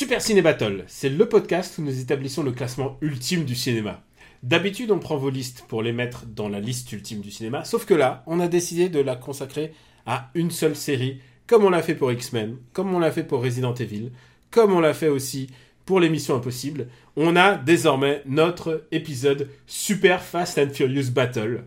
Super 0.00 0.22
Ciné 0.22 0.40
Battle, 0.40 0.84
c'est 0.86 1.10
le 1.10 1.28
podcast 1.28 1.76
où 1.76 1.82
nous 1.82 2.00
établissons 2.00 2.42
le 2.42 2.52
classement 2.52 2.96
ultime 3.02 3.44
du 3.44 3.54
cinéma. 3.54 4.02
D'habitude, 4.42 4.92
on 4.92 4.98
prend 4.98 5.18
vos 5.18 5.28
listes 5.28 5.66
pour 5.68 5.82
les 5.82 5.92
mettre 5.92 6.24
dans 6.24 6.48
la 6.48 6.58
liste 6.58 6.90
ultime 6.90 7.20
du 7.20 7.30
cinéma, 7.30 7.66
sauf 7.66 7.84
que 7.84 7.92
là, 7.92 8.24
on 8.26 8.40
a 8.40 8.48
décidé 8.48 8.88
de 8.88 8.98
la 8.98 9.14
consacrer 9.14 9.74
à 10.06 10.30
une 10.32 10.50
seule 10.50 10.74
série, 10.74 11.20
comme 11.46 11.66
on 11.66 11.68
l'a 11.68 11.82
fait 11.82 11.94
pour 11.94 12.10
X-Men, 12.10 12.56
comme 12.72 12.94
on 12.94 12.98
l'a 12.98 13.10
fait 13.10 13.24
pour 13.24 13.42
Resident 13.42 13.74
Evil, 13.74 14.10
comme 14.50 14.72
on 14.72 14.80
l'a 14.80 14.94
fait 14.94 15.08
aussi 15.08 15.50
pour 15.84 16.00
l'émission 16.00 16.34
Impossible. 16.34 16.88
On 17.16 17.36
a 17.36 17.56
désormais 17.56 18.22
notre 18.24 18.86
épisode 18.92 19.50
Super 19.66 20.22
Fast 20.22 20.56
and 20.56 20.70
Furious 20.72 21.10
Battle. 21.10 21.64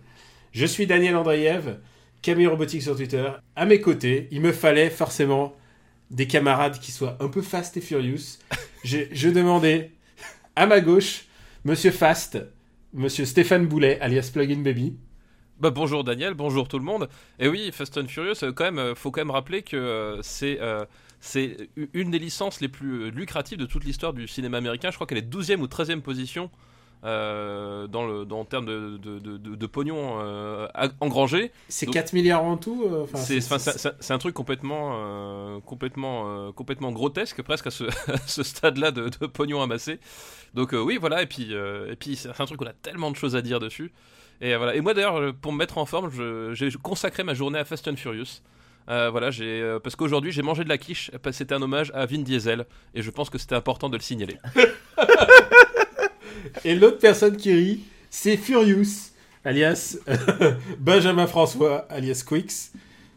Je 0.53 0.65
suis 0.65 0.87
Daniel 0.87 1.17
Andreev, 1.17 1.77
Camille 2.23 2.47
Robotique 2.47 2.81
sur 2.81 2.95
Twitter. 2.95 3.29
À 3.55 3.67
mes 3.67 3.79
côtés, 3.79 4.27
il 4.31 4.41
me 4.41 4.53
fallait 4.53 4.89
forcément 4.89 5.55
des 6.11 6.27
camarades 6.27 6.79
qui 6.79 6.91
soient 6.91 7.17
un 7.19 7.27
peu 7.27 7.41
fast 7.41 7.77
et 7.77 7.81
furious. 7.81 8.37
Je 8.83 9.29
demandais 9.29 9.91
à 10.55 10.65
ma 10.65 10.81
gauche, 10.81 11.25
Monsieur 11.65 11.91
Fast, 11.91 12.37
Monsieur 12.93 13.25
Stéphane 13.25 13.65
Boulet, 13.67 13.99
alias 14.01 14.29
Plugin 14.31 14.61
Baby. 14.61 14.97
Bah 15.59 15.69
bonjour 15.69 16.03
Daniel, 16.03 16.33
bonjour 16.33 16.67
tout 16.67 16.77
le 16.77 16.83
monde. 16.83 17.07
Et 17.39 17.47
oui, 17.47 17.71
Fast 17.71 17.97
and 17.97 18.07
Furious, 18.07 18.43
euh, 18.43 18.51
quand 18.51 18.65
même, 18.65 18.79
euh, 18.79 18.95
faut 18.95 19.11
quand 19.11 19.21
même 19.21 19.31
rappeler 19.31 19.61
que 19.61 19.77
euh, 19.77 20.21
c'est 20.21 20.59
c'est 21.21 21.69
une 21.93 22.11
des 22.11 22.19
licences 22.19 22.59
les 22.59 22.67
plus 22.67 23.09
lucratives 23.09 23.57
de 23.57 23.65
toute 23.65 23.85
l'histoire 23.85 24.11
du 24.11 24.27
cinéma 24.27 24.57
américain. 24.57 24.91
Je 24.91 24.95
crois 24.95 25.07
qu'elle 25.07 25.19
est 25.19 25.33
12e 25.33 25.59
ou 25.61 25.67
13e 25.67 26.01
position 26.01 26.51
euh, 27.03 27.87
dans 27.87 28.05
le 28.05 28.25
dans 28.25 28.39
en 28.39 28.45
termes 28.45 28.65
de, 28.65 28.97
de, 28.97 29.19
de, 29.19 29.37
de- 29.37 29.55
de 29.55 29.65
pognon 29.67 30.19
euh, 30.21 30.67
engrangé. 31.01 31.51
C'est 31.67 31.85
Donc- 31.85 31.95
4 31.95 32.13
milliards 32.13 32.43
en 32.43 32.57
tout 32.57 32.85
euh, 32.89 33.05
C'est 33.15 34.11
un 34.13 34.17
truc 34.17 34.33
complètement 34.33 34.91
euh, 34.95 35.59
complètement 35.61 36.23
euh, 36.27 36.51
complètement 36.51 36.91
grotesque 36.91 37.41
presque 37.41 37.67
à 37.67 37.71
ce, 37.71 38.43
stade-là 38.43 38.91
de, 38.91 39.09
de 39.09 39.25
pognon 39.27 39.61
amassé. 39.61 39.99
Donc 40.53 40.73
euh, 40.73 40.79
oui 40.81 40.97
voilà 40.97 41.21
et 41.21 41.25
puis 41.27 41.49
euh, 41.51 41.91
et 41.91 41.95
puis 41.95 42.15
c'est 42.15 42.29
un 42.29 42.45
truc 42.45 42.61
où 42.61 42.63
on 42.63 42.67
a 42.67 42.73
tellement 42.73 43.11
de 43.11 43.15
choses 43.17 43.35
à 43.35 43.41
dire 43.41 43.59
dessus. 43.59 43.91
Et 44.41 44.55
voilà 44.55 44.75
et 44.75 44.81
moi 44.81 44.93
d'ailleurs 44.93 45.33
pour 45.41 45.51
me 45.51 45.57
mettre 45.57 45.77
en 45.77 45.85
forme, 45.85 46.09
j'ai 46.53 46.69
consacré 46.81 47.23
ma 47.23 47.33
journée 47.33 47.59
à 47.59 47.65
Fast 47.65 47.87
and 47.87 47.95
Furious. 47.97 48.41
Euh, 48.89 49.09
voilà, 49.09 49.31
j'ai 49.31 49.61
euh, 49.61 49.79
parce 49.79 49.95
qu'aujourd'hui 49.95 50.31
j'ai 50.33 50.41
mangé 50.41 50.63
de 50.65 50.69
la 50.69 50.77
quiche, 50.77 51.09
c'était 51.31 51.53
un 51.55 51.61
hommage 51.61 51.91
à 51.95 52.05
Vin 52.05 52.19
Diesel 52.19 52.65
et 52.93 53.01
je 53.01 53.09
pense 53.11 53.29
que 53.29 53.37
c'était 53.37 53.55
important 53.55 53.89
de 53.89 53.95
le 53.95 54.01
signaler. 54.03 54.37
Et 56.65 56.75
l'autre 56.75 56.99
personne 56.99 57.37
qui 57.37 57.53
rit, 57.53 57.83
c'est 58.09 58.37
Furious, 58.37 59.11
alias 59.43 59.97
Benjamin 60.79 61.27
François, 61.27 61.85
alias 61.89 62.23
Quix. 62.27 62.71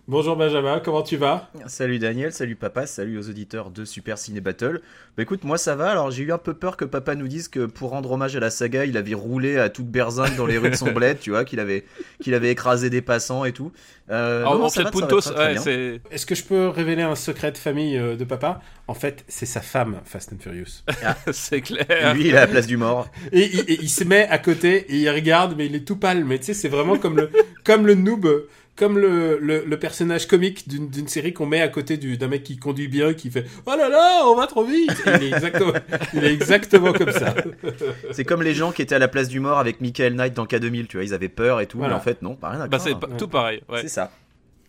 Bonjour 0.08 0.36
Benjamin, 0.36 0.78
comment 0.78 1.02
tu 1.02 1.16
vas? 1.16 1.50
Salut 1.66 1.98
Daniel, 1.98 2.32
salut 2.32 2.54
papa, 2.54 2.86
salut 2.86 3.18
aux 3.18 3.28
auditeurs 3.28 3.70
de 3.72 3.84
Super 3.84 4.18
Ciné 4.18 4.40
Battle. 4.40 4.80
Bah 5.16 5.24
écoute, 5.24 5.42
moi 5.42 5.58
ça 5.58 5.74
va, 5.74 5.90
alors 5.90 6.12
j'ai 6.12 6.22
eu 6.22 6.30
un 6.30 6.38
peu 6.38 6.54
peur 6.54 6.76
que 6.76 6.84
papa 6.84 7.16
nous 7.16 7.26
dise 7.26 7.48
que 7.48 7.66
pour 7.66 7.90
rendre 7.90 8.12
hommage 8.12 8.36
à 8.36 8.40
la 8.40 8.50
saga, 8.50 8.84
il 8.84 8.96
avait 8.96 9.14
roulé 9.14 9.58
à 9.58 9.68
toute 9.68 9.88
berzingue 9.88 10.36
dans 10.36 10.46
les 10.46 10.58
rues 10.58 10.70
de 10.70 10.76
son 10.76 10.92
bled, 10.92 11.18
tu 11.18 11.30
vois, 11.30 11.44
qu'il 11.44 11.58
avait, 11.58 11.84
qu'il 12.22 12.34
avait 12.34 12.52
écrasé 12.52 12.88
des 12.88 13.02
passants 13.02 13.44
et 13.44 13.50
tout. 13.50 13.72
Euh, 14.08 14.42
Alors, 14.42 14.58
non, 14.60 14.64
en 14.66 14.70
fait, 14.70 14.84
va, 14.84 14.92
Puntos, 14.92 15.28
ouais, 15.36 15.56
c'est 15.58 16.00
Est-ce 16.12 16.24
que 16.24 16.36
je 16.36 16.44
peux 16.44 16.68
révéler 16.68 17.02
un 17.02 17.16
secret 17.16 17.50
de 17.50 17.58
famille 17.58 17.98
euh, 17.98 18.14
de 18.14 18.22
papa? 18.22 18.60
En 18.86 18.94
fait, 18.94 19.24
c'est 19.26 19.44
sa 19.46 19.60
femme, 19.60 20.00
Fast 20.04 20.32
and 20.32 20.36
Furious. 20.38 20.84
c'est 21.32 21.62
clair. 21.62 22.14
Lui, 22.14 22.28
il 22.28 22.34
est 22.34 22.36
à 22.38 22.42
la 22.42 22.46
place 22.46 22.68
du 22.68 22.76
mort. 22.76 23.08
Et, 23.32 23.44
il- 23.52 23.60
et 23.72 23.78
il 23.82 23.90
se 23.90 24.04
met 24.04 24.28
à 24.28 24.38
côté 24.38 24.86
et 24.88 24.98
il 24.98 25.10
regarde, 25.10 25.56
mais 25.58 25.66
il 25.66 25.74
est 25.74 25.84
tout 25.84 25.96
pâle. 25.96 26.24
Mais 26.24 26.38
tu 26.38 26.44
sais, 26.44 26.54
c'est 26.54 26.68
vraiment 26.68 26.96
comme 26.96 27.16
le, 27.16 27.28
comme 27.64 27.88
le 27.88 27.96
noob, 27.96 28.28
comme 28.76 28.98
le, 28.98 29.38
le, 29.40 29.64
le 29.64 29.78
personnage 29.78 30.26
comique 30.28 30.68
d'une 30.68 30.88
d'une 30.90 31.08
série 31.08 31.32
qu'on 31.32 31.46
met 31.46 31.60
à 31.62 31.68
côté 31.68 31.96
du- 31.96 32.16
d'un 32.18 32.28
mec 32.28 32.42
qui 32.44 32.58
conduit 32.58 32.88
bien, 32.88 33.14
qui 33.14 33.30
fait 33.30 33.44
Oh 33.66 33.74
là 33.76 33.88
là, 33.88 34.22
on 34.26 34.34
va 34.36 34.46
trop 34.46 34.64
vite 34.64 34.90
il, 35.06 35.22
est 35.24 35.28
exactement, 35.32 35.72
il 36.14 36.24
est 36.24 36.32
exactement 36.32 36.92
comme 36.92 37.10
ça. 37.12 37.34
C'est 38.12 38.24
comme 38.24 38.42
les 38.42 38.54
gens 38.54 38.72
qui 38.72 38.82
étaient 38.82 38.94
à 38.94 38.98
la 38.98 39.08
place 39.08 39.28
du 39.28 39.40
mort 39.40 39.58
avec 39.58 39.80
Michael 39.80 40.14
Knight 40.14 40.34
dans 40.34 40.44
K2000, 40.46 40.86
tu 40.86 40.96
vois, 40.98 41.04
ils 41.04 41.14
avaient 41.14 41.28
peur 41.28 41.60
et 41.60 41.66
tout, 41.66 41.78
Voilà. 41.78 41.94
mais 41.94 42.00
en 42.00 42.02
fait 42.02 42.22
non, 42.22 42.34
pas 42.36 42.50
rien 42.50 42.60
à 42.60 42.68
Bah 42.68 42.78
c'est 42.78 42.94
tout 43.18 43.28
pareil. 43.28 43.62
Ouais. 43.68 43.80
C'est 43.82 43.88
ça. 43.88 44.12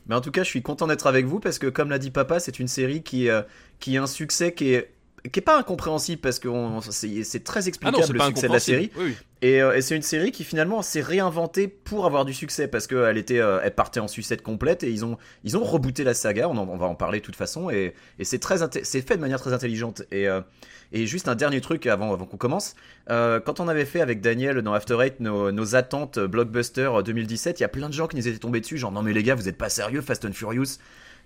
Mais 0.07 0.16
en 0.16 0.22
tout 0.22 0.31
cas, 0.31 0.44
je 0.44 0.47
suis 0.50 0.62
content 0.62 0.88
d'être 0.88 1.06
avec 1.07 1.25
vous 1.25 1.41
parce 1.41 1.59
que, 1.59 1.68
comme 1.68 1.89
l'a 1.89 2.00
dit 2.00 2.12
papa, 2.12 2.39
c'est 2.39 2.59
une 2.59 2.69
série 2.69 3.03
qui, 3.03 3.28
euh, 3.29 3.41
qui 3.81 3.97
a 3.97 4.03
un 4.03 4.07
succès 4.07 4.53
qui 4.53 4.74
est, 4.74 4.89
qui 5.32 5.40
est 5.40 5.42
pas 5.42 5.58
incompréhensible 5.60 6.22
parce 6.22 6.40
que 6.40 6.50
c'est 6.92 7.44
très 7.44 7.60
Ah 7.84 7.92
non, 7.92 8.00
explicable 8.00 8.18
le 8.18 8.24
succès 8.26 8.48
de 8.48 8.54
la 8.54 8.60
série. 8.60 8.84
incompréhensible. 8.86 9.16
Oui, 9.16 9.16
oui. 9.20 9.26
Et, 9.44 9.62
euh, 9.62 9.76
et 9.76 9.82
c'est 9.82 9.96
une 9.96 10.02
série 10.02 10.32
qui 10.32 10.44
finalement 10.44 10.82
s'est 10.82 11.02
réinventée 11.02 11.68
pour 11.68 12.06
avoir 12.08 12.26
du 12.26 12.34
succès 12.34 12.68
parce 12.68 12.88
qu'elle 12.88 13.18
était, 13.18 13.40
euh, 13.40 13.60
elle 13.64 13.76
partait 13.76 14.00
en 14.00 14.08
sucette 14.08 14.42
complète 14.42 14.82
et 14.84 14.90
ils 14.90 15.06
ont, 15.06 15.18
ils 15.44 15.56
ont 15.58 15.64
rebooté 15.64 16.04
la 16.04 16.14
saga. 16.16 16.50
On, 16.50 16.58
en- 16.58 16.68
on 16.68 16.78
va 16.78 16.88
en 16.88 16.96
parler 16.96 17.20
de 17.20 17.26
toute 17.26 17.36
façon 17.36 17.70
et, 17.70 17.94
et 18.18 18.24
c'est 18.24 18.40
très, 18.40 18.58
c'est 18.84 19.08
fait 19.08 19.16
de 19.16 19.22
manière 19.22 19.40
très 19.40 19.54
intelligente. 19.54 20.02
Et, 20.12 20.28
euh, 20.28 20.42
et 20.92 21.06
juste 21.06 21.28
un 21.28 21.36
dernier 21.36 21.62
truc 21.62 21.86
avant, 21.86 22.14
avant 22.14 22.26
qu'on 22.26 22.38
commence. 22.38 22.74
Quand 23.10 23.60
on 23.60 23.68
avait 23.68 23.84
fait 23.86 24.00
avec 24.02 24.22
Daniel 24.22 24.62
dans 24.62 24.74
After 24.74 24.98
Eight 25.02 25.20
nos, 25.20 25.52
nos 25.52 25.76
attentes 25.76 26.18
blockbuster 26.18 26.90
2017, 27.06 27.60
il 27.60 27.64
y 27.64 27.66
a 27.66 27.70
plein 27.70 27.90
de 27.90 27.94
gens 27.94 28.08
qui 28.08 28.16
nous 28.16 28.28
étaient 28.28 28.38
tombés 28.40 28.62
dessus, 28.62 28.78
genre 28.78 28.92
non 28.94 29.02
mais 29.04 29.12
les 29.14 29.22
gars, 29.24 29.36
vous 29.36 29.50
êtes 29.50 29.58
pas 29.58 29.68
sérieux, 29.70 30.00
Fast 30.02 30.24
and 30.26 30.32
Furious? 30.32 30.78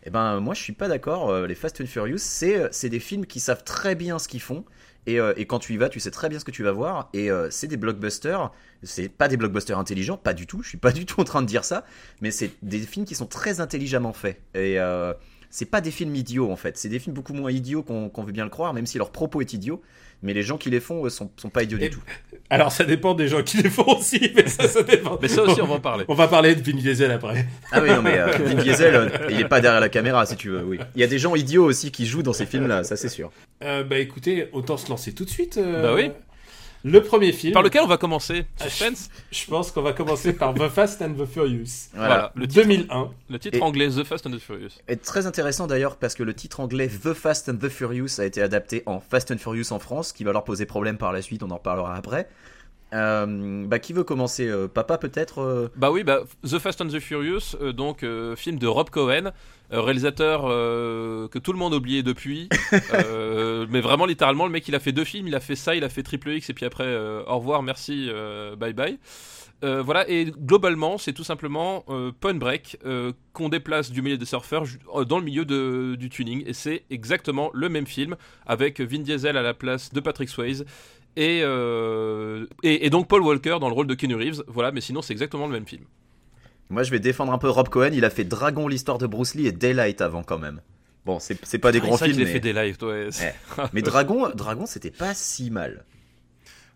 Eh 0.03 0.09
ben 0.09 0.39
moi 0.39 0.53
je 0.53 0.62
suis 0.62 0.73
pas 0.73 0.88
d'accord. 0.88 1.29
Euh, 1.29 1.47
Les 1.47 1.56
Fast 1.56 1.79
and 1.81 1.85
Furious, 1.85 2.17
c'est 2.17 2.67
c'est 2.72 2.89
des 2.89 3.00
films 3.00 3.25
qui 3.25 3.39
savent 3.39 3.63
très 3.63 3.95
bien 3.95 4.19
ce 4.19 4.28
qu'ils 4.28 4.41
font. 4.41 4.66
Et, 5.07 5.19
euh, 5.19 5.34
et 5.35 5.45
quand 5.45 5.59
tu 5.59 5.73
y 5.73 5.78
vas, 5.78 5.89
tu 5.89 6.00
sais 6.00 6.12
très 6.12 6.29
bien 6.29 6.39
ce 6.39 6.45
que 6.45 6.51
tu 6.51 6.63
vas 6.63 6.72
voir. 6.72 7.09
Et 7.13 7.31
euh, 7.31 7.50
c'est 7.50 7.67
des 7.67 7.78
blockbusters. 7.78 8.51
C'est 8.84 9.09
pas 9.09 9.28
des 9.28 9.38
blockbusters 9.38 9.78
intelligents, 9.78 10.17
pas 10.17 10.34
du 10.34 10.45
tout. 10.47 10.61
Je 10.61 10.69
suis 10.69 10.78
pas 10.78 10.91
du 10.91 11.06
tout 11.06 11.19
en 11.19 11.23
train 11.23 11.41
de 11.41 11.47
dire 11.47 11.66
ça. 11.66 11.85
Mais 12.22 12.31
c'est 12.31 12.51
des 12.61 12.79
films 12.79 13.06
qui 13.06 13.16
sont 13.16 13.25
très 13.25 13.59
intelligemment 13.59 14.13
faits. 14.13 14.40
Et 14.53 14.79
euh, 14.79 15.13
c'est 15.50 15.66
pas 15.66 15.81
des 15.81 15.91
films 15.91 16.16
idiots 16.16 16.51
en 16.51 16.56
fait. 16.56 16.78
C'est 16.78 16.90
des 16.90 17.00
films 17.00 17.16
beaucoup 17.16 17.34
moins 17.34 17.51
idiots 17.51 17.84
qu'on 17.84 18.23
veut 18.23 18.31
bien 18.31 18.44
le 18.44 18.50
croire, 18.50 18.73
même 18.73 18.85
si 18.85 18.97
leur 18.97 19.11
propos 19.11 19.41
est 19.41 19.53
idiot. 19.53 19.81
Mais 20.23 20.33
les 20.33 20.43
gens 20.43 20.57
qui 20.57 20.69
les 20.69 20.79
font 20.79 21.07
sont, 21.09 21.31
sont 21.37 21.49
pas 21.49 21.63
idiots 21.63 21.77
Et- 21.79 21.89
du 21.89 21.95
tout. 21.95 22.01
Alors, 22.49 22.71
ça 22.73 22.83
dépend 22.83 23.13
des 23.13 23.29
gens 23.29 23.41
qui 23.43 23.57
les 23.63 23.69
font 23.69 23.85
aussi, 23.97 24.29
mais 24.35 24.45
ça, 24.45 24.67
ça 24.67 24.83
dépend. 24.83 25.17
Mais 25.21 25.29
ça 25.29 25.41
aussi, 25.43 25.61
on 25.61 25.67
va 25.67 25.75
en 25.75 25.79
parler. 25.79 26.03
On 26.09 26.13
va 26.13 26.27
parler 26.27 26.53
de 26.53 26.61
Vin 26.61 26.77
Diesel 26.77 27.09
après. 27.09 27.45
Ah 27.71 27.79
oui, 27.81 27.89
non, 27.89 28.01
mais 28.01 28.17
euh, 28.19 28.27
Vin 28.27 28.55
Diesel, 28.61 28.93
euh, 28.93 29.09
il 29.29 29.39
est 29.39 29.47
pas 29.47 29.61
derrière 29.61 29.79
la 29.79 29.87
caméra 29.87 30.25
si 30.25 30.35
tu 30.35 30.49
veux. 30.49 30.61
Oui. 30.63 30.77
Il 30.95 30.99
y 30.99 31.03
a 31.03 31.07
des 31.07 31.17
gens 31.17 31.33
idiots 31.35 31.63
aussi 31.63 31.91
qui 31.91 32.05
jouent 32.05 32.23
dans 32.23 32.33
ces 32.33 32.45
films-là, 32.45 32.83
ça 32.83 32.97
c'est 32.97 33.07
sûr. 33.07 33.31
Euh, 33.63 33.83
bah 33.85 33.99
écoutez, 33.99 34.49
autant 34.51 34.75
se 34.75 34.89
lancer 34.89 35.13
tout 35.13 35.23
de 35.23 35.29
suite. 35.29 35.57
euh, 35.57 35.81
Bah 35.81 35.93
oui. 35.95 36.11
Le 36.83 37.01
premier 37.03 37.31
film. 37.31 37.53
Par 37.53 37.61
lequel 37.61 37.81
on 37.83 37.87
va 37.87 37.97
commencer? 37.97 38.45
Ah, 38.59 38.63
Suspense? 38.69 39.09
Je 39.31 39.45
pense 39.45 39.71
qu'on 39.71 39.81
va 39.83 39.93
commencer 39.93 40.33
par 40.33 40.53
The 40.53 40.67
Fast 40.67 41.01
and 41.01 41.13
the 41.13 41.25
Furious. 41.25 41.89
Voilà. 41.93 42.07
Voilà, 42.07 42.31
le 42.35 42.47
titre, 42.47 42.63
2001. 42.63 43.09
le 43.29 43.39
titre 43.39 43.57
Et- 43.57 43.61
anglais 43.61 43.89
The 43.89 44.03
Fast 44.03 44.25
and 44.25 44.31
the 44.31 44.39
Furious. 44.39 44.69
Et 44.87 44.97
très 44.97 45.27
intéressant 45.27 45.67
d'ailleurs 45.67 45.97
parce 45.97 46.15
que 46.15 46.23
le 46.23 46.33
titre 46.33 46.59
anglais 46.59 46.87
The 46.87 47.13
Fast 47.13 47.49
and 47.49 47.57
the 47.57 47.69
Furious 47.69 48.19
a 48.19 48.25
été 48.25 48.41
adapté 48.41 48.81
en 48.87 48.99
Fast 48.99 49.31
and 49.31 49.37
Furious 49.37 49.71
en 49.71 49.79
France, 49.79 50.11
qui 50.11 50.23
va 50.23 50.31
leur 50.33 50.43
poser 50.43 50.65
problème 50.65 50.97
par 50.97 51.11
la 51.13 51.21
suite, 51.21 51.43
on 51.43 51.51
en 51.51 51.55
reparlera 51.57 51.95
après. 51.95 52.27
Euh, 52.94 53.66
bah, 53.68 53.79
qui 53.79 53.94
veut 53.94 54.03
commencer 54.03 54.47
Euh, 54.47 54.68
Papa 54.68 54.97
peut-être 54.97 55.40
euh 55.40 55.69
Bah 55.78 55.91
oui, 55.91 56.03
bah, 56.03 56.22
The 56.44 56.59
Fast 56.59 56.81
and 56.81 56.88
the 56.88 57.00
Furious, 57.00 57.56
donc 57.74 58.06
film 58.35 58.59
de 58.59 58.68
Rob 58.68 58.90
Cohen, 58.90 59.31
réalisateur 59.69 60.41
que 60.44 61.40
tout 61.40 61.53
le 61.53 61.59
monde 61.59 61.74
oublié 61.74 62.03
depuis. 62.03 62.50
Mais 63.69 63.81
vraiment, 63.81 64.06
littéralement, 64.06 64.46
le 64.46 64.52
mec, 64.52 64.68
il 64.68 64.75
a 64.75 64.79
fait 64.79 64.91
deux 64.91 65.06
films, 65.06 65.28
il 65.28 65.35
a 65.35 65.40
fait 65.40 65.56
ça, 65.56 65.76
il 65.76 65.84
a 65.84 65.90
fait 65.90 66.03
Triple 66.03 66.32
X, 66.32 66.49
et 66.49 66.53
puis 66.53 66.66
après, 66.66 66.96
au 67.28 67.38
revoir, 67.38 67.64
merci, 67.64 68.09
bye 68.58 68.73
bye. 68.73 68.99
Voilà, 69.64 70.09
et 70.09 70.26
globalement, 70.26 70.97
c'est 70.97 71.14
tout 71.14 71.23
simplement 71.23 71.85
Point 72.20 72.34
Break 72.35 72.78
qu'on 73.34 73.47
déplace 73.49 73.91
du 73.91 74.02
milieu 74.02 74.17
des 74.17 74.26
surfeurs 74.26 74.64
dans 75.08 75.20
le 75.20 75.23
milieu 75.26 75.46
de- 75.46 75.96
du 75.96 76.09
tuning. 76.09 76.44
Et 76.46 76.53
c'est 76.53 76.84
exactement 76.90 77.52
le 77.53 77.70
même 77.70 77.85
film, 77.87 78.16
avec 78.46 78.82
Vin 78.82 78.99
Diesel 78.99 79.37
à 79.37 79.41
la 79.41 79.53
place 79.53 79.94
de 79.94 79.99
Patrick 80.02 80.28
Swayze. 80.29 80.66
Et, 81.17 81.41
euh, 81.43 82.46
et, 82.63 82.85
et 82.85 82.90
donc 82.90 83.08
Paul 83.08 83.22
Walker 83.22 83.58
dans 83.59 83.67
le 83.67 83.73
rôle 83.73 83.87
de 83.87 83.96
Keanu 83.96 84.16
Reeves. 84.16 84.43
Voilà, 84.47 84.72
mais 84.72 84.81
sinon, 84.81 85.02
c'est 85.02 85.13
exactement 85.13 85.46
le 85.47 85.53
même 85.53 85.67
film. 85.67 85.84
Moi 86.69 86.84
je 86.84 86.91
vais 86.91 86.99
défendre 87.02 87.34
un 87.34 87.37
peu 87.37 87.49
Rob 87.49 87.67
Cohen, 87.67 87.90
il 87.91 88.05
a 88.05 88.09
fait 88.09 88.23
Dragon, 88.23 88.67
l'histoire 88.69 88.97
de 88.97 89.05
Bruce 89.05 89.35
Lee 89.35 89.46
et 89.47 89.52
Daylight 89.52 89.99
avant 89.99 90.23
quand 90.23 90.40
même. 90.40 90.61
Bon, 91.05 91.19
c'est 91.19 91.37
c'est 91.46 91.58
pas 91.58 91.73
des 91.73 91.79
Ah, 91.84 91.87
grands 91.87 91.97
films, 91.97 92.16
mais, 92.17 92.25
fait 92.25 92.40
lives, 92.53 92.78
ouais. 92.84 93.08
c'est- 93.11 93.34
mais 93.73 93.81
Dragon, 93.81 94.29
Dragon 94.34 94.66
c'était 94.66 94.91
pas 94.91 95.13
si 95.13 95.52
mal. 95.52 95.84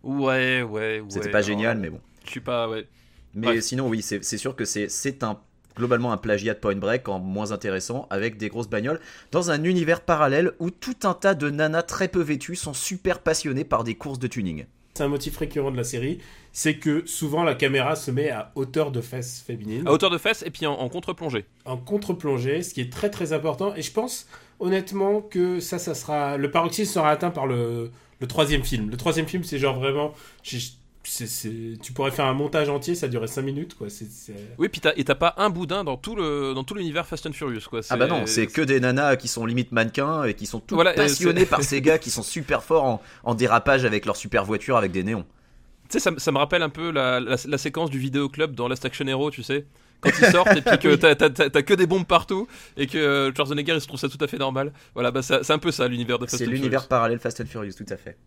Ouais, 0.04 0.62
ouais, 0.64 1.00
ouais. 1.00 1.04
C'était 1.08 1.32
pas 1.32 1.42
génial, 1.42 1.78
mais 1.78 1.90
bon. 1.90 2.02
Je 2.26 2.32
suis 2.32 2.40
pas, 2.42 2.68
ouais. 2.68 2.88
Mais 3.34 3.48
Bref. 3.48 3.64
sinon, 3.64 3.88
oui, 3.88 4.02
c'est 4.02 4.24
c'est 4.24 4.38
sûr 4.38 4.56
que 4.56 4.66
c'est 4.66 4.90
c'est 4.90 5.24
un 5.24 5.40
globalement 5.76 6.12
un 6.12 6.18
plagiat 6.18 6.54
de 6.54 6.60
Point 6.60 6.76
Break 6.76 7.08
en 7.10 7.20
moins 7.20 7.52
intéressant 7.52 8.08
avec 8.10 8.38
des 8.38 8.50
grosses 8.50 8.70
bagnoles 8.70 9.00
dans 9.32 9.52
un 9.52 9.64
univers 9.64 10.02
parallèle 10.02 10.54
où 10.60 10.70
tout 10.70 10.96
un 11.04 11.14
tas 11.14 11.36
de 11.36 11.50
nanas 11.50 11.84
très 11.84 12.08
peu 12.08 12.22
vêtues 12.22 12.56
sont 12.56 12.74
super 12.74 13.20
passionnées 13.20 13.64
par 13.66 13.84
des 13.84 13.96
courses 13.96 14.20
de 14.20 14.28
tuning. 14.28 14.66
C'est 14.94 15.04
un 15.04 15.10
motif 15.10 15.36
récurrent 15.38 15.72
de 15.72 15.78
la 15.78 15.84
série, 15.84 16.20
c'est 16.54 16.76
que 16.76 17.06
souvent 17.06 17.44
la 17.44 17.54
caméra 17.54 17.98
se 17.98 18.12
met 18.12 18.30
à 18.30 18.54
hauteur 18.56 18.92
de 18.92 19.02
fesses 19.02 19.44
féminines. 19.46 19.86
À 19.86 19.92
hauteur 19.92 20.10
de 20.10 20.18
fesses 20.18 20.42
et 20.46 20.52
puis 20.52 20.66
en, 20.66 20.74
en 20.74 20.88
contre-plongée. 20.88 21.44
En 21.66 21.76
contre-plongée, 21.76 22.62
ce 22.62 22.74
qui 22.74 22.80
est 22.80 22.90
très 22.90 23.10
très 23.10 23.34
important. 23.34 23.76
Et 23.76 23.82
je 23.82 23.92
pense 23.92 24.26
honnêtement 24.62 25.20
que 25.20 25.60
ça, 25.60 25.80
ça 25.80 25.96
sera. 25.96 26.38
Le 26.38 26.50
paroxysme 26.50 26.94
sera 26.94 27.12
atteint 27.12 27.32
par 27.32 27.46
le, 27.46 27.92
le 28.22 28.28
troisième 28.28 28.64
film. 28.64 28.90
Le 28.90 28.96
troisième 28.96 29.28
film, 29.28 29.44
c'est 29.44 29.60
genre 29.60 29.78
vraiment. 29.78 30.14
C'est- 31.06 31.28
c'est- 31.28 31.80
tu 31.82 31.94
pourrais 31.94 32.12
faire 32.12 32.26
un 32.26 32.34
montage 32.34 32.70
entier, 32.70 32.96
ça 32.96 33.08
durait 33.08 33.28
5 33.28 33.42
minutes, 33.44 33.76
quoi. 33.76 33.90
C'est, 33.90 34.10
c'est- 34.12 34.34
Oui, 34.58 34.70
puis 34.70 34.82
t'as, 34.82 34.94
et 34.96 35.04
t'as 35.04 35.16
pas 35.16 35.34
un 35.38 35.50
boudin 35.50 35.84
dans 35.84 35.98
tout, 35.98 36.16
le, 36.16 36.54
dans 36.54 36.64
tout 36.64 36.74
l'univers 36.76 37.06
Fast 37.08 37.26
and 37.28 37.34
Furious. 37.34 37.62
Quoi. 37.70 37.82
Ah 37.90 37.98
bah 37.98 38.08
non, 38.08 38.26
c'est 38.26 38.48
que 38.48 38.62
des 38.62 38.80
nanas 38.80 39.16
qui 39.16 39.28
sont 39.28 39.46
limite 39.46 39.72
mannequins 39.72 40.24
et 40.26 40.34
qui 40.34 40.46
sont 40.46 40.60
toutes 40.60 40.76
Voilà, 40.76 40.94
passionnées 40.94 41.42
c'est- 41.42 41.46
par 41.48 41.64
ces 41.64 41.82
gars 41.82 41.98
qui 41.98 42.10
sont 42.12 42.24
super 42.24 42.64
forts 42.64 42.84
en, 42.86 43.02
en 43.24 43.36
dérapage 43.36 43.86
avec 43.86 44.06
leur 44.06 44.16
super 44.16 44.44
voiture 44.46 44.78
avec 44.78 44.92
des 44.92 45.04
néons. 45.04 45.26
Tu 45.90 45.94
sais, 45.94 46.00
ça, 46.00 46.12
me- 46.12 46.20
ça 46.20 46.32
me 46.32 46.38
rappelle 46.40 46.64
un 46.64 46.70
peu 46.70 46.92
la, 46.92 47.20
la, 47.20 47.36
la 47.46 47.58
séquence 47.58 47.90
du 47.92 48.00
vidéoclub 48.00 48.56
dans 48.56 48.68
Last 48.68 48.84
Action 48.86 49.06
Hero, 49.08 49.30
tu 49.32 49.44
sais. 49.44 49.66
Quand 50.02 50.10
ils 50.20 50.26
sortent 50.32 50.56
et 50.58 50.62
puis 50.62 50.78
que 50.78 50.96
t'as, 51.50 51.62
que 51.62 51.74
des 51.74 51.86
bombes 51.88 52.06
partout 52.06 52.48
et 52.76 52.86
que 52.88 52.98
euh, 52.98 53.32
Schwarzenegger 53.34 53.74
il 53.76 53.82
se 53.82 53.88
trouve 53.88 54.00
ça 54.00 54.10
tout 54.10 54.18
à 54.22 54.28
fait 54.28 54.38
normal. 54.38 54.74
Voilà, 54.94 55.12
bah 55.12 55.22
c'est 55.22 55.50
un 55.52 55.58
peu 55.60 55.72
ça 55.72 55.88
l'univers 55.88 56.20
de 56.20 56.26
Fast 56.26 56.38
C'est 56.40 56.48
and 56.48 56.52
l'univers 56.52 56.82
Furious. 56.82 56.90
parallèle 56.90 57.20
Fast 57.20 57.40
and 57.42 57.46
Furious, 57.46 57.74
tout 57.78 57.86
à 57.90 57.96
fait. 57.98 58.18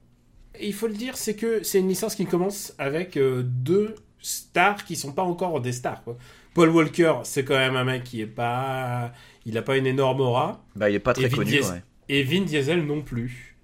Et 0.58 0.66
il 0.69 0.75
faut 0.75 0.87
le 0.88 0.94
dire, 0.94 1.16
c'est 1.16 1.37
que 1.37 1.62
c'est 1.62 1.78
une 1.81 1.88
licence 1.88 2.14
qui 2.14 2.26
commence 2.26 2.75
avec 2.78 3.16
euh, 3.16 3.43
deux 3.44 3.94
stars 4.20 4.84
qui 4.84 4.96
sont 4.96 5.12
pas 5.12 5.22
encore 5.22 5.60
des 5.60 5.72
stars, 5.72 6.02
quoi. 6.05 6.16
Paul 6.55 6.70
Walker, 6.70 7.14
c'est 7.25 7.44
quand 7.44 7.56
même 7.56 7.76
un 7.76 7.84
mec 7.84 8.02
qui 8.05 8.20
est 8.20 8.26
pas. 8.26 9.12
Il 9.46 9.56
a 9.56 9.62
pas 9.62 9.76
une 9.76 9.87
énorme 9.87 10.20
aura. 10.20 10.64
Bah 10.75 10.90
il 10.90 10.96
est 10.96 10.99
pas 10.99 11.12
très 11.14 11.31
connu, 11.31 11.50
ouais. 11.70 11.82
Et 12.08 12.22
Vin 12.25 12.40
Diesel 12.43 12.84
non 12.84 13.02
plus. 13.02 13.56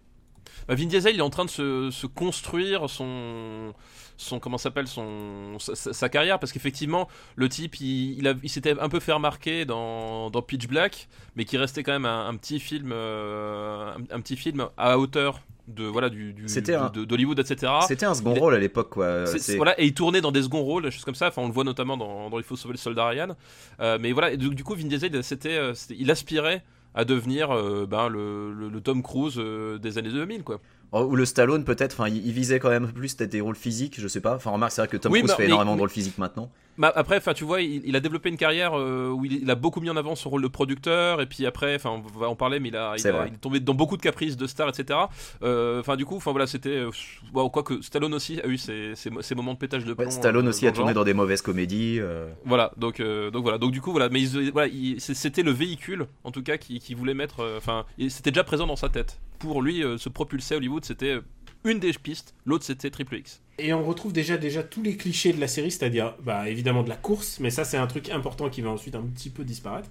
Bah, 0.69 0.75
Vin 0.77 0.87
Diesel 0.87 1.15
il 1.15 1.19
est 1.19 1.23
en 1.23 1.31
train 1.31 1.45
de 1.45 1.51
se, 1.51 1.91
se 1.91 2.07
construire 2.07 2.89
son 2.89 3.75
son 4.17 4.39
comment 4.39 4.59
s'appelle 4.59 4.87
son 4.87 5.59
sa, 5.59 5.75
sa- 5.75 5.93
sa 5.93 6.09
carrière 6.09 6.39
parce 6.39 6.53
qu'effectivement 6.53 7.09
le 7.35 7.49
type 7.49 7.81
il, 7.81 8.17
il, 8.19 8.29
a- 8.29 8.35
il 8.45 8.49
s'était 8.49 8.79
un 8.79 8.89
peu 8.89 9.01
fait 9.01 9.13
remarquer 9.13 9.65
dans, 9.65 10.31
dans 10.31 10.41
Pitch 10.41 10.69
Black 10.69 11.09
mais 11.35 11.45
qui 11.45 11.57
restait 11.59 11.83
quand 11.83 11.91
même 11.93 12.05
un, 12.07 12.29
un 12.29 12.37
petit 12.37 12.61
film 12.61 12.91
euh, 12.93 13.93
un, 13.93 14.17
un 14.17 14.21
petit 14.21 14.37
film 14.37 14.69
à 14.77 14.99
hauteur 14.99 15.41
de 15.69 15.85
voilà 15.85 16.11
du, 16.11 16.33
du 16.35 16.45
d'Hollywood 17.07 17.39
etc 17.39 17.73
C'était 17.89 18.05
un 18.07 18.15
second 18.15 18.35
il 18.35 18.39
rôle 18.39 18.55
à 18.55 18.59
l'époque, 18.59 18.91
quoi. 18.91 19.25
Voilà, 19.57 19.81
et 19.81 19.87
il 19.87 19.95
tournait 19.95 20.21
dans 20.21 20.33
des 20.33 20.43
seconds 20.43 20.63
rôles, 20.63 20.91
choses 20.91 21.05
comme 21.05 21.15
ça. 21.15 21.29
Enfin, 21.29 21.43
on 21.43 21.47
le 21.49 21.53
voit 21.55 21.65
notamment 21.65 21.97
dans, 21.97 22.29
dans 22.29 22.39
Il 22.39 22.45
faut 22.45 22.57
sauver 22.57 22.73
le 22.75 22.79
soldat 22.79 23.07
Ryan. 23.09 23.37
Euh, 23.81 23.99
mais 24.01 24.13
voilà, 24.13 24.33
et 24.33 24.37
du, 24.37 24.55
du 24.55 24.63
coup, 24.65 24.75
Vin 24.75 24.87
Diesel, 24.87 25.25
c'était, 25.25 25.57
euh, 25.57 25.73
il 25.91 26.11
aspirait 26.11 26.63
à 26.95 27.05
devenir 27.05 27.51
euh, 27.51 27.87
ben, 27.87 28.09
le, 28.09 28.53
le- 28.53 28.69
le 28.69 28.81
Tom 28.81 29.03
Cruise 29.03 29.35
euh, 29.39 29.79
des 29.79 29.99
années 29.99 30.11
2000, 30.13 30.45
quoi. 30.45 30.61
Oh, 30.93 31.01
Ou 31.11 31.17
le 31.17 31.25
Stallone 31.25 31.65
peut-être, 31.65 31.95
enfin 31.99 32.09
il 32.09 32.31
visait 32.31 32.61
quand 32.61 32.69
même 32.71 32.93
plus 32.93 33.15
peut-être 33.17 33.33
des 33.33 33.41
rôles 33.41 33.57
physiques, 33.57 34.01
je 34.01 34.07
sais 34.07 34.21
pas. 34.21 34.37
Enfin 34.37 34.51
remarque, 34.51 34.71
c'est 34.73 34.81
vrai 34.83 34.89
que 34.89 34.97
Tom 34.97 35.11
Oui, 35.11 35.21
Cruise 35.21 35.33
mais- 35.33 35.37
fait 35.37 35.43
mais- 35.45 35.49
énormément 35.49 35.75
de 35.75 35.81
rôles 35.81 35.91
physiques 35.91 36.19
maintenant. 36.19 36.51
Bah, 36.77 36.93
après, 36.95 37.17
enfin, 37.19 37.35
tu 37.35 37.45
vois, 37.45 37.61
il, 37.63 37.83
il 37.87 37.95
a 37.97 38.01
développé 38.01 38.29
une 38.29 38.37
carrière 38.37 38.73
euh, 38.79 39.09
où 39.11 39.25
il, 39.25 39.33
il 39.43 39.51
a 39.51 39.55
beaucoup 39.55 39.81
mis 39.81 39.91
en 39.91 39.97
avant 39.97 40.15
son 40.15 40.31
rôle 40.31 40.43
de 40.43 40.49
producteur, 40.49 41.21
et 41.21 41.27
puis 41.27 41.47
après, 41.47 41.77
enfin, 41.77 41.91
on 41.91 42.19
va 42.19 42.29
en 42.29 42.35
parler, 42.37 42.59
mais 42.61 42.69
il 42.71 42.77
a, 42.77 42.95
il, 42.99 43.07
est 43.07 43.39
tombé 43.41 43.61
dans 43.61 43.75
beaucoup 43.75 43.97
de 43.97 44.03
caprices 44.03 44.37
de 44.37 44.47
stars, 44.47 44.69
etc. 44.71 44.99
Euh, 45.43 45.81
Enfin, 45.81 45.97
du 45.97 46.05
coup, 46.05 46.17
enfin 46.17 46.31
voilà, 46.31 46.47
c'était, 46.47 46.71
euh, 46.71 46.91
bon, 47.33 47.49
quoique 47.51 47.81
Stallone 47.83 48.15
aussi 48.15 48.41
a 48.41 48.47
eu 48.47 48.57
ses, 48.59 48.95
ses, 48.95 49.11
ses 49.21 49.35
moments 49.35 49.53
de 49.55 49.59
pétage 49.59 49.85
de 49.85 49.93
plomb. 49.93 50.05
Ouais, 50.07 50.11
Stallone 50.11 50.47
euh, 50.47 50.51
aussi 50.51 50.67
a 50.67 50.73
tourné 50.73 50.95
dans 50.95 51.05
des 51.05 51.15
mauvaises 51.15 51.43
comédies. 51.43 51.99
euh. 52.01 52.29
Voilà, 52.45 52.73
donc, 52.77 53.01
euh, 53.01 53.31
donc 53.31 53.43
voilà, 53.43 53.59
donc 53.59 53.71
du 53.73 53.81
coup 53.81 53.91
voilà, 53.93 54.09
mais 54.09 54.25
voilà, 54.53 54.71
c'était 54.99 55.43
le 55.43 55.51
véhicule 55.51 56.07
en 56.25 56.31
tout 56.31 56.43
cas 56.43 56.57
qui, 56.57 56.81
qui 56.81 56.95
voulait 56.95 57.15
mettre, 57.15 57.41
euh, 57.41 57.59
enfin, 57.59 57.85
c'était 58.09 58.31
déjà 58.31 58.45
présent 58.45 58.67
dans 58.67 58.77
sa 58.77 58.89
tête. 58.89 59.21
Pour 59.39 59.61
lui, 59.63 59.83
euh, 59.85 59.99
se 59.99 60.09
propulser 60.09 60.55
à 60.55 60.57
Hollywood, 60.57 60.85
c'était 60.85 61.15
euh, 61.17 61.21
une 61.65 61.79
des 61.79 61.93
pistes, 61.93 62.35
l'autre 62.45 62.65
c'était 62.65 62.91
Triple 62.91 63.17
X. 63.17 63.41
Et 63.59 63.73
on 63.73 63.85
retrouve 63.85 64.13
déjà, 64.13 64.37
déjà 64.37 64.63
tous 64.63 64.83
les 64.83 64.97
clichés 64.97 65.33
de 65.33 65.41
la 65.41 65.49
série, 65.49 65.71
c'est-à-dire 65.71 66.15
bah, 66.23 66.49
évidemment 66.49 66.83
de 66.83 66.89
la 66.89 66.97
course, 66.97 67.39
mais 67.41 67.51
ça 67.51 67.65
c'est 67.65 67.77
un 67.77 67.87
truc 67.87 68.11
important 68.11 68.51
qui 68.51 68.61
va 68.61 68.71
ensuite 68.71 68.95
un 68.95 69.03
petit 69.03 69.31
peu 69.31 69.45
disparaître. 69.45 69.89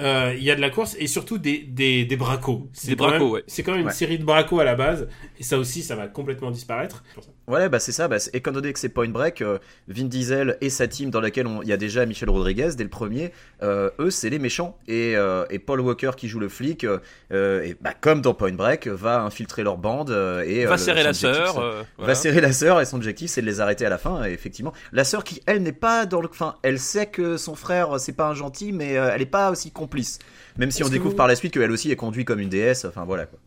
Euh, 0.00 0.34
Il 0.38 0.42
y 0.42 0.50
a 0.50 0.54
de 0.54 0.60
la 0.60 0.70
course 0.70 0.96
et 0.98 1.06
surtout 1.06 1.36
des, 1.38 1.58
des, 1.58 2.04
des 2.06 2.16
bracos. 2.16 2.66
C'est 2.72 2.88
Des 2.88 2.96
quand 2.96 3.08
bracos, 3.08 3.24
même- 3.24 3.32
ouais. 3.34 3.44
C'est 3.46 3.62
quand 3.62 3.72
même 3.72 3.82
une 3.82 3.86
Ouais. 3.88 3.92
série 3.92 4.18
de 4.18 4.24
bracos 4.24 4.58
à 4.58 4.64
la 4.64 4.74
base, 4.74 5.08
et 5.38 5.42
ça 5.42 5.58
aussi 5.58 5.82
ça 5.82 5.96
va 5.96 6.08
complètement 6.08 6.50
disparaître. 6.50 7.04
Ouais, 7.48 7.68
bah 7.68 7.80
c'est 7.80 7.90
ça. 7.92 8.06
Bah, 8.06 8.20
c'est- 8.20 8.34
étant 8.36 8.52
donné 8.52 8.72
que 8.72 8.78
c'est 8.78 8.88
Point 8.88 9.08
Break, 9.08 9.42
euh, 9.42 9.58
Vin 9.88 10.04
Diesel 10.04 10.56
et 10.60 10.70
sa 10.70 10.86
team 10.86 11.10
dans 11.10 11.20
laquelle 11.20 11.48
il 11.62 11.68
y 11.68 11.72
a 11.72 11.76
déjà 11.76 12.06
Michel 12.06 12.30
Rodriguez 12.30 12.70
dès 12.76 12.84
le 12.84 12.88
premier, 12.88 13.32
euh, 13.64 13.90
eux 13.98 14.10
c'est 14.10 14.30
les 14.30 14.38
méchants 14.38 14.78
et, 14.86 15.16
euh, 15.16 15.44
et 15.50 15.58
Paul 15.58 15.80
Walker 15.80 16.12
qui 16.16 16.28
joue 16.28 16.38
le 16.38 16.48
flic, 16.48 16.84
euh, 16.84 16.98
euh, 17.32 17.62
et 17.64 17.76
bah 17.80 17.94
comme 18.00 18.20
dans 18.20 18.32
Point 18.32 18.52
Break, 18.52 18.86
va 18.86 19.22
infiltrer 19.22 19.64
leur 19.64 19.76
bande 19.76 20.10
euh, 20.10 20.42
et 20.46 20.66
Va 20.66 20.78
serrer 20.78 21.02
la 21.02 21.12
sœur. 21.14 21.58
va 22.06 22.14
serrer 22.14 22.40
la 22.40 22.52
sœur 22.52 22.80
et 22.80 22.84
son 22.84 22.96
objectif 22.96 23.30
c'est 23.30 23.40
de 23.42 23.46
les 23.46 23.60
arrêter 23.60 23.84
à 23.86 23.90
la 23.90 23.98
fin. 23.98 24.24
Et 24.24 24.32
effectivement, 24.32 24.72
la 24.92 25.02
sœur 25.02 25.24
qui 25.24 25.42
elle 25.46 25.62
n'est 25.64 25.72
pas 25.72 26.06
dans 26.06 26.20
le, 26.20 26.28
enfin, 26.28 26.54
elle 26.62 26.78
sait 26.78 27.06
que 27.06 27.36
son 27.36 27.56
frère 27.56 27.98
c'est 27.98 28.12
pas 28.16 28.28
un 28.28 28.34
gentil, 28.34 28.72
mais 28.72 28.92
elle 28.92 29.20
est 29.20 29.26
pas 29.26 29.50
aussi 29.50 29.72
complice. 29.72 30.20
Même 30.58 30.70
si 30.70 30.84
on 30.84 30.88
découvre 30.88 31.10
vous- 31.10 31.16
par 31.16 31.26
la 31.26 31.34
suite 31.34 31.52
qu'elle 31.54 31.70
aussi 31.72 31.90
est 31.90 31.96
conduite 31.96 32.26
comme 32.28 32.38
une 32.40 32.50
déesse. 32.50 32.84
Enfin 32.84 33.04
voilà 33.04 33.26
quoi. 33.26 33.38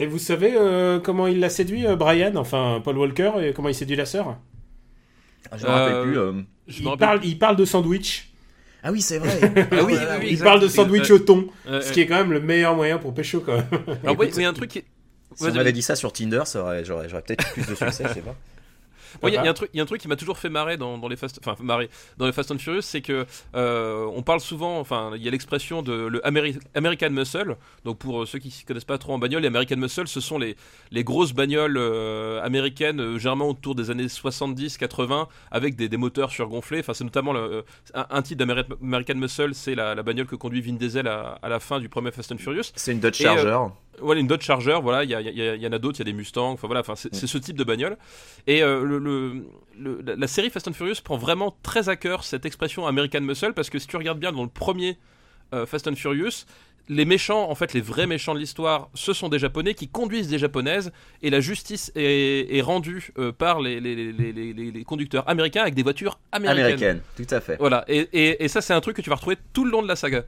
Et 0.00 0.06
vous 0.06 0.18
savez 0.18 0.54
euh, 0.56 0.98
comment 0.98 1.26
il 1.26 1.38
l'a 1.40 1.50
séduit, 1.50 1.86
euh, 1.86 1.94
Brian, 1.94 2.34
enfin 2.36 2.80
Paul 2.82 2.98
Walker, 2.98 3.32
et 3.42 3.52
comment 3.52 3.68
il 3.68 3.74
séduit 3.74 3.96
la 3.96 4.06
sœur? 4.06 4.36
Je 5.56 5.64
me 5.64 5.70
rappelle 5.70 5.94
Euh, 5.94 6.02
plus. 6.02 6.18
euh. 6.18 6.32
Je 6.68 6.80
il 6.82 6.88
rappelle- 6.88 6.98
parle, 7.06 7.20
il 7.24 7.38
parle 7.38 7.56
de 7.56 7.64
sandwich. 7.64 8.30
Ah 8.82 8.92
oui 8.92 9.02
c'est 9.02 9.18
vrai. 9.18 9.38
Ah 9.72 9.84
oui, 9.84 9.92
oui, 9.92 9.98
oui, 10.20 10.28
il 10.30 10.38
parle 10.38 10.60
de 10.60 10.68
sandwich 10.68 11.10
au 11.10 11.18
thon, 11.18 11.46
ce 11.66 11.92
qui 11.92 12.00
est 12.00 12.06
quand 12.06 12.16
même 12.16 12.32
le 12.32 12.40
meilleur 12.40 12.74
moyen 12.74 12.98
pour 12.98 13.12
pécho 13.12 13.40
quand 13.40 13.56
même. 13.56 13.66
Alors 14.02 14.16
oui, 14.18 14.26
mais 14.30 14.36
il 14.36 14.42
y 14.42 14.44
a 14.44 14.48
un 14.48 14.52
truc 14.54 14.70
qui, 14.70 14.84
Si 15.34 15.44
on 15.44 15.52
m'avait 15.54 15.72
dit 15.72 15.82
ça 15.82 15.96
sur 15.96 16.12
Tinder, 16.12 16.42
ça 16.46 16.62
aurait- 16.62 16.84
j'aurais 16.84 17.06
peut-être 17.06 17.44
eu 17.56 17.60
plus 17.62 17.70
de 17.70 17.74
succès, 17.76 18.04
je 18.08 18.14
sais 18.14 18.20
pas. 18.20 18.34
Il 19.28 19.34
y, 19.34 19.36
a- 19.36 19.40
y 19.46 19.48
un 19.50 19.54
truc, 19.54 19.70
il 19.72 19.76
y 19.76 19.80
a 19.80 19.82
un 19.82 19.86
truc 19.86 20.00
qui 20.00 20.08
m'a 20.08 20.16
toujours 20.16 20.38
fait 20.38 20.48
marrer 20.50 20.76
dans, 20.76 20.98
dans 20.98 21.08
les 21.08 21.16
Fast, 21.16 21.38
enfin 21.44 21.56
marrer 21.62 21.88
dans 22.18 22.26
les 22.26 22.32
Fast 22.32 22.50
and 22.50 22.58
Furious, 22.58 22.82
c'est 22.82 23.00
que 23.02 23.26
euh, 23.54 24.04
on 24.14 24.22
parle 24.22 24.40
souvent, 24.40 24.78
enfin 24.78 25.12
il 25.16 25.22
y 25.22 25.28
a 25.28 25.30
l'expression 25.30 25.82
de 25.82 25.92
le 25.92 26.20
Ameri- 26.20 26.58
American 26.74 27.10
Muscle. 27.10 27.56
Donc 27.84 27.98
pour 27.98 28.22
euh, 28.22 28.26
ceux 28.26 28.38
qui 28.38 28.48
ne 28.62 28.66
connaissent 28.66 28.84
pas 28.84 28.98
trop 28.98 29.12
en 29.14 29.18
bagnole, 29.18 29.42
les 29.42 29.48
American 29.48 29.76
Muscle, 29.76 30.06
ce 30.08 30.20
sont 30.20 30.38
les 30.38 30.56
les 30.90 31.04
grosses 31.04 31.32
bagnoles 31.32 31.76
euh, 31.76 32.42
américaines, 32.42 33.00
euh, 33.00 33.18
généralement 33.18 33.48
autour 33.48 33.74
des 33.74 33.90
années 33.90 34.06
70-80, 34.06 35.26
avec 35.50 35.76
des, 35.76 35.88
des 35.88 35.96
moteurs 35.96 36.30
surgonflés. 36.30 36.80
Enfin 36.80 36.94
c'est 36.94 37.04
notamment 37.04 37.32
le, 37.32 37.64
un, 37.94 38.06
un 38.10 38.22
type 38.22 38.38
d'American 38.38 39.14
Muscle, 39.16 39.54
c'est 39.54 39.74
la, 39.74 39.94
la 39.94 40.02
bagnole 40.02 40.26
que 40.26 40.36
conduit 40.36 40.60
Vin 40.60 40.74
Diesel 40.74 41.06
à, 41.08 41.38
à 41.42 41.48
la 41.48 41.60
fin 41.60 41.78
du 41.80 41.88
premier 41.88 42.10
Fast 42.12 42.32
and 42.32 42.38
Furious. 42.38 42.64
C'est 42.74 42.92
une 42.92 43.00
Dodge 43.00 43.16
Charger. 43.36 43.42
Voilà, 44.00 44.20
une 44.20 44.26
Dodge 44.26 44.42
Charger, 44.44 44.78
voilà, 44.82 45.04
il 45.04 45.10
y, 45.10 45.12
y 45.14 45.60
y 45.62 45.66
en 45.66 45.72
a 45.72 45.78
d'autres, 45.78 45.98
il 45.98 46.06
y 46.06 46.08
a 46.08 46.10
des 46.10 46.16
Mustangs, 46.16 46.52
enfin 46.52 46.66
voilà, 46.66 46.80
enfin, 46.80 46.94
c'est 46.96 47.26
ce 47.26 47.38
type 47.38 47.56
de 47.56 47.64
bagnole. 47.64 47.98
Et 48.46 48.62
euh, 48.62 48.82
le, 48.84 48.98
le- 48.98 49.44
le- 49.78 50.14
la- 50.16 50.26
série 50.26 50.48
Fast 50.48 50.68
and 50.68 50.72
Furious 50.72 50.96
prend 51.04 51.18
vraiment 51.18 51.54
très 51.62 51.88
à 51.90 51.96
cœur 51.96 52.24
cette 52.24 52.46
expression 52.46 52.86
American 52.86 53.20
Muscle, 53.20 53.52
parce 53.52 53.68
que 53.68 53.78
si 53.78 53.86
tu 53.86 53.96
regardes 53.96 54.18
bien 54.20 54.32
dans 54.32 54.42
le 54.44 54.48
premier 54.48 54.96
euh, 55.52 55.66
Fast 55.66 55.86
and 55.88 55.96
Furious, 55.96 56.46
les 56.88 57.04
méchants, 57.04 57.48
en 57.50 57.54
fait, 57.54 57.72
les 57.74 57.80
vrais 57.82 58.06
méchants 58.06 58.34
de 58.34 58.40
l'histoire, 58.40 58.88
ce 58.94 59.12
sont 59.12 59.28
des 59.28 59.38
Japonais 59.38 59.74
qui 59.74 59.86
conduisent 59.86 60.28
des 60.28 60.38
Japonaises, 60.38 60.90
et 61.22 61.28
la 61.30 61.40
justice 61.40 61.92
est, 61.94 62.56
est 62.56 62.62
rendue 62.62 63.12
euh, 63.18 63.32
par 63.32 63.60
les, 63.60 63.80
les- 63.80 63.94
les- 64.12 64.84
conducteurs 64.84 65.28
américains 65.28 65.62
avec 65.62 65.74
des 65.74 65.82
voitures 65.84 66.18
américaines. 66.32 66.64
Américaine, 66.64 67.00
tout 67.16 67.26
à 67.34 67.40
fait. 67.40 67.56
Voilà, 67.60 67.84
et, 67.86 68.08
et- 68.12 68.42
et 68.44 68.48
ça 68.48 68.60
c'est 68.60 68.72
un 68.72 68.80
truc 68.80 68.96
que 68.96 69.02
tu 69.02 69.10
vas 69.10 69.16
retrouver 69.16 69.36
tout 69.52 69.64
le 69.64 69.70
long 69.70 69.82
de 69.82 69.88
la 69.88 69.94
saga. 69.94 70.22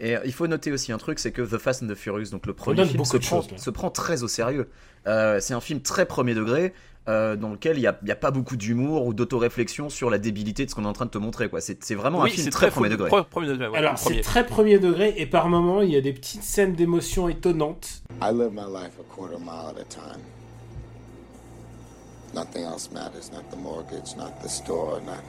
Et 0.00 0.16
euh, 0.16 0.20
il 0.24 0.32
faut 0.32 0.46
noter 0.46 0.70
aussi 0.72 0.92
un 0.92 0.98
truc, 0.98 1.18
c'est 1.18 1.32
que 1.32 1.42
The 1.42 1.58
Fast 1.58 1.82
and 1.82 1.88
the 1.88 1.94
Furious, 1.94 2.30
donc 2.30 2.46
le 2.46 2.52
premier 2.52 2.84
film, 2.86 3.04
se 3.04 3.16
prend, 3.16 3.42
choses, 3.42 3.50
là. 3.50 3.58
se 3.58 3.70
prend 3.70 3.90
très 3.90 4.22
au 4.22 4.28
sérieux. 4.28 4.68
Euh, 5.06 5.40
c'est 5.40 5.54
un 5.54 5.60
film 5.60 5.80
très 5.80 6.06
premier 6.06 6.34
degré, 6.34 6.72
euh, 7.08 7.34
dans 7.36 7.48
lequel 7.50 7.78
il 7.78 7.80
n'y 7.80 7.86
a, 7.86 7.98
il 8.02 8.08
y 8.08 8.12
a 8.12 8.16
pas 8.16 8.30
beaucoup 8.30 8.56
d'humour 8.56 9.06
ou 9.06 9.14
d'autoréflexion 9.14 9.88
sur 9.88 10.08
la 10.10 10.18
débilité 10.18 10.66
de 10.66 10.70
ce 10.70 10.74
qu'on 10.76 10.84
est 10.84 10.88
en 10.88 10.92
train 10.92 11.06
de 11.06 11.10
te 11.10 11.18
montrer. 11.18 11.48
quoi. 11.48 11.60
C'est 11.60 11.94
vraiment 11.94 12.22
un 12.22 12.28
film 12.28 12.48
très, 12.50 12.66
très 12.66 12.70
premier 12.70 12.90
degré. 12.90 13.10
pre- 13.10 13.24
premier 13.24 13.48
degré, 13.48 13.66
ouais, 13.66 13.78
Alors 13.78 13.98
c'est 13.98 14.20
très 14.20 14.46
premier 14.46 14.78
degré, 14.78 15.14
et 15.16 15.26
par 15.26 15.48
moments 15.48 15.80
il 15.80 15.90
y 15.90 15.96
a 15.96 16.00
des 16.00 16.12
petites 16.12 16.42
scènes 16.44 16.74
d'émotion 16.74 17.28
étonnantes. 17.28 18.02
I 18.22 18.30
live 18.32 18.52
my 18.52 18.66
life 18.72 18.92
a 19.00 19.14
quarter 19.14 19.38
mile 19.38 19.74
at 19.74 19.80
a 19.80 19.84
time. 19.84 20.20
Nothing 22.34 22.64
else 22.64 22.90
matters, 22.92 23.32
not 23.32 23.42
the 23.50 23.56
mortgage, 23.60 24.14
not 24.16 24.32
the 24.44 24.48
store, 24.48 25.00
not 25.06 25.22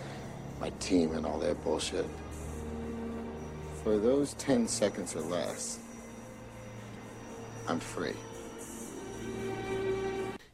my 0.62 0.70
team 0.80 1.12
and 1.16 1.26
all 1.26 1.40
their 1.40 1.56
bullshit. 1.64 2.06
For 3.84 3.98
those 3.98 4.36
10 4.36 4.68
seconds 4.68 5.16
or 5.16 5.24
less, 5.30 5.80
I'm 7.68 7.80
free. 7.80 8.16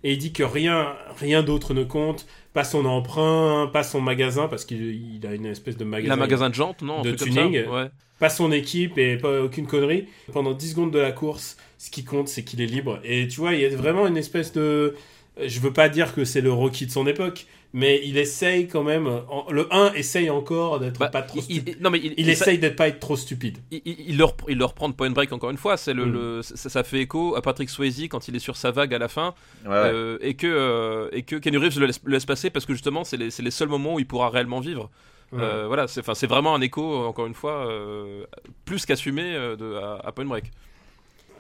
Et 0.04 0.14
il 0.14 0.18
dit 0.20 0.32
que 0.32 0.44
rien, 0.44 0.94
rien 1.18 1.42
d'autre 1.42 1.74
ne 1.74 1.84
compte, 1.84 2.28
pas 2.54 2.64
son 2.64 2.86
emprunt, 2.86 3.68
pas 3.74 3.82
son 3.82 4.02
magasin, 4.02 4.48
parce 4.48 4.64
qu'il 4.64 5.16
il 5.16 5.26
a 5.26 5.34
une 5.34 5.48
espèce 5.48 5.78
de 5.78 5.84
magasin. 5.84 6.50
De 6.50 6.54
jantes, 6.54 6.84
non 6.84 7.02
de 7.02 7.14
comme 7.14 7.30
tuning. 7.30 7.66
ça 7.66 7.72
Ouais. 7.72 7.90
Pas 8.20 8.30
son 8.30 8.52
équipe 8.52 9.00
et 9.00 9.18
pas 9.18 9.42
aucune 9.42 9.66
connerie. 9.66 10.08
Pendant 10.32 10.54
10 10.54 10.70
secondes 10.70 10.92
de 10.92 11.00
la 11.00 11.12
course, 11.12 11.58
ce 11.80 11.90
qui 11.90 12.04
compte, 12.04 12.28
c'est 12.28 12.44
qu'il 12.44 12.62
est 12.62 12.68
libre. 12.68 13.00
Et 13.04 13.28
tu 13.28 13.40
vois, 13.40 13.54
il 13.54 13.62
y 13.62 13.66
a 13.66 13.76
vraiment 13.76 14.06
une 14.06 14.18
espèce 14.18 14.54
de. 14.54 14.96
Je 15.44 15.60
veux 15.60 15.74
pas 15.74 15.90
dire 15.90 16.14
que 16.14 16.24
c'est 16.26 16.42
le 16.42 16.52
Rocky 16.52 16.86
de 16.86 16.92
son 16.92 17.06
époque, 17.08 17.46
mais 17.74 18.00
il 18.06 18.18
essaye 18.18 18.68
quand 18.68 18.84
même. 18.84 19.08
en- 19.08 19.52
le 19.52 19.68
1 19.74 19.92
essaye 19.94 20.30
encore 20.30 20.80
d'être 20.80 20.98
Bah, 21.00 21.10
pas 21.10 21.22
trop 21.24 21.40
il, 21.40 21.44
stupide. 21.44 21.76
il- 21.78 21.84
non 21.84 21.90
mais 21.90 22.00
il, 22.00 22.06
Il, 22.14 22.14
il- 22.20 22.30
essaye 22.30 22.58
d'être 22.58 22.76
pas 22.78 22.88
être 22.88 23.00
trop 23.02 23.18
stupide. 23.18 23.58
il, 23.72 23.82
il- 23.84 24.12
il 24.12 24.18
le 24.18 24.24
repr- 24.24 24.46
il 24.48 24.58
le 24.58 24.64
reprend 24.66 24.88
de 24.88 24.94
Point 24.94 25.10
Break 25.12 25.34
encore 25.34 25.50
une 25.50 25.58
fois. 25.58 25.76
C'est 25.76 25.94
le, 25.94 26.06
Mm. 26.06 26.14
le- 26.14 26.42
ça, 26.42 26.70
ça 26.70 26.84
fait 26.84 27.00
écho 27.02 27.36
à 27.36 27.42
Patrick 27.42 27.70
Swayze 27.70 28.08
quand 28.10 28.28
il 28.30 28.36
est 28.36 28.40
sur 28.40 28.56
sa 28.56 28.72
vague 28.72 28.94
à 28.94 28.98
la 28.98 29.08
fin 29.10 29.34
Ouais, 29.66 29.72
ouais. 29.72 29.76
euh, 29.76 30.18
et 30.22 30.36
que 30.36 30.48
euh, 30.48 31.10
et 31.12 31.24
que 31.24 31.36
Kenny 31.36 31.58
Reeves 31.58 31.80
le 31.80 31.88
laisse, 31.88 32.00
le 32.06 32.12
laisse 32.14 32.26
passer 32.26 32.50
parce 32.50 32.66
que 32.66 32.74
justement 32.74 33.04
c'est 33.04 33.18
les, 33.18 33.30
c'est 33.30 33.44
les 33.44 33.52
seuls 33.52 33.68
moments 33.70 33.96
où 33.96 34.00
il 34.00 34.08
pourra 34.08 34.30
réellement 34.30 34.62
vivre. 34.62 34.90
Ouais. 35.34 35.40
Euh, 35.42 35.66
voilà, 35.68 35.88
c'est 35.88 36.00
enfin 36.00 36.14
c'est 36.14 36.28
vraiment 36.28 36.56
un 36.56 36.62
écho 36.62 37.04
encore 37.06 37.26
une 37.26 37.34
fois 37.34 37.68
euh, 37.70 38.24
plus 38.64 38.86
qu'assumé 38.86 39.34
de 39.34 39.76
à, 39.76 40.00
à 40.08 40.12
Point 40.14 40.26
Break. 40.26 40.46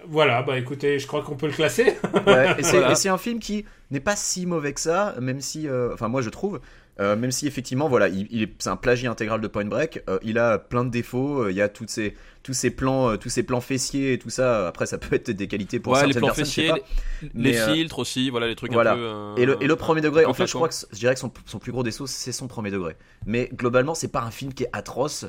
Voilà, 0.08 0.42
bah 0.44 0.58
écoutez, 0.58 1.00
je 1.00 1.08
crois 1.08 1.22
qu'on 1.24 1.36
peut 1.36 1.48
le 1.48 1.54
classer. 1.54 1.96
Ouais, 2.28 2.56
et 2.58 2.64
c'est 2.64 2.78
Voilà. 2.80 3.14
un 3.14 3.18
film 3.18 3.40
qui 3.40 3.66
n'est 3.92 4.00
pas 4.00 4.16
si 4.16 4.46
mauvais 4.46 4.74
que 4.74 4.80
ça, 4.82 5.16
même 5.20 5.42
si, 5.42 5.68
euh, 5.68 5.94
enfin 5.94 6.08
moi 6.08 6.22
je 6.22 6.30
trouve, 6.30 6.60
euh, 7.00 7.16
même 7.16 7.32
si 7.32 7.46
effectivement 7.48 7.90
voilà, 7.90 8.08
il, 8.08 8.28
il 8.32 8.44
est, 8.44 8.54
c'est 8.60 8.70
un 8.70 8.76
plagiat 8.78 9.12
intégral 9.12 9.42
de 9.42 9.48
Point 9.48 9.66
Break. 9.66 10.02
euh, 10.10 10.18
il 10.24 10.38
a 10.40 10.58
plein 10.60 10.86
de 10.86 10.90
défauts. 10.90 11.44
euh, 11.44 11.52
Il 11.52 11.58
y 11.58 11.62
a 11.62 11.70
toutes 11.70 11.90
ces, 11.90 12.16
tous 12.44 12.54
ces 12.54 12.70
plans, 12.72 13.12
euh, 13.12 13.18
tous 13.18 13.30
ces 13.30 13.44
plans 13.44 13.62
fessiers 13.62 14.14
et 14.14 14.20
tout 14.20 14.30
ça. 14.30 14.68
Après 14.68 14.86
ça 14.86 14.98
peut 14.98 15.16
être 15.16 15.32
des 15.32 15.48
qualités 15.48 15.80
pour 15.80 15.94
Ouais, 15.94 16.06
les 16.08 16.14
plans 16.14 16.28
personnes, 16.28 16.46
je 16.46 16.50
sais 16.52 16.68
fessiers, 16.68 16.70
pas. 16.70 16.78
les, 17.22 17.30
Mais, 17.34 17.74
filtres 17.74 18.00
aussi, 18.00 18.30
voilà 18.30 18.48
les 18.48 18.56
trucs 18.56 18.72
voilà. 18.72 18.94
un 18.94 18.96
peu. 18.96 19.02
euh, 19.02 19.36
Et 19.38 19.46
le, 19.46 19.58
et 19.62 19.68
le 19.68 19.76
premier 19.76 20.02
degré, 20.02 20.26
en 20.26 20.34
fait, 20.34 20.48
je 20.48 20.54
crois 20.54 20.70
que 20.70 20.76
je 20.92 20.98
dirais 20.98 21.14
que 21.14 21.20
son, 21.20 21.32
son 21.46 21.60
plus 21.60 21.72
gros 21.72 21.84
défaut, 21.84 22.08
c'est 22.08 22.32
son 22.32 22.48
premier 22.48 22.72
degré. 22.72 22.96
Mais 23.26 23.50
globalement, 23.54 23.94
c'est 23.96 24.08
pas 24.12 24.22
un 24.22 24.32
film 24.32 24.54
qui 24.54 24.64
est 24.64 24.70
atroce. 24.74 25.26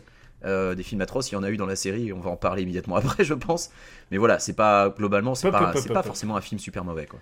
Euh, 0.46 0.74
des 0.74 0.82
films 0.82 1.00
atroces, 1.00 1.30
il 1.30 1.34
y 1.34 1.36
en 1.36 1.42
a 1.42 1.50
eu 1.50 1.56
dans 1.56 1.66
la 1.66 1.76
série, 1.76 2.12
on 2.12 2.20
va 2.20 2.30
en 2.30 2.36
parler 2.36 2.62
immédiatement 2.62 2.96
après, 3.02 3.24
je 3.24 3.34
pense. 3.34 3.70
Mais 4.10 4.16
voilà, 4.18 4.38
c'est 4.38 4.52
pas 4.54 4.90
globalement, 4.90 5.34
c'est 5.34 5.50
pas, 5.50 5.72
forcément 6.02 6.36
un 6.36 6.40
film 6.40 6.58
super 6.60 6.84
mauvais, 6.84 7.06
quoi. 7.06 7.18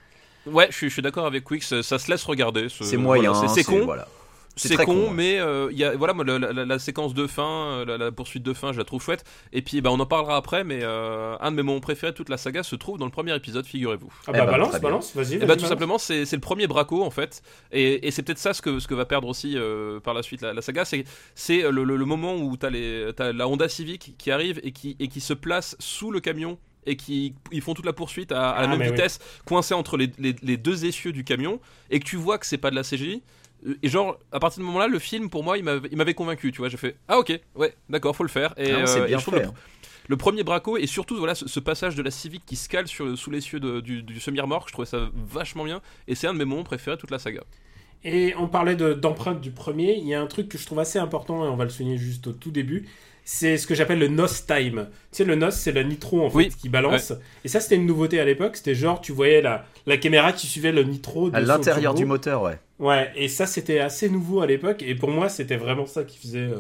Ouais, 0.47 0.67
je 0.71 0.77
suis, 0.77 0.89
je 0.89 0.93
suis 0.93 1.03
d'accord 1.03 1.25
avec 1.27 1.45
Quix, 1.45 1.63
ça 1.83 1.99
se 1.99 2.11
laisse 2.11 2.25
regarder. 2.25 2.69
ce- 2.69 2.85
C'est 2.85 2.99
moyen, 2.99 3.33
voilà, 3.33 3.49
c'est 3.49 3.65
con, 3.65 3.81
Voilà. 3.85 4.07
C'est 4.57 4.77
con, 4.77 4.85
con, 4.85 4.95
ouais. 5.09 5.11
mais 5.15 5.41
euh, 5.41 5.69
il 5.73 5.79
y 5.79 5.85
a, 5.85 5.97
voilà, 5.97 6.15
moi, 6.15 6.25
la, 6.25 6.39
la- 6.39 6.65
la 6.65 6.79
séquence 6.79 7.13
de 7.15 7.27
fin, 7.27 7.43
euh, 7.81 7.85
la, 7.85 7.99
la 7.99 8.13
poursuite 8.13 8.43
de 8.43 8.53
fin, 8.53 8.73
je 8.73 8.79
la 8.79 8.85
trouve 8.85 9.03
chouette. 9.03 9.25
Et 9.53 9.63
puis, 9.63 9.81
bah, 9.81 9.91
on 9.93 9.99
en 9.99 10.07
parlera 10.07 10.37
après, 10.37 10.63
mais 10.65 10.81
euh, 10.83 11.37
un 11.41 11.51
de 11.51 11.57
mes 11.57 11.63
moments 11.63 11.81
préférés 11.81 12.13
de 12.13 12.17
toute 12.17 12.29
la 12.29 12.37
saga 12.37 12.63
se 12.63 12.77
trouve 12.77 12.99
dans 12.99 13.05
le 13.07 13.11
premier 13.11 13.35
épisode, 13.35 13.67
figurez-vous. 13.67 14.13
Ah 14.27 14.31
Eh 14.35 14.39
bah 14.39 14.47
balance, 14.47 14.81
balance, 14.81 15.15
vas-y. 15.17 15.35
Et 15.35 15.39
vas-y, 15.39 15.47
bah, 15.49 15.55
tout 15.55 15.63
balance. 15.63 15.69
simplement, 15.69 15.99
c'est 15.99 16.25
c'est 16.25 16.37
le 16.37 16.41
premier 16.41 16.67
Braco 16.67 17.03
en 17.03 17.11
fait, 17.11 17.43
et, 17.73 18.07
et 18.07 18.11
c'est 18.11 18.23
peut-être 18.23 18.39
ça 18.39 18.55
ce 18.55 18.63
que, 18.63 18.79
ce 18.79 18.87
que 18.87 18.95
va 18.95 19.05
perdre 19.07 19.29
aussi 19.29 19.55
euh, 19.57 19.99
par 20.01 20.15
la 20.15 20.23
suite 20.23 20.41
la, 20.43 20.53
la 20.53 20.63
saga, 20.63 20.85
c'est 20.85 21.05
c'est 21.35 21.63
le, 21.71 21.83
le- 21.85 21.97
le 21.97 22.05
moment 22.05 22.37
où 22.37 22.57
t'as 22.57 22.71
les 22.71 23.11
as 23.19 23.33
la 23.33 23.49
Honda 23.49 23.69
Civic 23.69 24.15
qui 24.19 24.31
arrive 24.31 24.61
et 24.63 24.73
qui 24.73 24.97
et 25.01 25.09
qui 25.09 25.21
se 25.21 25.35
place 25.35 25.77
sous 25.81 26.11
le 26.11 26.21
camion 26.21 26.59
et 26.87 26.97
qui 26.97 27.35
ils 27.51 27.63
font 27.63 27.73
toute 27.75 27.87
la 27.87 27.93
poursuite 27.95 28.31
à, 28.31 28.51
à 28.51 28.63
la 28.63 28.69
Ah, 28.73 28.77
même 28.77 28.81
oui. 28.81 28.87
vitesse, 28.95 29.19
coincés 29.47 29.73
entre 29.75 29.97
les, 29.97 30.11
les- 30.19 30.37
les 30.43 30.57
deux 30.59 30.85
essieux 30.85 31.13
du 31.13 31.25
camion, 31.25 31.59
et 31.91 31.99
que 31.99 32.05
tu 32.05 32.17
vois 32.17 32.37
que 32.39 32.45
c'est 32.47 32.59
pas 32.59 32.71
de 32.71 32.77
la 32.77 32.83
CGI. 32.83 33.23
Euh, 33.67 33.79
Et 33.83 33.89
genre, 33.89 34.19
à 34.33 34.41
partir 34.41 34.59
de 34.61 34.63
ce 34.65 34.67
moment-là, 34.67 34.89
le 34.89 34.99
film, 34.99 35.31
pour 35.31 35.45
moi, 35.45 35.59
il 35.59 35.65
m'avait 35.65 35.89
il 35.91 35.97
m'avait 35.97 36.15
convaincu, 36.15 36.53
tu 36.53 36.59
vois. 36.59 36.69
J'ai 36.69 36.77
fait, 36.77 36.97
ah 37.09 37.19
ok, 37.19 37.33
ouais, 37.57 37.75
d'accord, 37.89 38.15
faut 38.17 38.23
le 38.25 38.29
faire. 38.29 38.55
Et, 38.59 38.71
Ah 38.73 38.87
euh, 38.87 39.07
et 39.07 39.09
bien 39.09 39.19
je 39.19 39.23
trouve 39.23 39.37
le- 39.37 39.47
hein. 39.47 39.55
le 40.09 40.17
premier 40.17 40.45
Braco 40.45 40.77
et 40.77 40.87
surtout 40.87 41.17
voilà 41.19 41.35
ce, 41.35 41.49
ce 41.49 41.61
passage 41.61 41.95
de 41.97 42.03
la 42.03 42.11
Civic 42.11 42.45
qui 42.47 42.57
se 42.57 42.69
cale 42.69 42.87
sur, 42.89 43.17
sous 43.19 43.31
les 43.31 43.41
cieux 43.41 43.61
de- 43.61 43.81
du, 43.81 44.03
du 44.03 44.21
semi-remorque, 44.21 44.69
je 44.69 44.73
trouvais 44.73 44.87
ça 44.87 45.09
vachement 45.15 45.65
bien 45.65 45.81
et 46.09 46.15
c'est 46.15 46.27
un 46.27 46.35
de 46.35 46.39
mes 46.39 46.45
moments 46.45 46.65
préférés 46.65 46.97
de 46.97 47.01
toute 47.01 47.11
la 47.11 47.19
saga. 47.19 47.43
Et 48.05 48.35
on 48.37 48.49
parlait 48.49 48.77
de- 48.77 48.93
d'empreinte 48.93 49.41
du 49.41 49.51
premier. 49.51 49.95
Il 49.97 50.07
y 50.07 50.15
a 50.15 50.21
un 50.21 50.27
truc 50.27 50.49
que 50.49 50.59
je 50.59 50.67
trouve 50.67 50.79
assez 50.79 50.99
important 50.99 51.45
et 51.45 51.49
on 51.49 51.57
va 51.57 51.65
le 51.65 51.71
souligner 51.71 51.97
juste 51.97 52.27
au 52.27 52.33
tout 52.33 52.51
début. 52.51 52.87
C'est 53.25 53.57
ce 53.57 53.67
que 53.67 53.75
j'appelle 53.75 53.99
le 53.99 54.09
NOS 54.09 54.47
time. 54.47 54.87
Tu 55.11 55.19
sais, 55.19 55.25
le 55.25 55.35
NOS, 55.35 55.53
c'est 55.53 55.73
la 55.73 55.83
nitro 55.83 56.25
en 56.27 56.31
fait 56.31 56.37
Oui. 56.37 56.49
qui 56.61 56.69
balance. 56.69 57.13
Et 57.45 57.49
ça, 57.49 57.61
c'était 57.61 57.77
une 57.77 57.87
nouveauté 57.87 58.21
à 58.21 58.25
l'époque. 58.25 58.57
C'était 58.57 58.75
genre, 58.75 59.01
tu 59.01 59.13
voyais 59.13 59.41
la, 59.41 59.65
la 59.87 59.97
caméra 59.97 60.33
qui 60.33 60.47
suivait 60.47 60.73
le 60.73 60.83
nitro 60.83 61.31
de 61.31 61.37
À 61.37 61.41
l'intérieur 61.41 61.95
du 61.95 62.05
moteur, 62.05 62.43
ouais. 62.43 62.59
Ouais, 62.79 63.11
et 63.17 63.29
ça, 63.29 63.47
c'était 63.47 63.79
assez 63.79 64.09
nouveau 64.11 64.41
à 64.43 64.47
l'époque. 64.47 64.83
Et 64.87 64.95
pour 64.95 65.11
moi, 65.11 65.29
c'était 65.29 65.57
vraiment 65.57 65.87
ça 65.87 66.05
qui 66.05 66.19
faisait. 66.19 66.39
euh, 66.41 66.59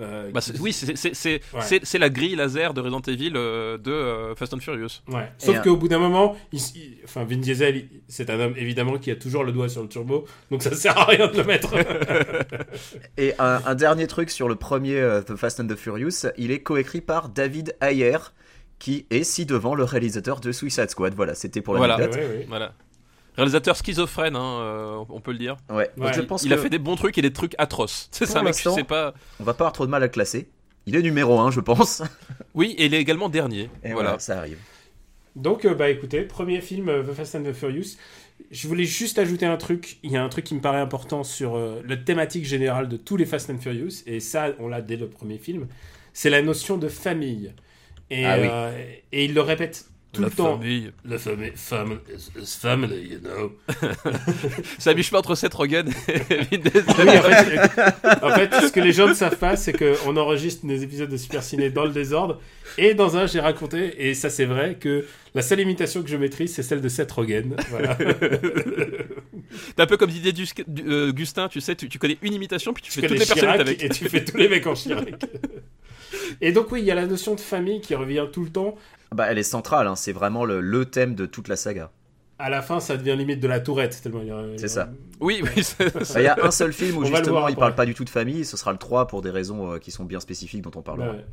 euh, 0.00 0.30
Bah, 0.32 0.40
qui- 0.40 0.52
oui, 0.60 0.72
c'est 0.72 0.96
c'est- 0.96 1.14
c'est- 1.14 1.40
Ouais. 1.54 1.60
c'est- 1.62 1.84
c'est 1.84 1.98
la 1.98 2.10
grille 2.10 2.36
laser 2.36 2.74
de 2.74 2.80
Resident 2.80 3.00
Evil 3.02 3.32
euh, 3.34 3.78
de 3.78 3.90
euh, 3.90 4.34
Fast 4.34 4.52
and 4.54 4.60
Furious. 4.60 5.00
Ouais. 5.08 5.30
Sauf 5.38 5.62
qu'au 5.62 5.76
bout 5.76 5.88
d'un 5.88 5.98
moment, 5.98 6.36
il- 6.52 6.60
il- 6.74 6.98
enfin, 7.04 7.24
Vin 7.24 7.38
Diesel, 7.38 7.76
il- 7.76 7.88
c'est 8.08 8.28
un 8.30 8.38
homme 8.40 8.54
évidemment 8.56 8.98
qui 8.98 9.10
a 9.10 9.16
toujours 9.16 9.44
le 9.44 9.52
doigt 9.52 9.68
sur 9.68 9.82
le 9.82 9.88
turbo, 9.88 10.26
donc 10.50 10.62
ça 10.62 10.74
sert 10.74 10.96
à 10.98 11.04
rien 11.06 11.28
de 11.28 11.36
le 11.36 11.44
mettre. 11.44 11.74
Et 13.16 13.34
un, 13.38 13.60
un 13.64 13.74
dernier 13.74 14.06
truc 14.06 14.30
sur 14.30 14.48
le 14.48 14.54
premier 14.56 14.96
euh, 14.98 15.22
The 15.22 15.36
Fast 15.36 15.60
and 15.60 15.66
the 15.66 15.76
Furious, 15.76 16.26
il 16.36 16.50
est 16.50 16.60
coécrit 16.60 17.00
par 17.00 17.28
David 17.28 17.74
Ayer, 17.80 18.18
qui 18.78 19.06
est 19.10 19.24
ci 19.24 19.46
devant 19.46 19.74
le 19.74 19.84
réalisateur 19.84 20.40
de 20.40 20.52
Suicide 20.52 20.90
Squad. 20.90 21.14
Voilà, 21.14 21.34
c'était 21.34 21.62
pour 21.62 21.76
Voilà. 21.76 21.96
l'anecdote. 21.96 22.20
Ouais, 22.20 22.26
ouais. 22.38 22.46
Voilà. 22.48 22.74
Réalisateur 23.36 23.76
schizophrène, 23.76 24.34
hein, 24.36 24.58
euh, 24.60 25.04
on 25.08 25.20
peut 25.20 25.32
le 25.32 25.38
dire. 25.38 25.56
Ouais. 25.70 25.90
Donc 25.96 26.06
Ouais, 26.06 26.12
je 26.14 26.20
pense 26.22 26.42
Il 26.44 26.48
que 26.50 26.54
a 26.54 26.58
fait 26.58 26.70
des 26.70 26.78
bons 26.78 26.96
trucs 26.96 27.16
et 27.18 27.22
des 27.22 27.32
trucs 27.32 27.54
atroces. 27.58 28.08
C'est 28.12 28.26
ça, 28.26 28.40
un 28.40 28.42
mec, 28.42 28.54
je 28.58 28.68
sais 28.70 28.84
pas. 28.84 29.14
on 29.40 29.44
va 29.44 29.52
pas 29.54 29.64
avoir 29.64 29.72
trop 29.72 29.84
de 29.86 29.90
mal 29.90 30.02
à 30.02 30.06
le 30.06 30.10
classer. 30.12 30.48
Il 30.86 30.96
est 30.96 31.02
numéro 31.02 31.38
1, 31.40 31.50
je 31.50 31.60
pense. 31.60 32.02
Oui, 32.54 32.74
et 32.78 32.86
il 32.86 32.94
est 32.94 33.00
également 33.00 33.28
dernier. 33.28 33.64
Et 33.84 33.92
voilà. 33.92 33.94
voilà, 33.94 34.18
ça 34.18 34.38
arrive. 34.38 34.58
Donc, 35.34 35.66
euh, 35.66 35.74
bah 35.74 35.90
écoutez, 35.90 36.22
premier 36.22 36.60
film 36.62 36.88
euh, 36.88 37.02
The 37.02 37.12
Fast 37.12 37.34
and 37.34 37.42
the 37.42 37.52
Furious. 37.52 37.96
Je 38.50 38.68
voulais 38.68 38.84
juste 38.84 39.18
ajouter 39.18 39.44
un 39.44 39.56
truc. 39.58 39.98
Il 40.02 40.10
y 40.10 40.16
a 40.16 40.22
un 40.22 40.28
truc 40.30 40.44
qui 40.44 40.54
me 40.54 40.60
paraît 40.60 40.80
important 40.80 41.24
sur 41.24 41.56
euh, 41.56 41.82
la 41.86 41.96
thématique 41.98 42.46
générale 42.46 42.88
de 42.88 42.96
tous 42.96 43.16
les 43.18 43.26
Fast 43.26 43.50
and 43.50 43.58
Furious, 43.58 44.02
et 44.06 44.20
ça, 44.20 44.52
on 44.58 44.68
l'a 44.68 44.80
dès 44.80 44.96
le 44.96 45.08
premier 45.08 45.36
film. 45.38 45.66
C'est 46.14 46.30
la 46.30 46.40
notion 46.40 46.78
de 46.78 46.88
famille. 46.88 47.52
Et, 48.10 48.24
Ah 48.24 48.36
oui. 48.40 48.48
euh, 48.50 48.82
et 49.12 49.24
il 49.26 49.34
le 49.34 49.40
répète 49.42 49.86
tout 50.12 50.22
La 50.22 50.28
le 50.28 50.34
temps. 50.34 50.58
famille. 50.58 50.92
La 51.04 51.18
famille, 51.18 51.52
family, 51.54 51.98
is 52.40 52.56
family, 52.58 53.08
you 53.12 53.18
know. 53.18 53.52
C'est 54.78 54.90
à 54.90 54.94
mi-chemin 54.94 55.18
entre 55.18 55.34
Seth 55.34 55.52
Rogen 55.54 55.88
et 56.08 56.18
Vin 56.18 56.58
Diesel. 56.58 56.84
Oui, 56.98 57.08
en 57.18 57.22
fait, 57.22 58.22
en 58.22 58.30
fait, 58.34 58.66
ce 58.66 58.72
que 58.72 58.80
les 58.80 58.92
gens 58.92 59.08
ne 59.08 59.14
savent 59.14 59.36
pas, 59.36 59.56
c'est 59.56 59.72
qu'on 59.74 60.16
enregistre 60.16 60.64
des 60.66 60.82
épisodes 60.82 61.10
de 61.10 61.16
Super 61.16 61.42
Ciné 61.42 61.68
dans 61.70 61.84
le 61.84 61.92
désordre. 61.92 62.40
Et 62.78 62.94
dans 62.94 63.16
un, 63.16 63.26
j'ai 63.26 63.40
raconté, 63.40 64.08
et 64.08 64.14
ça 64.14 64.30
c'est 64.30 64.44
vrai, 64.44 64.76
que 64.80 65.06
la 65.34 65.42
seule 65.42 65.60
imitation 65.60 66.02
que 66.02 66.08
je 66.08 66.16
maîtrise, 66.16 66.54
c'est 66.54 66.62
celle 66.62 66.80
de 66.80 66.88
Seth 66.88 67.12
Rogen. 67.12 67.56
Voilà. 67.70 67.94
T'es 69.76 69.82
un 69.82 69.86
peu 69.86 69.96
comme 69.96 70.10
Didier 70.10 70.32
du- 70.32 70.44
euh, 70.86 71.12
Gustin, 71.12 71.48
tu 71.48 71.60
sais, 71.60 71.74
tu, 71.76 71.88
tu 71.88 71.98
connais 71.98 72.18
une 72.22 72.34
imitation 72.34 72.72
puis 72.72 72.82
tu, 72.82 72.90
tu 72.90 73.00
fais 73.00 73.06
toutes 73.06 73.18
les 73.18 73.24
personnalités 73.26 73.64
Chirac 73.64 73.82
avec. 73.82 73.84
et 73.84 73.88
tu 73.88 74.08
fais 74.08 74.24
tous 74.24 74.36
les 74.36 74.48
mecs 74.48 74.66
en 74.66 74.74
Chirac. 74.74 75.14
Et 76.40 76.52
donc 76.52 76.70
oui, 76.72 76.80
il 76.80 76.86
y 76.86 76.90
a 76.90 76.94
la 76.94 77.06
notion 77.06 77.34
de 77.34 77.40
famille 77.40 77.80
qui 77.80 77.94
revient 77.94 78.26
tout 78.32 78.42
le 78.42 78.50
temps. 78.50 78.76
Bah, 79.14 79.26
elle 79.30 79.38
est 79.38 79.42
centrale, 79.42 79.86
hein, 79.86 79.96
c'est 79.96 80.12
vraiment 80.12 80.44
le, 80.44 80.60
le 80.60 80.84
thème 80.86 81.14
de 81.14 81.26
toute 81.26 81.48
la 81.48 81.56
saga. 81.56 81.90
À 82.38 82.50
la 82.50 82.60
fin, 82.60 82.80
ça 82.80 82.96
devient 82.98 83.14
limite 83.16 83.40
de 83.40 83.48
la 83.48 83.60
tourette. 83.60 83.98
tellement 84.02 84.20
il 84.20 84.28
y 84.28 84.30
a- 84.30 84.42
il 84.46 84.50
y 84.50 84.54
a- 84.54 84.58
C'est 84.58 84.68
ça. 84.68 84.90
Oui, 85.20 85.42
oui, 85.42 85.62
Bah, 85.78 86.00
Il 86.16 86.22
y 86.22 86.26
a 86.26 86.36
un 86.44 86.50
seul 86.50 86.72
film 86.72 86.98
où 86.98 87.02
On 87.02 87.04
justement 87.06 87.38
voir 87.40 87.50
il 87.50 87.56
parle 87.56 87.74
pas 87.74 87.86
du 87.86 87.94
tout 87.94 88.04
de 88.04 88.10
famille, 88.10 88.44
ce 88.44 88.56
sera 88.58 88.72
le 88.72 88.78
3 88.78 89.06
pour 89.06 89.22
des 89.22 89.30
raisons 89.30 89.72
euh, 89.72 89.78
qui 89.78 89.90
sont 89.90 90.04
bien 90.04 90.20
spécifiques 90.20 90.60
dont 90.62 90.72
on 90.74 90.82
parlera. 90.82 91.12
Ouais. 91.12 91.24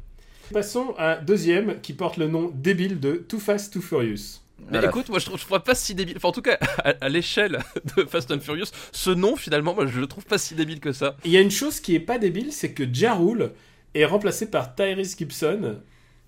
Passons 0.53 0.94
à 0.98 1.18
un 1.18 1.22
deuxième 1.22 1.82
qui 1.82 1.94
porte 1.94 2.18
le 2.18 2.27
nom 2.27 2.51
débile 2.53 3.00
de 3.00 3.13
Too 3.15 3.39
Fast, 3.39 3.74
Too 3.74 3.82
Furious. 3.82 4.39
Mais 4.60 4.65
Voilà. 4.77 4.88
écoute, 4.89 5.10
moi 5.10 5.20
je 5.20 5.25
trouve, 5.25 5.38
je 5.39 5.46
trouve 5.46 5.60
pas 5.60 5.75
si 5.75 5.94
débile. 5.96 6.15
Enfin, 6.15 6.30
en 6.30 6.32
tout 6.32 6.42
cas, 6.42 6.58
à, 6.77 6.94
à 7.01 7.10
l'échelle 7.10 7.60
de 7.98 8.03
Fast 8.06 8.32
and 8.32 8.39
Furious, 8.39 8.68
ce 8.94 9.10
nom 9.10 9.36
finalement, 9.36 9.74
moi 9.74 9.88
je 9.88 10.00
le 10.00 10.08
trouve 10.08 10.25
pas 10.25 10.38
si 10.38 10.53
débile 10.56 10.80
que 10.80 10.94
ça. 10.94 11.18
Il 11.25 11.32
y 11.32 11.38
a 11.38 11.42
une 11.42 11.51
chose 11.51 11.80
qui 11.82 11.96
est 11.96 12.00
pas 12.00 12.18
débile, 12.18 12.53
c'est 12.53 12.72
que 12.72 12.84
Ja 12.94 13.13
Rule 13.15 13.51
est 13.94 14.06
remplacé 14.06 14.50
par 14.50 14.74
Tyrese 14.75 15.18
Gibson. 15.18 15.80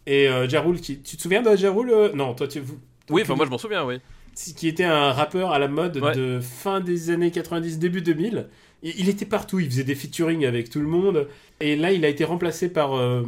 Et 0.07 0.27
euh, 0.29 0.47
Ja 0.47 0.61
Rule, 0.61 0.79
qui... 0.79 0.99
tu 1.01 1.17
te 1.17 1.21
souviens 1.21 1.41
de 1.41 1.55
Ja 1.55 1.71
Rule 1.71 1.89
euh, 1.91 2.11
Non, 2.13 2.33
toi 2.33 2.47
tu... 2.47 2.59
vous- 2.59 2.77
Oui, 3.09 3.21
enfin, 3.23 3.35
moi 3.35 3.45
je 3.45 3.51
m'en 3.51 3.57
souviens, 3.57 3.85
oui. 3.85 3.99
qui 4.55 4.67
était 4.67 4.83
un 4.83 5.11
rappeur 5.11 5.51
à 5.51 5.59
la 5.59 5.67
mode 5.67 5.97
Ouais. 5.97 6.13
de 6.15 6.39
fin 6.41 6.79
des 6.81 7.09
années 7.09 7.31
90, 7.31 7.79
début 7.79 8.01
2000. 8.01 8.47
Il 8.83 8.93
il 8.99 9.09
était 9.09 9.25
partout, 9.25 9.59
il 9.59 9.67
faisait 9.69 9.83
des 9.83 9.95
featuring 9.95 10.45
avec 10.45 10.69
tout 10.69 10.79
le 10.79 10.85
monde. 10.87 11.27
Et 11.59 11.75
là, 11.75 11.91
il 11.91 12.03
a 12.05 12.09
été 12.09 12.23
remplacé 12.25 12.69
par, 12.69 12.95
euh, 12.95 13.23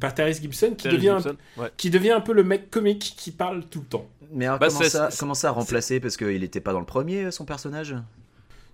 par 0.00 0.12
Tyrese 0.14 0.40
Gibson, 0.42 0.70
qui, 0.76 0.82
Terry 0.84 0.96
devient, 0.96 1.14
Gibson, 1.18 1.36
ouais. 1.56 1.68
qui 1.76 1.88
devient 1.90 2.10
un 2.10 2.20
peu 2.20 2.32
le 2.34 2.42
mec 2.44 2.70
comique 2.70 3.14
qui 3.16 3.30
parle 3.30 3.64
tout 3.70 3.78
le 3.80 3.86
temps. 3.86 4.06
Mais 4.34 4.44
alors, 4.46 4.58
Bah, 4.58 4.66
comment, 4.68 4.82
ça, 4.82 5.08
comment 5.18 5.34
ça 5.34 5.50
remplacer 5.52 6.00
Parce 6.00 6.16
qu'il 6.18 6.42
était 6.44 6.60
pas 6.60 6.72
dans 6.72 6.80
le 6.80 6.84
premier, 6.86 7.30
son 7.30 7.44
personnage? 7.46 7.94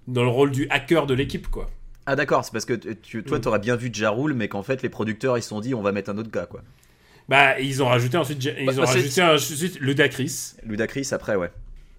Dans 0.08 0.22
le 0.24 0.28
rôle 0.30 0.50
du 0.50 0.66
hacker 0.70 1.06
de 1.06 1.14
l'équipe, 1.14 1.48
quoi. 1.48 1.68
Ah 2.06 2.16
d'accord, 2.16 2.44
c'est 2.44 2.52
parce 2.52 2.64
que 2.66 2.74
tu, 2.74 2.96
tu- 3.00 3.22
toi 3.24 3.38
Mm. 3.38 3.40
t'aurais 3.42 3.58
bien 3.60 3.76
vu 3.76 3.88
Jarul, 3.92 4.34
mais 4.34 4.48
qu'en 4.48 4.62
fait 4.62 4.82
les 4.82 4.90
producteurs 4.90 5.38
ils 5.38 5.42
se 5.42 5.48
sont 5.48 5.60
dit 5.60 5.74
on 5.74 5.80
va 5.80 5.90
mettre 5.92 6.10
un 6.10 6.18
autre 6.18 6.30
gars 6.30 6.44
quoi. 6.44 6.62
Bah, 7.28 7.58
ils 7.60 7.82
ont 7.82 7.86
rajouté 7.86 8.16
ensuite, 8.16 8.42
ils 8.44 8.66
Bah, 8.66 8.72
ont 8.72 8.76
bah, 8.76 8.84
rajouté 8.86 9.22
ensuite 9.22 9.80
Ludacris. 9.80 10.54
Ludacris 10.64 11.08
après 11.12 11.36
ouais. 11.36 11.50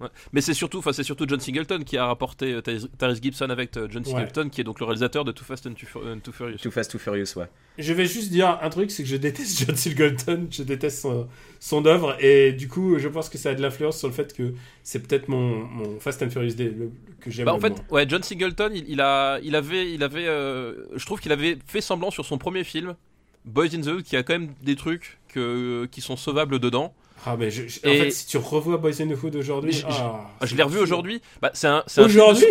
Ouais. 0.01 0.09
Mais 0.33 0.41
c'est 0.41 0.53
surtout, 0.53 0.79
enfin, 0.79 0.91
c'est 0.91 1.03
surtout 1.03 1.25
John 1.25 1.39
Singleton 1.39 1.81
qui 1.85 1.95
a 1.97 2.05
rapporté 2.05 2.51
euh, 2.51 2.61
Tyrese 2.61 3.21
Gibson 3.21 3.49
avec 3.49 3.77
euh, 3.77 3.87
John 3.89 4.03
Ouais. 4.03 4.09
Singleton, 4.11 4.49
qui 4.49 4.59
est 4.59 4.63
donc 4.65 4.81
le 4.81 4.85
réalisateur 4.85 5.23
de 5.23 5.31
Too 5.31 5.45
Fast 5.45 5.67
and 5.67 5.73
Too, 5.75 5.87
and 6.05 6.19
Too 6.19 6.33
Furious. 6.33 6.57
Too 6.57 6.69
Fast 6.69 6.91
Too 6.91 6.99
Furious 6.99 7.37
ouais. 7.37 7.45
Je 7.77 7.93
vais 7.93 8.05
juste 8.05 8.29
dire 8.29 8.59
un 8.61 8.69
truc, 8.69 8.91
c'est 8.91 9.03
que 9.03 9.09
je 9.09 9.15
déteste 9.15 9.57
John 9.65 9.73
Singleton, 9.77 10.47
je 10.51 10.63
déteste 10.63 10.99
son, 10.99 11.29
son 11.61 11.85
œuvre, 11.85 12.17
et 12.19 12.51
du 12.51 12.67
coup, 12.67 12.99
je 12.99 13.07
pense 13.07 13.29
que 13.29 13.37
ça 13.37 13.51
a 13.51 13.55
de 13.55 13.61
l'influence 13.61 13.97
sur 13.97 14.09
le 14.09 14.13
fait 14.13 14.33
que 14.35 14.53
c'est 14.83 14.99
peut-être 14.99 15.29
mon, 15.29 15.59
mon 15.63 15.97
Fast 16.01 16.21
and 16.23 16.29
Furious 16.29 16.55
Day 16.55 16.73
le- 16.77 16.91
que 17.21 17.31
j'aime 17.31 17.45
Bah, 17.45 17.53
en 17.53 17.55
le 17.55 17.61
fait, 17.61 17.69
moins. 17.69 17.79
ouais, 17.91 18.05
John 18.05 18.21
Singleton, 18.21 18.71
il, 18.75 18.83
il 18.89 18.99
a, 18.99 19.39
il 19.43 19.55
avait, 19.55 19.93
il 19.93 20.03
avait, 20.03 20.27
euh, 20.27 20.73
je 20.97 21.05
trouve 21.05 21.21
qu'il 21.21 21.31
avait 21.31 21.57
fait 21.67 21.79
semblant 21.79 22.11
sur 22.11 22.25
son 22.25 22.37
premier 22.37 22.65
film, 22.65 22.95
Boys 23.45 23.67
in 23.75 23.81
the 23.81 23.87
Hood, 23.87 24.03
qui 24.03 24.15
a 24.17 24.23
quand 24.23 24.33
même 24.33 24.53
des 24.61 24.75
trucs 24.75 25.19
que, 25.29 25.85
qui 25.91 26.01
sont 26.01 26.15
sauvables 26.17 26.59
dedans. 26.59 26.93
Ah, 27.27 27.35
mais 27.39 27.49
je, 27.49 27.67
je- 27.67 27.79
en 27.87 27.91
Et- 27.91 27.97
fait, 27.99 28.11
si 28.11 28.27
tu 28.27 28.37
revois 28.37 28.77
Boys 28.77 29.01
in 29.01 29.07
the 29.07 29.23
Hood 29.23 29.35
aujourd'hui, 29.35 29.71
je- 29.71 29.83
ah, 29.87 30.29
Je 30.43 30.55
l'ai 30.55 30.61
revu 30.63 30.77
aujourd'hui. 30.77 31.21
Bah, 31.41 31.49
c'est 31.53 31.67
un, 31.67 31.83
Aujourd'hui 31.97 32.45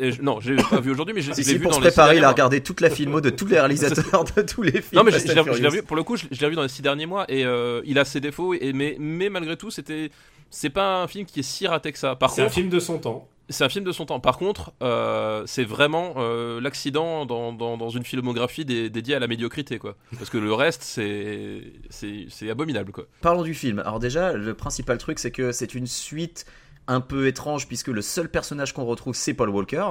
Euh, 0.00 0.12
je- 0.12 0.22
Non, 0.22 0.40
je 0.40 0.52
l'ai 0.54 0.62
pas 0.62 0.80
vu 0.80 0.90
aujourd'hui, 0.92 1.14
mais 1.14 1.20
je, 1.20 1.32
Si, 1.32 1.42
je 1.42 1.46
l'ai 1.48 1.52
si, 1.52 1.58
vu 1.58 1.62
pour 1.64 1.72
dans 1.72 1.76
se 1.76 1.82
préparer, 1.82 2.16
il 2.16 2.24
a 2.24 2.30
regardé 2.30 2.62
toute 2.62 2.80
la 2.80 2.88
filmo 2.90 3.20
de 3.20 3.28
tous 3.30 3.46
les 3.46 3.58
réalisateurs 3.58 4.24
de 4.24 4.42
tous 4.42 4.62
les 4.62 4.72
films. 4.80 4.94
Non 4.94 5.04
mais 5.04 5.10
je, 5.10 5.18
l'ai- 5.26 5.66
revu 5.68 5.82
pour 5.82 5.96
le 5.96 6.02
coup, 6.04 6.16
je, 6.16 6.24
je 6.30 6.38
l'ai 6.40 6.46
revu 6.46 6.56
dans 6.56 6.62
les 6.62 6.68
six 6.68 6.80
derniers 6.82 7.06
mois 7.06 7.26
et 7.28 7.44
euh, 7.44 7.82
il 7.84 7.98
a 7.98 8.04
ses 8.06 8.20
défauts 8.20 8.54
et 8.54 8.72
mais 8.72 8.96
mais 8.98 9.28
malgré 9.28 9.56
tout 9.58 9.70
c'était 9.70 10.10
c'est 10.48 10.70
pas 10.70 11.02
un 11.02 11.08
film 11.08 11.26
qui 11.26 11.40
est 11.40 11.42
si 11.42 11.66
raté 11.66 11.92
que 11.92 11.98
ça. 11.98 12.14
Par 12.16 12.30
C'est 12.30 12.42
un 12.42 12.48
film 12.48 12.68
de 12.70 12.78
son 12.78 12.98
temps. 12.98 13.28
C'est 13.48 13.64
un 13.64 13.68
film 13.68 13.84
de 13.84 13.92
son 13.92 14.06
temps. 14.06 14.20
Par 14.20 14.38
contre, 14.38 14.72
euh, 14.82 15.42
c'est 15.46 15.64
vraiment 15.64 16.14
euh, 16.16 16.60
l'accident 16.60 17.26
dans, 17.26 17.52
dans, 17.52 17.90
une 17.90 18.04
filmographie 18.04 18.64
dé- 18.64 18.90
dédiée 18.90 19.14
à 19.14 19.18
la 19.18 19.26
médiocrité 19.26 19.78
quoi. 19.78 19.96
Parce 20.16 20.30
que 20.30 20.38
le 20.38 20.52
reste 20.52 20.82
c'est 20.82 22.50
abominable 22.50 22.92
quoi. 22.92 23.04
Parlons 23.20 23.42
du 23.42 23.54
film. 23.54 23.78
Alors 23.80 23.98
déjà, 23.98 24.32
le 24.32 24.54
principal 24.54 24.98
truc, 24.98 25.18
c'est 25.18 25.30
que 25.30 25.52
c'est 25.52 25.74
une 25.74 25.86
suite 25.86 26.46
un 26.86 27.00
peu 27.00 27.26
étrange 27.26 27.66
puisque 27.66 27.88
le 27.88 28.02
seul 28.02 28.30
personnage 28.30 28.72
qu'on 28.72 28.84
retrouve, 28.84 29.14
c'est 29.14 29.34
Paul 29.34 29.50
Walker. 29.50 29.86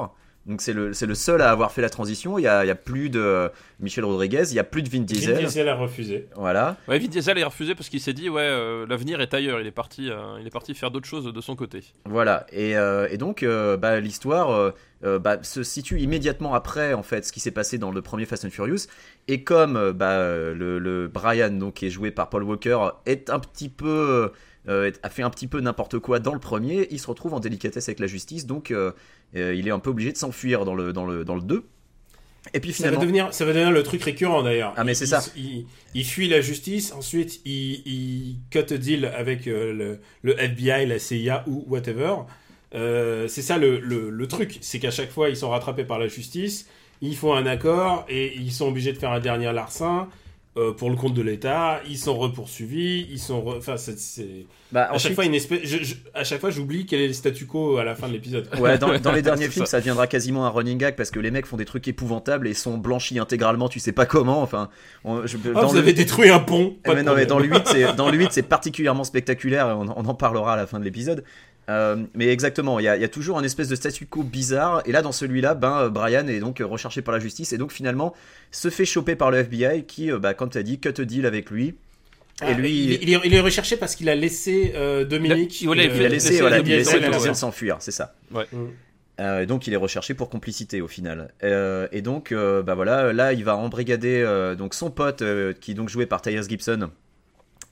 Donc 0.45 0.61
c'est 0.61 0.73
le, 0.73 0.91
c'est 0.91 1.05
le 1.05 1.15
seul 1.15 1.41
à 1.41 1.51
avoir 1.51 1.71
fait 1.71 1.81
la 1.81 1.89
transition. 1.89 2.37
Il 2.37 2.41
y 2.41 2.47
a, 2.47 2.65
il 2.65 2.67
y 2.67 2.71
a 2.71 2.75
plus 2.75 3.09
de 3.09 3.49
Michel 3.79 4.03
Rodriguez, 4.03 4.43
il 4.49 4.55
y 4.55 4.59
a 4.59 4.65
plus 4.65 4.83
de 4.83 4.89
Vin 4.89 4.97
Vin 4.99 5.05
Diesel. 5.05 5.37
Diesel 5.37 5.69
a 5.69 5.75
refusé. 5.75 6.27
Voilà. 6.35 6.75
Ouais, 6.89 6.99
Vin 6.99 7.07
Diesel 7.07 7.41
a 7.41 7.45
refusé 7.45 7.75
parce 7.75 7.87
qu'il 7.87 8.01
s'est 8.01 8.11
dit 8.11 8.29
ouais 8.29 8.41
euh, 8.41 8.85
l'avenir 8.85 9.21
est 9.21 9.33
ailleurs. 9.33 9.61
Il 9.61 9.67
est 9.67 9.71
parti 9.71 10.09
euh, 10.09 10.37
il 10.41 10.45
est 10.45 10.49
parti 10.49 10.73
faire 10.73 10.91
d'autres 10.91 11.07
choses 11.07 11.31
de 11.31 11.41
son 11.41 11.55
côté. 11.55 11.81
Voilà, 12.05 12.45
et, 12.51 12.75
euh, 12.75 13.07
et 13.09 13.17
donc 13.17 13.43
euh, 13.43 13.77
bah, 13.77 13.99
l'histoire 14.01 14.73
bah, 15.01 15.37
se 15.43 15.63
situe 15.63 15.99
immédiatement 15.99 16.53
après 16.53 16.93
en 16.93 17.03
fait 17.03 17.25
ce 17.25 17.31
qui 17.31 17.39
s'est 17.39 17.51
passé 17.51 17.77
dans 17.77 17.91
le 17.91 18.01
premier 18.01 18.25
Fast 18.25 18.45
and 18.45 18.49
Furious. 18.49 18.87
Et 19.29 19.43
comme 19.43 19.91
bah, 19.93 20.17
le, 20.17 20.77
le 20.77 21.07
Brian, 21.07 21.51
donc 21.51 21.75
qui 21.75 21.85
est 21.85 21.89
joué 21.89 22.11
par 22.11 22.29
Paul 22.29 22.43
Walker, 22.43 22.79
est 23.05 23.29
un 23.29 23.39
petit 23.39 23.69
peu 23.69 24.31
euh, 24.67 24.91
a 25.03 25.09
fait 25.09 25.23
un 25.23 25.29
petit 25.29 25.47
peu 25.47 25.59
n'importe 25.59 25.99
quoi 25.99 26.19
dans 26.19 26.33
le 26.33 26.39
premier, 26.39 26.87
il 26.91 26.99
se 26.99 27.07
retrouve 27.07 27.33
en 27.33 27.39
délicatesse 27.39 27.89
avec 27.89 27.99
la 27.99 28.07
justice, 28.07 28.45
donc 28.45 28.71
euh, 28.71 28.91
euh, 29.35 29.53
il 29.55 29.67
est 29.67 29.71
un 29.71 29.79
peu 29.79 29.89
obligé 29.89 30.11
de 30.11 30.17
s'enfuir 30.17 30.65
dans 30.65 30.75
le 30.75 30.93
dans 30.93 31.05
le 31.05 31.25
dans 31.25 31.35
le 31.35 31.41
2. 31.41 31.63
Et 32.53 32.59
puis 32.59 32.73
Ça 32.73 32.91
va, 32.91 32.97
devenir, 32.97 33.33
ça 33.33 33.45
va 33.45 33.53
devenir 33.53 33.71
le 33.71 33.83
truc 33.83 34.03
récurrent 34.03 34.43
d'ailleurs. 34.43 34.73
Ah, 34.75 34.83
mais 34.83 34.95
c'est 34.95 35.05
ça. 35.05 35.23
Il, 35.37 35.65
il 35.93 36.03
fuit 36.03 36.27
la 36.27 36.41
justice, 36.41 36.91
ensuite 36.91 37.39
il, 37.45 37.81
il 37.85 38.35
cut 38.51 38.73
a 38.73 38.77
deal 38.77 39.05
avec 39.05 39.45
le, 39.45 39.99
le 40.23 40.39
FBI, 40.39 40.85
la 40.85 40.99
CIA 40.99 41.45
ou 41.47 41.63
whatever. 41.67 42.15
Euh, 42.75 43.27
c'est 43.27 43.41
ça 43.41 43.57
le, 43.57 43.79
le, 43.79 44.09
le 44.09 44.27
truc, 44.27 44.57
c'est 44.61 44.79
qu'à 44.79 44.91
chaque 44.91 45.11
fois 45.11 45.29
ils 45.29 45.37
sont 45.37 45.49
rattrapés 45.49 45.85
par 45.85 45.99
la 45.99 46.07
justice, 46.07 46.67
ils 47.01 47.15
font 47.15 47.33
un 47.33 47.45
accord 47.45 48.05
et 48.09 48.35
ils 48.35 48.51
sont 48.51 48.67
obligés 48.67 48.93
de 48.93 48.97
faire 48.97 49.11
un 49.11 49.19
dernier 49.19 49.51
larcin 49.53 50.09
euh, 50.57 50.71
pour 50.71 50.89
le 50.89 50.95
compte 50.95 51.13
de 51.15 51.21
l'État. 51.21 51.81
Ils 51.89 51.97
sont 51.97 52.15
repoursuivis, 52.17 53.07
ils 53.09 53.17
sont, 53.19 53.41
re- 53.43 53.57
enfin 53.57 53.75
c'est, 53.77 54.45
bah, 54.71 54.83
à 54.83 54.85
chaque 54.85 54.95
ensuite- 54.95 55.15
fois 55.15 55.25
une 55.25 55.33
espèce, 55.33 55.61
je- 55.63 55.83
je- 55.83 55.95
à 56.13 56.23
chaque 56.23 56.39
fois 56.41 56.51
j'oublie 56.51 56.85
quel 56.85 57.01
est 57.01 57.07
le 57.07 57.13
statu 57.13 57.45
quo 57.45 57.77
à 57.77 57.83
la 57.83 57.95
fin 57.95 58.07
de 58.07 58.13
l'épisode. 58.13 58.47
Ouais, 58.59 58.77
dans, 58.77 58.97
dans 58.99 59.11
les 59.11 59.21
derniers 59.23 59.49
films, 59.49 59.65
ça. 59.65 59.71
ça 59.71 59.79
deviendra 59.79 60.05
quasiment 60.07 60.45
un 60.45 60.49
running 60.49 60.77
gag 60.77 60.95
parce 60.95 61.09
que 61.11 61.19
les 61.19 61.31
mecs 61.31 61.45
font 61.45 61.57
des 61.57 61.65
trucs 61.65 61.87
épouvantables 61.87 62.47
et 62.47 62.53
sont 62.53 62.77
blanchis 62.77 63.17
intégralement, 63.19 63.67
tu 63.69 63.79
sais 63.79 63.91
pas 63.93 64.05
comment. 64.05 64.41
Enfin, 64.43 64.69
on- 65.03 65.25
je, 65.25 65.37
Ah, 65.55 65.61
dans 65.61 65.67
vous 65.67 65.73
le- 65.73 65.79
avez 65.79 65.93
détruit 65.93 66.29
un 66.29 66.39
pont. 66.39 66.75
Eh 66.85 66.93
mais 66.93 67.03
non, 67.03 67.15
mais 67.15 67.25
dans 67.25 67.39
le 67.39 67.45
8, 67.47 67.63
c'est 67.65 67.93
dans 67.95 68.11
le 68.11 68.17
8, 68.17 68.31
c'est 68.31 68.43
particulièrement 68.43 69.03
spectaculaire 69.03 69.69
et 69.69 69.73
on, 69.73 69.87
on 69.97 70.05
en 70.05 70.13
parlera 70.15 70.53
à 70.53 70.55
la 70.57 70.67
fin 70.67 70.79
de 70.79 70.83
l'épisode. 70.85 71.23
Euh, 71.69 71.95
mais 72.13 72.27
exactement, 72.27 72.79
il 72.79 72.83
y, 72.83 72.87
a, 72.89 72.95
il 72.97 73.01
y 73.01 73.05
a 73.05 73.09
toujours 73.09 73.37
un 73.37 73.43
espèce 73.43 73.69
de 73.69 73.75
statu 73.75 74.05
quo 74.05 74.23
bizarre. 74.23 74.81
Et 74.85 74.91
là, 74.91 75.01
dans 75.01 75.11
celui-là, 75.13 75.53
ben, 75.55 75.77
euh, 75.83 75.89
Brian 75.89 76.27
est 76.27 76.39
donc 76.39 76.59
euh, 76.59 76.65
recherché 76.65 77.01
par 77.01 77.13
la 77.13 77.19
justice 77.19 77.53
et 77.53 77.57
donc 77.57 77.71
finalement 77.71 78.13
se 78.51 78.69
fait 78.69 78.85
choper 78.85 79.15
par 79.15 79.31
le 79.31 79.37
FBI 79.39 79.83
qui, 79.85 80.11
bah, 80.11 80.33
comme 80.33 80.49
tu 80.49 80.57
as 80.57 80.63
dit, 80.63 80.79
cut 80.79 80.89
a 80.99 81.05
deal 81.05 81.25
avec 81.25 81.49
lui. 81.49 81.75
Ah, 82.41 82.51
et 82.51 82.55
lui, 82.55 82.83
il, 82.83 82.91
est- 82.93 82.99
il 83.03 83.13
est, 83.13 83.19
il 83.25 83.33
est 83.33 83.39
recherché 83.39 83.77
parce 83.77 83.95
qu'il 83.95 84.09
a 84.09 84.15
laissé 84.15 84.73
euh, 84.75 85.05
Dominique. 85.05 85.61
Il 85.61 85.65
a- 85.65 85.67
voilà, 85.67 85.83
et, 85.83 85.85
il 85.85 85.95
il 85.95 86.05
a 86.05 86.09
laissé, 86.09 86.29
laissé 86.29 86.41
voilà, 86.41 86.57
le 86.59 86.67
il 86.67 86.73
a 86.73 86.77
laissé 86.77 86.91
biais- 86.97 86.99
le 87.07 87.11
ouais. 87.11 87.17
Diesel 87.17 87.35
s'enfuir, 87.35 87.77
c'est 87.79 87.91
ça. 87.91 88.15
Ouais. 88.33 88.45
Mm. 88.51 88.57
Euh, 89.19 89.45
donc 89.45 89.67
il 89.67 89.73
est 89.73 89.77
recherché 89.77 90.15
pour 90.15 90.29
complicité 90.29 90.81
au 90.81 90.87
final. 90.87 91.31
Euh, 91.43 91.87
et 91.91 92.01
donc 92.01 92.31
euh, 92.31 92.63
bah 92.63 92.73
voilà, 92.73 93.13
là 93.13 93.31
il 93.31 93.43
va 93.45 93.55
embrigader 93.55 94.23
euh, 94.25 94.55
donc 94.55 94.73
son 94.73 94.89
pote 94.89 95.21
euh, 95.21 95.53
qui 95.53 95.71
est 95.71 95.73
donc 95.75 95.87
joué 95.89 96.07
par 96.07 96.21
Tyrese 96.23 96.49
Gibson. 96.49 96.89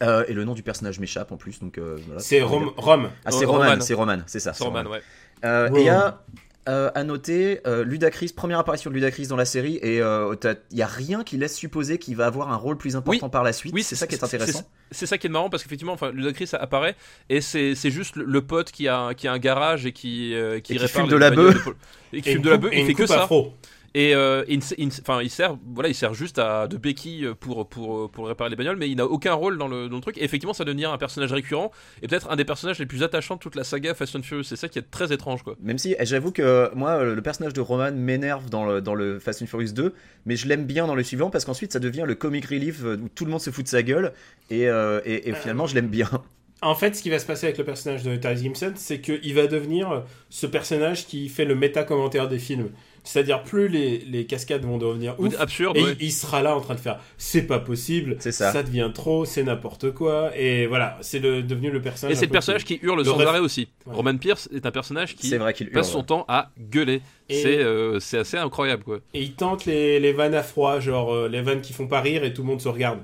Euh, 0.02 0.24
et 0.28 0.34
le 0.34 0.44
nom 0.44 0.54
du 0.54 0.64
personnage 0.64 1.00
m'échappe 1.00 1.32
en 1.32 1.38
plus, 1.38 1.60
donc 1.60 1.78
euh, 1.78 1.98
voilà. 2.08 2.22
C'est 2.22 2.42
Rom- 2.42 2.72
Rome. 2.78 3.10
Ah 3.26 3.32
c'est 3.32 3.46
Roman. 3.46 3.66
Roman, 3.70 3.82
c'est 3.82 3.94
Roman, 3.94 4.18
c'est 4.26 4.40
ça. 4.40 4.54
C'est 4.54 4.64
Roman, 4.64 4.84
ouais. 4.90 5.02
Euh, 5.46 5.70
Wow. 5.70 5.78
Et 5.78 5.80
il 5.82 5.86
y 5.86 5.90
a 5.90 6.24
euh, 6.70 6.92
à 6.94 7.04
noter 7.04 7.60
euh, 7.66 7.84
Ludacris, 7.84 8.34
première 8.36 8.60
apparition 8.60 8.90
de 8.92 8.96
Ludacris 8.96 9.26
dans 9.28 9.36
la 9.36 9.46
série, 9.46 9.78
et 9.82 10.00
euh, 10.02 10.36
il 10.72 10.78
y 10.78 10.82
a 10.84 10.88
rien 10.88 11.24
qui 11.24 11.38
laisse 11.38 11.56
supposer 11.56 11.98
qu'il 11.98 12.16
va 12.16 12.28
avoir 12.28 12.52
un 12.52 12.56
rôle 12.56 12.78
plus 12.78 12.96
important 12.96 13.30
par 13.30 13.44
la 13.44 13.52
suite. 13.54 13.74
Oui, 13.74 13.82
c'est 13.82 13.96
ça 13.96 14.06
qui 14.06 14.14
est 14.16 14.24
intéressant. 14.24 14.62
C'est 14.92 15.06
ça 15.08 15.18
qui 15.18 15.26
est 15.28 15.30
marrant 15.32 15.50
parce 15.50 15.64
qu'effectivement, 15.64 15.94
enfin, 15.94 16.12
Ludacris 16.12 16.50
apparaît 16.54 16.96
et 17.30 17.42
c'est 17.42 17.76
juste 17.90 18.16
le, 18.16 18.26
le 18.26 18.42
pote 18.42 18.72
qui 18.72 18.88
a, 18.88 19.14
qui 19.16 19.28
a 19.28 19.34
un 19.34 19.40
garage 19.40 19.86
et 19.88 19.92
qui, 19.92 20.36
euh, 20.36 20.60
qui 20.60 20.74
Et 20.74 20.76
qui 20.78 20.82
répare 20.84 21.02
fume 21.04 21.12
de 21.12 21.16
la 21.18 21.32
bœuf. 21.32 21.68
Et 22.14 22.22
qui 22.22 22.34
fume 22.34 22.42
de 22.44 22.50
la 22.52 22.58
bœuf, 22.58 22.74
et 22.74 22.82
il 22.82 22.86
fait 22.88 22.94
que 22.94 23.06
ça. 23.08 23.24
afro. 23.24 23.54
Et 23.94 24.16
euh, 24.16 24.46
il, 24.48 24.62
il- 24.78 24.88
enfin, 25.02 25.22
il 25.22 25.30
sert, 25.30 25.58
voilà, 25.74 25.90
il 25.90 25.96
sert 25.96 26.14
juste 26.14 26.40
à 26.40 26.68
de 26.68 26.78
béquille 26.78 27.28
pour 27.42 27.68
pour 27.68 28.10
pour 28.10 28.28
réparer 28.28 28.50
les 28.50 28.56
bagnoles, 28.56 28.78
mais 28.78 28.90
il 28.90 28.96
n'a 28.96 29.06
aucun 29.06 29.34
rôle 29.34 29.58
dans 29.58 29.68
le, 29.68 29.90
dans 29.90 29.98
le 29.98 30.02
truc. 30.02 30.18
Et 30.18 30.24
effectivement, 30.24 30.54
ça 30.54 30.64
devient 30.64 30.86
un 30.86 30.98
personnage 30.98 31.34
récurrent 31.34 31.72
et 32.02 32.08
peut-être 32.08 32.32
un 32.32 32.38
des 32.38 32.46
personnages 32.46 32.80
les 32.80 32.86
plus 32.86 33.04
attachants 33.04 33.36
de 33.36 33.40
toute 33.42 33.56
la 33.56 33.66
saga 33.66 33.94
Fast 33.94 34.16
and 34.16 34.24
Furious. 34.24 34.44
C'est 34.44 34.56
ça 34.56 34.70
qui 34.70 34.80
est 34.80 34.90
très 34.90 35.12
étrange, 35.12 35.44
quoi. 35.44 35.58
Même 35.62 35.78
si 35.78 35.94
eh, 36.00 36.06
j'avoue 36.06 36.32
que 36.32 36.74
moi, 36.74 36.92
euh, 36.92 37.16
le 37.16 37.22
personnage 37.22 37.52
de 37.54 37.60
Roman 37.60 37.92
m'énerve 37.92 38.50
dans 38.50 38.66
le, 38.66 38.80
dans 38.82 38.96
le 38.96 39.20
Fast 39.20 39.42
and 39.42 39.48
Furious 39.48 39.74
2, 39.74 39.94
mais 40.26 40.38
je 40.38 40.48
l'aime 40.48 40.66
bien 40.66 40.88
dans 40.88 40.96
le 40.96 41.04
suivant 41.04 41.30
parce 41.30 41.44
qu'ensuite 41.44 41.74
ça 41.74 41.80
devient 41.80 42.06
le 42.08 42.16
comic 42.16 42.46
relief 42.46 42.84
euh, 42.86 42.98
où 42.98 43.10
tout 43.10 43.26
le 43.26 43.32
monde 43.32 43.42
se 43.42 43.50
fout 43.50 43.66
de 43.66 43.70
sa 43.70 43.84
gueule 43.84 44.14
et, 44.50 44.70
euh, 44.70 45.02
et, 45.04 45.30
et 45.30 45.34
finalement 45.34 45.68
je 45.68 45.76
l'aime 45.76 45.88
bien. 45.90 46.10
En 46.64 46.76
fait, 46.76 46.96
ce 46.96 47.02
qui 47.02 47.10
va 47.10 47.18
se 47.18 47.26
passer 47.26 47.48
avec 47.48 47.58
le 47.58 47.64
personnage 47.66 48.04
de 48.04 48.16
Tyrese 48.18 48.42
Gibson, 48.44 48.74
c'est 48.76 49.02
qu'il 49.02 49.34
va 49.34 49.48
devenir 49.48 50.04
ce 50.30 50.46
personnage 50.46 51.08
qui 51.08 51.28
fait 51.28 51.44
le 51.46 51.56
méta-commentaire 51.56 52.28
des 52.28 52.38
films. 52.38 52.70
C'est-à-dire, 53.04 53.42
plus 53.44 53.68
les, 53.68 53.98
les 54.00 54.26
cascades 54.26 54.64
vont 54.64 54.78
devenir 54.78 55.20
ouf, 55.20 55.34
Absurde. 55.40 55.76
et 55.78 55.84
ouais. 55.84 55.98
il 56.00 56.12
sera 56.12 56.42
là 56.44 56.56
en 56.56 56.62
train 56.62 56.76
de 56.76 56.80
faire 56.80 57.00
c'est 57.18 57.42
pas 57.44 57.60
possible, 57.60 58.16
C'est 58.20 58.32
ça. 58.32 58.62
devient 58.62 58.92
trop, 58.94 59.26
c'est 59.26 59.42
n'importe 59.44 59.92
quoi. 59.92 60.32
Et 60.38 60.68
voilà, 60.68 60.98
c'est 61.02 61.18
le- 61.20 61.42
devenu 61.42 61.72
le 61.72 61.82
personnage. 61.82 62.16
Et 62.16 62.20
c'est 62.20 62.28
le 62.28 62.32
personnage 62.32 62.64
qui 62.64 62.80
hurle 62.84 63.00
le 63.00 63.04
sans 63.06 63.18
ref- 63.18 63.26
arrêt 63.26 63.40
aussi. 63.40 63.70
Ouais. 63.88 63.96
Roman 63.96 64.18
Pierce 64.18 64.48
est 64.54 64.66
un 64.66 64.72
personnage 64.72 65.16
qui 65.16 65.36
vrai 65.36 65.54
hurle. 65.60 65.72
passe 65.72 65.92
son 65.92 66.04
temps 66.04 66.26
à 66.28 66.52
gueuler. 66.60 67.02
C'est 67.30 67.58
euh, 67.60 68.00
c'est 68.00 68.18
assez 68.20 68.38
incroyable, 68.38 68.84
quoi. 68.84 69.00
Et 69.14 69.22
il 69.22 69.34
tente 69.34 69.66
les, 69.66 70.00
les 70.00 70.14
vannes 70.14 70.36
à 70.36 70.44
froid, 70.44 70.80
genre 70.80 71.14
euh, 71.14 71.28
les 71.28 71.42
vannes 71.42 71.62
qui 71.62 71.74
font 71.74 71.88
pas 71.88 72.02
rire 72.02 72.24
et 72.24 72.34
tout 72.34 72.42
le 72.44 72.48
monde 72.50 72.62
se 72.62 72.68
regarde. 72.70 73.00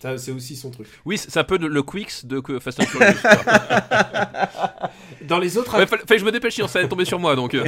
Ça, 0.00 0.16
c'est 0.16 0.30
aussi 0.30 0.54
son 0.54 0.70
truc. 0.70 0.86
Oui, 1.04 1.18
c'est 1.18 1.36
un 1.38 1.44
peu 1.44 1.58
le, 1.58 1.82
Quicks 1.82 2.24
de 2.24 2.40
Fast 2.60 2.78
and 2.80 2.84
Furious. 2.86 3.14
Dans 5.26 5.38
les 5.38 5.58
autres 5.58 5.76
Ouais, 5.76 5.86
fallait, 5.86 6.02
fallait 6.02 6.16
que 6.16 6.20
je 6.20 6.24
me 6.24 6.32
dépêche, 6.32 6.54
sinon 6.54 6.68
ça 6.68 6.78
allait 6.78 6.88
tomber 6.88 7.04
sur 7.04 7.18
moi. 7.18 7.34
Donc, 7.36 7.54
euh. 7.54 7.64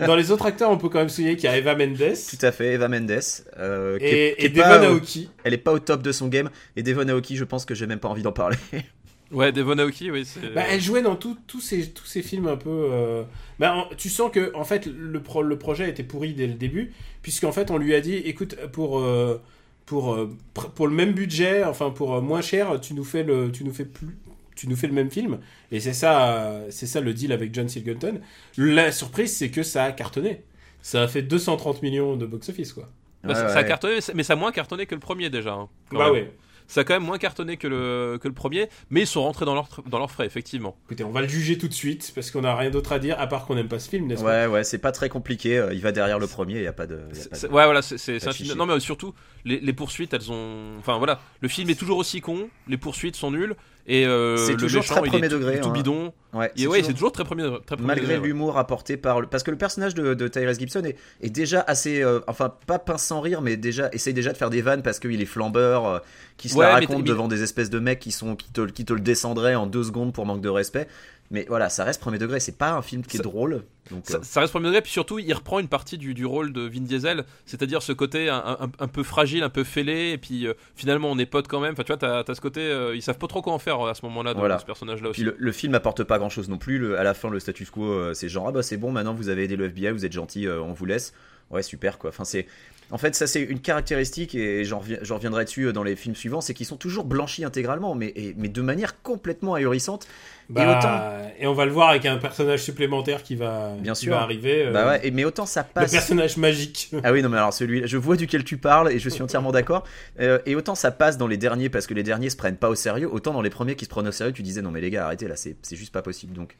Dans 0.06 0.16
les 0.16 0.30
autres 0.30 0.46
acteurs, 0.46 0.70
on 0.70 0.78
peut 0.78 0.88
quand 0.88 1.00
même 1.00 1.08
souligner 1.08 1.36
qu'il 1.36 1.50
y 1.50 1.52
a 1.52 1.56
Eva 1.58 1.74
Mendes 1.74 1.96
Tout 1.98 2.46
à 2.46 2.52
fait, 2.52 2.74
Eva 2.74 2.88
Mendes. 2.88 3.10
euh, 3.58 3.98
qui 3.98 4.04
est- 4.04 4.08
et, 4.08 4.42
est 4.42 4.46
et 4.46 4.48
Devon 4.50 4.94
Aoki. 4.94 5.30
Elle 5.42 5.54
est 5.54 5.58
pas 5.58 5.72
au 5.72 5.78
top 5.78 6.02
de 6.02 6.12
son 6.12 6.28
game. 6.28 6.50
Et 6.76 6.82
Devon 6.82 7.08
Aoki, 7.08 7.36
je 7.36 7.44
pense 7.44 7.64
que 7.64 7.74
j'ai 7.74 7.86
même 7.86 7.98
pas 8.00 8.08
envie 8.08 8.22
d'en 8.22 8.32
parler. 8.32 8.56
ouais, 9.32 9.52
Devon 9.52 9.78
Aoki, 9.78 10.10
oui. 10.10 10.26
Bah, 10.54 10.62
elle 10.70 10.80
jouait 10.80 11.02
dans 11.02 11.16
tout- 11.16 11.36
tous 11.46 11.60
ces, 11.60 11.90
tous 11.90 12.06
ces 12.06 12.22
films 12.22 12.46
un 12.46 12.56
peu. 12.56 12.70
euh, 12.70 13.22
Bah, 13.58 13.74
en- 13.74 13.88
tu 13.96 14.08
sens 14.08 14.30
que 14.32 14.52
en 14.54 14.64
fait 14.64 14.86
le, 14.86 15.20
pro- 15.20 15.42
le 15.42 15.58
projet 15.58 15.88
était 15.90 16.04
pourri 16.04 16.32
dès 16.34 16.46
le 16.46 16.54
début, 16.54 16.92
puisqu'en 17.22 17.52
fait 17.52 17.70
on 17.70 17.78
lui 17.78 17.94
a 17.94 18.00
dit 18.00 18.14
écoute 18.14 18.56
pour 18.72 19.00
euh, 19.00 19.40
pour 19.86 20.14
euh, 20.14 20.30
pr- 20.54 20.70
pour 20.70 20.86
le 20.88 20.94
même 20.94 21.12
budget, 21.12 21.64
enfin 21.64 21.90
pour 21.90 22.14
euh, 22.14 22.20
moins 22.20 22.40
cher, 22.40 22.80
tu 22.80 22.94
nous 22.94 23.04
fais 23.04 23.22
le 23.22 23.50
tu 23.52 23.64
nous 23.64 23.72
fais 23.72 23.84
plus 23.84 24.16
tu 24.56 24.68
nous 24.68 24.76
fais 24.76 24.86
le 24.86 24.92
même 24.92 25.10
film 25.10 25.40
et 25.72 25.80
c'est 25.80 25.92
ça 25.92 26.60
c'est 26.70 26.86
ça 26.86 27.00
le 27.00 27.12
deal 27.12 27.32
avec 27.32 27.52
John 27.54 27.68
Singleton. 27.68 28.20
La 28.56 28.92
surprise 28.92 29.36
c'est 29.36 29.50
que 29.50 29.62
ça 29.62 29.84
a 29.84 29.92
cartonné. 29.92 30.44
Ça 30.82 31.02
a 31.02 31.08
fait 31.08 31.22
230 31.22 31.82
millions 31.82 32.16
de 32.16 32.26
box 32.26 32.48
office 32.50 32.72
quoi. 32.72 32.88
Bah, 33.22 33.30
Ouais, 33.30 33.34
ça, 33.34 33.48
ça 33.48 33.58
a 33.60 33.64
cartonné, 33.64 33.98
mais 34.14 34.22
ça 34.22 34.34
a 34.34 34.36
moins 34.36 34.52
cartonné 34.52 34.86
que 34.86 34.94
le 34.94 35.00
premier 35.00 35.30
déjà. 35.30 35.54
hein, 35.54 35.68
Bah 35.90 36.04
même. 36.04 36.12
ouais. 36.12 36.32
Ça 36.66 36.80
a 36.80 36.84
quand 36.84 36.94
même 36.94 37.02
moins 37.04 37.18
cartonné 37.18 37.56
que 37.58 37.68
le, 37.68 38.18
que 38.20 38.26
le 38.26 38.32
premier, 38.34 38.68
mais 38.90 39.02
ils 39.02 39.06
sont 39.06 39.22
rentrés 39.22 39.44
dans 39.44 39.54
leur, 39.54 39.68
dans 39.86 39.98
leurs 39.98 40.10
frais, 40.10 40.24
effectivement. 40.26 40.76
Écoutez, 40.86 41.04
on 41.04 41.10
va 41.10 41.20
le 41.20 41.28
juger 41.28 41.58
tout 41.58 41.68
de 41.68 41.74
suite 41.74 42.10
parce 42.14 42.30
qu'on 42.30 42.42
a 42.44 42.56
rien 42.56 42.70
d'autre 42.70 42.92
à 42.92 42.98
dire 42.98 43.20
à 43.20 43.26
part 43.26 43.44
qu'on 43.44 43.54
n'aime 43.54 43.68
pas 43.68 43.78
ce 43.78 43.90
film, 43.90 44.06
n'est-ce 44.06 44.22
pas? 44.24 44.46
Ouais, 44.48 44.52
ouais, 44.52 44.64
c'est 44.64 44.78
pas 44.78 44.90
très 44.92 45.08
compliqué. 45.10 45.58
euh, 45.58 45.74
Il 45.74 45.80
va 45.82 45.92
derrière 45.92 46.18
le 46.18 46.26
premier, 46.26 46.54
il 46.56 46.62
y 46.62 46.66
a 46.66 46.72
pas 46.72 46.86
de. 46.86 47.00
il 47.10 47.16
y 47.16 47.20
a 47.20 47.22
C'est- 47.22 47.28
pas 47.28 47.36
de- 47.36 47.40
c'est- 47.40 47.46
ouais, 47.48 47.64
voilà, 47.64 47.82
c'est 47.82 48.26
un 48.26 48.32
film. 48.32 48.56
Non, 48.56 48.64
mais 48.66 48.80
surtout, 48.80 49.12
les, 49.44 49.60
les 49.60 49.72
poursuites, 49.74 50.14
elles 50.14 50.32
ont. 50.32 50.76
Enfin, 50.78 50.96
voilà, 50.98 51.20
le 51.40 51.48
film 51.48 51.68
est 51.68 51.78
toujours 51.78 51.98
aussi 51.98 52.20
con, 52.22 52.48
les 52.66 52.78
poursuites 52.78 53.16
sont 53.16 53.30
nulles, 53.30 53.54
et 53.86 54.06
euh, 54.06 54.36
C'est 54.38 54.52
le 54.52 54.58
toujours 54.58 54.80
méchant, 54.82 54.94
très 55.00 55.08
premier 55.08 55.28
degré, 55.28 55.60
tout 55.60 55.68
hein. 55.68 55.72
bidon. 55.72 56.12
Ouais, 56.32 56.50
Et 56.56 56.62
c'est 56.62 56.66
ouais, 56.66 56.78
toujours- 56.78 56.86
c'est 56.86 56.92
toujours 56.94 57.12
très 57.12 57.24
premier, 57.24 57.42
très 57.66 57.76
premier 57.76 57.86
malgré 57.86 58.16
ouais. 58.18 58.26
l'humour 58.26 58.58
apporté 58.58 58.96
par 58.96 59.20
le... 59.20 59.26
parce 59.28 59.42
que 59.44 59.50
le 59.52 59.56
personnage 59.58 59.94
de, 59.94 60.14
de 60.14 60.26
Tyrese 60.28 60.58
Gibson 60.58 60.82
est, 60.84 60.96
est 61.22 61.30
déjà 61.30 61.60
assez 61.60 62.02
euh, 62.02 62.18
enfin 62.26 62.52
pas 62.66 62.80
pince 62.80 63.04
sans 63.04 63.20
rire 63.20 63.40
mais 63.40 63.56
déjà 63.56 63.88
essaye 63.92 64.14
déjà 64.14 64.32
de 64.32 64.36
faire 64.36 64.50
des 64.50 64.60
vannes 64.62 64.82
parce 64.82 64.98
qu'il 64.98 65.20
est 65.22 65.26
flambeur 65.26 65.86
euh, 65.86 65.98
qui 66.36 66.48
se 66.48 66.56
Ouais, 66.56 66.66
la 66.66 66.74
raconte 66.74 67.04
devant 67.04 67.28
des 67.28 67.44
espèces 67.44 67.70
de 67.70 67.78
mecs 67.78 68.00
qui 68.00 68.10
sont 68.10 68.34
qui 68.34 68.50
te, 68.50 68.62
qui 68.62 68.84
te 68.84 68.92
le 68.92 68.98
descendraient 69.00 69.54
en 69.54 69.66
deux 69.66 69.84
secondes 69.84 70.12
pour 70.12 70.26
manque 70.26 70.40
de 70.40 70.48
respect 70.48 70.88
Mais 71.30 71.46
voilà, 71.48 71.68
ça 71.70 71.84
reste 71.84 72.00
premier 72.00 72.18
degré. 72.18 72.38
C'est 72.38 72.56
pas 72.58 72.72
un 72.72 72.82
film 72.82 73.02
qui 73.02 73.16
est 73.16 73.18
Ça- 73.18 73.22
drôle. 73.24 73.62
Donc, 73.90 74.04
Ça, 74.06 74.18
euh, 74.18 74.20
ça 74.22 74.40
reste 74.40 74.52
premier 74.52 74.66
degré, 74.68 74.80
puis 74.82 74.90
surtout, 74.92 75.18
il 75.18 75.32
reprend 75.32 75.58
une 75.58 75.68
partie 75.68 75.98
du, 75.98 76.14
du 76.14 76.24
rôle 76.24 76.52
de 76.52 76.62
Vin 76.62 76.80
Diesel, 76.82 77.24
c'est-à-dire 77.44 77.82
ce 77.82 77.92
côté 77.92 78.28
un, 78.30 78.36
un- 78.60 78.70
un 78.78 78.88
peu 78.88 79.02
fragile, 79.02 79.42
un 79.42 79.48
peu 79.50 79.64
fêlé, 79.64 80.10
et 80.12 80.18
puis 80.18 80.46
euh, 80.46 80.54
finalement 80.74 81.10
on 81.10 81.18
est 81.18 81.26
potes 81.26 81.48
quand 81.48 81.60
même. 81.60 81.72
Enfin, 81.72 81.82
tu 81.82 81.92
vois, 81.92 81.98
t'as 81.98 82.20
as 82.30 82.34
ce 82.34 82.40
côté, 82.40 82.60
euh, 82.60 82.94
ils 82.94 83.02
savent 83.02 83.18
pas 83.18 83.26
trop 83.26 83.42
quoi 83.42 83.52
en 83.52 83.58
faire 83.58 83.80
à 83.82 83.94
ce 83.94 84.04
moment-là, 84.06 84.32
de 84.34 84.38
Voilà. 84.38 84.58
ce 84.58 84.64
personnage-là 84.64 85.10
aussi. 85.10 85.20
Puis 85.22 85.30
le, 85.30 85.36
le 85.38 85.52
film 85.52 85.74
apporte 85.74 86.02
pas 86.04 86.18
grand 86.18 86.30
chose 86.30 86.48
non 86.48 86.56
plus. 86.58 86.78
Le- 86.78 86.98
à 86.98 87.02
la 87.04 87.12
fin, 87.14 87.28
le 87.30 87.40
status 87.40 87.68
quo, 87.70 87.84
euh, 87.84 88.14
c'est 88.14 88.28
genre 88.30 88.48
ah 88.48 88.52
bah 88.52 88.62
c'est 88.62 88.76
bon, 88.78 88.90
maintenant 88.92 89.12
vous 89.14 89.28
avez 89.28 89.44
aidé 89.44 89.56
le 89.56 89.66
FBI, 89.66 89.90
vous 89.92 90.04
êtes 90.06 90.12
gentil, 90.12 90.46
euh, 90.46 90.62
on 90.62 90.72
vous 90.72 90.86
laisse. 90.86 91.12
Ouais, 91.50 91.62
super 91.62 91.98
quoi. 91.98 92.08
Enfin, 92.10 92.24
c'est. 92.24 92.46
En 92.90 92.98
fait, 92.98 93.14
ça 93.14 93.26
c'est 93.26 93.40
une 93.42 93.60
caractéristique 93.60 94.34
et 94.34 94.64
j'en 94.64 94.78
reviendrai 94.78 95.44
dessus 95.44 95.64
euh, 95.66 95.72
dans 95.72 95.82
les 95.82 95.96
films 95.96 96.14
suivants, 96.14 96.40
c'est 96.40 96.54
qu'ils 96.54 96.66
sont 96.66 96.76
toujours 96.76 97.04
blanchis 97.04 97.44
intégralement, 97.44 97.94
mais, 97.94 98.12
et- 98.16 98.34
mais 98.38 98.48
de 98.48 98.62
manière 98.62 99.02
complètement 99.02 99.54
ahurissante. 99.54 100.06
Bah, 100.50 100.78
autant- 100.78 101.32
et 101.40 101.46
on 101.46 101.54
va 101.54 101.64
le 101.64 101.72
voir 101.72 101.88
avec 101.88 102.04
un 102.06 102.18
personnage 102.18 102.62
supplémentaire 102.62 103.22
qui 103.22 103.34
va, 103.34 103.74
Bien 103.80 103.94
qui 103.94 104.02
sûr. 104.02 104.12
va 104.14 104.20
arriver. 104.22 104.66
euh, 104.66 104.72
Bah 104.72 104.86
ouais, 104.88 105.00
et- 105.06 105.10
mais 105.10 105.24
autant 105.24 105.46
ça 105.46 105.62
le 105.62 105.72
passe. 105.72 105.90
personnage 105.90 106.36
magique. 106.36 106.90
Ah 107.02 107.12
oui, 107.12 107.22
non, 107.22 107.28
mais 107.30 107.38
alors 107.38 107.52
celui 107.54 107.86
je 107.88 107.96
vois 107.96 108.16
duquel 108.16 108.44
tu 108.44 108.56
parles 108.58 108.92
et 108.92 108.98
je 108.98 109.08
suis 109.08 109.22
entièrement 109.22 109.52
d'accord. 109.52 109.84
Euh, 110.20 110.38
et 110.46 110.54
autant 110.54 110.74
ça 110.74 110.90
passe 110.90 111.16
dans 111.18 111.26
les 111.26 111.36
derniers 111.38 111.70
parce 111.70 111.86
que 111.86 111.94
les 111.94 112.02
derniers 112.02 112.28
se 112.30 112.36
prennent 112.36 112.56
pas 112.58 112.68
au 112.68 112.74
sérieux, 112.74 113.08
autant 113.10 113.32
dans 113.32 113.42
les 113.42 113.50
premiers 113.50 113.74
qui 113.74 113.84
se 113.86 113.90
prennent 113.90 114.06
au 114.08 114.12
sérieux, 114.12 114.32
tu 114.34 114.42
disais 114.42 114.60
non, 114.62 114.70
mais 114.70 114.80
les 114.82 114.90
gars, 114.90 115.06
arrêtez 115.06 115.28
là, 115.28 115.36
c'est 115.36 115.56
c'est 115.62 115.76
juste 115.76 115.92
pas 115.92 116.02
possible. 116.02 116.34
Donc, 116.34 116.56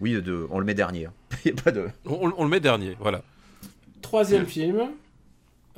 oui, 0.00 0.20
de, 0.20 0.46
on 0.50 0.58
le 0.58 0.64
met 0.64 0.74
dernier. 0.74 1.06
hein. 1.06 1.12
Y 1.44 1.50
a 1.50 1.62
pas 1.62 1.70
de. 1.70 1.86
On, 2.06 2.32
on 2.36 2.44
le 2.44 2.50
met 2.50 2.60
dernier, 2.60 2.96
voilà. 2.98 3.22
Troisième 4.02 4.46
film, 4.46 4.80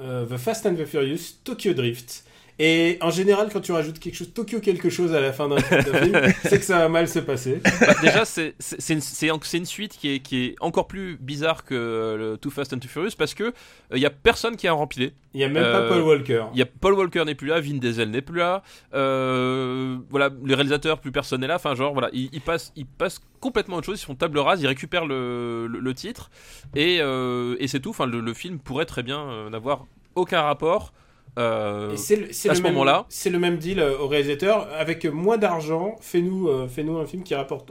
euh, 0.01 0.25
The 0.27 0.37
Fast 0.39 0.65
and 0.67 0.75
the 0.77 0.87
Furious, 0.87 1.35
Tokyo 1.45 1.75
Drift. 1.75 2.25
Et 2.59 2.99
en 3.01 3.11
général, 3.11 3.49
quand 3.53 3.61
tu 3.61 3.73
rajoutes 3.73 3.99
quelque 3.99 4.15
chose, 4.15 4.33
Tokyo 4.33 4.61
quelque 4.61 4.91
chose 4.91 5.15
à 5.15 5.21
la 5.21 5.33
fin 5.33 5.49
d'un 5.49 5.57
film, 5.59 6.21
c'est 6.45 6.59
que 6.59 6.65
ça 6.65 6.79
va 6.79 6.89
mal 6.89 7.09
se 7.09 7.19
passer. 7.19 7.61
Bah, 7.81 7.95
déjà, 8.03 8.25
c'est 8.25 8.55
c'est- 8.59 8.81
c'est 9.01 9.29
une, 9.29 9.41
une 9.55 9.65
suite 9.67 9.97
qui 9.99 10.15
est, 10.15 10.19
qui 10.21 10.45
est 10.45 10.55
encore 10.61 10.87
plus 10.87 11.17
bizarre 11.19 11.65
que 11.65 11.75
euh, 11.75 12.17
le 12.33 12.37
Too 12.39 12.51
Fast 12.51 12.73
and 12.75 12.79
Too 12.79 12.89
Furious 12.89 13.13
parce 13.17 13.35
que 13.35 13.53
il 13.93 13.99
y 14.01 14.07
a 14.07 14.11
personne 14.11 14.57
qui 14.57 14.69
a 14.69 14.73
rempli. 14.73 15.13
Il 15.35 15.41
y 15.41 15.45
a 15.45 15.49
même 15.49 15.63
pas 15.63 15.81
Euh, 15.81 15.89
Paul 15.89 16.03
Walker. 16.03 16.45
Il 16.53 16.59
y 16.59 16.63
a 16.63 16.67
Paul 16.67 16.93
Walker 16.95 17.25
n'est 17.25 17.35
plus 17.35 17.49
là, 17.49 17.59
Vin 17.61 17.79
Diesel 17.79 18.11
n'est 18.11 18.21
plus 18.21 18.39
là. 18.39 18.63
euh, 18.95 19.97
voilà, 20.11 20.31
les 20.45 20.55
réalisateurs, 20.55 21.01
plus 21.01 21.13
personne 21.13 21.41
n'est 21.41 21.47
là. 21.47 21.57
Enfin, 21.57 21.75
genre, 21.75 21.93
voilà, 21.93 22.11
ils, 22.13 22.29
ils 22.33 22.41
passent, 22.41 22.73
ils 22.77 22.87
passent 22.87 23.21
complètement 23.41 23.77
à 23.77 23.79
autre 23.79 23.87
chose. 23.87 24.01
Ils 24.01 24.05
font 24.07 24.15
table 24.15 24.39
rase, 24.39 24.61
ils 24.63 24.67
récupèrent 24.67 25.07
le, 25.07 25.67
le, 25.67 25.81
le 25.81 25.95
titre 25.95 26.31
et, 26.75 26.99
euh, 27.01 27.57
et 27.59 27.67
c'est 27.69 27.81
tout. 27.81 27.91
Enfin, 27.91 28.07
le, 28.07 28.21
le 28.21 28.35
film 28.35 28.59
pourrait 28.59 28.85
très 28.87 29.03
bien 29.03 29.21
euh, 29.21 29.51
n'avoir 29.51 29.87
aucun 30.15 30.43
rapport. 30.43 30.93
Euh, 31.39 31.89
le- 31.91 31.95
à 31.95 32.33
ce 32.33 32.49
même- 32.49 32.63
moment-là- 32.73 33.07
C'est 33.09 33.31
le 33.31 33.39
même 33.39 33.57
deal 33.59 33.81
euh, 33.81 33.99
au 33.99 34.07
réalisateur. 34.09 34.69
Avec 34.73 35.05
moins 35.07 35.39
d'argent, 35.39 35.97
fais-nous 36.01 36.49
euh, 36.49 36.69
fais-nous 36.69 36.99
un 36.99 37.07
film 37.07 37.23
qui 37.23 37.35
rapporte, 37.35 37.71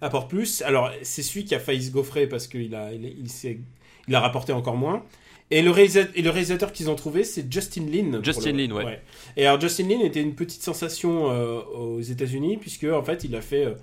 apporte 0.00 0.28
plus. 0.28 0.62
Alors, 0.62 0.90
c'est 1.02 1.22
celui 1.22 1.44
qui 1.44 1.54
a 1.54 1.58
failli 1.58 1.82
se 1.82 1.90
gaufrer 1.90 2.26
parce 2.26 2.46
qu'il 2.46 2.74
a, 2.74 2.92
il, 2.92 3.04
il, 3.18 3.30
s'est- 3.30 3.58
il 4.08 4.14
a 4.14 4.20
rapporté 4.20 4.52
encore 4.52 4.76
moins. 4.76 5.02
Et 5.52 5.62
le, 5.62 5.70
réalisa- 5.70 6.08
et 6.16 6.22
le 6.22 6.30
réalisateur 6.30 6.72
qu'ils 6.72 6.90
ont 6.90 6.96
trouvé, 6.96 7.22
c'est 7.22 7.50
Justin 7.52 7.86
Lin. 7.86 8.20
Justin 8.22 8.52
Lin, 8.52 8.72
ouais. 8.72 9.00
Et 9.36 9.46
alors, 9.46 9.60
Justin 9.60 9.88
Lin 9.88 10.00
était 10.00 10.20
une 10.20 10.34
petite 10.34 10.62
sensation 10.62 11.30
euh, 11.30 11.60
aux 11.62 12.00
États-Unis, 12.00 12.56
puisque 12.56 12.84
en 12.84 13.02
fait, 13.04 13.22
il 13.22 13.34
a 13.36 13.40
fait 13.40 13.74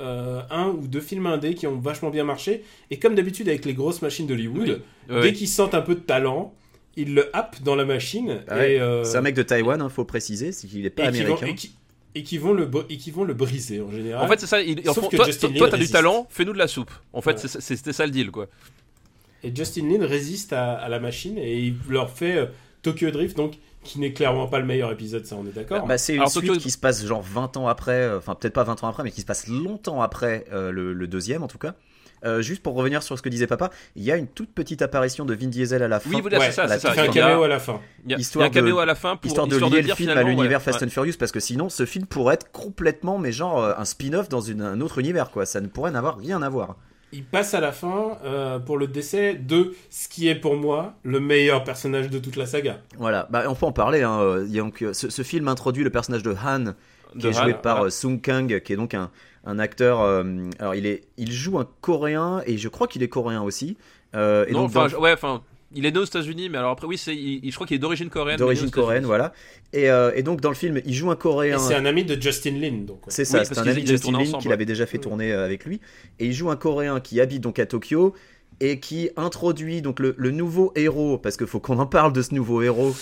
euh, 0.00 0.40
un 0.50 0.68
ou 0.70 0.88
deux 0.88 1.00
films 1.00 1.26
indés 1.26 1.54
qui 1.54 1.68
ont 1.68 1.78
vachement 1.78 2.10
bien 2.10 2.24
marché. 2.24 2.64
Et 2.90 2.98
comme 2.98 3.14
d'habitude, 3.14 3.48
avec 3.48 3.64
les 3.64 3.72
grosses 3.74 4.02
machines 4.02 4.26
d'Hollywood, 4.26 4.82
Oui. 5.08 5.14
Ouais. 5.14 5.22
dès 5.22 5.32
qu'ils 5.32 5.46
sentent 5.48 5.74
un 5.74 5.80
peu 5.80 5.94
de 5.94 6.00
talent, 6.00 6.52
ils 6.96 7.14
le 7.14 7.34
happent 7.34 7.62
dans 7.62 7.74
la 7.74 7.84
machine. 7.84 8.42
Ah 8.48 8.56
ouais, 8.56 8.80
euh, 8.80 9.04
C'est 9.04 9.16
un 9.16 9.22
mec 9.22 9.34
de 9.34 9.42
Taïwan, 9.42 9.80
hein, 9.80 9.88
faut 9.88 10.04
préciser, 10.04 10.52
c'est 10.52 10.66
qu'il 10.68 10.84
est 10.86 10.90
pas 10.90 11.08
et 11.08 11.12
qui, 11.12 11.18
vont, 11.24 11.36
américain. 11.36 11.46
et, 11.46 11.54
qui, 11.54 11.74
et 12.14 12.22
qui 12.22 12.38
vont 12.38 12.52
le, 12.52 12.68
et 12.90 12.96
qui 12.98 13.10
vont 13.10 13.24
le 13.24 13.34
briser 13.34 13.80
en 13.80 13.90
général. 13.90 14.24
En 14.24 14.28
fait, 14.28 14.40
c'est 14.40 14.46
ça. 14.46 14.58
en 14.58 14.92
Sauf 14.92 15.04
font- 15.04 15.08
que 15.10 15.16
toi, 15.16 15.24
Justin 15.26 15.52
toi, 15.52 15.68
t'as 15.70 15.78
du 15.78 15.88
talent, 15.88 16.26
fais-nous 16.30 16.52
de 16.52 16.58
la 16.58 16.68
soupe. 16.68 16.90
En 17.12 17.20
fait, 17.22 17.32
Ouais. 17.32 17.38
c'est- 17.38 17.60
c'est- 17.60 17.76
c'était 17.76 17.92
ça 17.92 18.04
le 18.04 18.12
deal, 18.12 18.30
quoi. 18.30 18.46
Et 19.44 19.54
Justin 19.54 19.88
Lin 19.88 20.06
résiste 20.06 20.52
à, 20.52 20.74
à 20.74 20.88
la 20.88 21.00
machine 21.00 21.36
et 21.38 21.58
il 21.60 21.74
leur 21.88 22.10
fait 22.10 22.36
euh, 22.36 22.46
Tokyo 22.82 23.10
Drift, 23.10 23.36
donc 23.36 23.54
qui 23.82 23.98
n'est 23.98 24.12
clairement 24.12 24.46
pas 24.46 24.60
le 24.60 24.64
meilleur 24.66 24.92
épisode, 24.92 25.26
ça 25.26 25.34
on 25.36 25.44
est 25.44 25.50
d'accord. 25.52 25.84
Bah, 25.86 25.98
c'est 25.98 26.12
une 26.14 26.20
Alors, 26.20 26.30
suite 26.30 26.46
Tokyo- 26.46 26.60
qui 26.60 26.70
se 26.70 26.78
passe 26.78 27.04
genre 27.04 27.22
20 27.22 27.56
ans 27.56 27.66
après, 27.66 27.92
euh, 28.02 28.18
enfin 28.18 28.36
peut-être 28.36 28.54
pas 28.54 28.62
20 28.62 28.84
ans 28.84 28.88
après, 28.88 29.02
mais 29.02 29.10
qui 29.10 29.20
se 29.22 29.26
passe 29.26 29.48
longtemps 29.48 30.00
après 30.02 30.44
euh, 30.52 30.70
le, 30.70 30.92
le 30.92 31.06
deuxième 31.08 31.42
en 31.42 31.48
tout 31.48 31.58
cas. 31.58 31.74
Euh, 32.24 32.40
juste 32.40 32.62
pour 32.62 32.74
revenir 32.74 33.02
sur 33.02 33.16
ce 33.18 33.22
que 33.22 33.28
disait 33.28 33.46
papa, 33.48 33.70
il 33.96 34.02
y 34.04 34.12
a 34.12 34.16
une 34.16 34.28
toute 34.28 34.52
petite 34.52 34.80
apparition 34.82 35.24
de 35.24 35.34
Vin 35.34 35.48
Diesel 35.48 35.82
à 35.82 35.88
la 35.88 35.98
fin. 36.00 36.10
Oui, 36.14 36.20
voilà, 36.20 36.38
Ouais, 36.38 36.46
c'est 36.46 36.52
ça, 36.52 36.68
c'est 36.68 36.78
ça. 36.78 36.90
il 36.90 36.94
fait 36.94 37.08
un 37.08 37.12
caméo 37.12 37.42
à 37.42 37.48
la 37.48 37.58
fin. 37.58 37.80
Il 38.04 38.12
y 38.12 38.14
a, 38.14 38.18
Histoire 38.18 38.44
il 38.46 38.46
y 38.46 38.48
a 38.48 38.50
un 38.50 38.54
caméo 38.54 38.76
de- 38.76 38.80
à 38.82 38.86
la 38.86 38.94
fin 38.94 39.16
pour 39.16 39.26
histoire 39.26 39.46
de 39.46 39.56
lier 39.56 39.78
le 39.78 39.82
dire 39.82 39.96
film 39.96 40.10
à 40.10 40.22
l'univers 40.22 40.58
ouais, 40.60 40.64
Fast 40.64 40.80
ouais. 40.80 40.86
and 40.86 40.90
Furious 40.90 41.14
parce 41.18 41.32
que 41.32 41.40
sinon 41.40 41.68
ce 41.68 41.84
film 41.86 42.06
pourrait 42.06 42.34
être 42.34 42.50
complètement 42.52 43.18
mais 43.18 43.32
genre 43.32 43.62
euh, 43.62 43.72
un 43.76 43.84
spin-off 43.84 44.28
dans 44.28 44.40
une- 44.40 44.62
un 44.62 44.80
autre 44.80 44.98
univers 44.98 45.30
quoi 45.30 45.46
ça 45.46 45.60
ne 45.60 45.66
pourrait 45.66 45.90
n'avoir 45.90 46.16
rien 46.18 46.42
à 46.42 46.48
voir 46.48 46.76
Il 47.12 47.24
passe 47.24 47.54
à 47.54 47.60
la 47.60 47.72
fin 47.72 48.18
euh, 48.24 48.58
pour 48.58 48.78
le 48.78 48.86
décès 48.86 49.34
de 49.34 49.74
ce 49.90 50.08
qui 50.08 50.28
est 50.28 50.34
pour 50.36 50.56
moi 50.56 50.94
le 51.02 51.18
meilleur 51.20 51.64
personnage 51.64 52.08
de 52.08 52.18
toute 52.18 52.36
la 52.36 52.46
saga. 52.46 52.80
voilà 52.98 53.26
bah, 53.30 53.44
on 53.48 53.54
peut 53.54 53.66
en 53.66 53.72
parler 53.72 54.02
hein. 54.02 54.42
il 54.46 54.52
y 54.54 54.58
a 54.60 54.62
donc, 54.62 54.84
ce, 54.92 55.10
ce 55.10 55.22
film 55.22 55.48
introduit 55.48 55.82
le 55.84 55.90
personnage 55.90 56.22
de 56.22 56.34
Han 56.44 56.74
qui 57.12 57.18
De 57.18 57.28
est 57.28 57.32
joué 57.34 57.52
par 57.54 57.76
voilà. 57.76 57.90
Sung 57.90 58.20
Kang 58.22 58.60
qui 58.60 58.72
est 58.72 58.76
donc 58.76 58.94
un, 58.94 59.10
un 59.44 59.58
acteur 59.58 60.00
euh, 60.00 60.22
alors 60.58 60.74
il 60.74 60.86
est 60.86 61.02
il 61.16 61.32
joue 61.32 61.58
un 61.58 61.68
coréen 61.80 62.42
et 62.46 62.58
je 62.58 62.68
crois 62.68 62.86
qu'il 62.86 63.02
est 63.02 63.08
coréen 63.08 63.42
aussi 63.42 63.76
Euh, 64.14 64.44
et 64.46 64.52
Non, 64.52 64.60
donc 64.62 64.70
enfin, 64.70 64.82
dans- 64.82 64.88
je- 64.88 64.96
ouais, 64.96 65.12
enfin, 65.12 65.42
il 65.74 65.86
est 65.86 65.90
né 65.90 65.98
aux 65.98 66.04
États-Unis, 66.04 66.50
mais 66.50 66.58
alors 66.58 66.72
après, 66.72 66.86
oui, 66.86 66.98
c'est, 66.98 67.16
il- 67.16 67.40
il- 67.42 67.50
je 67.50 67.54
crois 67.54 67.66
qu'il 67.66 67.76
est 67.76 67.78
d'origine 67.78 68.10
coréenne. 68.10 68.36
d'origine 68.38 68.70
coréenne 68.70 69.04
voilà 69.06 69.32
et, 69.72 69.90
euh, 69.90 70.12
et 70.14 70.22
donc 70.22 70.42
dans 70.42 70.50
le 70.50 70.54
film 70.54 70.80
il 70.84 70.92
joue 70.94 71.10
un 71.10 71.14
Et 71.14 71.18
coréen 71.18 71.58
c'est 71.58 71.74
un 71.74 71.86
ami 71.86 72.04
de 72.04 72.20
Justin 72.20 72.58
Lin, 72.60 72.84
donc. 72.86 72.98
ouais. 73.06 73.12
C'est 73.12 73.24
ça, 73.24 73.38
Oui, 73.40 73.46
c'est 73.48 73.58
un 73.58 73.66
ami 73.66 73.82
de 73.82 73.86
Justin 73.86 74.12
Lin 74.12 74.38
qu'il 74.38 74.52
avait 74.52 74.66
déjà 74.66 74.84
fait 74.86 74.98
tourner 74.98 75.32
avec 75.32 75.64
lui. 75.64 75.80
Et 76.18 76.26
il 76.26 76.34
joue 76.34 76.50
un 76.50 76.56
Coréen 76.56 77.00
qui 77.00 77.20
habite 77.22 77.40
donc 77.40 77.58
à 77.58 77.64
Tokyo 77.66 78.12
et 78.60 78.78
qui 78.80 79.08
introduit 79.16 79.80
donc 79.82 79.98
le, 79.98 80.14
le 80.18 80.30
nouveau 80.30 80.72
héros, 80.76 81.16
parce 81.18 81.36
qu'il 81.38 81.46
faut 81.46 81.58
qu'on 81.58 81.78
en 81.78 81.86
parle 81.86 82.12
de 82.12 82.20
ce 82.22 82.34
nouveau 82.34 82.60
héros, 82.62 82.94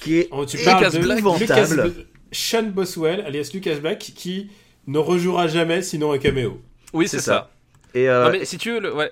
qui 0.00 0.18
est 0.18 0.28
Oh, 0.32 0.44
tu 0.44 0.56
Lucas. 0.58 0.90
Lucas 0.90 0.98
Épouvantable. 1.16 1.74
Bl- 1.82 2.04
Sean 2.32 2.64
Boswell, 2.64 3.20
alias 3.20 3.50
Lucas 3.54 3.76
Black, 3.76 4.00
qui 4.00 4.50
ne 4.86 4.98
rejouera 4.98 5.46
jamais 5.48 5.82
sinon 5.82 6.12
un 6.12 6.18
caméo. 6.18 6.60
Oui, 6.92 7.08
C'est 7.08 7.18
ça. 7.18 7.22
ça. 7.22 7.50
et, 7.94 8.08
euh, 8.08 8.24
Non, 8.26 8.30
mais 8.32 8.44
si 8.44 8.58
tu 8.58 8.72
veux, 8.72 8.80
le- 8.80 8.94
ouais. 8.94 9.10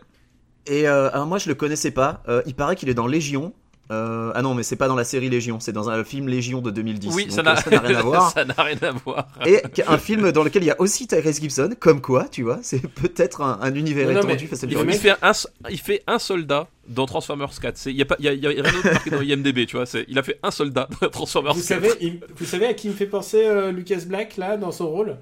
et 0.66 0.87
euh, 0.88 1.11
alors 1.12 1.26
moi 1.26 1.38
je 1.38 1.48
le 1.48 1.54
connaissais 1.54 1.90
pas. 1.90 2.22
Euh, 2.28 2.42
il 2.46 2.54
paraît 2.54 2.76
qu'il 2.76 2.88
est 2.88 2.94
dans 2.94 3.06
Légion. 3.06 3.52
Euh, 3.92 4.30
ah 4.37 4.42
non, 4.42 4.54
mais 4.54 4.62
c'est 4.62 4.76
pas 4.76 4.87
dans 4.87 4.94
la 4.94 5.02
série 5.02 5.28
Légion, 5.28 5.59
c'est 5.59 5.72
dans 5.72 5.90
un 5.90 6.04
film 6.04 6.28
Légion 6.28 6.61
de 6.61 6.70
2010. 6.70 7.12
Oui, 7.12 7.24
donc, 7.26 7.33
ça 7.33 7.40
euh, 7.40 7.42
n'a 7.42 7.54
rien 7.80 7.96
à 7.98 8.02
voir. 8.04 8.30
ça 8.30 8.44
n'a 8.44 8.54
rien 8.62 8.76
à 8.83 8.92
voir. 8.92 9.26
Et 9.44 9.61
un 9.88 9.98
film 9.98 10.30
dans 10.30 10.44
lequel 10.44 10.62
il 10.62 10.66
y 10.66 10.70
a 10.70 10.80
aussi 10.80 11.09
Tyrese 11.09 11.40
Gibson, 11.40 11.70
comme 11.80 12.00
quoi, 12.00 12.28
tu 12.30 12.44
vois, 12.44 12.61
c'est 12.62 12.87
peut-être 12.87 13.40
un, 13.40 13.59
un 13.61 13.74
univers 13.74 14.09
Non, 14.12 14.20
étendu 14.20 14.46
Fast 14.46 14.62
and 14.62 14.68
il 14.70 14.78
Il, 14.78 14.92
fait 14.94 15.11
un, 15.20 15.33
il 15.70 15.80
fait 15.80 16.04
un 16.06 16.20
soldat 16.20 16.68
dans 16.87 17.06
Transformers 17.06 17.50
4. 17.61 17.87
Il 17.87 17.96
n'y 17.96 18.02
a, 18.02 18.04
pas- 18.04 18.14
y 18.20 18.28
a, 18.28 18.33
y 18.33 18.46
a 18.46 18.50
rien 18.50 18.62
d'autre 18.62 18.92
marqué 18.92 19.11
dans 19.11 19.22
IMDB, 19.22 19.66
tu 19.66 19.74
vois. 19.76 19.87
Il 20.06 20.16
a 20.20 20.22
fait 20.22 20.38
un 20.44 20.52
soldat 20.52 20.88
dans 21.00 21.09
Transformers 21.09 21.54
Vous 21.54 21.59
4. 21.61 21.66
savez, 21.66 21.90
il- 22.00 22.20
vous 22.37 22.44
savez 22.44 22.66
à 22.66 22.74
qui 22.74 22.87
il 22.87 22.90
me 22.92 22.96
fait 22.96 23.06
penser 23.06 23.44
euh, 23.44 23.72
Lucas 23.72 24.02
Black 24.06 24.37
là 24.37 24.56
dans 24.56 24.70
son 24.70 24.88
rôle? 24.88 25.16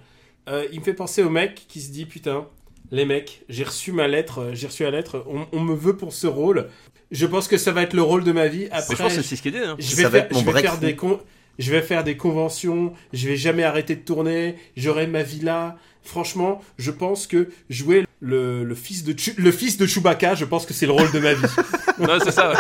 Euh, 0.48 0.66
Il 0.72 0.80
me 0.80 0.84
fait 0.84 0.94
penser 0.94 1.22
au 1.22 1.30
mec 1.30 1.64
qui 1.68 1.80
se 1.80 1.90
dit 1.90 2.06
putain, 2.06 2.46
les 2.90 3.04
mecs, 3.04 3.42
j'ai 3.48 3.64
reçu 3.64 3.92
ma 3.92 4.08
lettre, 4.08 4.38
euh, 4.40 4.50
j'ai 4.54 4.66
reçu 4.66 4.82
la 4.82 4.90
lettre, 4.90 5.24
on, 5.28 5.46
on 5.52 5.60
me 5.60 5.74
veut 5.74 5.96
pour 5.96 6.12
ce 6.12 6.26
rôle. 6.26 6.68
Je 7.10 7.26
pense 7.26 7.48
que 7.48 7.56
ça 7.56 7.72
va 7.72 7.82
être 7.82 7.94
le 7.94 8.02
rôle 8.02 8.24
de 8.24 8.32
ma 8.32 8.48
vie. 8.48 8.68
Mais 8.70 8.78
je 8.78 8.92
Après, 8.92 8.96
pense 8.96 9.16
que 9.16 9.22
c'est 9.22 9.36
ce 9.36 9.42
qu'il 9.42 9.52
dit. 9.52 9.58
Hein. 9.58 9.76
je 9.78 9.96
vais 9.96 10.02
va 10.04 10.10
faire, 10.10 10.24
être 10.24 10.32
mon 10.32 10.40
je 10.40 10.44
vais 10.44 10.52
faire 10.52 10.60
breakthrough. 10.78 10.80
des 10.88 10.96
con- 10.96 11.20
je 11.58 11.70
vais 11.72 11.82
faire 11.82 12.04
des 12.04 12.16
conventions, 12.16 12.92
je 13.12 13.28
vais 13.28 13.36
jamais 13.36 13.64
arrêter 13.64 13.96
de 13.96 14.02
tourner, 14.02 14.56
j'aurai 14.76 15.06
ma 15.06 15.22
villa. 15.22 15.76
Franchement, 16.02 16.60
je 16.78 16.90
pense 16.90 17.26
que 17.26 17.48
jouer 17.68 18.04
le, 18.20 18.64
le 18.64 18.74
fils 18.74 19.04
de 19.04 19.16
Chu- 19.18 19.34
le 19.38 19.52
fils 19.52 19.76
de 19.76 19.86
Chewbacca, 19.86 20.34
je 20.34 20.44
pense 20.44 20.66
que 20.66 20.74
c'est 20.74 20.86
le 20.86 20.92
rôle 20.92 21.10
de 21.12 21.18
ma 21.20 21.34
vie. 21.34 21.42
non, 22.00 22.18
c'est 22.22 22.32
ça. 22.32 22.50
ouais. 22.50 22.56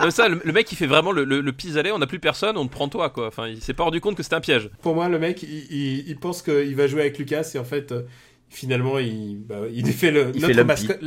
Non, 0.00 0.10
ça 0.10 0.28
le, 0.28 0.40
le 0.44 0.52
mec, 0.52 0.70
il 0.72 0.76
fait 0.76 0.86
vraiment 0.86 1.12
le, 1.12 1.24
le, 1.24 1.40
le 1.40 1.52
pis-aller. 1.52 1.92
On 1.92 1.98
n'a 1.98 2.06
plus 2.06 2.20
personne, 2.20 2.56
on 2.56 2.66
te 2.66 2.72
prend 2.72 2.88
toi, 2.88 3.10
quoi. 3.10 3.26
Enfin, 3.28 3.48
il 3.48 3.60
s'est 3.60 3.74
pas 3.74 3.84
rendu 3.84 4.00
compte 4.00 4.16
que 4.16 4.22
c'était 4.22 4.36
un 4.36 4.40
piège. 4.40 4.70
Pour 4.82 4.94
moi, 4.94 5.08
le 5.08 5.18
mec, 5.18 5.42
il, 5.42 5.48
il- 5.70 6.08
il 6.08 6.16
pense 6.16 6.40
qu'il 6.42 6.74
va 6.74 6.86
jouer 6.86 7.02
avec 7.02 7.18
Lucas 7.18 7.50
et 7.54 7.58
en 7.58 7.64
fait, 7.64 7.92
euh, 7.92 8.02
finalement, 8.48 8.98
il, 8.98 9.36
bah, 9.46 9.60
il 9.72 9.86
fait 9.92 10.10
le 10.10 10.30
Il 10.34 10.40
notre 10.42 10.54
fait 10.54 10.64
mascotte. 10.64 11.00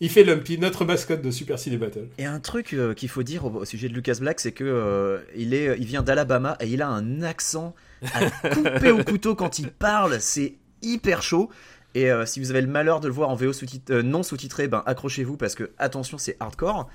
Il 0.00 0.10
fait 0.10 0.22
Lumpy, 0.22 0.58
notre 0.58 0.84
mascotte 0.84 1.22
de 1.22 1.30
Super 1.32 1.58
City 1.58 1.76
Battle. 1.76 2.06
Et 2.18 2.24
un 2.24 2.38
truc 2.38 2.72
euh, 2.72 2.94
qu'il 2.94 3.08
faut 3.08 3.24
dire 3.24 3.44
au, 3.46 3.50
au 3.50 3.64
sujet 3.64 3.88
de 3.88 3.94
Lucas 3.94 4.18
Black, 4.20 4.38
c'est 4.38 4.52
que 4.52 4.62
euh, 4.62 5.18
il 5.36 5.54
est, 5.54 5.76
il 5.76 5.86
vient 5.86 6.02
d'Alabama 6.02 6.56
et 6.60 6.68
il 6.68 6.82
a 6.82 6.88
un 6.88 7.22
accent 7.22 7.74
à 8.14 8.30
couper 8.50 8.92
au 8.92 9.02
couteau 9.02 9.34
quand 9.34 9.58
il 9.58 9.70
parle. 9.70 10.20
C'est 10.20 10.54
hyper 10.82 11.20
chaud. 11.22 11.50
Et 11.98 12.10
euh, 12.10 12.26
si 12.26 12.38
vous 12.38 12.50
avez 12.50 12.60
le 12.60 12.68
malheur 12.68 13.00
de 13.00 13.08
le 13.08 13.12
voir 13.12 13.28
en 13.30 13.34
VO 13.34 13.52
sous-tit- 13.52 13.82
euh, 13.90 14.02
non 14.02 14.22
sous-titré, 14.22 14.68
ben 14.68 14.82
accrochez-vous 14.86 15.36
parce 15.36 15.54
que 15.54 15.70
attention, 15.78 16.16
c'est 16.18 16.36
hardcore. 16.38 16.88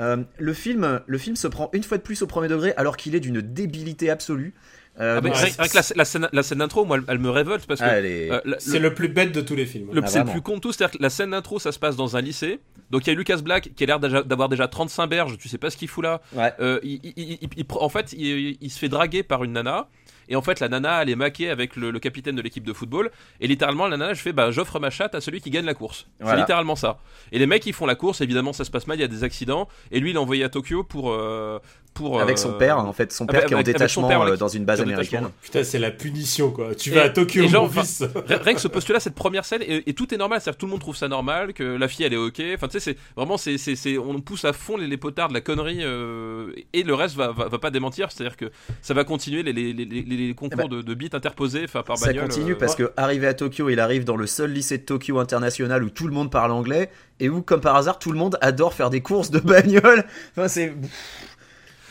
Euh, 0.00 0.16
le 0.38 0.52
film, 0.52 1.00
le 1.06 1.18
film 1.18 1.36
se 1.36 1.46
prend 1.48 1.70
une 1.72 1.82
fois 1.82 1.96
de 1.98 2.02
plus 2.02 2.22
au 2.22 2.26
premier 2.26 2.48
degré 2.48 2.72
alors 2.76 2.96
qu'il 2.96 3.14
est 3.14 3.20
d'une 3.20 3.40
débilité 3.40 4.10
absolue. 4.10 4.54
Euh, 5.00 5.20
Ah, 5.22 5.66
la, 5.74 5.82
la 5.94 6.04
scène, 6.04 6.28
la 6.32 6.42
scène 6.42 6.58
d'intro, 6.58 6.84
moi, 6.84 6.96
elle, 6.96 7.04
elle 7.06 7.18
me 7.20 7.30
révolte 7.30 7.66
parce 7.66 7.78
que. 7.80 7.84
ah, 7.86 8.00
est- 8.00 8.30
euh, 8.32 8.40
C'est 8.58 8.80
le 8.80 8.94
plus 8.94 9.06
bête 9.08 9.30
de 9.30 9.40
tous 9.40 9.54
les 9.54 9.64
films. 9.66 9.90
Le, 9.92 10.00
Ah, 10.02 10.08
c'est 10.08 10.18
le 10.18 10.24
plus 10.32 10.42
con 10.42 10.56
de 10.56 10.60
tout, 10.60 10.72
c'est-à-dire 10.72 10.98
que 10.98 11.02
la 11.02 11.10
scène 11.10 11.30
d'intro, 11.30 11.60
ça 11.60 11.70
se 11.70 11.78
passe 11.78 11.94
dans 11.94 12.16
un 12.16 12.20
lycée. 12.20 12.58
Donc 12.90 13.06
il 13.06 13.10
y 13.10 13.12
a 13.12 13.16
Lucas 13.16 13.36
Black 13.36 13.70
qui 13.76 13.84
a 13.84 13.86
l'air 13.86 14.00
d'avoir 14.00 14.48
déjà 14.48 14.66
35 14.66 15.06
berges, 15.06 15.38
tu 15.38 15.48
sais 15.48 15.58
pas 15.58 15.70
ce 15.70 15.76
qu'il 15.76 15.86
fout 15.88 16.02
là. 16.02 16.20
Ouais. 16.34 16.52
Euh, 16.58 16.80
il, 16.82 16.98
il- 17.04 17.12
il- 17.16 17.38
il- 17.42 17.48
il- 17.58 17.66
en 17.70 17.88
fait, 17.88 18.12
il, 18.12 18.56
il 18.60 18.70
se 18.70 18.78
fait 18.78 18.88
draguer 18.88 19.22
par 19.22 19.44
une 19.44 19.52
nana. 19.52 19.88
Et 20.28 20.36
en 20.36 20.42
fait, 20.42 20.60
la 20.60 20.68
nana, 20.68 21.02
elle 21.02 21.10
est 21.10 21.16
maquée 21.16 21.50
avec 21.50 21.76
le, 21.76 21.90
le 21.90 21.98
capitaine 21.98 22.36
de 22.36 22.42
l'équipe 22.42 22.64
de 22.64 22.72
football. 22.72 23.10
Et 23.40 23.46
littéralement, 23.46 23.88
la 23.88 23.96
nana, 23.96 24.14
je 24.14 24.20
fais, 24.20 24.32
bah, 24.32 24.50
j'offre 24.50 24.78
ma 24.78 24.90
chatte 24.90 25.14
à 25.14 25.20
celui 25.20 25.40
qui 25.40 25.50
gagne 25.50 25.64
la 25.64 25.74
course. 25.74 26.06
Voilà. 26.20 26.36
C'est 26.36 26.40
littéralement 26.42 26.76
ça. 26.76 26.98
Et 27.32 27.38
les 27.38 27.46
mecs, 27.46 27.64
ils 27.66 27.72
font 27.72 27.86
la 27.86 27.94
course. 27.94 28.20
Évidemment, 28.20 28.52
ça 28.52 28.64
se 28.64 28.70
passe 28.70 28.86
mal. 28.86 28.98
Il 28.98 29.00
y 29.00 29.04
a 29.04 29.08
des 29.08 29.24
accidents. 29.24 29.68
Et 29.90 30.00
lui, 30.00 30.10
il 30.10 30.16
est 30.16 30.18
envoyé 30.18 30.44
à 30.44 30.48
Tokyo 30.48 30.84
pour, 30.84 31.10
euh, 31.10 31.58
pour 31.98 32.20
Avec 32.20 32.38
euh, 32.38 32.40
son 32.40 32.52
père, 32.52 32.78
en 32.78 32.92
fait, 32.92 33.12
son 33.12 33.26
père 33.26 33.38
avec- 33.38 33.48
qui 33.48 33.54
est 33.54 33.56
en 33.56 33.62
détachement 33.62 34.06
père, 34.06 34.18
voilà, 34.18 34.34
euh, 34.34 34.36
dans 34.36 34.46
une 34.48 34.64
base 34.64 34.80
américaine. 34.80 35.28
Putain, 35.42 35.64
c'est 35.64 35.80
la 35.80 35.90
punition, 35.90 36.52
quoi. 36.52 36.74
Tu 36.76 36.90
Et- 36.90 36.94
vas 36.94 37.02
à 37.02 37.08
Tokyo, 37.08 37.42
et 37.42 37.48
genre, 37.48 37.64
mon 37.64 37.82
fils. 37.82 38.04
Rien 38.28 38.54
que 38.54 38.60
ce 38.60 38.68
postulat, 38.68 39.00
cette 39.00 39.16
première 39.16 39.44
scène, 39.44 39.62
et, 39.62 39.88
et 39.90 39.94
tout 39.94 40.14
est 40.14 40.16
normal, 40.16 40.40
c'est-à-dire 40.40 40.56
que 40.56 40.60
tout 40.60 40.66
le 40.66 40.70
monde 40.70 40.80
trouve 40.80 40.96
ça 40.96 41.08
normal, 41.08 41.52
que 41.52 41.64
la 41.64 41.88
fille 41.88 42.06
elle 42.06 42.12
est 42.14 42.16
ok, 42.16 42.40
enfin 42.54 42.68
tu 42.68 42.78
sais, 42.78 42.92
c'est 42.92 42.96
vraiment, 43.16 43.36
c'est, 43.36 43.58
on 43.98 44.20
pousse 44.20 44.44
à 44.44 44.52
fond 44.52 44.76
les, 44.76 44.86
les 44.86 44.96
potards 44.96 45.28
de 45.28 45.34
la 45.34 45.40
connerie, 45.40 45.80
euh, 45.82 46.52
et 46.72 46.84
le 46.84 46.94
reste 46.94 47.16
va, 47.16 47.32
va, 47.32 47.48
va 47.48 47.58
pas 47.58 47.70
démentir, 47.70 48.12
c'est-à-dire 48.12 48.36
que 48.36 48.46
ça 48.80 48.94
va 48.94 49.02
continuer 49.04 49.42
les, 49.42 49.52
les, 49.52 49.72
les, 49.72 50.34
concours 50.34 50.60
Eh 50.66 50.68
ben, 50.68 50.76
de, 50.76 50.82
de 50.82 50.94
bits 50.94 51.10
interposés 51.12 51.62
enfin, 51.64 51.82
par 51.82 51.98
Ça 51.98 52.06
bagnole. 52.06 52.28
continue 52.28 52.52
euh, 52.52 52.56
parce 52.58 52.76
que 52.76 52.92
arrivé 52.96 53.26
à 53.26 53.34
Tokyo, 53.34 53.68
il 53.70 53.80
arrive 53.80 54.04
dans 54.04 54.16
le 54.16 54.26
seul 54.28 54.52
lycée 54.52 54.78
de 54.78 54.84
Tokyo 54.84 55.18
international 55.18 55.82
où 55.82 55.90
tout 55.90 56.06
le 56.06 56.12
monde 56.14 56.30
parle 56.30 56.52
anglais 56.52 56.90
et 57.20 57.28
où, 57.28 57.42
comme 57.42 57.60
par 57.60 57.74
hasard, 57.74 57.98
tout 57.98 58.12
le 58.12 58.18
monde 58.18 58.38
adore 58.40 58.72
faire 58.74 58.90
des 58.90 59.00
courses 59.00 59.30
de 59.32 59.40
bagnole. 59.40 60.04
Enfin, 60.36 60.46
c'est 60.46 60.72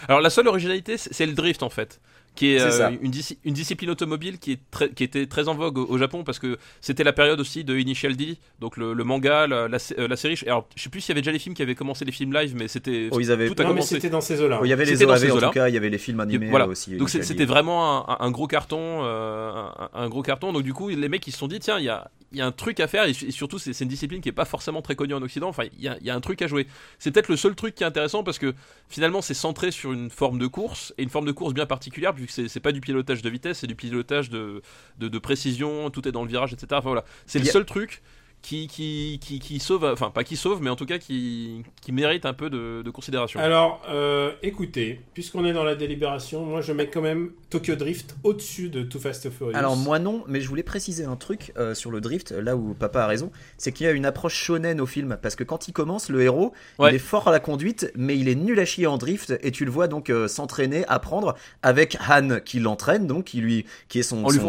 Alors 0.08 0.22
la 0.22 0.30
seule 0.30 0.48
originalité, 0.48 0.98
c'est 0.98 1.26
le 1.26 1.34
drift 1.34 1.64
en 1.64 1.70
fait. 1.70 2.00
Qui 2.38 2.52
est, 2.54 2.62
euh, 2.62 2.92
une, 3.02 3.12
disci- 3.12 3.38
une 3.44 3.54
discipline 3.56 3.90
automobile 3.90 4.38
qui, 4.38 4.52
est 4.54 4.60
très, 4.72 4.90
qui 4.92 5.04
était 5.04 5.26
très 5.26 5.48
en 5.50 5.56
vogue 5.56 5.78
au, 5.80 5.86
au 5.90 5.98
Japon 5.98 6.24
parce 6.24 6.38
que 6.40 6.58
c'était 6.82 7.04
la 7.04 7.12
période 7.12 7.40
aussi 7.40 7.64
de 7.64 7.76
Initial 7.78 8.16
D, 8.16 8.38
donc 8.60 8.78
le, 8.78 8.94
le 8.94 9.04
manga, 9.04 9.48
la, 9.48 9.68
la, 9.68 9.80
sé- 9.80 9.96
euh, 9.98 10.08
la 10.08 10.16
série. 10.16 10.40
Alors 10.46 10.68
je 10.76 10.84
sais 10.84 10.90
plus 10.90 11.02
s'il 11.02 11.10
y 11.10 11.12
avait 11.14 11.22
déjà 11.22 11.32
les 11.32 11.40
films 11.40 11.56
qui 11.56 11.64
avaient 11.64 11.74
commencé 11.76 12.06
les 12.06 12.12
films 12.12 12.32
live, 12.34 12.54
mais 12.56 12.68
c'était 12.68 13.10
Oh, 13.12 13.20
ils 13.20 13.32
avaient- 13.32 13.48
tout 13.48 13.56
a 13.58 13.64
Non, 13.64 13.70
mais 13.70 13.76
commencé. 13.78 13.96
c'était 13.96 14.10
dans 14.12 14.22
ces 14.22 14.40
eaux-là. 14.42 14.60
Oh, 14.62 14.66
il 14.66 14.70
y 14.70 14.74
avait 14.74 14.86
les 14.86 14.92
C'était 14.94 15.06
dans 15.08 15.14
OAV 15.14 15.20
ces 15.20 15.32
en 15.32 15.40
tout 15.40 15.50
cas, 15.50 15.68
il 15.68 15.74
y 15.74 15.78
avait 15.78 15.90
les 15.90 15.98
films 15.98 16.20
animés 16.20 16.50
voilà. 16.50 16.68
aussi. 16.68 16.96
Donc 16.96 17.10
c'était 17.10 17.46
vraiment 17.46 18.08
un, 18.10 18.18
un 18.24 18.30
gros 18.32 18.46
carton, 18.48 19.00
euh, 19.04 19.52
un, 19.52 19.90
un 19.94 20.08
gros 20.10 20.22
carton. 20.22 20.54
Donc 20.54 20.62
du 20.64 20.74
coup, 20.74 20.90
les 20.90 21.10
mecs 21.10 21.26
ils 21.28 21.32
se 21.32 21.40
sont 21.40 21.48
dit 21.48 21.60
tiens, 21.60 21.80
il 21.80 21.86
y 21.86 21.90
a, 21.90 22.10
il 22.34 22.38
y 22.38 22.42
a 22.42 22.46
un 22.46 22.52
truc 22.52 22.80
à 22.82 22.88
faire 22.88 23.06
et, 23.06 23.12
et 23.12 23.32
surtout 23.32 23.58
c'est 23.58 23.80
une 23.80 23.88
discipline 23.88 24.22
qui 24.22 24.30
est 24.30 24.34
pas 24.34 24.46
forcément 24.46 24.82
très 24.84 24.96
connue 24.96 25.14
en 25.16 25.22
Occident. 25.24 25.48
Enfin, 25.50 25.64
il 25.78 25.84
y 25.84 25.88
a, 25.88 25.98
il 26.02 26.06
y 26.06 26.10
a 26.12 26.16
un 26.16 26.22
truc 26.22 26.42
à 26.44 26.48
jouer. 26.48 26.68
C'est 27.00 27.10
peut-être 27.12 27.30
le 27.30 27.38
seul 27.38 27.56
truc 27.56 27.74
qui 27.74 27.84
est 27.84 27.88
intéressant 27.88 28.24
parce 28.24 28.38
que 28.38 28.54
finalement 28.90 29.22
c'est 29.22 29.34
centré 29.34 29.72
sur 29.72 29.94
une 29.94 30.10
forme 30.10 30.38
de 30.38 30.48
course 30.48 30.94
et 30.98 31.04
une 31.04 31.10
forme 31.10 31.26
de 31.26 31.32
course 31.32 31.54
bien 31.54 31.66
particulière 31.66 32.14
vu 32.28 32.44
que 32.44 32.48
c'est 32.48 32.60
pas 32.60 32.72
du 32.72 32.82
pilotage 32.82 33.22
de 33.22 33.30
vitesse, 33.30 33.60
c'est 33.60 33.68
du 33.68 33.76
pilotage 33.76 34.30
de, 34.30 34.62
de, 34.98 35.08
de 35.08 35.20
précision. 35.20 35.90
Tout 35.90 36.08
est 36.08 36.12
dans 36.12 36.24
le 36.24 36.30
virage, 36.30 36.54
etc. 36.54 36.68
Enfin 36.72 36.90
voilà, 36.90 37.06
c'est 37.26 37.40
le 37.40 37.46
seul 37.46 37.66
truc. 37.66 38.02
Qui, 38.48 38.68
qui, 38.68 39.20
qui, 39.22 39.40
qui 39.40 39.60
sauve, 39.60 39.84
enfin 39.84 40.10
pas 40.10 40.24
qui 40.24 40.38
sauve, 40.38 40.62
mais 40.62 40.70
en 40.70 40.78
tout 40.78 40.86
cas 40.86 41.00
qui, 41.00 41.64
qui 41.82 41.92
mérite 41.92 42.26
un 42.26 42.32
peu 42.32 42.50
de, 42.50 42.82
de 42.82 42.90
considération. 42.92 43.42
Alors, 43.42 43.82
euh, 43.90 44.32
écoutez, 44.42 45.02
puisqu'on 45.14 45.44
est 45.44 45.52
dans 45.52 45.66
la 45.66 45.76
délibération, 45.76 46.46
moi 46.46 46.62
je 46.62 46.72
mets 46.72 46.88
quand 46.88 47.02
même 47.02 47.32
Tokyo 47.50 47.76
Drift 47.76 48.16
au-dessus 48.24 48.70
de 48.70 48.84
Too 48.84 49.00
Fast 49.00 49.26
and 49.26 49.32
Furious. 49.38 49.58
Alors 49.58 49.76
moi 49.76 50.00
non, 50.00 50.24
mais 50.30 50.40
je 50.40 50.48
voulais 50.48 50.64
préciser 50.64 51.04
un 51.04 51.18
truc 51.18 51.52
euh, 51.58 51.76
sur 51.76 51.92
le 51.92 52.00
drift, 52.00 52.32
là 52.32 52.56
où 52.56 52.74
papa 52.74 53.02
a 53.04 53.08
raison, 53.08 53.32
c'est 53.58 53.74
qu'il 53.74 53.86
y 53.86 53.90
a 53.90 53.92
une 53.92 54.06
approche 54.06 54.36
shonen 54.36 54.80
au 54.80 54.86
film, 54.86 55.18
parce 55.22 55.36
que 55.36 55.44
quand 55.44 55.68
il 55.68 55.74
commence, 55.74 56.08
le 56.08 56.22
héros, 56.22 56.54
Ouais. 56.80 56.92
il 56.92 56.96
est 56.96 57.00
fort 57.00 57.28
à 57.28 57.32
la 57.34 57.42
conduite, 57.42 57.92
mais 57.96 58.18
il 58.18 58.30
est 58.30 58.36
nul 58.36 58.58
à 58.62 58.66
chier 58.66 58.88
en 58.88 58.98
drift, 58.98 59.34
et 59.44 59.52
tu 59.52 59.66
le 59.66 59.72
vois 59.72 59.90
donc 59.90 60.10
euh, 60.10 60.30
s'entraîner, 60.30 60.86
apprendre, 60.88 61.36
avec 61.64 61.98
Han 62.10 62.38
qui 62.46 62.60
l'entraîne, 62.62 63.08
donc 63.08 63.26
qui 63.26 63.42
lui, 63.42 63.66
qui 63.90 64.00
est 64.00 64.04
son, 64.04 64.24
En 64.24 64.30
lui, 64.30 64.40
son- 64.40 64.48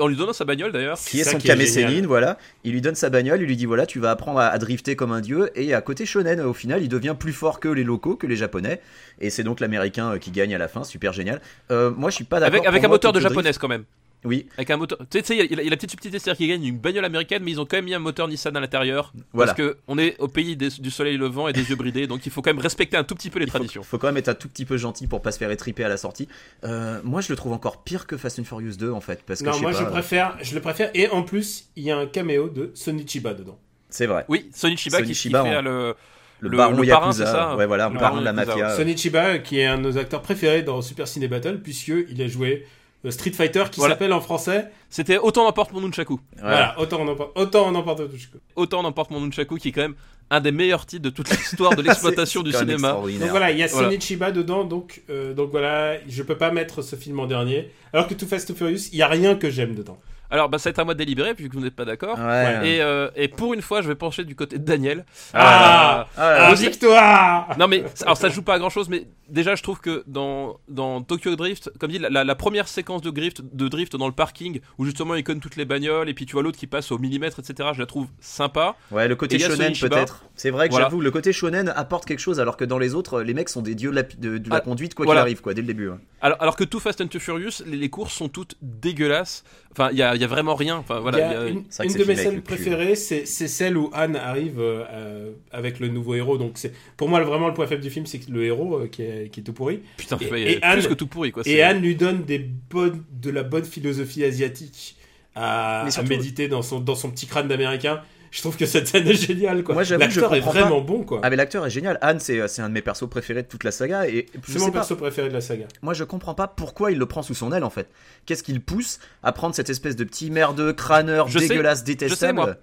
en 0.00 0.08
lui 0.08 0.16
sa 0.32 0.44
bagnole 0.44 0.72
d'ailleurs. 0.72 0.98
qui 0.98 1.20
est 1.20 1.24
son 1.24 1.38
qui 1.38 1.46
est 1.46 1.50
Kame 1.50 1.60
génial. 1.60 1.90
Sennin, 1.92 2.06
voilà. 2.08 2.38
Il 2.64 2.72
lui 2.72 2.80
donne 2.80 2.96
sa 2.96 3.08
bagnole, 3.08 3.35
il 3.42 3.46
lui 3.46 3.56
dit 3.56 3.66
voilà, 3.66 3.86
tu 3.86 3.98
vas 3.98 4.10
apprendre 4.10 4.38
à, 4.38 4.48
à 4.48 4.58
drifter 4.58 4.96
comme 4.96 5.12
un 5.12 5.20
dieu. 5.20 5.50
Et 5.54 5.74
à 5.74 5.80
côté 5.80 6.06
shonen, 6.06 6.40
au 6.40 6.54
final, 6.54 6.82
il 6.82 6.88
devient 6.88 7.14
plus 7.18 7.32
fort 7.32 7.60
que 7.60 7.68
les 7.68 7.84
locaux, 7.84 8.16
que 8.16 8.26
les 8.26 8.36
japonais. 8.36 8.80
Et 9.20 9.30
c'est 9.30 9.42
donc 9.44 9.60
l'américain 9.60 10.12
euh, 10.12 10.18
qui 10.18 10.30
gagne 10.30 10.54
à 10.54 10.58
la 10.58 10.68
fin, 10.68 10.84
super 10.84 11.12
génial. 11.12 11.40
Euh, 11.70 11.90
moi, 11.96 12.10
je 12.10 12.16
suis 12.16 12.24
pas 12.24 12.40
d'accord. 12.40 12.54
Avec, 12.54 12.66
avec 12.66 12.84
un 12.84 12.88
moteur 12.88 13.12
de 13.12 13.20
japonaise 13.20 13.58
quand 13.58 13.68
même. 13.68 13.84
Oui, 14.26 14.46
Avec 14.56 14.70
un 14.70 14.76
moteur. 14.76 14.98
Tu 15.10 15.20
sais, 15.24 15.34
il 15.34 15.38
y, 15.38 15.40
a- 15.40 15.44
il 15.44 15.64
y 15.64 15.66
a 15.66 15.70
la 15.70 15.76
petite 15.76 15.90
subtilité, 15.90 16.18
c'est-à-dire 16.18 16.36
qu'ils 16.36 16.48
gagnent 16.48 16.64
une 16.66 16.78
bagnole 16.78 17.04
américaine, 17.04 17.42
mais 17.44 17.52
ils 17.52 17.60
ont 17.60 17.64
quand 17.64 17.76
même 17.78 17.84
mis 17.86 17.94
un 17.94 17.98
moteur 17.98 18.28
Nissan 18.28 18.54
à 18.56 18.60
l'intérieur. 18.60 19.12
Voilà. 19.32 19.54
Parce 19.54 19.56
que 19.70 19.78
on 19.88 19.96
est 19.98 20.18
au 20.18 20.28
pays 20.28 20.56
des- 20.56 20.68
du 20.68 20.90
soleil 20.90 21.16
levant 21.16 21.48
et 21.48 21.52
des 21.52 21.68
yeux 21.70 21.76
bridés, 21.76 22.06
donc 22.06 22.26
il 22.26 22.32
faut 22.32 22.42
quand 22.42 22.50
même 22.50 22.58
respecter 22.62 22.96
un 22.96 23.04
tout 23.04 23.14
petit 23.14 23.30
peu 23.30 23.38
les 23.38 23.46
il 23.46 23.50
faut, 23.50 23.58
traditions. 23.58 23.82
faut 23.82 23.98
quand 23.98 24.08
même 24.08 24.16
être 24.16 24.28
un 24.28 24.34
tout 24.34 24.48
petit 24.48 24.64
peu 24.64 24.76
gentil 24.76 25.06
pour 25.06 25.22
pas 25.22 25.32
se 25.32 25.38
faire 25.38 25.50
étriper 25.50 25.84
à 25.84 25.88
la 25.88 25.96
sortie. 25.96 26.28
Euh, 26.64 27.00
moi, 27.04 27.20
je 27.20 27.30
le 27.32 27.36
trouve 27.36 27.52
encore 27.52 27.82
pire 27.84 28.06
que 28.06 28.16
Fast 28.16 28.38
and 28.38 28.44
Furious 28.44 28.76
2 28.76 28.90
en 28.90 29.00
fait, 29.00 29.22
parce 29.26 29.40
que 29.40 29.46
non, 29.46 29.52
je 29.52 29.56
sais 29.58 29.62
moi 29.62 29.72
pas, 29.72 29.78
je 29.78 29.84
euh, 29.84 29.90
préfère, 29.90 30.36
je 30.42 30.54
le 30.54 30.60
préfère. 30.60 30.90
Et 30.94 31.08
en 31.08 31.22
plus, 31.22 31.66
il 31.76 31.84
y 31.84 31.90
a 31.90 31.96
un 31.96 32.06
caméo 32.06 32.48
de 32.48 32.72
Sonichiba 32.74 33.34
dedans. 33.34 33.58
C'est 33.88 34.06
vrai. 34.06 34.24
Oui, 34.28 34.50
Sonichiba, 34.52 34.98
qui, 34.98 35.08
qui 35.08 35.14
Sonichiba, 35.14 35.44
fait 35.44 35.56
en- 35.56 35.62
le. 35.62 35.94
Le, 36.40 36.50
Le- 36.50 36.56
baron 36.58 36.76
le 36.76 36.86
parrain, 36.86 37.06
Yakuza, 37.06 37.24
c'est 37.24 37.32
ça 37.32 37.56
ouais 37.56 37.64
voilà, 37.64 37.88
Le 37.88 37.94
baron 37.94 38.16
baron 38.16 38.20
de 38.20 38.24
la 38.26 38.32
mafia. 38.34 38.68
euh, 38.72 38.76
Sonichiba, 38.76 39.38
qui 39.38 39.58
est 39.58 39.64
un 39.64 39.78
de 39.78 39.82
nos 39.84 39.96
acteurs 39.96 40.20
préférés 40.20 40.62
dans 40.62 40.82
Super 40.82 41.08
Ciné 41.08 41.28
Battle, 41.28 41.60
puisqu'il 41.62 42.20
a 42.20 42.28
joué 42.28 42.66
euh, 42.66 42.66
Street 43.10 43.30
Fighter, 43.32 43.64
qui 43.70 43.78
Voilà. 43.78 43.94
s'appelle 43.94 44.12
en 44.12 44.20
français. 44.20 44.66
C'était 44.90 45.18
Autant 45.18 45.44
n'emporte 45.44 45.72
mon 45.72 45.80
Nunchaku. 45.80 46.18
voilà. 46.40 46.74
Voilà, 46.74 46.80
autant 46.80 47.00
on 47.02 47.08
en 47.08 47.14
parle. 47.14 47.30
Autant 47.36 47.68
on 47.68 47.74
en 47.74 47.82
parle 47.82 47.98
de 47.98 48.06
tout. 48.06 48.16
Autant 48.56 48.82
n'emporte 48.82 49.10
mon 49.10 49.20
Nunchaku, 49.20 49.56
qui 49.58 49.68
est 49.68 49.72
quand 49.72 49.82
même 49.82 49.94
un 50.30 50.40
des 50.40 50.50
meilleurs 50.50 50.86
titres 50.86 51.04
de 51.04 51.10
toute 51.10 51.30
l'histoire 51.30 51.76
de 51.76 51.82
l'exploitation 51.86 52.42
du 52.42 52.52
cinéma. 52.52 52.92
Donc 52.94 53.10
voilà, 53.30 53.52
il 53.52 53.58
y 53.58 53.62
a 53.62 53.68
Voilà. 53.68 53.88
Sonichiba 53.88 54.32
dedans, 54.32 54.64
donc, 54.64 55.02
euh, 55.08 55.34
donc 55.34 55.50
voilà, 55.52 55.98
je 56.08 56.22
peux 56.24 56.36
pas 56.36 56.50
mettre 56.50 56.82
ce 56.82 56.96
film 56.96 57.20
en 57.20 57.26
dernier. 57.26 57.70
Alors 57.92 58.08
que 58.08 58.14
Too 58.14 58.26
Fast 58.26 58.50
and 58.50 58.54
Furious, 58.54 58.88
il 58.92 58.98
y 58.98 59.02
a 59.02 59.08
rien 59.08 59.36
que 59.36 59.50
j'aime 59.50 59.74
dedans. 59.76 59.98
Alors, 60.30 60.48
bah, 60.48 60.58
ça 60.58 60.68
va 60.68 60.72
être 60.72 60.78
à 60.80 60.84
moi 60.84 60.94
de 60.94 60.98
délibérer, 60.98 61.34
vu 61.34 61.48
que 61.48 61.54
vous 61.54 61.60
n'êtes 61.60 61.76
pas 61.76 61.84
d'accord. 61.84 62.18
Ouais. 62.18 62.68
Et, 62.68 62.82
euh, 62.82 63.08
et 63.16 63.28
pour 63.28 63.54
une 63.54 63.62
fois, 63.62 63.80
je 63.82 63.88
vais 63.88 63.94
pencher 63.94 64.24
du 64.24 64.34
côté 64.34 64.58
de 64.58 64.64
Daniel. 64.64 65.04
Ah, 65.34 66.06
Ah, 66.16 66.34
Ah, 66.48 66.52
aussi- 66.52 66.66
victoire 66.68 67.48
Non 67.58 67.68
mais 67.68 67.84
alors 68.02 68.16
ça 68.16 68.28
joue 68.28 68.42
pas 68.42 68.54
à 68.54 68.58
grand 68.58 68.70
chose 68.70 68.88
mais 68.88 69.06
déjà 69.28 69.54
je 69.54 69.62
trouve 69.62 69.80
que 69.80 70.02
dans 70.06 70.58
dans 70.68 71.02
Tokyo 71.02 71.34
Drift 71.36 71.70
comme 71.78 71.90
dit 71.90 71.98
la, 71.98 72.08
la- 72.10 72.24
la 72.24 72.34
première 72.34 72.68
séquence 72.68 73.02
de 73.02 73.10
drift 73.10 73.42
de 73.42 73.68
drift 73.68 73.96
dans 73.96 74.06
le 74.06 74.12
parking 74.12 74.60
où 74.78 74.84
justement 74.84 75.14
il 75.14 75.24
conne 75.24 75.40
toutes 75.40 75.56
les 75.56 75.64
bagnoles 75.64 76.08
et 76.08 76.14
puis 76.14 76.26
tu 76.26 76.32
vois 76.34 76.42
l'autre 76.42 76.58
qui 76.58 76.66
passe 76.66 76.90
au 76.92 76.98
millimètre 76.98 77.38
etc 77.40 77.70
je 77.74 77.80
la 77.80 77.86
trouve 77.86 78.06
sympa 78.20 78.76
Ouais, 78.90 79.08
le 79.08 79.16
côté 79.16 79.38
shonen 79.38 79.72
peut-être. 79.78 80.24
C'est 80.34 80.50
vrai 80.50 80.68
que 80.68 80.72
Voilà. 80.72 80.86
j'avoue, 80.86 81.00
le 81.00 81.10
côté 81.10 81.32
shonen 81.32 81.72
apporte 81.74 82.04
quelque 82.04 82.18
chose, 82.20 82.40
alors 82.40 82.56
que 82.58 82.64
dans 82.64 82.78
les 82.78 82.94
autres, 82.94 83.22
les 83.22 83.32
mecs 83.34 83.48
sont 83.48 83.62
des 83.62 83.74
dieux 83.74 83.90
de 83.90 83.96
la, 83.96 84.02
de, 84.02 84.36
de 84.38 84.50
la 84.50 84.56
Ah, 84.56 84.60
conduite, 84.60 84.94
quoi 84.94 85.06
voilà. 85.06 85.20
qu'il 85.22 85.26
arrive, 85.28 85.40
quoi, 85.40 85.54
dès 85.54 85.62
le 85.62 85.66
début. 85.66 85.90
alors, 86.20 86.36
alors 86.42 86.56
que 86.56 86.64
Too 86.64 86.78
Fast 86.78 87.00
and 87.00 87.06
Too 87.08 87.18
Furious 87.20 87.62
les, 87.64 87.76
les 87.76 87.88
courses 87.90 88.12
sont 88.12 88.28
toutes 88.28 88.54
dégueulasses 88.60 89.44
enfin 89.72 89.88
il 89.92 89.98
y 89.98 90.02
a, 90.02 90.15
il 90.16 90.20
y 90.20 90.24
a 90.24 90.28
vraiment 90.28 90.54
rien 90.54 90.76
enfin 90.76 90.98
voilà 91.00 91.18
y 91.18 91.22
a 91.22 91.32
y 91.32 91.36
a- 91.36 91.48
une, 91.48 91.62
de 91.94 92.04
mes 92.04 92.16
scènes 92.16 92.34
cul. 92.36 92.40
préférées, 92.42 92.94
c'est 92.96 93.24
celle 93.26 93.76
où 93.76 93.90
Anne 93.92 94.16
arrive 94.16 94.56
euh, 94.58 95.30
avec 95.52 95.78
le 95.80 95.88
nouveau 95.88 96.14
héros. 96.14 96.38
Donc 96.38 96.52
c'est 96.56 96.72
pour 96.96 97.08
moi 97.08 97.20
le- 97.20 97.26
vraiment 97.26 97.48
le 97.48 97.54
point 97.54 97.66
faible 97.66 97.82
du 97.82 97.90
film, 97.90 98.06
c'est 98.06 98.18
que 98.18 98.30
le 98.30 98.44
héros 98.44 98.76
euh, 98.80 98.88
qui, 98.88 99.02
est, 99.02 99.30
qui 99.30 99.40
est 99.40 99.42
tout 99.42 99.52
pourri. 99.52 99.80
putain 99.96 100.16
et- 100.20 100.24
et 100.52 100.54
plus 100.56 100.62
Anne- 100.62 100.86
que 100.88 100.94
tout 100.94 101.06
pourri 101.06 101.30
quoi 101.32 101.42
Et 101.46 101.62
Anne 101.62 101.80
lui 101.80 101.94
donne 101.94 102.24
des 102.24 102.38
bonnes, 102.38 103.04
de 103.12 103.30
la 103.30 103.42
bonne 103.42 103.64
philosophie 103.64 104.24
asiatique 104.24 104.96
à, 105.34 105.86
méditer 106.08 106.48
dans 106.48 106.62
son, 106.62 106.80
dans 106.80 106.94
son 106.94 107.10
petit 107.10 107.26
crâne 107.26 107.48
d'américain. 107.48 108.00
Je 108.36 108.42
trouve 108.42 108.58
que 108.58 108.66
cette 108.66 108.86
scène 108.86 109.08
est 109.08 109.14
géniale. 109.14 109.62
quoi. 109.64 109.72
Moi, 109.72 109.82
j'avoue 109.82 110.04
que 110.04 110.10
je 110.10 110.20
L'acteur 110.20 110.36
est 110.36 110.40
vraiment 110.40 110.82
bon. 110.82 111.04
quoi. 111.04 111.20
Ah, 111.22 111.30
mais 111.30 111.36
l'acteur 111.36 111.64
est 111.64 111.70
génial. 111.70 111.96
Anne, 112.02 112.20
c'est 112.20 112.46
c'est 112.48 112.60
un 112.60 112.68
de 112.68 112.74
mes 112.74 112.82
persos 112.82 113.08
préférés 113.08 113.42
de 113.42 113.48
toute 113.48 113.64
la 113.64 113.70
saga. 113.70 114.06
Et 114.08 114.26
c'est 114.46 114.58
mon 114.58 114.66
pas, 114.66 114.72
perso 114.80 114.94
préféré 114.94 115.28
de 115.30 115.32
la 115.32 115.40
saga. 115.40 115.64
moi, 115.80 115.94
je 115.94 116.04
comprends 116.04 116.34
pas 116.34 116.46
pourquoi 116.46 116.92
il 116.92 116.98
le 116.98 117.06
prend 117.06 117.22
sous 117.22 117.32
son 117.34 117.50
aile, 117.50 117.64
en 117.64 117.70
fait. 117.70 117.88
Qu'est-ce 118.26 118.42
qui 118.42 118.52
le 118.52 118.60
pousse 118.60 118.98
à 119.22 119.32
prendre 119.32 119.54
cette 119.54 119.70
espèce 119.70 119.96
de 119.96 120.04
petit 120.04 120.30
merdeux, 120.30 120.74
crâneur, 120.74 121.28
Je 121.28 121.38
sais, 121.38 121.48
dégueulasse, 121.48 121.78
je 121.80 121.84
détestable 121.84 122.18
sais, 122.18 122.32
moi. 122.34 122.54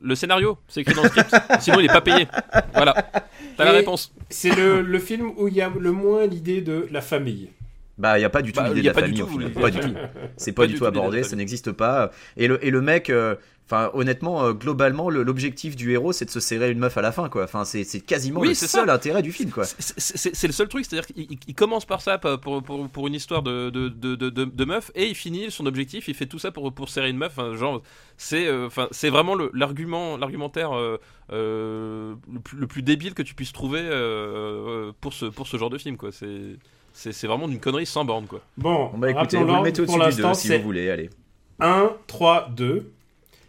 le 0.00 0.14
scénario 0.14 0.56
c'est 0.68 0.80
écrit 0.80 0.94
dans 0.94 1.02
le 1.02 1.08
script 1.10 1.34
sinon 1.60 1.80
il 1.80 1.84
est 1.86 1.88
pas 1.92 2.00
payé 2.00 2.26
voilà 2.72 2.94
t'as 3.56 3.64
la 3.66 3.72
réponse 3.72 4.14
C'est 4.30 4.54
le, 4.54 4.80
le 4.80 4.98
film 4.98 5.32
où 5.36 5.48
il 5.48 5.54
y 5.54 5.60
a 5.60 5.68
le 5.78 5.92
moins 5.92 6.24
l'idée 6.26 6.62
de 6.62 6.86
la 6.90 7.00
famille. 7.02 7.50
Bah, 7.98 8.16
il 8.18 8.22
y 8.22 8.24
a 8.24 8.30
pas 8.30 8.42
du 8.42 8.52
tout 8.52 8.60
Bah, 8.60 8.68
l'idée 8.68 8.82
de 8.82 8.88
a 8.88 8.92
la 8.92 8.94
pas 8.94 9.02
du 9.02 9.06
famille, 9.08 9.20
tout, 9.20 9.26
au 9.26 9.30
final. 9.30 9.52
Pas 9.52 9.70
du 9.70 9.80
tout. 9.80 9.94
C'est 10.36 10.52
pas, 10.52 10.66
du 10.68 10.74
tout 10.74 10.86
abordé, 10.86 11.24
ça 11.24 11.34
n'existe 11.34 11.72
pas. 11.72 12.12
Et 12.36 12.46
le, 12.46 12.64
et 12.64 12.70
le 12.70 12.80
mec, 12.80 13.10
euh, 13.10 13.34
enfin, 13.70 13.90
honnêtement, 13.94 14.44
euh, 14.44 14.52
globalement, 14.52 15.10
le- 15.10 15.22
l'objectif 15.22 15.76
du 15.76 15.92
héros, 15.92 16.12
c'est 16.12 16.24
de 16.24 16.30
se 16.30 16.40
serrer 16.40 16.70
une 16.70 16.78
meuf 16.78 16.96
à 16.96 17.02
la 17.02 17.12
fin, 17.12 17.28
quoi. 17.28 17.44
Enfin, 17.44 17.64
c'est 17.64 17.84
c'est 17.84 18.00
quasiment 18.00 18.40
Oui, 18.40 18.48
le 18.48 18.54
c'est 18.54 18.66
seul 18.66 18.86
ça. 18.88 18.94
intérêt 18.94 19.22
du 19.22 19.30
film, 19.30 19.50
quoi. 19.50 19.64
C'est- 19.66 20.46
le 20.46 20.52
seul 20.52 20.68
truc, 20.68 20.84
c'est-à-dire 20.86 21.06
qu'il 21.06 21.30
il- 21.30 21.38
il 21.46 21.54
commence 21.54 21.84
par 21.84 22.00
ça 22.00 22.18
pour, 22.18 22.62
pour, 22.62 23.06
une 23.06 23.14
histoire 23.14 23.42
de, 23.42 23.70
de, 23.70 23.88
de, 23.88 24.14
de, 24.16 24.30
de- 24.30 24.44
de 24.44 24.64
meuf 24.64 24.90
et 24.94 25.06
il 25.08 25.14
finit 25.14 25.50
son 25.50 25.66
objectif, 25.66 26.08
il 26.08 26.14
fait 26.14 26.26
tout 26.26 26.38
ça 26.38 26.50
pour, 26.50 26.72
pour 26.72 26.88
serrer 26.88 27.10
une 27.10 27.18
meuf. 27.18 27.32
Enfin, 27.38 27.54
genre, 27.54 27.82
c'est 28.16 28.46
euh, 28.46 28.66
enfin, 28.66 28.88
c'est 28.90 29.10
vraiment 29.10 29.36
l'argument 29.52 30.16
l'argumentaire 30.16 30.72
euh, 30.76 30.98
euh, 31.32 32.14
le, 32.32 32.40
plus, 32.40 32.56
le 32.58 32.66
plus 32.66 32.82
débile 32.82 33.14
que 33.14 33.22
tu 33.22 33.34
puisses 33.34 33.52
trouver 33.52 33.82
pour, 35.00 35.12
ce, 35.12 35.26
pour 35.26 35.46
ce 35.46 35.56
genre 35.56 35.70
de 35.70 35.78
film. 35.78 35.96
quoi. 35.96 36.10
C'est 36.12 36.56
c'est 36.92 37.12
c'est 37.12 37.26
vraiment 37.26 37.46
d'une 37.48 37.60
connerie 37.60 37.86
sans 37.86 38.04
borne. 38.04 38.26
quoi. 38.26 38.40
Bon, 38.56 38.86
Bon, 38.90 38.98
bah 38.98 39.10
écoutez, 39.10 39.36
vous 39.36 39.44
le 39.44 39.62
mettez 39.62 39.82
au-dessus 39.82 39.98
du 39.98 40.04
l'instant, 40.04 40.28
2 40.30 40.34
si 40.34 40.56
vous 40.56 40.62
voulez, 40.64 40.90
allez. 40.90 41.10
1, 41.60 41.92
3, 42.06 42.48
2. 42.56 42.90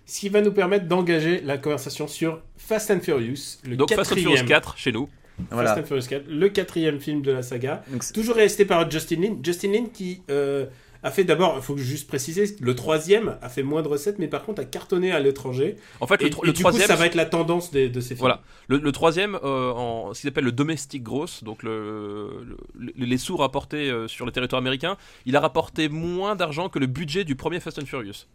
Ce 0.09 0.19
qui 0.21 0.29
va 0.29 0.41
nous 0.41 0.51
permettre 0.51 0.87
d'engager 0.87 1.39
la 1.41 1.57
conversation 1.59 2.07
sur 2.07 2.41
Fast 2.57 2.89
and 2.89 2.99
Furious, 3.01 3.57
le 3.63 3.75
Donc 3.77 3.93
Fast 3.93 4.11
and 4.11 4.15
Furious 4.15 4.29
quatrième. 4.37 4.47
4 4.47 4.77
chez 4.77 4.91
nous. 4.91 5.07
Voilà. 5.51 5.69
Fast 5.75 5.83
and 5.83 5.85
Furious 5.87 6.07
4, 6.09 6.25
le 6.27 6.49
quatrième 6.49 6.99
film 6.99 7.21
de 7.21 7.31
la 7.31 7.43
saga. 7.43 7.83
Donc, 7.91 8.03
Toujours 8.11 8.35
resté 8.35 8.65
par 8.65 8.89
Justin 8.89 9.21
Lin. 9.21 9.35
Justin 9.43 9.71
Lin 9.71 9.85
qui, 9.93 10.21
euh, 10.31 10.65
a 11.03 11.11
fait 11.11 11.23
d'abord, 11.23 11.53
il 11.57 11.61
faut 11.61 11.77
juste 11.77 12.07
préciser, 12.09 12.57
le 12.59 12.75
troisième 12.75 13.37
a 13.41 13.47
fait 13.47 13.63
moins 13.63 13.81
de 13.81 13.87
recettes, 13.87 14.19
mais 14.19 14.27
par 14.27 14.43
contre 14.43 14.61
a 14.61 14.65
cartonné 14.65 15.11
à 15.13 15.19
l'étranger. 15.21 15.77
En 16.01 16.07
fait, 16.07 16.19
Et, 16.21 16.25
le, 16.25 16.29
tro- 16.31 16.43
et 16.43 16.47
le 16.47 16.53
du 16.53 16.59
troisième, 16.59 16.81
coup, 16.81 16.87
ça 16.87 16.95
va 16.97 17.05
être 17.05 17.15
la 17.15 17.25
tendance 17.25 17.71
des- 17.71 17.87
de 17.87 18.01
ces 18.01 18.09
films. 18.09 18.19
Voilà. 18.19 18.41
Le, 18.67 18.79
le 18.79 18.91
troisième, 18.91 19.35
euh, 19.43 19.71
en 19.71 20.13
ce 20.13 20.19
qu'ils 20.21 20.27
appellent 20.29 20.43
le 20.43 20.51
domestic 20.51 21.03
gross, 21.03 21.43
donc 21.43 21.63
le, 21.63 22.45
le- 22.77 22.91
les 22.97 23.17
sous 23.17 23.37
rapportés 23.37 23.89
euh, 23.89 24.07
sur 24.09 24.25
le 24.25 24.31
territoire 24.33 24.59
américain, 24.59 24.97
il 25.25 25.37
a 25.37 25.39
rapporté 25.39 25.87
moins 25.87 26.35
d'argent 26.35 26.67
que 26.67 26.79
le 26.79 26.87
budget 26.87 27.23
du 27.23 27.35
premier 27.35 27.59
Fast 27.61 27.79
and 27.79 27.85
Furious. 27.85 28.25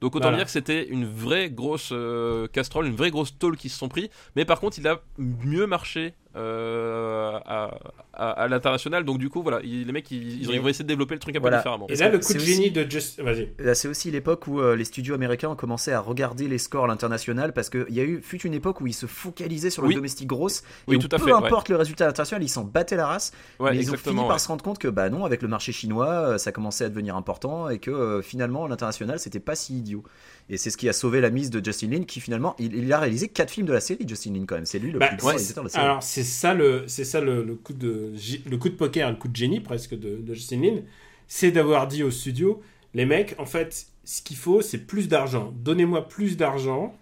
Donc 0.00 0.14
autant 0.14 0.24
Voilà. 0.26 0.36
dire 0.38 0.46
que 0.46 0.52
c'était 0.52 0.86
une 0.88 1.06
vraie 1.06 1.50
grosse 1.50 1.90
euh, 1.92 2.46
casserole, 2.48 2.86
une 2.86 2.94
vraie 2.96 3.10
grosse 3.10 3.36
tôle 3.38 3.56
qui 3.56 3.68
se 3.68 3.78
sont 3.78 3.88
pris. 3.88 4.10
Mais 4.36 4.44
par 4.44 4.60
contre, 4.60 4.78
il 4.78 4.86
a 4.86 5.00
mieux 5.18 5.66
marché 5.66 6.14
euh, 6.36 7.38
à, 7.46 7.70
à- 8.12 8.30
à 8.30 8.48
l'international. 8.48 9.04
Donc 9.04 9.18
du 9.18 9.28
coup, 9.30 9.42
voilà, 9.42 9.60
il- 9.62 9.86
les 9.86 9.92
mecs, 9.92 10.10
ils, 10.10 10.42
ils 10.42 10.48
ont, 10.48 10.52
ils 10.52 10.60
vont 10.60 10.68
essayer 10.68 10.84
de 10.84 10.88
développer 10.88 11.14
le 11.14 11.20
truc 11.20 11.36
un 11.36 11.40
Voilà. 11.40 11.58
peu 11.58 11.60
différemment. 11.62 11.86
Et 11.88 11.94
là, 11.96 12.08
le 12.08 12.18
coup 12.18 12.24
C'est 12.24 12.34
de 12.34 12.38
aussi- 12.40 12.54
génie 12.54 12.70
de 12.70 12.88
Just. 12.90 13.20
Vas-y. 13.20 13.50
Là, 13.58 13.74
c'est 13.74 13.88
aussi 13.88 14.10
l'époque 14.10 14.46
où 14.46 14.60
euh, 14.60 14.76
les 14.76 14.84
studios 14.84 15.14
américains 15.14 15.48
ont 15.48 15.56
commencé 15.56 15.92
à 15.92 16.00
regarder 16.00 16.48
les 16.48 16.58
scores 16.58 16.84
à 16.84 16.88
l'international 16.88 17.52
parce 17.52 17.70
qu'il 17.70 17.86
y 17.90 18.00
a 18.00 18.04
eu 18.04 18.20
fut 18.22 18.40
une 18.42 18.54
époque 18.54 18.80
où 18.80 18.86
ils 18.86 18.92
se 18.94 19.06
focalisaient 19.06 19.70
sur 19.70 19.82
le 19.82 19.88
Oui. 19.88 19.94
domestique 19.94 20.26
grosse 20.28 20.62
Oui, 20.86 20.94
et 20.94 20.98
où 20.98 21.00
tout 21.00 21.08
à 21.14 21.18
peu 21.18 21.24
fait, 21.26 21.32
ouais. 21.32 21.38
importe 21.38 21.68
le 21.68 21.76
résultat 21.76 22.06
international, 22.08 22.42
ils 22.42 22.48
s'en 22.48 22.64
battaient 22.64 22.96
la 22.96 23.06
race. 23.06 23.32
Ouais, 23.58 23.70
mais 23.72 23.78
ils 23.78 23.90
ont 23.90 23.96
fini 23.96 24.16
par 24.26 24.40
se 24.40 24.48
rendre 24.48 24.62
compte 24.64 24.78
que 24.78 24.88
bah 24.88 25.10
non, 25.10 25.24
avec 25.24 25.42
le 25.42 25.48
marché 25.48 25.72
chinois, 25.72 26.08
euh, 26.08 26.38
ça 26.38 26.52
commençait 26.52 26.84
à 26.84 26.88
devenir 26.88 27.16
important 27.16 27.68
et 27.68 27.78
que 27.78 27.90
euh, 27.90 28.22
finalement 28.22 28.66
l'international 28.66 29.18
c'était 29.18 29.40
pas 29.40 29.54
si 29.54 29.78
idiot. 29.78 30.02
Et 30.50 30.56
c'est 30.56 30.70
ce 30.70 30.76
qui 30.78 30.88
a 30.88 30.92
sauvé 30.92 31.20
la 31.20 31.30
mise 31.30 31.50
de 31.50 31.62
Justin 31.64 31.88
Lin 31.90 32.04
qui 32.04 32.20
finalement 32.20 32.54
il, 32.58 32.74
il 32.74 32.92
a 32.92 32.98
réalisé 33.00 33.28
quatre 33.28 33.50
films 33.50 33.66
de 33.66 33.72
la 33.72 33.80
série 33.80 34.04
Justin 34.08 34.32
Lin 34.32 34.44
quand 34.46 34.54
même. 34.54 34.66
C'est 34.66 34.78
lui 34.78 34.90
le 34.92 34.98
Bah, 34.98 35.08
plus 35.08 35.16
grand 35.18 35.28
réalisateur 35.28 35.62
de 35.64 35.68
la 35.68 35.72
série. 35.72 35.84
alors 35.84 36.02
c'est 36.02 36.22
ça 36.24 36.54
le 36.54 36.84
c'est 36.86 37.04
ça 37.04 37.20
le, 37.20 37.44
le 37.44 37.54
coup 37.54 37.74
de 37.74 38.12
le 38.48 38.56
coup 38.56 38.68
de 38.70 38.74
poker, 38.74 39.10
le 39.10 39.16
coup 39.16 39.28
de 39.28 39.36
génie 39.36 39.60
presque 39.60 39.94
de, 39.94 40.16
de 40.16 40.34
Justin 40.34 40.60
Lin, 40.62 40.80
c'est 41.26 41.50
d'avoir 41.50 41.86
dit 41.86 42.02
au 42.02 42.10
studio 42.10 42.62
les 42.94 43.04
mecs 43.04 43.34
en 43.38 43.44
fait 43.46 43.86
ce 44.04 44.22
qu'il 44.22 44.36
faut 44.38 44.62
c'est 44.62 44.78
plus 44.86 45.08
d'argent. 45.08 45.52
Donnez-moi 45.62 46.08
plus 46.08 46.36
d'argent. 46.38 46.94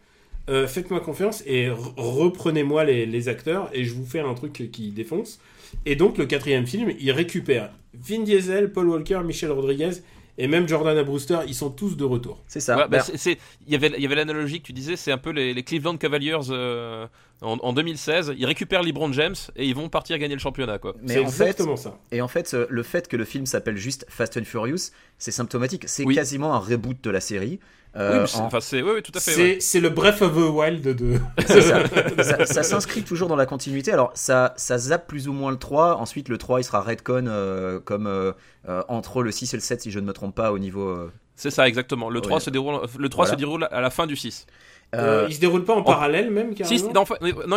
euh, 0.51 0.67
Faites-moi 0.67 1.01
confiance 1.01 1.43
et 1.47 1.69
re- 1.69 1.95
reprenez-moi 1.97 2.85
les, 2.85 3.07
les 3.07 3.29
acteurs 3.29 3.71
et 3.73 3.85
je 3.85 3.95
vous 3.95 4.05
fais 4.07 4.21
un 4.21 4.35
truc 4.35 4.71
qui 4.73 4.91
défonce. 4.91 5.39
Et 5.85 5.97
donc 5.97 6.19
le 6.19 6.27
quatrième 6.27 6.67
film, 6.67 6.93
il 6.99 7.11
récupère 7.13 7.71
Vin 7.95 8.23
Diesel, 8.23 8.73
Paul 8.73 8.89
Walker, 8.89 9.21
Michel 9.25 9.51
Rodriguez 9.53 9.91
et 10.39 10.47
même 10.49 10.69
Jordana 10.69 11.03
Brewster, 11.03 11.39
ils 11.47 11.55
sont 11.55 11.71
tous 11.71 11.97
de 11.97 12.05
retour. 12.05 12.43
C'est 12.47 12.61
ça. 12.61 12.77
Ouais, 12.77 12.89
bah, 12.89 13.01
c'est- 13.01 13.39
il 13.67 13.73
y 13.73 13.75
avait, 13.77 13.93
il 13.97 14.03
y 14.03 14.07
avait 14.07 14.15
l'analogie 14.15 14.61
que 14.61 14.67
tu 14.67 14.73
disais, 14.73 14.97
c'est 14.97 15.13
un 15.13 15.19
peu 15.19 15.31
les, 15.31 15.55
les 15.55 15.63
Cleveland 15.63 15.97
Cavaliers 15.97 16.37
euh, 16.51 17.07
en, 17.43 17.59
en 17.59 17.73
2016. 17.73 18.35
Ils 18.39 18.47
récupèrent 18.47 18.83
LeBron 18.83 19.13
James 19.13 19.35
et 19.57 19.67
ils 19.67 19.75
vont 19.75 19.89
partir 19.89 20.19
gagner 20.19 20.35
le 20.35 20.41
championnat, 20.41 20.79
quoi. 20.79 20.95
mais 21.03 21.09
C'est 21.09 21.15
fait, 21.21 21.23
exactement 21.23 21.77
ça. 21.77 21.99
Et 22.13 22.21
en 22.21 22.29
fait, 22.29 22.55
le 22.69 22.83
fait 22.83 23.09
que 23.09 23.17
le 23.17 23.25
film 23.25 23.47
s'appelle 23.47 23.77
juste 23.77 24.05
Fast 24.09 24.37
and 24.37 24.45
Furious, 24.45 24.91
c'est 25.19 25.31
symptomatique. 25.33 25.85
C'est 25.87 26.05
Oui. 26.05 26.15
quasiment 26.15 26.55
un 26.55 26.59
reboot 26.59 27.03
de 27.03 27.11
la 27.11 27.21
série. 27.21 27.59
Oui, 27.97 28.03
Euh, 28.03 28.27
c'est- 28.27 28.39
en- 28.39 28.51
c'est, 28.61 28.83
oui, 28.83 28.91
oui, 28.97 29.03
ouais. 29.75 29.81
le 29.81 29.89
Breath 29.89 30.21
of 30.23 30.33
the 30.35 30.51
Wild 30.51 30.83
de. 30.83 31.19
Ça. 31.47 32.23
ça, 32.23 32.47
ça 32.47 32.63
s'inscrit 32.63 33.03
toujours 33.03 33.29
dans 33.29 33.37
la 33.37 33.47
continuité. 33.47 33.93
Alors, 33.93 34.11
ça, 34.15 34.53
ça 34.57 34.79
zappe 34.79 35.07
plus 35.07 35.29
ou 35.29 35.33
moins 35.33 35.51
le 35.51 35.57
3. 35.59 35.97
Ensuite, 35.97 36.29
le 36.29 36.39
3, 36.39 36.61
il 36.61 36.65
sera 36.65 36.81
redcon 36.81 37.25
euh, 37.27 37.81
comme 37.81 38.07
euh, 38.07 38.33
euh, 38.69 38.83
entre 38.89 39.23
le 39.23 39.31
6 39.31 39.55
et 39.55 39.57
le 39.57 39.63
7, 39.63 39.83
si 39.83 39.91
je 39.91 39.99
ne 40.01 40.05
me 40.07 40.13
trompe 40.13 40.35
pas, 40.35 40.53
au 40.53 40.59
niveau. 40.59 40.89
euh, 40.89 41.11
C'est 41.37 41.51
ça, 41.51 41.67
exactement. 41.69 42.09
Le 42.11 42.21
3, 42.21 42.35
Ouais. 42.37 42.41
se, 42.41 42.51
déroule, 42.51 42.81
le 42.99 43.09
3 43.09 43.25
Voilà. 43.27 43.35
se 43.37 43.39
déroule 43.39 43.69
à 43.71 43.81
la 43.81 43.91
fin 43.91 44.07
du 44.07 44.17
6. 44.17 44.47
Euh, 44.95 45.25
euh, 45.25 45.27
il 45.29 45.35
se 45.35 45.41
déroule 45.41 45.65
pas 45.65 45.75
en 45.75 45.83
parallèle 45.83 46.31
même 46.31 46.55
Si, 46.63 46.83
non, 46.85 47.05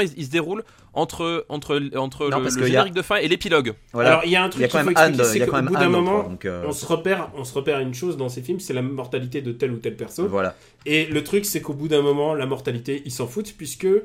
il, 0.01 0.09
il 0.17 0.25
se 0.25 0.31
déroule 0.31 0.63
entre, 0.93 1.45
entre, 1.47 1.79
entre 1.95 2.29
Non, 2.29 2.39
le, 2.39 2.47
a- 2.47 2.65
générique 2.65 2.93
de 2.95 3.01
fin 3.03 3.17
et 3.17 3.27
l'épilogue. 3.27 3.73
voilà. 3.93 4.09
Alors 4.09 4.21
il 4.25 4.31
y 4.31 4.35
a 4.35 4.43
un 4.43 4.49
truc 4.49 4.63
qu'il 4.63 4.71
quand 4.71 4.79
faut 4.79 4.85
même 4.85 4.91
expliquer, 4.91 5.21
Anne, 5.21 5.29
c'est 5.31 5.45
qu'au 5.45 5.61
bout 5.61 5.75
d'un 5.75 5.89
moment, 5.89 6.19
3, 6.19 6.29
donc, 6.29 6.45
euh, 6.45 6.63
on 6.67 6.71
se 6.71 6.85
repère, 6.85 7.29
on 7.37 7.43
se 7.43 7.53
repère 7.53 7.79
une 7.79 7.93
chose 7.93 8.17
dans 8.17 8.29
ces 8.29 8.41
films, 8.41 8.59
c'est 8.59 8.73
la 8.73 8.81
mortalité 8.81 9.41
de 9.41 9.51
telle 9.51 9.71
ou 9.71 9.77
telle 9.77 9.95
personne. 9.95 10.25
voilà. 10.27 10.55
Et 10.85 11.05
le 11.05 11.23
truc, 11.23 11.45
c'est 11.45 11.61
qu'au 11.61 11.73
bout 11.73 11.87
d'un 11.87 12.01
moment, 12.01 12.33
la 12.33 12.47
mortalité, 12.47 13.03
ils 13.05 13.11
s'en 13.11 13.27
foutent 13.27 13.53
puisque 13.55 13.85
euh, 13.85 14.03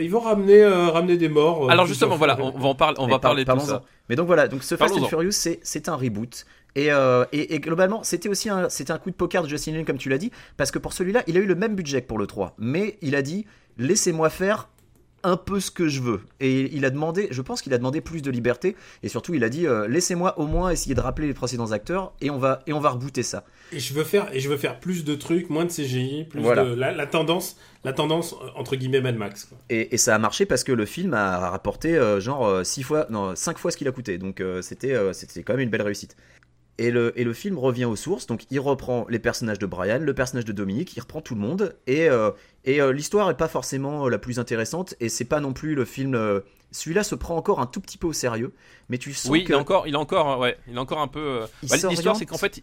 ils 0.00 0.10
vont 0.10 0.20
ramener, 0.20 0.62
euh, 0.62 0.88
ramener 0.88 1.16
des 1.18 1.28
morts. 1.28 1.70
Alors 1.70 1.86
justement, 1.86 2.16
voilà, 2.16 2.38
on 2.40 2.58
va 2.58 2.68
en 2.68 2.74
parler, 2.74 2.96
on 2.98 3.06
Mais 3.06 3.12
va 3.12 3.18
par- 3.18 3.30
parler 3.32 3.44
de 3.44 3.52
tout 3.52 3.60
ça. 3.60 3.82
Mais 4.08 4.16
donc 4.16 4.26
voilà, 4.26 4.48
donc 4.48 4.62
ce 4.64 4.76
Fast 4.76 4.96
and. 4.96 5.04
Furious, 5.06 5.30
c'est, 5.32 5.60
c'est 5.62 5.88
un 5.88 5.94
reboot. 5.96 6.46
Et, 6.74 6.90
euh, 6.90 7.24
et, 7.32 7.54
et 7.54 7.60
globalement, 7.60 8.02
c'était 8.02 8.28
aussi 8.28 8.48
un, 8.48 8.68
coup 9.02 9.10
de 9.10 9.14
poker 9.16 9.42
de 9.42 9.48
Justin 9.48 9.72
Lin, 9.72 9.84
comme 9.84 9.98
tu 9.98 10.08
l'as 10.08 10.18
dit, 10.18 10.30
parce 10.56 10.70
que 10.70 10.78
pour 10.78 10.92
celui-là, 10.92 11.22
il 11.26 11.36
a 11.36 11.40
eu 11.40 11.46
le 11.46 11.54
même 11.54 11.74
budget 11.74 12.02
que 12.02 12.06
pour 12.06 12.18
le 12.18 12.26
3. 12.26 12.54
Mais 12.58 12.98
il 13.02 13.14
a 13.14 13.22
dit, 13.22 13.46
laissez-moi 13.78 14.30
faire 14.30 14.68
un 15.24 15.36
peu 15.36 15.60
ce 15.60 15.70
que 15.70 15.86
je 15.86 16.00
veux. 16.00 16.20
Et 16.40 16.74
il 16.74 16.84
a 16.84 16.90
demandé, 16.90 17.28
je 17.30 17.42
pense 17.42 17.62
qu'il 17.62 17.72
a 17.74 17.78
demandé 17.78 18.00
plus 18.00 18.22
de 18.22 18.30
liberté, 18.32 18.74
et 19.04 19.08
surtout 19.08 19.34
il 19.34 19.44
a 19.44 19.48
dit, 19.48 19.68
euh, 19.68 19.86
laissez-moi 19.86 20.36
au 20.40 20.46
moins 20.48 20.70
essayer 20.70 20.96
de 20.96 21.00
rappeler 21.00 21.28
les 21.28 21.34
précédents 21.34 21.70
acteurs, 21.70 22.12
et 22.20 22.28
on 22.30 22.38
va, 22.38 22.62
et 22.66 22.72
on 22.72 22.80
va 22.80 22.90
rebooter 22.90 23.22
ça. 23.22 23.44
Et 23.70 23.78
je 23.78 23.94
veux 23.94 24.02
faire, 24.02 24.34
et 24.34 24.40
je 24.40 24.48
veux 24.48 24.56
faire 24.56 24.80
plus 24.80 25.04
de 25.04 25.14
trucs, 25.14 25.48
moins 25.48 25.64
de 25.64 25.70
CGI, 25.70 26.24
plus 26.24 26.40
Voilà. 26.40 26.64
de 26.64 26.74
la, 26.74 26.90
la 26.90 27.06
tendance, 27.06 27.56
la 27.84 27.92
tendance 27.92 28.32
euh, 28.32 28.48
entre 28.56 28.74
guillemets 28.74 29.00
Mad 29.00 29.16
Max. 29.16 29.44
quoi. 29.44 29.58
Et, 29.70 29.94
et 29.94 29.96
ça 29.96 30.12
a 30.14 30.18
marché 30.18 30.44
parce 30.44 30.64
que 30.64 30.72
le 30.72 30.86
film 30.86 31.14
a 31.14 31.50
rapporté 31.50 31.96
euh, 31.96 32.18
genre 32.20 32.44
euh, 32.46 32.64
six 32.64 32.82
fois, 32.82 33.06
non, 33.10 33.36
5 33.36 33.58
fois 33.58 33.70
ce 33.70 33.76
qu'il 33.76 33.86
a 33.86 33.92
coûté. 33.92 34.18
Donc 34.18 34.40
euh, 34.40 34.60
c'était 34.60 34.96
c'était 35.12 35.44
quand 35.44 35.52
même 35.52 35.62
une 35.62 35.70
belle 35.70 35.82
réussite. 35.82 36.16
Et 36.82 36.90
le, 36.90 37.12
et 37.18 37.22
le 37.24 37.32
film 37.32 37.58
revient 37.58 37.84
aux 37.84 37.96
sources, 37.96 38.26
donc 38.26 38.42
il 38.50 38.58
reprend 38.58 39.06
les 39.08 39.18
personnages 39.20 39.58
de 39.60 39.66
Brian, 39.66 40.00
le 40.00 40.14
personnage 40.14 40.44
de 40.44 40.52
Dominique, 40.52 40.96
il 40.96 41.00
reprend 41.00 41.20
tout 41.20 41.34
le 41.36 41.40
monde, 41.40 41.76
et, 41.86 42.08
euh, 42.08 42.30
et 42.64 42.80
euh, 42.80 42.92
l'histoire 42.92 43.30
est 43.30 43.36
pas 43.36 43.46
forcément 43.48 44.06
euh, 44.06 44.10
la 44.10 44.18
plus 44.18 44.38
intéressante, 44.40 44.94
et 44.98 45.08
c'est 45.08 45.24
pas 45.24 45.38
non 45.40 45.52
plus 45.52 45.74
le 45.76 45.84
film... 45.84 46.14
euh, 46.14 46.40
Celui-là 46.72 47.04
se 47.04 47.14
prend 47.14 47.36
encore 47.36 47.60
un 47.60 47.66
tout 47.66 47.80
petit 47.80 47.98
peu 47.98 48.08
au 48.08 48.12
sérieux, 48.12 48.52
mais 48.88 48.98
tu 48.98 49.12
sens 49.12 49.30
Oui, 49.30 49.44
que... 49.44 49.52
il 49.52 49.54
est 49.54 49.58
encore, 49.58 49.86
il 49.86 49.94
est 49.94 49.96
encore, 49.96 50.40
ouais, 50.40 50.56
il 50.66 50.74
est 50.74 50.78
encore 50.78 51.00
un 51.00 51.08
peu. 51.08 51.42
bah, 51.62 51.76
L'histoire, 51.88 52.16
c'est 52.16 52.26
qu'en 52.26 52.38
fait, 52.38 52.60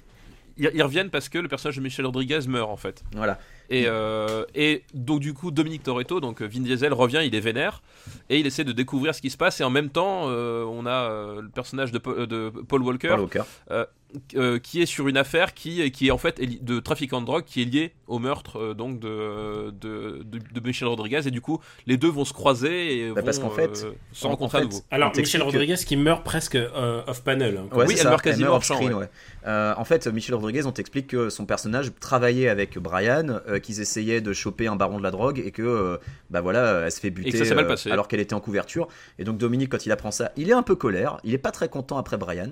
ils, 0.57 0.69
ils 0.73 0.83
reviennent 0.83 1.09
parce 1.11 1.29
que 1.29 1.37
le 1.37 1.47
personnage 1.47 1.77
de 1.77 1.81
Michel 1.81 2.05
Rodriguez 2.05 2.41
meurt 2.49 2.69
en 2.69 2.75
fait. 2.75 3.03
Voilà. 3.15 3.39
Et, 3.69 3.87
et 4.55 4.83
donc 4.93 5.19
du 5.21 5.33
coup 5.33 5.51
Dominique 5.51 5.83
Toretto, 5.83 6.19
donc 6.19 6.41
Vin 6.41 6.61
Diesel 6.61 6.91
revient, 6.91 7.21
il 7.23 7.33
est 7.35 7.39
vénère 7.39 7.81
et 8.29 8.39
il 8.39 8.45
essaie 8.47 8.63
de 8.65 8.73
découvrir 8.73 9.13
ce 9.15 9.21
qui 9.21 9.29
se 9.29 9.37
passe 9.37 9.61
et 9.61 9.63
en 9.63 9.69
même 9.69 9.89
temps 9.89 10.23
on 10.25 10.85
a 10.87 11.39
le 11.39 11.47
personnage 11.49 11.91
de, 11.93 11.99
de 12.25 12.49
Paul 12.67 12.81
Walker 12.81 13.09
Paul 13.09 13.19
Walker. 13.21 13.43
Euh, 14.35 14.57
qui 14.57 14.81
est 14.81 14.85
sur 14.87 15.07
une 15.07 15.17
affaire 15.17 15.53
qui, 15.53 15.91
qui 15.91 16.07
est 16.07 16.11
en 16.11 16.17
fait 16.17 16.41
de 16.63 16.79
trafiquant 16.79 17.21
de 17.21 17.27
drogue 17.27 17.43
qui 17.45 17.61
est 17.61 17.65
liée 17.65 17.93
au 18.07 18.17
meurtre 18.17 18.57
euh, 18.59 18.73
donc 18.73 18.99
de, 18.99 19.69
de, 19.69 20.23
de, 20.23 20.39
de 20.39 20.59
Michel 20.65 20.87
Rodriguez 20.87 21.21
et 21.27 21.31
du 21.31 21.41
coup 21.41 21.59
les 21.85 21.97
deux 21.97 22.09
vont 22.09 22.25
se 22.25 22.33
croiser 22.33 22.97
et 23.01 23.09
Bah, 23.09 23.21
vont 23.21 23.25
parce 23.25 23.37
qu'en 23.39 23.51
fait, 23.51 23.83
euh, 23.85 23.91
se 24.11 24.25
en- 24.25 24.29
en 24.29 24.31
rencontrer 24.31 24.57
à 24.59 24.61
nouveau. 24.63 24.81
Alors 24.89 25.11
Michel 25.15 25.43
Rodriguez 25.43 25.75
qui 25.85 25.95
meurt 25.95 26.23
presque 26.23 26.55
euh, 26.55 27.01
off 27.05 27.23
panel. 27.23 27.57
hein. 27.57 27.75
Ouais, 27.75 27.85
Oui, 27.85 27.93
elle 27.97 27.99
ça. 28.03 28.09
meurt 28.09 28.23
quasiment 28.23 28.55
off 28.55 28.63
screen, 28.65 28.89
ouais. 28.93 28.99
ouais. 29.01 29.09
Euh, 29.45 29.73
en 29.77 29.85
fait, 29.85 30.07
Michel 30.07 30.33
Rodriguez, 30.35 30.65
on 30.65 30.71
t'explique 30.71 31.07
que 31.07 31.29
son 31.29 31.45
personnage 31.45 31.91
travaillait 31.99 32.49
avec 32.49 32.77
Brian, 32.79 33.39
euh, 33.47 33.59
qu'ils 33.59 33.79
essayaient 33.79 34.21
de 34.21 34.33
choper 34.33 34.67
un 34.67 34.75
baron 34.75 34.97
de 34.97 35.03
la 35.03 35.11
drogue 35.11 35.39
et 35.45 35.51
que, 35.51 35.61
euh, 35.61 35.97
bah 36.29 36.41
voilà, 36.41 36.81
elle 36.85 36.91
se 36.91 36.99
fait 36.99 37.09
buter 37.11 37.39
euh, 37.51 37.75
alors 37.91 38.07
qu'elle 38.07 38.19
était 38.19 38.33
en 38.33 38.39
couverture. 38.41 38.87
Et 39.19 39.23
donc 39.23 39.37
Dominique, 39.37 39.69
quand 39.69 39.85
il 39.85 39.91
apprend 39.91 40.11
ça, 40.11 40.31
il 40.35 40.49
est 40.49 40.53
un 40.53 40.63
peu 40.63 40.75
colère. 40.75 41.17
Il 41.23 41.33
est 41.33 41.37
pas 41.37 41.51
très 41.51 41.69
content 41.69 41.97
après 41.97 42.17
Brian. 42.17 42.51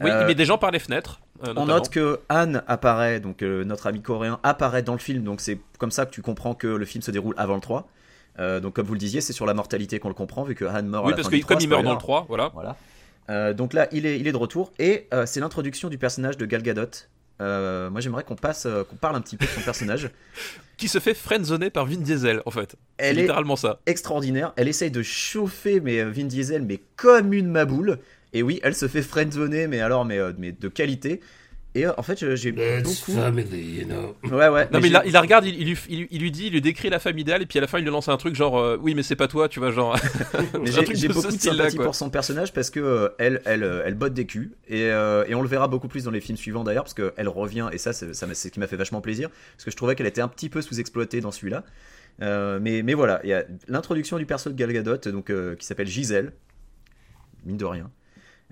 Oui, 0.00 0.10
Euh, 0.10 0.22
il 0.22 0.26
met 0.26 0.34
des 0.34 0.44
gens 0.44 0.58
par 0.58 0.70
les 0.70 0.78
fenêtres. 0.78 1.20
euh, 1.46 1.52
on 1.56 1.66
note 1.66 1.88
que 1.88 2.20
Anne 2.28 2.62
apparaît, 2.66 3.20
donc 3.20 3.42
euh, 3.42 3.64
notre 3.64 3.86
ami 3.86 4.02
coréen 4.02 4.40
apparaît 4.42 4.82
dans 4.82 4.92
le 4.94 4.98
film, 4.98 5.22
donc 5.24 5.40
c'est 5.40 5.58
comme 5.78 5.90
ça 5.90 6.04
que 6.06 6.10
tu 6.10 6.22
comprends 6.22 6.54
que 6.54 6.66
le 6.66 6.84
film 6.84 7.02
se 7.02 7.10
déroule 7.10 7.34
avant 7.36 7.54
le 7.54 7.60
3. 7.60 7.88
Euh, 8.40 8.58
donc 8.60 8.74
comme 8.74 8.86
vous 8.86 8.94
le 8.94 8.98
disiez, 8.98 9.20
c'est 9.20 9.32
sur 9.32 9.46
la 9.46 9.54
mortalité 9.54 9.98
qu'on 10.00 10.08
le 10.08 10.14
comprend, 10.14 10.42
vu 10.42 10.54
que 10.56 10.64
Anne 10.64 10.88
meurt 10.88 11.04
à 11.04 11.06
Oui, 11.06 11.12
la 11.12 11.16
parce 11.16 11.28
que 11.28 11.34
du 11.36 11.42
3, 11.42 11.54
comme 11.56 11.62
il 11.62 11.68
meurt 11.68 11.84
dans 11.84 11.92
le 11.92 11.98
3, 11.98 12.26
voilà. 12.28 12.50
Voilà. 12.54 12.76
Donc 13.54 13.72
là, 13.72 13.88
il 13.92 14.04
est, 14.06 14.18
il 14.18 14.26
est 14.26 14.32
de 14.32 14.36
retour 14.36 14.72
et 14.78 15.08
c'est 15.26 15.40
l'introduction 15.40 15.88
du 15.88 15.96
personnage 15.98 16.36
de 16.36 16.44
Gal 16.44 16.62
Gadot. 16.62 16.90
Moi, 17.40 18.00
j'aimerais 18.00 18.24
qu'on 18.24 18.34
passe, 18.36 18.66
qu'on 18.90 18.96
parle 18.96 19.16
un 19.16 19.20
petit 19.20 19.36
peu 19.36 19.46
de 19.46 19.50
son 19.50 19.60
personnage. 19.60 20.10
Qui 20.76 20.88
se 20.88 20.98
fait 20.98 21.14
friendzoner 21.14 21.70
par 21.70 21.86
Vin 21.86 21.98
Diesel 21.98 22.42
en 22.46 22.50
fait. 22.50 22.72
C'est 22.98 23.06
Elle 23.06 23.18
est 23.18 23.22
littéralement 23.22 23.54
ça. 23.54 23.78
extraordinaire. 23.86 24.52
Elle 24.56 24.66
essaye 24.66 24.90
de 24.90 25.02
chauffer 25.04 25.78
mais 25.80 26.02
Vin 26.02 26.24
Diesel, 26.24 26.62
mais 26.62 26.80
comme 26.96 27.32
une 27.32 27.46
maboule. 27.48 28.00
Et 28.34 28.42
oui, 28.42 28.60
elle 28.62 28.74
se 28.74 28.88
fait 28.88 29.02
friendzoner, 29.02 29.66
mais 29.68 29.80
alors, 29.80 30.04
mais, 30.04 30.18
euh, 30.18 30.32
mais 30.36 30.52
de 30.52 30.68
qualité. 30.68 31.20
Et 31.76 31.86
euh, 31.86 31.92
en 31.98 32.02
fait, 32.04 32.18
je- 32.20 32.36
j'ai 32.36 32.52
beaucoup. 32.52 33.12
family, 33.12 33.80
you 33.80 33.84
know. 33.86 34.14
Ouais, 34.24 34.48
ouais. 34.48 34.68
Non 34.70 34.78
mais 34.80 34.86
il 34.86 34.92
la, 34.92 35.04
il 35.06 35.12
la 35.12 35.20
regarde, 35.20 35.44
il, 35.44 35.56
il 35.60 35.66
lui, 35.66 35.78
il, 35.88 35.98
lui- 36.00 36.08
il 36.12 36.20
lui 36.20 36.30
dit, 36.30 36.46
il 36.46 36.52
lui 36.52 36.60
décrit 36.60 36.88
la 36.88 37.00
femme 37.00 37.18
idéale 37.18 37.42
et 37.42 37.46
puis 37.46 37.58
à 37.58 37.60
la 37.62 37.66
fin 37.66 37.78
il 37.78 37.84
lui 37.84 37.90
lance 37.90 38.08
un 38.08 38.16
truc 38.16 38.36
genre 38.36 38.56
euh, 38.58 38.76
oui 38.80 38.94
mais 38.94 39.02
c'est 39.02 39.16
pas 39.16 39.26
toi, 39.26 39.48
tu 39.48 39.58
vois 39.58 39.72
genre. 39.72 39.96
J'ai 40.94 41.08
beaucoup 41.08 41.26
de 41.36 41.40
sympathie 41.56 41.76
pour 41.84 41.94
son 41.96 42.10
personnage 42.10 42.52
parce 42.52 42.70
que 42.70 42.78
euh, 42.78 43.08
elle, 43.18 43.42
elle, 43.44 43.64
euh, 43.64 43.82
elle 43.84 43.94
botte 43.94 44.14
des 44.14 44.24
culs 44.24 44.52
et, 44.68 44.82
euh, 44.84 45.24
et 45.26 45.34
on 45.34 45.42
le 45.42 45.48
verra 45.48 45.66
beaucoup 45.66 45.88
plus 45.88 46.04
dans 46.04 46.12
les 46.12 46.20
films 46.20 46.38
suivants 46.38 46.62
d'ailleurs 46.62 46.84
parce 46.84 46.94
qu'elle 46.94 47.28
revient 47.28 47.68
et 47.72 47.78
ça, 47.78 47.92
c'est 47.92 48.14
ça 48.14 48.28
m'a- 48.28 48.34
c'est 48.34 48.48
ce 48.48 48.52
qui 48.52 48.60
m'a 48.60 48.68
fait 48.68 48.76
vachement 48.76 49.00
plaisir 49.00 49.28
parce 49.56 49.64
que 49.64 49.72
je 49.72 49.76
trouvais 49.76 49.96
qu'elle 49.96 50.06
était 50.06 50.20
un 50.20 50.28
petit 50.28 50.48
peu 50.48 50.62
sous-exploitée 50.62 51.20
dans 51.20 51.32
celui-là. 51.32 51.64
Euh, 52.22 52.60
mais, 52.62 52.82
mais 52.84 52.94
voilà, 52.94 53.20
il 53.24 53.30
y 53.30 53.34
a 53.34 53.44
l'introduction 53.66 54.16
du 54.18 54.26
perso 54.26 54.48
de 54.48 54.54
Gal 54.54 54.72
Gadot 54.72 54.98
donc 55.10 55.30
euh, 55.30 55.56
qui 55.56 55.66
s'appelle 55.66 55.88
Gisèle, 55.88 56.30
mine 57.44 57.56
de 57.56 57.64
rien. 57.64 57.90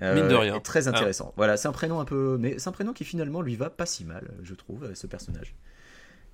Euh, 0.02 0.14
Mine 0.14 0.28
de 0.28 0.34
rien. 0.34 0.58
très 0.60 0.88
Ah. 0.88 0.90
intéressant. 0.90 1.32
Voilà, 1.36 1.56
c'est 1.56 1.68
un 1.68 1.72
prénom 1.72 2.00
un 2.00 2.04
peu, 2.04 2.36
mais 2.40 2.58
c'est 2.58 2.68
un 2.68 2.72
prénom 2.72 2.92
qui 2.92 3.04
finalement 3.04 3.40
lui 3.40 3.56
va 3.56 3.70
pas 3.70 3.86
si 3.86 4.04
mal, 4.04 4.28
je 4.42 4.54
trouve, 4.54 4.92
ce 4.94 5.06
personnage. 5.06 5.54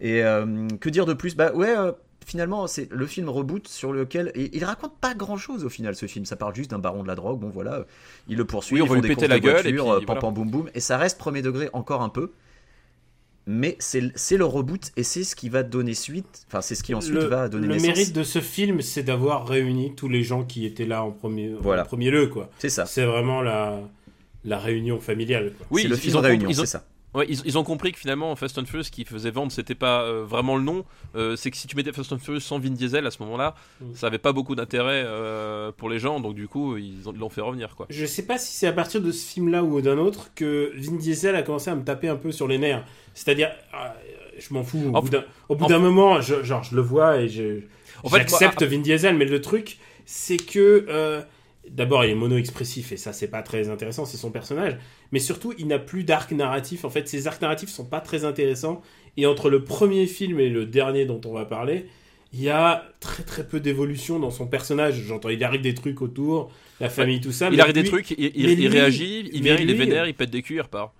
Et 0.00 0.22
euh, 0.24 0.66
que 0.80 0.88
dire 0.88 1.06
de 1.06 1.12
plus? 1.14 1.34
Bah 1.36 1.52
ouais, 1.52 1.76
euh, 1.76 1.92
finalement, 2.24 2.66
c'est 2.66 2.90
le 2.92 3.06
film 3.06 3.28
reboot 3.28 3.66
sur 3.68 3.92
lequel 3.92 4.30
et 4.34 4.56
il 4.56 4.64
raconte 4.64 4.96
pas 4.98 5.14
grand 5.14 5.36
chose 5.36 5.64
au 5.64 5.68
final. 5.68 5.94
Ce 5.96 6.06
film, 6.06 6.24
ça 6.24 6.36
parle 6.36 6.54
juste 6.54 6.70
d'un 6.70 6.78
baron 6.78 7.02
de 7.02 7.08
la 7.08 7.14
drogue. 7.16 7.40
Bon 7.40 7.48
voilà, 7.50 7.84
il 8.28 8.36
le 8.38 8.44
poursuit, 8.44 8.76
Oui, 8.76 8.82
on 8.82 8.84
ils 8.84 8.88
va 8.88 8.94
font 8.94 9.00
lui 9.02 9.08
des 9.08 9.14
péter 9.14 9.26
la 9.28 9.40
gueule, 9.40 9.66
et 9.66 9.72
voiture, 9.72 9.96
puis 9.98 10.06
pam 10.06 10.16
voilà. 10.16 10.20
pam 10.20 10.34
boum 10.34 10.50
boum, 10.50 10.70
et 10.74 10.80
ça 10.80 10.96
reste 10.98 11.18
premier 11.18 11.42
degré 11.42 11.68
encore 11.72 12.02
un 12.02 12.08
peu. 12.08 12.30
Mais 13.50 13.76
c'est 13.78 14.12
c'est 14.14 14.36
le 14.36 14.44
reboot 14.44 14.92
et 14.98 15.02
c'est 15.02 15.24
ce 15.24 15.34
qui 15.34 15.48
va 15.48 15.62
donner 15.62 15.94
suite. 15.94 16.44
Enfin, 16.48 16.60
c'est 16.60 16.74
ce 16.74 16.82
qui 16.82 16.94
ensuite 16.94 17.14
le, 17.14 17.24
va 17.24 17.48
donner 17.48 17.66
le 17.66 17.72
naissance. 17.74 17.88
mérite 17.88 18.12
de 18.12 18.22
ce 18.22 18.40
film, 18.42 18.82
c'est 18.82 19.02
d'avoir 19.02 19.48
réuni 19.48 19.94
tous 19.94 20.08
les 20.10 20.22
gens 20.22 20.44
qui 20.44 20.66
étaient 20.66 20.84
là 20.84 21.02
en 21.02 21.10
premier, 21.12 21.54
Voilà. 21.58 21.82
en 21.82 21.86
premier 21.86 22.10
lieu, 22.10 22.26
quoi. 22.26 22.50
C'est 22.58 22.68
ça. 22.68 22.84
C'est 22.84 23.06
vraiment 23.06 23.40
la, 23.40 23.80
la 24.44 24.58
réunion 24.58 25.00
familiale. 25.00 25.54
Quoi. 25.56 25.66
Oui, 25.70 25.82
c'est 25.82 25.88
le 25.88 25.96
film 25.96 26.12
de 26.20 26.26
réunion, 26.26 26.52
c'est 26.52 26.66
ça. 26.66 26.84
Ouais, 27.18 27.26
ils, 27.28 27.40
ils 27.44 27.58
ont 27.58 27.64
compris 27.64 27.92
que 27.92 27.98
finalement 27.98 28.34
Fast 28.36 28.56
and 28.58 28.64
Furious 28.64 28.86
qui 28.90 29.04
faisait 29.04 29.30
vendre 29.30 29.50
c'était 29.52 29.74
pas 29.74 30.02
euh, 30.02 30.24
vraiment 30.24 30.56
le 30.56 30.62
nom, 30.62 30.84
Euh, 31.16 31.36
c'est 31.36 31.50
que 31.50 31.56
si 31.56 31.66
tu 31.66 31.74
mettais 31.76 31.92
Fast 31.92 32.12
and 32.12 32.18
Furious 32.18 32.40
sans 32.40 32.58
Vin 32.58 32.70
Diesel 32.70 33.06
à 33.06 33.10
ce 33.10 33.20
moment-là, 33.24 33.54
Mm. 33.80 33.94
ça 33.94 34.06
avait 34.06 34.18
pas 34.18 34.32
beaucoup 34.32 34.54
d'intérêt 34.54 35.02
euh, 35.04 35.72
pour 35.76 35.90
les 35.90 35.98
gens, 35.98 36.20
donc 36.20 36.34
du 36.34 36.48
coup 36.48 36.76
ils 36.76 37.08
ont- 37.08 37.12
l'ont 37.12 37.28
fait 37.28 37.40
revenir 37.40 37.74
quoi. 37.76 37.86
Je 37.90 38.06
sais 38.06 38.24
pas 38.24 38.38
si 38.38 38.52
c'est 38.56 38.66
à 38.68 38.72
partir 38.72 39.00
de 39.02 39.10
ce 39.12 39.26
film-là 39.26 39.62
ou 39.64 39.80
d'un 39.80 39.98
autre 39.98 40.30
que 40.34 40.72
Vin 40.76 40.96
Diesel 40.96 41.34
a 41.36 41.42
commencé 41.42 41.70
à 41.70 41.74
me 41.74 41.82
taper 41.84 42.08
un 42.08 42.16
peu 42.16 42.30
sur 42.32 42.46
les 42.48 42.58
nerfs. 42.58 42.84
C'est-à-dire, 43.14 43.50
je 44.38 44.54
m'en 44.54 44.62
fous. 44.62 44.92
Au 44.94 45.02
bout 45.02 45.08
d'un- 45.08 45.24
moment, 45.80 46.20
je, 46.20 46.42
genre, 46.44 46.62
je 46.62 46.76
le 46.76 46.82
vois 46.82 47.16
et 47.20 47.28
je, 47.28 47.60
j'accepte 48.20 48.62
Vin 48.62 48.78
Diesel, 48.78 49.16
mais 49.16 49.24
le 49.24 49.40
truc, 49.40 49.78
c'est 50.06 50.36
que 50.36 51.24
d'abord, 51.70 52.04
il 52.04 52.10
est 52.10 52.14
mono-expressif 52.14 52.92
et 52.92 52.96
ça, 52.96 53.12
c'est 53.12 53.28
pas 53.28 53.42
très 53.42 53.68
intéressant, 53.68 54.04
c'est 54.06 54.16
son 54.16 54.30
personnage. 54.30 54.76
Mais 55.12 55.18
surtout, 55.20 55.54
il 55.58 55.66
n'a 55.66 55.78
plus 55.78 56.04
d'arc 56.04 56.32
narratif. 56.32 56.84
En 56.84 56.90
fait, 56.90 57.08
ses 57.08 57.26
arcs 57.26 57.40
narratifs 57.40 57.70
sont 57.70 57.84
pas 57.86 58.00
très 58.00 58.24
intéressants. 58.24 58.82
Et 59.16 59.26
entre 59.26 59.50
le 59.50 59.64
premier 59.64 60.06
film 60.06 60.38
et 60.40 60.48
le 60.48 60.66
dernier 60.66 61.04
dont 61.06 61.20
on 61.24 61.32
va 61.32 61.44
parler, 61.44 61.86
il 62.32 62.42
y 62.42 62.50
a 62.50 62.84
très 63.00 63.22
très 63.22 63.46
peu 63.46 63.58
d'évolution 63.58 64.18
dans 64.18 64.30
son 64.30 64.46
personnage. 64.46 65.02
J'entends, 65.06 65.30
il 65.30 65.42
arrive 65.42 65.62
des 65.62 65.74
trucs 65.74 66.02
autour, 66.02 66.50
la 66.78 66.88
famille, 66.90 67.20
tout 67.20 67.32
ça. 67.32 67.48
il 67.48 67.56
mais 67.56 67.60
arrive 67.62 67.74
des 67.74 67.84
trucs, 67.84 68.10
il, 68.12 68.16
il- 68.36 68.46
mais 68.46 68.52
il 68.52 68.58
lui- 68.58 68.68
réagit, 68.68 69.30
il 69.32 69.42
mais 69.42 69.54
vient, 69.54 69.56
il 69.56 69.70
est 69.70 69.74
vénère, 69.74 70.06
il 70.06 70.14
pète 70.14 70.30
des 70.30 70.42
culs, 70.42 70.56
il 70.56 70.60
repart. 70.60 70.92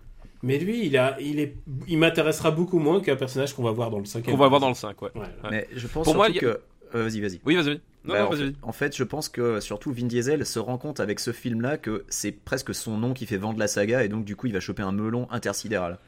Mais 0.42 0.58
lui, 0.58 0.86
il, 0.86 0.96
a, 0.96 1.16
il, 1.20 1.38
est, 1.40 1.54
il 1.88 1.98
m'intéressera 1.98 2.50
beaucoup 2.50 2.78
moins 2.78 3.00
qu'un 3.00 3.16
personnage 3.16 3.52
qu'on 3.54 3.62
va 3.64 3.72
voir 3.72 3.90
dans 3.90 3.98
le 3.98 4.04
cinquième. 4.04 4.34
Qu'on 4.36 4.40
va 4.42 4.48
voir 4.48 4.60
dans 4.60 4.68
le 4.68 4.74
5, 4.74 5.00
ouais. 5.02 5.10
Ouais. 5.14 5.20
Ouais. 5.20 5.48
Mais 5.50 5.68
je 5.76 5.86
pense 5.88 6.04
Pour 6.04 6.14
moi, 6.14 6.30
que. 6.30 6.46
euh, 6.46 6.58
vas-y, 6.94 7.20
vas-y. 7.20 7.40
Oui, 7.44 7.56
vas-y. 7.56 7.80
Non, 8.08 8.14
Bah, 8.14 8.20
non, 8.22 8.26
en, 8.26 8.30
fait, 8.32 8.36
vas-y. 8.44 8.54
en 8.62 8.72
fait, 8.72 8.96
je 8.96 9.04
pense 9.04 9.28
que 9.28 9.60
surtout 9.60 9.92
Vin 9.92 10.06
Diesel 10.06 10.44
se 10.44 10.58
rend 10.58 10.78
compte 10.78 10.98
avec 11.00 11.20
ce 11.20 11.32
film-là 11.32 11.76
que 11.76 12.04
c'est 12.08 12.32
presque 12.32 12.74
son 12.74 12.96
nom 12.98 13.14
qui 13.14 13.26
fait 13.26 13.36
vendre 13.36 13.58
la 13.58 13.68
saga 13.68 14.02
et 14.04 14.08
donc 14.08 14.24
du 14.24 14.34
coup 14.34 14.46
il 14.46 14.52
va 14.52 14.60
choper 14.60 14.82
un 14.82 14.92
melon 14.92 15.28
intersidéral. 15.30 15.98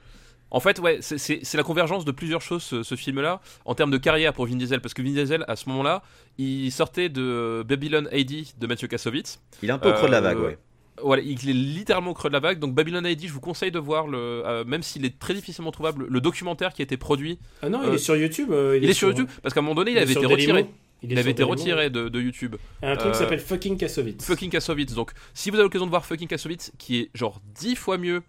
En 0.52 0.58
fait, 0.58 0.80
ouais, 0.80 0.98
c'est- 1.00 1.54
la 1.54 1.62
convergence 1.62 2.04
de 2.04 2.10
plusieurs 2.10 2.42
choses, 2.42 2.64
ce, 2.64 2.82
ce 2.82 2.96
film-là, 2.96 3.40
en 3.64 3.76
termes 3.76 3.92
de 3.92 3.98
carrière 3.98 4.32
pour 4.32 4.46
Vin 4.46 4.56
Diesel. 4.56 4.80
Parce 4.80 4.94
que 4.94 5.00
Vin 5.02 5.12
Diesel, 5.12 5.44
à 5.46 5.54
ce 5.54 5.68
moment-là, 5.68 6.02
il 6.38 6.72
sortait 6.72 7.08
de 7.08 7.64
Babylon 7.68 8.08
AD 8.10 8.32
de 8.58 8.66
Mathieu 8.66 8.88
Kassovitz. 8.88 9.38
Il 9.62 9.68
est 9.68 9.72
un 9.72 9.78
peu 9.78 9.90
au 9.90 9.92
creux 9.92 10.08
de 10.08 10.12
la 10.12 10.18
Euh, 10.18 10.20
vague, 10.22 10.40
ouais. 10.40 10.58
Voilà, 11.02 11.22
il 11.22 11.48
est 11.48 11.52
littéralement 11.52 12.10
au 12.10 12.14
creux 12.14 12.28
de 12.30 12.34
la 12.34 12.40
vague. 12.40 12.58
Donc 12.58 12.74
Babylon 12.74 13.04
AD, 13.04 13.20
je 13.26 13.32
vous 13.32 13.40
conseille 13.40 13.70
de 13.70 13.78
voir, 13.78 14.08
le, 14.08 14.18
euh, 14.18 14.64
même 14.64 14.82
s'il 14.82 15.04
est 15.04 15.18
très 15.20 15.34
difficilement 15.34 15.70
trouvable, 15.70 16.06
le 16.10 16.20
documentaire 16.20 16.72
qui 16.74 16.82
a 16.82 16.84
été 16.84 16.96
produit. 16.96 17.38
Ah 17.62 17.68
non, 17.68 17.80
il 17.84 17.90
Euh, 17.90 17.94
est 17.94 17.98
sur 17.98 18.16
YouTube. 18.16 18.50
euh, 18.50 18.76
Il, 18.82 18.90
est 18.90 18.92
sur 18.92 19.08
YouTube, 19.08 19.28
parce 19.42 19.54
qu'à 19.54 19.60
un 19.60 19.62
moment 19.62 19.76
donné, 19.76 19.92
il, 19.92 19.98
avait 19.98 20.12
été 20.12 20.26
retiré. 20.26 20.66
Il, 21.02 21.18
avait 21.18 21.30
été 21.30 21.42
retiré 21.42 21.90
de, 21.90 22.08
de 22.08 22.20
YouTube. 22.20 22.56
Un 22.82 22.94
truc 22.96 23.08
Euh, 23.08 23.12
qui 23.12 23.18
s'appelle 23.18 23.40
Fucking 23.40 23.76
Kassovitz. 23.78 24.24
Fucking 24.24 24.50
Kassovitz. 24.50 24.94
Donc, 24.94 25.12
si 25.34 25.50
vous 25.50 25.56
avez 25.56 25.64
l'occasion 25.64 25.86
de 25.86 25.90
voir 25.90 26.04
Fucking 26.04 26.28
Kassovitz, 26.28 26.72
qui 26.78 27.00
est 27.00 27.10
genre 27.14 27.40
10 27.54 27.76
fois 27.76 27.98
mieux 27.98 28.22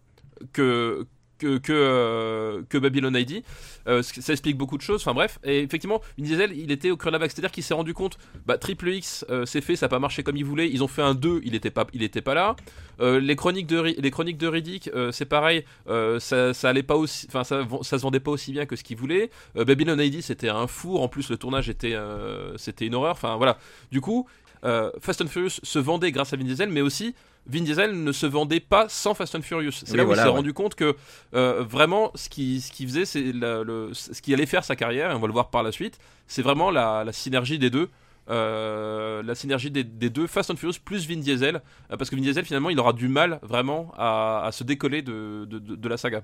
que 0.54 1.06
que 1.42 1.58
que, 1.58 1.74
euh, 1.74 2.80
Babylon 2.80 3.16
ID, 3.16 3.44
euh, 3.88 4.02
ça 4.04 4.34
explique 4.34 4.58
beaucoup 4.58 4.78
de 4.78 4.82
choses. 4.82 5.02
Enfin 5.02 5.14
bref, 5.14 5.40
et 5.44 5.60
effectivement, 5.60 6.02
Vin 6.18 6.26
Diesel, 6.26 6.52
il 6.56 6.72
était 6.72 6.92
au 6.92 6.98
creux 6.98 7.10
de 7.10 7.14
la 7.14 7.20
vague, 7.20 7.32
c'est-à-dire 7.32 7.52
qu'il 7.52 7.64
s'est 7.64 7.74
rendu 7.74 7.94
compte, 7.94 8.18
bah 8.46 8.58
Triple 8.58 8.90
X, 8.90 9.26
euh, 9.30 9.46
c'est 9.46 9.62
fait, 9.62 9.76
ça 9.76 9.86
n'a 9.86 9.90
pas 9.90 10.00
marché 10.00 10.24
comme 10.24 10.38
il 10.38 10.46
voulait. 10.46 10.70
Ils 10.70 10.84
ont 10.84 10.88
fait 10.88 11.02
un 11.02 11.16
2, 11.16 11.42
il 11.44 11.56
était 11.56 11.72
pas, 11.72 11.86
pas 11.86 12.34
là. 12.34 12.56
Euh, 13.00 13.20
les 13.20 13.36
chroniques 13.36 13.68
de 13.68 13.82
les 13.82 14.12
chroniques 14.12 14.38
de 14.38 14.48
Riddick, 14.48 14.90
euh, 14.94 15.12
c'est 15.12 15.26
pareil, 15.26 15.66
euh, 15.88 16.20
ça, 16.20 16.54
ça 16.54 16.72
pas 16.84 16.96
aussi, 16.96 17.28
ça, 17.32 17.44
ça 17.44 17.98
se 17.98 18.02
vendait 18.02 18.20
pas 18.20 18.32
aussi 18.32 18.52
bien 18.52 18.66
que 18.66 18.76
ce 18.76 18.84
qu'il 18.84 18.98
voulait. 18.98 19.32
Euh, 19.58 19.66
Babylon 19.66 20.00
ID, 20.00 20.22
c'était 20.22 20.50
un 20.50 20.68
four. 20.68 21.02
En 21.02 21.08
plus, 21.08 21.30
le 21.30 21.38
tournage 21.38 21.70
était, 21.70 21.94
euh, 21.94 22.56
c'était 22.58 22.86
une 22.86 22.96
horreur. 22.96 23.12
Enfin 23.12 23.36
voilà. 23.38 23.58
Du 23.92 24.02
coup, 24.02 24.28
euh, 24.64 24.92
Fast 25.00 25.22
and 25.22 25.28
Furious 25.28 25.60
se 25.64 25.80
vendait 25.80 26.12
grâce 26.12 26.34
à 26.34 26.38
Vin 26.38 26.44
Diesel, 26.44 26.70
mais 26.70 26.82
aussi 26.82 27.16
Vin 27.48 27.62
Diesel 27.64 28.04
ne 28.04 28.12
se 28.12 28.26
vendait 28.28 28.60
pas 28.60 28.88
sans 28.90 29.14
Fast 29.14 29.34
and 29.36 29.42
Furious. 29.42 29.72
C'est 29.72 29.92
Oui, 29.92 29.98
là 29.98 30.04
où 30.04 30.08
voilà, 30.08 30.22
il 30.22 30.26
s'est 30.26 30.30
ouais. 30.30 30.36
rendu 30.36 30.54
compte 30.54 30.76
que 30.76 30.96
euh, 31.34 31.64
vraiment 31.68 32.12
ce 32.16 32.30
qui 32.30 32.62
ce 32.62 32.72
faisait, 32.84 33.06
c'est 33.06 33.32
le, 33.34 33.90
ce 33.94 34.22
qui 34.22 34.34
allait 34.34 34.46
faire 34.46 34.64
sa 34.64 34.76
carrière, 34.76 35.12
et 35.12 35.16
on 35.16 35.20
va 35.20 35.28
le 35.28 35.34
voir 35.34 35.50
par 35.50 35.64
la 35.64 35.72
suite. 35.72 35.98
C'est 36.28 36.42
vraiment 36.44 36.70
la, 36.72 37.04
la 37.04 37.12
synergie 37.14 37.58
des 37.60 37.70
deux. 37.70 37.90
Euh, 38.30 39.24
la 39.24 39.34
synergie 39.36 39.72
des, 39.72 39.84
des 39.84 40.10
deux 40.12 40.28
Fast 40.28 40.52
and 40.52 40.56
Furious 40.56 40.78
plus 40.84 41.08
Vin 41.10 41.18
Diesel 41.18 41.62
parce 41.90 42.10
que 42.10 42.16
Vin 42.16 42.22
Diesel 42.22 42.46
finalement 42.46 42.70
il 42.70 42.80
aura 42.80 42.94
du 42.94 43.08
mal 43.08 43.40
vraiment 43.42 43.92
à, 43.98 44.44
à 44.46 44.52
se 44.52 44.64
décoller 44.64 45.02
de, 45.02 45.46
de, 45.50 45.58
de- 45.58 45.76
de 45.76 45.90
la 45.90 45.98
saga 45.98 46.24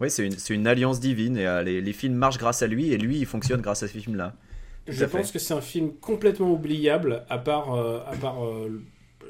Ouais, 0.00 0.08
c'est 0.08 0.26
une, 0.26 0.34
une 0.50 0.66
alliance 0.66 1.00
divine 1.00 1.36
et 1.36 1.46
euh, 1.46 1.62
les, 1.62 1.80
les 1.82 1.92
films 1.92 2.14
marchent 2.14 2.38
grâce 2.38 2.62
à 2.62 2.66
lui 2.66 2.92
et 2.92 2.98
lui 2.98 3.18
il 3.18 3.26
fonctionne 3.26 3.60
grâce 3.60 3.82
à 3.82 3.88
ce 3.88 3.98
film-là. 3.98 4.34
Je 4.86 5.04
fait. 5.06 5.06
pense 5.18 5.30
que 5.32 5.38
c'est 5.38 5.54
un 5.54 5.60
film 5.60 5.92
complètement 6.00 6.50
oubliable, 6.52 7.24
à 7.28 7.38
part, 7.38 7.72
euh, 7.74 8.00
à 8.06 8.16
part 8.16 8.44
euh, 8.44 8.82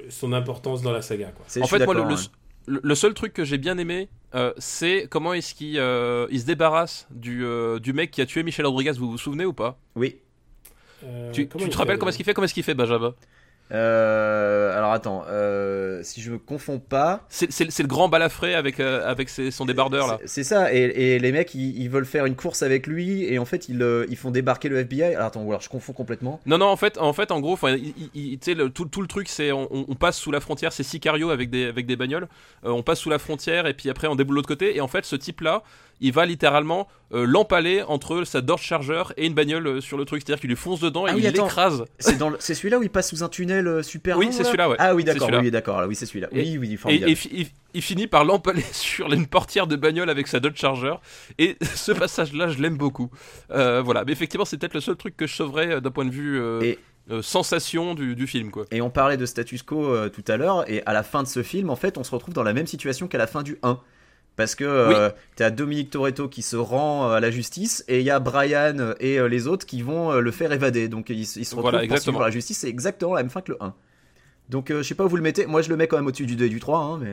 son 0.09 0.33
importance 0.33 0.83
dans 0.83 0.93
la 0.93 1.03
saga. 1.03 1.33
Quoi. 1.33 1.45
En 1.63 1.67
fait, 1.67 1.85
moi, 1.85 1.95
le, 1.95 2.01
d'accord, 2.01 2.07
le- 2.11 2.15
hein. 2.15 2.29
le- 2.67 2.81
le 2.83 2.95
seul 2.95 3.15
truc 3.15 3.33
que 3.35 3.45
j'ai 3.45 3.59
bien 3.59 3.77
aimé, 3.79 4.09
euh, 4.35 4.53
c'est 4.57 5.07
comment 5.11 5.35
est-ce 5.35 5.55
qu'il 5.55 5.79
euh, 5.79 6.27
il 6.31 6.41
se 6.41 6.47
débarrasse 6.47 7.07
du, 7.11 7.45
euh, 7.45 7.79
du 7.79 7.93
mec 7.93 8.11
qui 8.11 8.21
a 8.23 8.27
tué 8.27 8.43
Michel 8.43 8.67
Rodriguez. 8.67 8.93
Vous 8.93 9.11
vous 9.11 9.19
souvenez 9.19 9.45
ou 9.45 9.53
pas? 9.53 9.79
Oui. 9.95 10.17
Euh, 11.05 11.33
Tu, 11.33 11.49
te 11.49 11.77
rappelles 11.77 11.99
comment 11.99 12.09
est-ce 12.11 12.17
qu'il 12.17 12.25
fait 12.25 12.33
Comment 12.33 12.45
est-ce 12.47 12.55
qu'il 12.55 12.63
fait, 12.63 12.75
Benjamin? 12.75 13.15
Euh, 13.73 14.77
alors 14.77 14.93
attends, 14.93 15.25
euh, 15.29 16.01
si 16.03 16.21
je 16.21 16.31
me 16.31 16.39
confonds 16.39 16.79
pas. 16.79 17.25
C'est 17.29 17.79
le 17.81 17.87
grand 17.87 18.09
balafré 18.09 18.55
avec, 18.55 18.81
euh, 18.81 19.09
avec 19.09 19.29
ses- 19.29 19.51
son 19.51 19.65
débardeur 19.65 20.07
là. 20.07 20.19
C'est 20.27 20.45
ça, 20.45 20.73
et, 20.75 20.79
et 21.15 21.19
les 21.19 21.33
mecs 21.33 21.55
ils, 21.55 21.81
ils 21.81 21.89
veulent 21.89 22.05
faire 22.05 22.27
une 22.27 22.37
course 22.37 22.63
avec 22.63 22.87
lui 22.87 23.25
et 23.25 23.39
en 23.39 23.45
fait 23.45 23.69
ils, 23.69 23.83
ils 24.09 24.17
font 24.17 24.31
débarquer 24.31 24.69
le 24.69 24.79
FBI. 24.81 25.15
Alors 25.15 25.27
attends, 25.29 25.43
ou 25.43 25.49
alors 25.51 25.63
je 25.63 25.69
confonds 25.69 25.93
complètement. 25.93 26.41
Non, 26.47 26.59
non, 26.59 26.67
en 26.67 26.77
fait, 26.77 26.99
en, 26.99 27.13
fait, 27.13 27.31
en 27.31 27.41
gros, 27.41 27.59
il- 27.69 27.95
il- 27.97 28.11
il- 28.15 28.39
tu 28.39 28.51
sais, 28.53 28.55
le- 28.55 28.71
tout, 28.71 28.85
tout 28.85 29.01
le 29.01 29.09
truc, 29.09 29.29
c'est 29.29 29.53
on, 29.53 29.69
on 29.73 29.95
passe 29.95 30.19
sous 30.19 30.31
la 30.33 30.41
frontière, 30.41 30.73
c'est 30.73 30.83
Sicario 30.83 31.31
avec 31.31 31.51
des, 31.51 31.67
avec 31.67 31.87
des 31.87 31.97
bagnoles. 31.97 32.29
On 32.63 32.83
passe 32.83 33.01
sous 33.01 33.11
la 33.11 33.19
frontière 33.19 33.67
et 33.67 33.75
puis 33.75 33.89
après 33.91 34.07
on 34.09 34.15
déboule 34.17 34.35
de 34.35 34.37
l'autre 34.37 34.49
côté. 34.49 34.77
Et 34.77 34.81
en 34.81 34.89
fait, 34.89 35.05
ce 35.05 35.17
type-là, 35.17 35.63
il 36.03 36.13
va 36.13 36.27
littéralement 36.27 36.87
euh, 37.15 37.25
l'empaler 37.25 37.83
entre 37.83 38.25
sa 38.25 38.41
Dodge 38.43 38.61
Charger 38.63 39.03
et 39.17 39.27
une 39.27 39.33
bagnole 39.35 39.67
euh, 39.67 39.81
sur 39.81 39.97
le 39.97 40.05
truc. 40.05 40.23
C'est-à-dire 40.23 40.41
qu'il 40.41 40.51
lui 40.51 40.57
fonce 40.57 40.81
dedans 40.81 41.07
et 41.07 41.11
Ah 41.11 41.15
oui, 41.15 41.23
il 41.23 41.27
attends. 41.27 41.45
l'écrase. 41.45 41.85
C'est 41.99 42.19
dans 42.19 42.29
le- 42.31 42.37
c'est 42.41 42.55
celui-là 42.55 42.79
où 42.79 42.83
il 42.83 42.91
passe 42.91 43.09
sous 43.11 43.23
un 43.25 43.29
tunnel 43.29 43.67
euh, 43.67 43.83
super 43.83 44.19
Oui, 44.19 44.27
long, 44.27 44.33
c'est 44.33 44.39
là 44.43 44.45
celui-là, 44.47 44.69
ouais. 44.69 44.77
Ah 44.79 44.95
oui, 44.95 45.05
d'accord, 45.05 45.31
oui, 45.41 45.51
d'accord, 45.51 45.83
oui, 45.89 45.95
c'est 45.95 46.07
celui-là. 46.07 46.29
Et- 46.33 46.43
Oui, 46.43 46.59
oui, 46.59 46.73
Et, 46.75 46.77
formidable. 46.77 47.11
et 47.13 47.17
il, 47.33 47.47
il 47.75 47.83
finit 47.83 48.07
par 48.07 48.25
l'empaler 48.25 48.63
sur 48.73 49.13
une 49.13 49.27
portière 49.27 49.67
de 49.67 49.77
bagnole 49.77 50.11
avec 50.11 50.27
sa 50.27 50.41
Dodge 50.41 50.59
Charger. 50.59 50.95
Et 51.39 51.57
ce 51.75 51.93
passage-là, 51.93 52.49
je 52.49 52.61
l'aime 52.61 52.77
beaucoup. 52.77 53.11
Euh, 53.51 53.81
voilà, 53.83 54.05
mais 54.05 54.13
effectivement, 54.13 54.45
c'est 54.45 54.59
peut-être 54.59 54.75
le 54.75 54.81
seul 54.81 54.97
truc 54.97 55.17
que 55.17 55.27
je 55.27 55.35
sauverais 55.35 55.81
d'un 55.81 55.91
point 55.91 56.05
de 56.05 56.11
vue 56.11 56.41
euh, 56.41 56.61
Et- 56.63 56.79
euh, 57.11 57.21
sensation 57.21 57.95
du, 57.95 58.15
du 58.15 58.27
film, 58.29 58.51
quoi. 58.53 58.65
Et 58.71 58.81
on 58.81 58.89
parlait 58.91 59.17
de 59.17 59.27
status 59.27 59.63
quo 59.65 59.85
euh, 59.93 60.09
tout 60.09 60.23
à 60.29 60.37
l'heure, 60.37 60.69
et 60.71 60.83
à 60.87 60.93
la 60.93 61.03
fin 61.03 61.23
de 61.25 61.29
ce 61.29 61.43
film, 61.43 61.69
en 61.69 61.75
fait, 61.77 61.99
on 61.99 62.05
se 62.05 62.13
retrouve 62.13 62.33
dans 62.33 62.45
la 62.45 62.53
même 62.53 62.67
situation 62.69 63.09
qu'à 63.09 63.19
la 63.19 63.27
fin 63.27 63.43
du 63.43 63.59
1. 63.65 63.81
Parce 64.43 64.55
que 64.57 64.65
euh, 64.65 65.11
t'as 65.37 65.51
Dominique 65.51 65.91
Toretto 65.91 66.29
qui 66.29 66.43
se 66.43 66.57
rend 66.57 67.09
euh, 67.09 67.15
à 67.15 67.21
la 67.21 67.31
justice, 67.31 67.85
et 67.87 68.01
il 68.01 68.05
y 68.05 68.11
a 68.11 68.19
Brian 68.19 68.95
et 68.99 69.19
euh, 69.21 69.29
les 69.29 69.47
autres 69.47 69.67
qui 69.67 69.83
vont 69.83 70.13
le 70.13 70.31
faire 70.33 70.51
évader. 70.53 70.89
Donc 70.89 71.11
ils, 71.11 71.21
ils 71.21 71.27
se 71.27 71.37
retrouvent 71.55 71.63
Voilà, 71.63 71.79
poursuivis 71.79 71.93
exactement. 71.95 72.19
par 72.19 72.27
la 72.27 72.33
justice, 72.33 72.59
c'est 72.59 72.69
exactement 72.69 73.15
la 73.15 73.23
même 73.23 73.31
fin 73.31 73.41
que 73.41 73.53
le 73.53 73.59
1. 73.63 73.73
Donc 74.49 74.71
euh, 74.71 74.79
je 74.83 74.89
sais 74.89 74.95
pas 74.97 75.05
où 75.05 75.09
vous 75.09 75.17
le 75.17 75.23
mettez, 75.23 75.47
moi 75.47 75.63
je 75.63 75.69
le 75.69 75.77
mets 75.77 75.87
quand 75.87 75.97
même 75.97 76.07
au-dessus 76.09 76.27
du 76.27 76.35
2 76.37 76.47
et 76.47 76.49
du 76.49 76.59
3, 76.61 76.79
hein, 76.79 76.99
mais... 77.01 77.13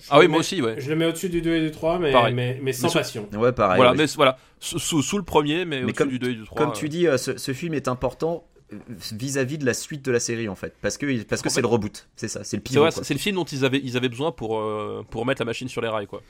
Je 0.00 0.06
Ah 0.10 0.18
oui, 0.18 0.24
mets- 0.26 0.28
moi 0.28 0.40
aussi, 0.40 0.60
ouais. 0.62 0.76
Je 0.78 0.90
le 0.90 0.96
mets 0.96 1.06
au-dessus 1.06 1.28
du 1.28 1.40
2 1.42 1.54
et 1.54 1.60
du 1.60 1.70
3, 1.70 1.98
mais, 1.98 2.12
mais, 2.32 2.58
mais 2.62 2.72
sans 2.72 2.88
Mais 2.88 2.92
passion. 2.94 3.28
Ouais, 3.34 3.52
pareil. 3.52 3.76
voilà, 3.76 3.92
ouais. 3.92 3.96
mais 3.98 4.06
voilà, 4.16 4.36
sous, 4.60 4.78
sous- 4.78 5.02
sous 5.02 5.16
le 5.18 5.24
premier, 5.24 5.64
mais, 5.64 5.78
Mais 5.78 5.82
au-dessus 5.84 5.94
comme- 5.94 6.08
du 6.08 6.18
2 6.18 6.30
et 6.30 6.34
du 6.34 6.44
3. 6.44 6.56
Comme 6.56 6.72
tu 6.72 6.88
dis, 6.88 7.06
ce, 7.16 7.36
ce 7.38 7.52
film 7.52 7.74
est 7.74 7.88
important 7.88 8.44
vis-à-vis 9.12 9.58
de 9.58 9.64
la 9.66 9.74
suite 9.74 10.04
de 10.04 10.12
la 10.12 10.20
série, 10.20 10.48
en 10.48 10.54
fait. 10.54 10.74
Parce 10.82 10.98
que 10.98 11.06
parce 11.24 11.40
que 11.42 11.48
En 11.48 11.50
c'est 11.50 11.56
fait- 11.56 11.60
le 11.62 11.66
reboot, 11.68 12.06
c'est 12.16 12.28
ça, 12.28 12.44
c'est 12.44 12.56
le 12.58 12.62
C'est 12.66 12.70
pivot. 12.74 12.90
c'est 12.90 13.14
le 13.14 13.18
film 13.20 13.36
dont 13.36 13.44
ils 13.44 13.64
avaient, 13.64 13.80
ils 13.82 13.96
avaient 13.96 14.08
besoin 14.10 14.30
pour, 14.30 14.60
euh, 14.60 15.04
pour 15.10 15.24
mettre 15.26 15.40
la 15.40 15.46
machine 15.46 15.68
sur 15.68 15.80
les 15.80 15.88
rails, 15.88 16.06
quoi. 16.06 16.20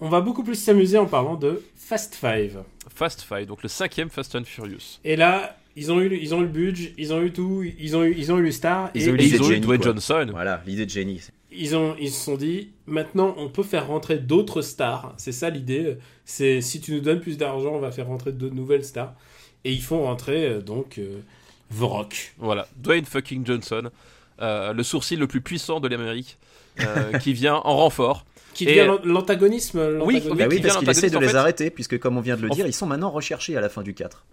On 0.00 0.08
va 0.08 0.20
beaucoup 0.20 0.42
plus 0.42 0.54
s'amuser 0.54 0.98
en 0.98 1.06
parlant 1.06 1.36
de 1.36 1.62
Fast 1.76 2.14
Five. 2.14 2.62
Fast 2.94 3.22
Five, 3.22 3.46
donc 3.46 3.62
le 3.62 3.68
cinquième 3.68 4.08
Fast 4.10 4.34
and 4.34 4.44
Furious. 4.44 4.98
Et 5.04 5.16
là, 5.16 5.56
ils 5.76 5.92
ont 5.92 6.00
eu, 6.00 6.16
ils 6.16 6.34
ont 6.34 6.38
eu 6.40 6.44
le 6.44 6.48
budget, 6.48 6.94
ils 6.96 7.12
ont 7.12 7.20
eu 7.22 7.32
tout, 7.32 7.62
ils 7.78 7.96
ont 7.96 8.04
eu, 8.04 8.14
ils 8.16 8.32
ont 8.32 8.38
eu 8.38 8.42
le 8.42 8.50
star, 8.50 8.90
Ils 8.94 9.02
et 9.08 9.10
ont 9.10 9.14
eu 9.14 9.20
Et 9.20 9.24
ils 9.26 9.32
de 9.38 9.40
ont 9.42 9.44
eu 9.44 9.48
génie, 9.48 9.60
Dwayne 9.60 9.80
quoi. 9.80 9.90
Johnson. 9.92 10.26
Voilà, 10.30 10.62
l'idée 10.66 10.86
de 10.86 10.90
génie. 10.90 11.20
ils 11.52 11.76
ont, 11.76 11.94
ils 12.00 12.10
se 12.10 12.24
sont 12.24 12.36
dit, 12.36 12.70
maintenant 12.86 13.34
on 13.36 13.48
peut 13.48 13.62
faire 13.62 13.86
rentrer 13.88 14.18
d'autres 14.18 14.62
stars. 14.62 15.12
C'est 15.18 15.32
ça 15.32 15.50
l'idée. 15.50 15.98
C'est 16.24 16.60
si 16.62 16.80
tu 16.80 16.92
nous 16.94 17.00
donnes 17.00 17.20
plus 17.20 17.36
d'argent, 17.36 17.72
on 17.74 17.80
va 17.80 17.90
faire 17.92 18.06
rentrer 18.06 18.32
de 18.32 18.48
nouvelles 18.48 18.84
stars. 18.84 19.14
Et 19.64 19.72
ils 19.72 19.82
font 19.82 20.02
rentrer 20.04 20.46
euh, 20.46 20.60
donc 20.62 20.96
euh, 20.98 21.18
The 21.78 21.82
Rock. 21.82 22.32
Voilà, 22.38 22.66
Dwayne 22.76 23.04
fucking 23.04 23.44
Johnson, 23.44 23.90
euh, 24.40 24.72
le 24.72 24.82
sourcil 24.82 25.18
le 25.18 25.26
plus 25.26 25.42
puissant 25.42 25.80
de 25.80 25.88
l'Amérique, 25.88 26.38
euh, 26.80 27.18
qui 27.22 27.34
vient 27.34 27.56
en 27.56 27.76
renfort. 27.76 28.24
Qui 28.54 28.66
devient 28.66 28.84
l'an- 28.86 29.00
l'antagonisme. 29.04 29.78
Oui, 29.78 30.14
l'antagonisme. 30.14 30.30
oui, 30.32 30.36
Bah 30.38 30.44
qui 30.44 30.48
oui, 30.48 30.56
devient 30.60 30.62
parce 30.62 30.78
qu'il 30.78 30.88
essaie 30.90 31.10
de 31.10 31.18
les 31.18 31.28
fait. 31.28 31.34
arrêter, 31.36 31.70
puisque 31.70 31.98
comme 31.98 32.16
on 32.16 32.20
vient 32.20 32.36
de 32.36 32.42
le 32.42 32.50
En 32.50 32.54
dire, 32.54 32.64
fait- 32.64 32.70
ils 32.70 32.74
sont 32.74 32.86
maintenant 32.86 33.10
recherchés 33.10 33.56
à 33.56 33.60
la 33.60 33.68
fin 33.68 33.82
du 33.82 33.94
4. 33.94 34.24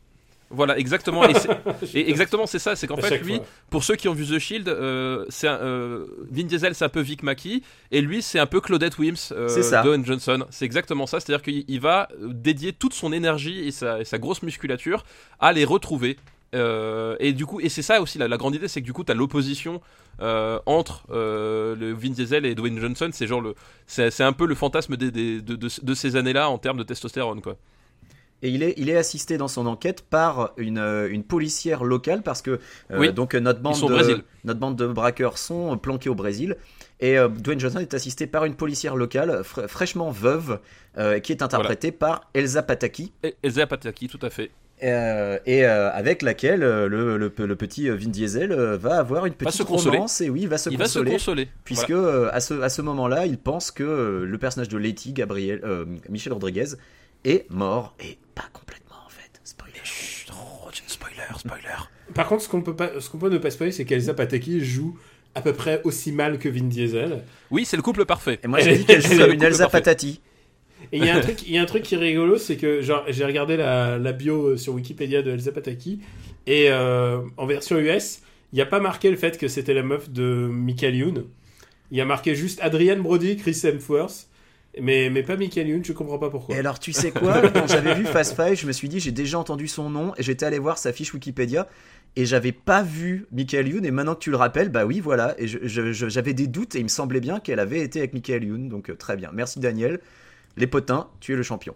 Voilà, 0.49 0.77
exactement. 0.77 1.23
Et, 1.93 2.09
exactement, 2.09 2.45
c'est 2.47 2.59
ça. 2.59 2.77
C'est 2.77 2.87
qu'en 2.87 2.95
fait, 2.95 3.17
lui, 3.19 3.35
fois. 3.35 3.45
pour 3.69 3.83
ceux 3.83 3.95
qui 3.97 4.07
ont 4.07 4.13
vu 4.13 4.25
The 4.25 4.39
Shield, 4.39 4.69
euh, 4.69 5.25
c'est 5.27 5.47
euh, 5.49 6.05
Vin 6.31 6.43
Diesel, 6.45 6.73
c'est 6.73 6.85
un 6.85 6.89
peu 6.89 7.01
Vic 7.01 7.21
Mackey, 7.21 7.61
et 7.91 7.99
lui, 8.01 8.21
c'est 8.21 8.39
un 8.39 8.45
peu 8.45 8.61
Claudette 8.61 8.97
Wims 8.97 9.15
euh, 9.33 10.03
Johnson. 10.05 10.45
C'est 10.49 10.63
exactement 10.63 11.05
ça. 11.05 11.19
C'est-à-dire 11.19 11.41
qu'il 11.43 11.65
il 11.67 11.81
va 11.81 12.07
dédier 12.21 12.71
toute 12.71 12.93
son 12.93 13.11
énergie 13.11 13.67
et 13.67 13.71
sa, 13.71 13.99
et 13.99 14.05
sa 14.05 14.19
grosse 14.19 14.41
musculature 14.41 15.03
à 15.41 15.51
les 15.51 15.65
retrouver. 15.65 16.15
Euh, 16.55 17.15
et 17.19 17.33
du 17.33 17.45
coup, 17.45 17.59
et 17.59 17.69
c'est 17.69 17.81
ça 17.81 18.01
aussi 18.01 18.17
la, 18.17 18.27
la 18.27 18.37
grande 18.37 18.55
idée, 18.55 18.67
c'est 18.67 18.79
que 18.81 18.85
du 18.85 18.93
coup, 18.93 19.03
tu 19.03 19.11
as 19.11 19.15
l'opposition 19.15 19.81
euh, 20.21 20.59
entre 20.65 21.05
euh, 21.11 21.75
le 21.75 21.91
Vin 21.93 22.09
Diesel 22.11 22.45
et 22.45 22.55
Dwayne 22.55 22.79
Johnson. 22.79 23.09
C'est 23.11 23.27
genre 23.27 23.41
le, 23.41 23.53
c'est 23.85 24.21
un 24.23 24.33
peu 24.33 24.45
le 24.47 24.55
fantasme 24.55 24.95
des, 24.95 25.11
des- 25.11 25.41
de, 25.41 25.55
de- 25.55 25.67
de 25.83 25.93
ces 25.93 26.15
années-là 26.15 26.49
en 26.49 26.57
termes 26.57 26.77
de 26.77 26.83
testostérone, 26.83 27.41
quoi. 27.41 27.57
Et 28.43 28.49
il 28.49 28.61
est, 28.61 28.75
il 28.77 28.87
est 28.89 28.95
assisté 28.95 29.37
dans 29.37 29.47
son 29.47 29.65
enquête 29.65 30.03
par 30.07 30.51
une, 30.57 30.77
une 31.09 31.23
policière 31.23 31.83
locale 31.83 32.21
parce 32.21 32.43
que 32.43 32.59
Oui. 32.91 33.11
donc 33.11 33.33
notre 33.33 33.61
bande, 33.61 33.73
de, 33.81 34.23
notre 34.43 34.59
bande 34.59 34.75
de 34.75 34.85
braqueurs 34.85 35.39
sont 35.39 35.75
planqués 35.79 36.09
au 36.09 36.15
Brésil. 36.15 36.55
Et 36.99 37.17
Dwayne 37.39 37.59
Johnson 37.59 37.79
est 37.79 37.95
assisté 37.95 38.27
par 38.27 38.45
une 38.45 38.53
policière 38.55 38.95
locale 38.95 39.43
fra- 39.43 39.67
fraîchement 39.67 40.11
veuve 40.11 40.59
qui 41.23 41.31
est 41.31 41.41
interprétée 41.41 41.91
par 41.91 42.21
Elsa 42.35 42.61
Pataki 42.61 43.11
Et- 43.23 43.35
Elsa 43.41 43.65
Pataki, 43.65 44.07
tout 44.07 44.19
à 44.21 44.29
fait. 44.29 44.51
Euh, 44.83 45.39
et 45.45 45.65
euh, 45.65 45.91
avec 45.91 46.21
laquelle 46.21 46.61
euh, 46.63 46.87
le, 46.87 47.17
le, 47.17 47.31
le 47.35 47.55
petit 47.55 47.89
Vin 47.89 48.09
Diesel 48.09 48.53
va 48.53 48.97
avoir 48.99 49.25
une 49.25 49.33
petite 49.33 49.53
se 49.55 49.63
consoler. 49.63 49.97
romance 49.97 50.21
et 50.21 50.29
oui 50.29 50.41
il 50.43 50.47
va 50.47 50.57
se 50.59 50.69
il 50.69 50.77
va 50.77 50.85
se 50.85 50.99
consoler 50.99 51.11
consoler. 51.13 51.49
puisque 51.63 51.91
Voilà. 51.91 52.07
euh, 52.07 52.29
à 52.31 52.39
ce, 52.39 52.53
à 52.61 52.69
ce 52.69 52.81
moment-là 52.83 53.25
il 53.25 53.37
pense 53.39 53.71
que 53.71 54.23
le 54.27 54.37
personnage 54.37 54.69
de 54.69 54.77
Letty 54.77 55.13
Gabriel 55.13 55.61
euh, 55.63 55.85
Michel 56.09 56.33
Rodriguez 56.33 56.67
est 57.25 57.49
mort 57.49 57.95
et 57.99 58.19
pas 58.35 58.45
complètement 58.53 58.97
en 59.05 59.09
fait 59.09 59.41
spoiler 59.43 59.73
Chut, 59.83 60.29
oh, 60.33 60.69
spoiler, 60.85 61.23
spoiler. 61.39 61.63
Par 62.13 62.27
contre, 62.27 62.43
ce 62.43 62.49
qu'on 62.49 62.61
peut 62.61 62.75
pas, 62.75 62.99
ce 62.99 63.09
qu'on 63.09 63.17
peut 63.17 63.29
ne 63.29 63.37
pas 63.37 63.49
spoiler, 63.51 63.71
c'est 63.71 63.83
qu'Elsa 63.85 64.13
Pataki 64.13 64.63
joue 64.63 64.97
à 65.35 65.41
peu 65.41 65.53
près 65.53 65.81
aussi 65.83 66.11
mal 66.11 66.39
que 66.39 66.47
Vin 66.49 66.63
Diesel. 66.65 67.23
Oui, 67.51 67.65
c'est 67.65 67.75
le 67.77 67.83
couple 67.83 68.05
parfait. 68.05 68.39
et 68.43 68.47
moi 68.47 68.59
j'ai 68.59 68.77
dit 68.77 68.85
qu'elle 68.85 68.97
elle 69.05 69.11
joue 69.11 69.17
comme 69.23 69.33
une 69.33 69.43
Elsa 69.43 69.63
parfait. 69.65 69.79
Patati 69.79 70.21
Et 70.91 70.97
il 70.97 71.05
y 71.05 71.09
a 71.09 71.15
un 71.15 71.19
truc, 71.21 71.47
il 71.47 71.53
y 71.53 71.57
a 71.57 71.61
un 71.61 71.65
truc 71.65 71.83
qui 71.83 71.95
est 71.95 71.99
rigolo, 71.99 72.37
c'est 72.37 72.57
que 72.57 72.81
genre 72.81 73.03
j'ai 73.07 73.25
regardé 73.25 73.57
la, 73.57 73.97
la 73.97 74.11
bio 74.13 74.47
euh, 74.47 74.57
sur 74.57 74.73
Wikipédia 74.73 75.21
de 75.21 75.31
Elsa 75.31 75.51
Pataki 75.51 75.99
et 76.45 76.69
euh, 76.69 77.19
en 77.35 77.45
version 77.45 77.77
US, 77.77 78.21
il 78.53 78.55
n'y 78.55 78.61
a 78.61 78.65
pas 78.65 78.79
marqué 78.79 79.11
le 79.11 79.17
fait 79.17 79.37
que 79.37 79.47
c'était 79.47 79.73
la 79.73 79.83
meuf 79.83 80.09
de 80.09 80.47
Michael 80.49 80.95
Youn. 80.95 81.25
Il 81.91 81.97
y 81.97 82.01
a 82.01 82.05
marqué 82.05 82.35
juste 82.35 82.59
Adrian 82.61 82.99
Brody, 82.99 83.35
Chris 83.35 83.59
Hemsworth, 83.63 84.27
mais 84.79 85.09
mais 85.09 85.23
pas 85.23 85.35
Michael 85.35 85.67
Youn. 85.67 85.83
Je 85.83 85.91
comprends 85.91 86.17
pas 86.17 86.29
pourquoi. 86.29 86.55
Et 86.55 86.59
alors, 86.59 86.79
tu 86.79 86.93
sais 86.93 87.11
quoi? 87.11 87.41
Quand 87.49 87.67
j'avais 87.67 87.95
vu 87.95 88.05
Fast 88.05 88.35
Five, 88.35 88.55
je 88.55 88.65
me 88.65 88.71
suis 88.71 88.87
dit, 88.87 88.99
j'ai 88.99 89.11
déjà 89.11 89.37
entendu 89.37 89.67
son 89.67 89.89
nom, 89.89 90.13
et 90.17 90.23
j'étais 90.23 90.45
allé 90.45 90.59
voir 90.59 90.77
sa 90.77 90.93
fiche 90.93 91.13
Wikipédia, 91.13 91.67
et 92.15 92.25
j'avais 92.25 92.53
pas 92.53 92.81
vu 92.81 93.25
Michael 93.31 93.67
Youn, 93.67 93.85
et 93.85 93.91
maintenant 93.91 94.15
que 94.15 94.19
tu 94.19 94.31
le 94.31 94.37
rappelles, 94.37 94.69
bah 94.69 94.85
oui, 94.85 95.01
voilà, 95.01 95.35
et 95.37 95.47
j'avais 95.47 96.33
des 96.33 96.47
doutes, 96.47 96.75
et 96.75 96.79
il 96.79 96.83
me 96.83 96.89
semblait 96.89 97.19
bien 97.19 97.39
qu'elle 97.39 97.59
avait 97.59 97.81
été 97.81 97.99
avec 97.99 98.13
Michael 98.13 98.45
Youn, 98.45 98.69
donc 98.69 98.89
euh, 98.89 98.95
très 98.95 99.17
bien. 99.17 99.31
Merci 99.33 99.59
Daniel. 99.59 99.99
Les 100.57 100.67
potins, 100.67 101.07
tu 101.19 101.33
es 101.33 101.35
le 101.35 101.43
champion. 101.43 101.75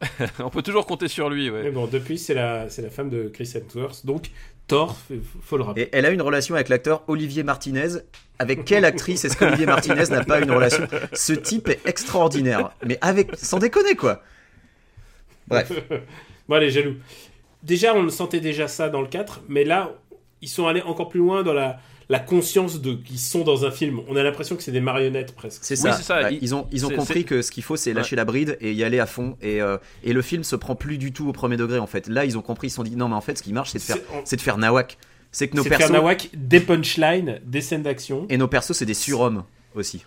On 0.38 0.50
peut 0.50 0.62
toujours 0.62 0.86
compter 0.86 1.08
sur 1.08 1.28
lui, 1.28 1.50
ouais. 1.50 1.62
Mais 1.64 1.70
bon, 1.70 1.86
depuis 1.86 2.18
c'est 2.18 2.34
la 2.34 2.68
c'est 2.68 2.82
la 2.82 2.90
femme 2.90 3.10
de 3.10 3.28
Chris 3.28 3.52
Hemsworth, 3.54 4.04
donc 4.04 4.30
Thor, 4.66 4.96
faut 5.42 5.56
le 5.56 5.62
rappeler. 5.62 5.84
Et 5.84 5.88
elle 5.92 6.06
a 6.06 6.10
une 6.10 6.22
relation 6.22 6.54
avec 6.54 6.68
l'acteur 6.68 7.02
Olivier 7.08 7.42
Martinez. 7.42 8.00
Avec 8.38 8.64
quelle 8.64 8.84
actrice 8.84 9.24
est-ce 9.24 9.36
qu'Olivier 9.36 9.64
Martinez 9.64 10.04
n'a 10.10 10.24
pas 10.24 10.40
une 10.40 10.50
relation? 10.50 10.86
Ce 11.12 11.32
type 11.32 11.68
est 11.68 11.80
extraordinaire. 11.86 12.72
Mais 12.84 12.98
avec, 13.00 13.30
sans 13.36 13.58
déconner 13.58 13.94
quoi. 13.94 14.22
Bref. 15.48 15.72
Bon 16.48 16.54
allez, 16.54 16.70
jaloux. 16.70 16.94
Déjà, 17.64 17.92
on 17.92 18.08
sentait 18.08 18.38
déjà 18.38 18.68
ça 18.68 18.88
dans 18.88 19.00
le 19.00 19.08
4, 19.08 19.40
mais 19.48 19.64
là, 19.64 19.90
ils 20.42 20.48
sont 20.48 20.68
allés 20.68 20.82
encore 20.82 21.08
plus 21.08 21.18
loin 21.18 21.42
dans 21.42 21.54
la, 21.54 21.80
la 22.08 22.20
conscience 22.20 22.80
de 22.80 22.94
qu'ils 22.94 23.18
sont 23.18 23.42
dans 23.42 23.64
un 23.64 23.70
film. 23.70 24.00
On 24.08 24.14
a 24.16 24.22
l'impression 24.22 24.54
que 24.56 24.62
c'est 24.62 24.72
des 24.72 24.80
marionnettes 24.80 25.34
presque. 25.34 25.60
C'est 25.64 25.74
ça. 25.76 25.98
Ouais, 26.22 26.38
Ils 26.40 26.54
ont, 26.54 26.66
ils 26.72 26.86
ont 26.86 26.88
c'est- 26.90 26.94
compris 26.94 27.24
que 27.24 27.42
ce 27.42 27.50
qu'il 27.50 27.62
faut, 27.64 27.76
c'est 27.76 27.92
lâcher 27.92 28.14
la 28.16 28.24
bride 28.24 28.56
et 28.60 28.72
y 28.72 28.84
aller 28.84 29.00
à 29.00 29.06
fond. 29.06 29.36
Et, 29.42 29.60
euh, 29.60 29.76
et 30.04 30.12
le 30.12 30.22
film 30.22 30.44
se 30.44 30.54
prend 30.56 30.76
plus 30.76 30.98
du 30.98 31.12
tout 31.12 31.28
au 31.28 31.32
premier 31.32 31.56
degré, 31.56 31.78
en 31.78 31.86
fait. 31.86 32.06
Là, 32.08 32.24
ils 32.24 32.38
ont 32.38 32.42
compris, 32.42 32.68
ils 32.68 32.70
se 32.70 32.76
sont 32.76 32.84
dit, 32.84 32.94
non, 32.96 33.08
mais 33.08 33.16
en 33.16 33.20
fait, 33.20 33.36
ce 33.38 33.42
qui 33.42 33.52
marche, 33.52 33.70
c'est 33.70 33.78
de 33.78 33.82
faire, 33.82 33.96
C'est- 34.24 34.36
de 34.36 34.40
faire 34.40 34.56
nawak. 34.58 34.98
C'est 35.32 35.48
que 35.48 35.56
nos 35.56 35.62
C'est 35.64 35.68
de 35.70 35.74
faire 35.74 35.88
persos. 35.88 35.92
nawak, 35.96 36.30
des 36.34 36.60
punchlines, 36.60 37.40
des 37.44 37.60
scènes 37.60 37.82
d'action. 37.82 38.26
Et 38.28 38.36
nos 38.38 38.48
persos, 38.48 38.72
c'est 38.76 38.86
des 38.86 38.94
surhommes 38.94 39.42
aussi. 39.74 40.04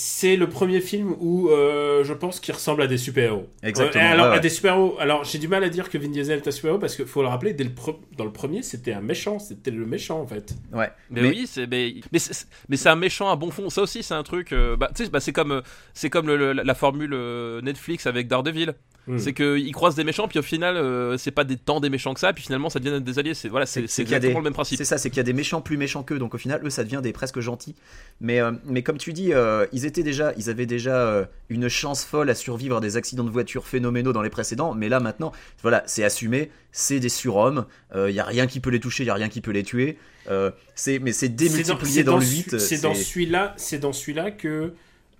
C'est 0.00 0.36
le 0.36 0.48
premier 0.48 0.80
film 0.80 1.16
où 1.18 1.48
euh, 1.50 2.04
je 2.04 2.12
pense 2.12 2.38
qu'il 2.38 2.54
ressemble 2.54 2.82
à 2.82 2.86
des 2.86 2.98
super-héros. 2.98 3.48
Exactement, 3.64 4.04
Euh, 4.04 4.12
alors, 4.12 4.26
ouais, 4.26 4.30
ouais. 4.32 4.36
à 4.38 4.40
des 4.40 4.48
super-héros. 4.48 4.96
Alors, 5.00 5.24
j'ai 5.24 5.38
du 5.38 5.48
mal 5.48 5.64
à 5.64 5.68
dire 5.68 5.90
que 5.90 5.98
Vin 5.98 6.08
Diesel 6.08 6.38
est 6.38 6.46
un 6.46 6.52
super-héros 6.52 6.78
parce 6.78 6.94
qu'il 6.94 7.04
faut 7.06 7.20
le 7.20 7.26
rappeler, 7.26 7.52
dès 7.52 7.64
le 7.64 7.70
pre- 7.70 7.96
dans 8.16 8.24
le 8.24 8.32
premier, 8.32 8.62
c'était 8.62 8.92
un 8.92 9.00
méchant. 9.00 9.40
C'était 9.40 9.72
le 9.72 9.84
méchant, 9.86 10.20
en 10.20 10.26
fait. 10.28 10.54
Ouais. 10.72 10.88
Mais, 11.10 11.22
Mais- 11.22 11.28
oui, 11.30 11.46
c'est 11.48 11.66
mais 11.66 11.96
mais 12.12 12.20
c'est 12.20 12.46
mais 12.68 12.76
c'est 12.76 12.88
un 12.88 12.94
méchant 12.96 13.28
à 13.28 13.34
bon 13.34 13.50
fond. 13.50 13.70
Ça 13.70 13.82
aussi, 13.82 14.04
c'est 14.04 14.14
un 14.14 14.22
truc. 14.22 14.52
euh, 14.52 14.76
bah, 14.76 14.88
tu 14.96 15.04
sais, 15.04 15.10
bah, 15.10 15.18
c'est 15.20 15.32
comme 15.32 15.62
c'est 15.94 16.10
comme 16.10 16.28
le- 16.28 16.36
le- 16.52 16.62
la 16.62 16.74
formule 16.74 17.14
Netflix 17.62 18.06
avec 18.06 18.28
Daredevil. 18.28 18.74
Hmm. 19.06 19.16
C'est 19.16 19.32
qu'ils 19.32 19.72
croisent 19.72 19.94
des 19.96 20.04
méchants, 20.04 20.28
puis 20.28 20.38
au 20.38 20.42
final, 20.42 20.76
euh, 20.76 21.16
c'est 21.16 21.30
pas 21.30 21.44
des 21.44 21.56
tant 21.56 21.80
des 21.80 21.88
méchants 21.88 22.12
que 22.12 22.20
ça, 22.20 22.34
puis 22.34 22.44
finalement, 22.44 22.68
ça 22.68 22.78
devient 22.78 23.00
des 23.02 23.18
alliés. 23.18 23.32
C'est 23.32 23.48
voilà, 23.48 23.64
c'est 23.64 23.86
c'est 23.86 24.02
qu'il 24.04 24.10
y 24.10 24.14
a 24.14 24.18
exactement 24.18 24.40
des- 24.40 24.44
le 24.44 24.44
même 24.44 24.52
principe. 24.52 24.76
C'est 24.76 24.84
ça, 24.84 24.98
c'est 24.98 25.08
qu'il 25.08 25.16
y 25.16 25.20
a 25.20 25.24
des 25.24 25.32
méchants 25.32 25.62
plus 25.62 25.78
méchants 25.78 26.02
qu'eux, 26.02 26.18
donc 26.18 26.34
au 26.34 26.38
final, 26.38 26.60
eux, 26.62 26.68
ça 26.68 26.84
devient 26.84 27.00
des 27.02 27.12
presque 27.14 27.40
gentils. 27.40 27.74
Mais, 28.20 28.38
euh, 28.38 28.52
mais 28.66 28.82
comme 28.82 28.98
tu 28.98 29.14
dis, 29.14 29.32
euh, 29.32 29.64
ils 29.72 29.86
étaient 29.88 30.04
déjà, 30.04 30.32
ils 30.36 30.48
avaient 30.50 30.66
déjà 30.66 30.94
euh, 30.94 31.24
une 31.48 31.68
chance 31.68 32.04
folle 32.04 32.30
à 32.30 32.34
survivre 32.36 32.76
à 32.76 32.80
des 32.80 32.96
accidents 32.96 33.24
de 33.24 33.30
voiture 33.30 33.66
phénoménaux 33.66 34.12
dans 34.12 34.22
les 34.22 34.30
précédents. 34.30 34.74
Mais 34.74 34.88
là, 34.88 35.00
maintenant, 35.00 35.32
voilà, 35.62 35.82
c'est 35.86 36.04
assumé, 36.04 36.50
c'est 36.70 37.00
des 37.00 37.08
surhommes. 37.08 37.66
Il 37.94 38.10
y 38.14 38.20
a 38.20 38.24
rien 38.24 38.46
qui 38.46 38.60
peut 38.60 38.70
les 38.70 38.80
toucher, 38.80 39.02
il 39.02 39.06
y 39.06 39.10
a 39.10 39.14
rien 39.14 39.28
qui 39.28 39.40
peut 39.40 39.50
les 39.50 39.64
tuer. 39.64 39.98
Euh, 40.30 40.50
c'est, 40.74 40.98
mais 40.98 41.12
c'est 41.12 41.28
démultiplié 41.28 41.94
c'est 42.00 42.04
dans, 42.04 42.18
le 42.18 42.24
ce- 42.24 42.34
8. 42.36 42.58
C'est 42.58 42.82
dans 42.82 42.94
celui-là, 42.94 43.54
c'est 43.56 43.78
dans 43.78 43.92
celui-là 43.92 44.30
que. 44.30 44.74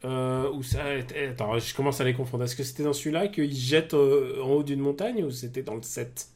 Euh, 0.04 0.48
où 0.52 0.62
ça, 0.62 0.78
attends, 1.28 1.58
je 1.58 1.74
commence 1.74 2.00
à 2.00 2.04
les 2.04 2.14
confondre. 2.14 2.44
Est-ce 2.44 2.54
que 2.54 2.62
c'était 2.62 2.84
dans 2.84 2.92
celui-là 2.92 3.26
qu'ils 3.28 3.56
jettent 3.56 3.94
euh, 3.94 4.40
en 4.42 4.50
haut 4.50 4.62
d'une 4.62 4.78
montagne 4.78 5.24
ou 5.24 5.32
c'était 5.32 5.62
dans 5.62 5.74
le 5.74 5.82
7 5.82 6.28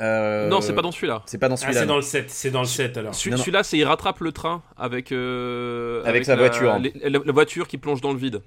Euh, 0.00 0.48
Non, 0.48 0.60
c'est 0.60 0.72
pas 0.74 0.82
dans 0.82 0.90
celui-là. 0.90 1.22
C'est 1.26 1.38
pas 1.38 1.48
dans 1.48 1.54
Ah, 1.54 1.58
celui-là. 1.58 1.80
c'est 1.80 1.86
non. 1.86 1.92
dans 1.92 1.96
le 1.96 2.02
7. 2.02 2.30
C'est 2.30 2.50
dans 2.50 2.60
le 2.60 2.66
7 2.66 2.96
alors. 2.96 3.14
Celui-là, 3.14 3.62
c'est 3.62 3.78
il 3.78 3.84
rattrape 3.84 4.20
le 4.20 4.32
train 4.32 4.62
avec 4.76 5.12
euh, 5.12 6.02
Avec 6.04 6.24
sa 6.24 6.34
la- 6.36 6.42
voiture. 6.42 6.78
les- 6.78 6.92
la, 7.08 7.18
la 7.24 7.32
voiture 7.32 7.68
qui 7.68 7.78
plonge 7.78 8.00
dans 8.00 8.12
le 8.12 8.18
vide. 8.18 8.40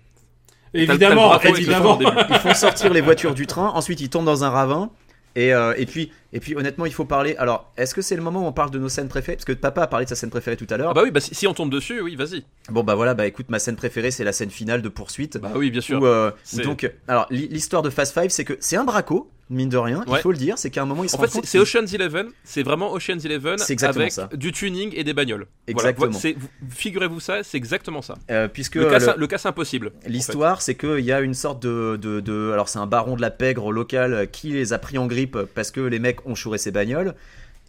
Évidemment, 0.74 1.34
le 1.42 1.50
évidemment. 1.50 1.98
Ils 2.30 2.36
font 2.40 2.54
sortir 2.54 2.92
les 2.94 3.02
voitures 3.02 3.34
du 3.34 3.48
train, 3.48 3.70
ensuite 3.70 4.02
ils 4.02 4.10
tombent 4.10 4.26
dans 4.26 4.44
un 4.44 4.50
ravin. 4.50 4.90
Et, 5.36 5.54
euh, 5.54 5.74
et, 5.78 5.86
puis, 5.86 6.12
et 6.34 6.40
puis 6.40 6.56
honnêtement, 6.56 6.88
il 6.88 6.94
faut 6.94 7.06
parler. 7.06 7.36
Alors, 7.38 7.72
est-ce 7.78 7.94
que 7.94 8.02
c'est 8.02 8.16
le 8.16 8.24
moment 8.24 8.44
où 8.44 8.48
on 8.48 8.52
parle 8.54 8.72
de 8.72 8.80
nos 8.80 8.90
scènes 8.90 9.08
préférées? 9.08 9.36
Parce 9.36 9.46
que 9.46 9.54
papa 9.54 9.84
a 9.84 9.88
parlé 9.88 10.06
de 10.06 10.10
sa 10.10 10.16
scène 10.16 10.32
préférée 10.32 10.58
tout 10.58 10.66
à 10.72 10.78
l'heure. 10.78 10.90
Ah 10.90 10.94
bah 10.96 11.02
oui, 11.04 11.12
bah 11.12 11.20
si, 11.20 11.36
si 11.36 11.46
on 11.46 11.54
tombe 11.54 11.70
dessus, 11.70 12.02
oui, 12.02 12.16
vas-y. 12.16 12.44
Bon 12.70 12.84
bah 12.84 12.96
voilà, 12.96 13.14
bah 13.14 13.28
écoute, 13.28 13.46
ma 13.50 13.60
scène 13.60 13.76
préférée 13.76 14.10
c'est 14.10 14.24
la 14.24 14.34
scène 14.34 14.50
finale 14.50 14.82
de 14.82 14.90
poursuite. 14.90 15.38
Bah 15.38 15.52
oui, 15.56 15.70
bien 15.70 15.82
sûr. 15.82 16.02
Où, 16.02 16.06
euh, 16.08 16.32
C'est- 16.44 16.64
donc, 16.64 16.92
alors 17.08 17.28
l'hi- 17.30 17.48
l'histoire 17.50 17.84
de 17.84 17.92
Fast 17.92 18.20
Five, 18.20 18.30
c'est 18.32 18.46
que 18.46 18.58
c'est 18.60 18.78
un 18.78 18.84
braco, 18.84 19.30
mine 19.50 19.70
de 19.70 19.78
rien, 19.78 20.04
il 20.08 20.18
faut 20.18 20.32
le 20.32 20.38
dire, 20.38 20.58
c'est 20.58 20.70
qu'à 20.70 20.82
un 20.82 20.86
moment 20.86 21.04
ils 21.04 21.10
se 21.10 21.16
En 21.16 21.20
fait, 21.20 21.28
c'est- 21.30 21.46
c'est 21.46 21.60
Ocean's 21.60 21.94
Eleven, 21.94 22.28
c'est 22.44 22.64
vraiment 22.64 22.92
Ocean's 22.92 23.24
Eleven 23.24 23.58
avec 23.82 24.12
ça. 24.12 24.30
du 24.34 24.52
tuning 24.52 24.92
et 24.96 25.04
des 25.04 25.14
bagnoles. 25.14 25.48
Exactement. 25.68 26.08
Voilà, 26.08 26.20
c'est- 26.20 26.36
figurez-vous 26.70 27.20
ça, 27.20 27.44
c'est 27.44 27.58
exactement 27.58 28.02
ça. 28.02 28.16
euh, 28.30 28.48
puisque 28.48 28.76
Le 28.76 28.86
cas, 28.86 29.00
le- 29.00 29.06
c'est- 29.06 29.18
le 29.18 29.28
cas, 29.28 29.38
c'est 29.38 29.48
impossible. 29.48 29.92
en 29.98 30.02
fait. 30.02 30.10
L'histoire, 30.10 30.62
c'est 30.62 30.76
qu'il 30.76 31.00
y 31.00 31.12
a 31.12 31.22
une 31.22 31.34
sorte 31.34 31.62
de, 31.62 31.98
de, 32.02 32.20
de- 32.20 32.52
alors 32.52 32.68
c'est 32.70 32.80
un 32.80 32.88
baron 32.88 33.16
de 33.16 33.22
la 33.22 33.32
pègre 33.32 33.72
local 33.72 34.28
qui 34.32 34.50
les 34.52 34.74
a 34.74 34.80
pris 34.80 34.98
en 34.98 35.08
grippe 35.08 35.38
parce 35.56 35.72
que 35.72 35.80
les 35.82 36.00
mecs 36.00 36.26
ont 36.28 36.36
chouré 36.36 36.58
ses 36.58 36.72
bagnoles. 36.72 37.16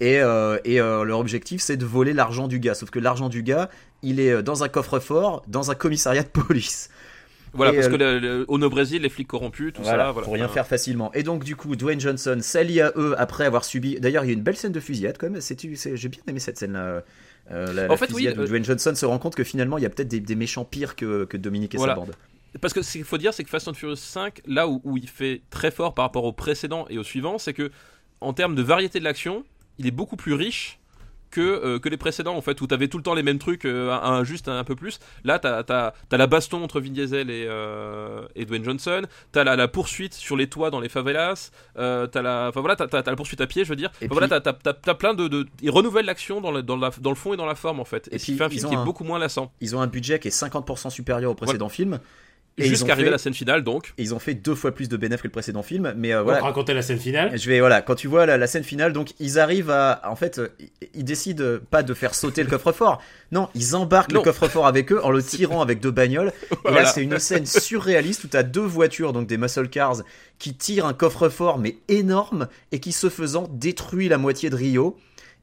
Et, 0.01 0.21
euh, 0.21 0.59
et 0.65 0.81
euh, 0.81 1.03
leur 1.03 1.19
objectif, 1.19 1.61
c'est 1.61 1.77
de 1.77 1.85
voler 1.85 2.13
l'argent 2.13 2.47
du 2.47 2.61
gars. 2.61 2.75
Sauf 2.75 2.89
que 2.91 3.01
l'argent 3.01 3.29
du 3.29 3.43
gars, 3.43 3.69
il 4.03 4.21
est 4.21 4.43
dans 4.45 4.63
un 4.63 4.69
coffre-fort, 4.69 5.43
dans 5.49 5.73
un 5.73 5.75
commissariat 5.75 6.23
de 6.23 6.29
police. 6.29 6.89
Voilà, 7.55 7.73
Et, 7.73 7.77
parce 7.77 7.87
euh, 7.89 7.91
que 7.91 7.97
le- 7.97 8.45
au 8.49 8.69
Brésil, 8.71 9.03
les 9.03 9.09
flics 9.09 9.29
corrompus, 9.29 9.73
tout 9.73 9.83
Voilà, 9.83 10.07
ça. 10.07 10.13
Voilà. 10.13 10.25
pour 10.25 10.35
rien 10.35 10.49
faire 10.49 10.67
facilement. 10.67 11.13
Et 11.15 11.23
donc, 11.23 11.45
du 11.45 11.57
coup, 11.57 11.77
Dwayne 11.77 12.01
Johnson 12.01 12.39
s'allie 12.41 12.81
à 12.81 12.93
eux 12.97 13.15
après 13.19 13.45
avoir 13.45 13.65
subi. 13.65 13.99
D'ailleurs, 14.01 14.25
il 14.25 14.29
y 14.29 14.31
a 14.31 14.35
une 14.35 14.43
belle 14.43 14.57
scène 14.57 14.73
de 14.73 14.81
fusillade 14.81 15.17
quand 15.19 15.31
même. 15.31 15.41
J'ai 15.41 16.09
bien 16.09 16.21
aimé 16.27 16.41
cette 16.41 16.59
scène-là. 16.59 17.03
Euh, 17.51 17.73
la, 17.73 17.85
En 17.87 17.89
la 17.89 17.97
fait, 17.97 18.13
oui, 18.13 18.29
où 18.29 18.41
euh, 18.41 18.47
Dwayne 18.47 18.65
Johnson 18.65 18.95
se 18.95 19.07
rend 19.07 19.19
compte 19.19 19.35
que 19.35 19.45
finalement, 19.45 19.79
il 19.79 19.83
y 19.83 19.87
a 19.87 19.91
peut-être 19.91 20.09
des, 20.09 20.21
des 20.21 20.35
méchants 20.35 20.65
pires 20.67 20.97
que, 20.97 21.25
que 21.25 21.37
Dominique 21.39 21.75
et 21.75 21.79
Voilà. 21.79 21.95
sa 21.95 22.01
bande. 22.01 22.13
Parce 22.61 22.75
que 22.75 22.83
ce 22.83 22.93
qu'il 22.93 23.05
faut 23.05 23.19
dire, 23.19 23.33
c'est 23.33 23.45
que 23.45 23.51
Fast 23.51 23.69
and 23.69 23.75
Furious 23.75 23.97
5, 23.97 24.43
là 24.47 24.69
où, 24.69 24.81
où 24.85 24.97
il 24.97 25.09
fait 25.09 25.43
très 25.51 25.71
fort 25.71 25.95
par 25.95 26.05
rapport 26.05 26.25
au 26.25 26.33
précédent 26.33 26.87
et 26.91 26.99
au 26.99 27.03
suivant, 27.03 27.39
c'est 27.39 27.53
que 27.55 27.71
en 28.21 28.33
termes 28.33 28.55
de 28.55 28.63
variété 28.63 28.99
de 28.99 29.05
l'action, 29.05 29.45
il 29.79 29.87
est 29.87 29.91
beaucoup 29.93 30.17
plus 30.17 30.33
riche 30.35 30.79
que, 31.31 31.41
euh, 31.41 31.79
que 31.79 31.89
les 31.89 31.97
précédents 31.97 32.37
en 32.37 32.41
fait 32.41 32.61
où 32.61 32.67
t'avais 32.67 32.89
tout 32.89 32.97
le 32.97 33.03
temps 33.03 33.15
les 33.15 33.23
mêmes 33.23 33.39
trucs 33.39 33.65
euh, 33.65 33.91
un, 33.93 34.25
juste 34.25 34.49
un, 34.49 34.65
peu 34.65 34.75
plus. 34.77 34.99
Là 35.25 35.39
t'as 35.39 35.63
as, 35.69 36.17
la 36.17 36.27
baston 36.27 36.63
entre 36.63 36.81
Vin 36.81 36.91
Diesel 36.91 37.31
et, 37.31 37.47
euh, 37.49 38.27
et 38.35 38.45
Dwayne 38.45 38.65
Johnson. 38.65 39.03
T'as 39.33 39.45
la, 39.45 39.57
la 39.57 39.69
poursuite 39.69 40.15
sur 40.15 40.37
les 40.37 40.49
toits 40.49 40.71
dans 40.71 40.81
les 40.81 40.89
favelas. 40.89 41.51
Euh, 41.79 42.07
t'as 42.07 42.23
la 42.23 42.51
voilà 42.55 42.77
t'as 42.77 43.03
la 43.05 43.17
poursuite 43.17 43.41
à 43.41 43.47
pied 43.47 43.65
je 43.65 43.69
veux 43.71 43.77
dire. 43.77 43.91
Enfin, 43.97 44.07
voilà 44.11 44.41
puis- 44.41 44.53
t'as 44.83 44.95
plein 44.95 45.15
de, 45.15 45.29
de 45.29 45.47
ils 45.63 45.71
renouvellent 45.71 46.07
l'action 46.07 46.41
dans, 46.41 46.51
le- 46.53 46.63
dans, 46.63 46.77
la- 46.77 46.91
dans 47.01 47.11
le 47.11 47.17
fond 47.17 47.35
et 47.35 47.37
dans 47.37 47.47
la 47.47 47.55
forme 47.55 47.81
en 47.81 47.85
fait. 47.85 48.09
Et, 48.11 48.17
Et 48.17 48.19
ce 48.19 48.25
qui 48.27 48.33
puis, 48.33 48.39
fait 48.39 48.45
un 48.45 48.49
film 48.51 48.69
qui 48.69 48.75
est 48.75 48.85
beaucoup 48.85 49.05
moins 49.05 49.19
lassant. 49.19 49.53
Ils 49.61 49.77
ont 49.77 49.81
un 49.81 49.87
budget 49.87 50.19
qui 50.19 50.29
est 50.29 50.31
50% 50.43 50.91
supérieur 50.91 51.31
au 51.31 51.35
précédent 51.35 51.69
film. 51.69 51.99
Jusqu'à 52.67 52.93
arriver 52.93 53.05
fait- 53.07 53.09
à 53.09 53.13
la 53.13 53.19
scène 53.19 53.35
finale, 53.35 53.63
donc. 53.65 53.93
Et 53.99 54.03
ils 54.03 54.15
ont 54.15 54.19
fait 54.19 54.35
deux 54.35 54.55
fois 54.55 54.73
plus 54.73 54.89
de 54.89 54.97
bénéfices 54.97 55.23
que 55.23 55.27
le 55.29 55.33
précédent 55.33 55.63
film, 55.63 55.93
mais 55.97 56.13
euh, 56.13 56.21
On 56.21 56.25
voilà. 56.25 56.41
va 56.41 56.47
raconter 56.47 56.75
la 56.75 56.83
scène 56.83 56.99
finale. 56.99 57.39
Je 57.39 57.49
vais 57.49 57.61
voilà, 57.61 57.83
quand 57.83 57.95
tu 57.95 58.09
vois 58.09 58.27
la, 58.27 58.37
la 58.37 58.47
scène 58.47 58.65
finale, 58.65 58.93
donc 58.93 59.13
ils 59.21 59.39
arrivent 59.39 59.71
à, 59.71 60.03
en 60.05 60.17
fait, 60.17 60.39
euh, 60.39 60.49
ils- 60.95 61.05
décident 61.05 61.59
pas 61.71 61.83
de 61.83 61.95
faire 61.95 62.15
sauter 62.15 62.43
le 62.43 62.51
coffre-fort. 62.51 63.01
Non, 63.33 63.49
ils 63.55 63.75
embarquent 63.77 64.13
Non. 64.13 64.21
le 64.21 64.25
coffre-fort 64.25 64.67
avec 64.67 64.93
eux 64.93 65.01
en 65.03 65.11
le 65.11 65.23
tirant 65.23 65.61
avec 65.63 65.81
deux 65.81 65.91
bagnoles. 65.91 66.33
Et 66.51 66.57
Voilà. 66.65 66.83
là, 66.83 66.87
c'est 66.87 67.03
une 67.03 67.19
scène 67.19 67.47
surréaliste 67.47 68.25
où 68.25 68.29
t'as 68.29 68.43
deux 68.43 68.61
voitures, 68.61 69.13
donc 69.13 69.27
des 69.27 69.37
muscle 69.39 69.69
cars, 69.69 70.03
qui 70.39 70.55
tirent 70.55 70.87
un 70.87 70.95
coffre-fort 70.95 71.59
mais 71.59 71.77
énorme 71.89 72.49
et 72.73 72.81
qui 72.81 72.93
se 72.93 73.09
faisant 73.09 73.49
détruit 73.53 74.09
la 74.09 74.19
moitié 74.19 74.51
de 74.51 74.57
Rio. 74.57 74.97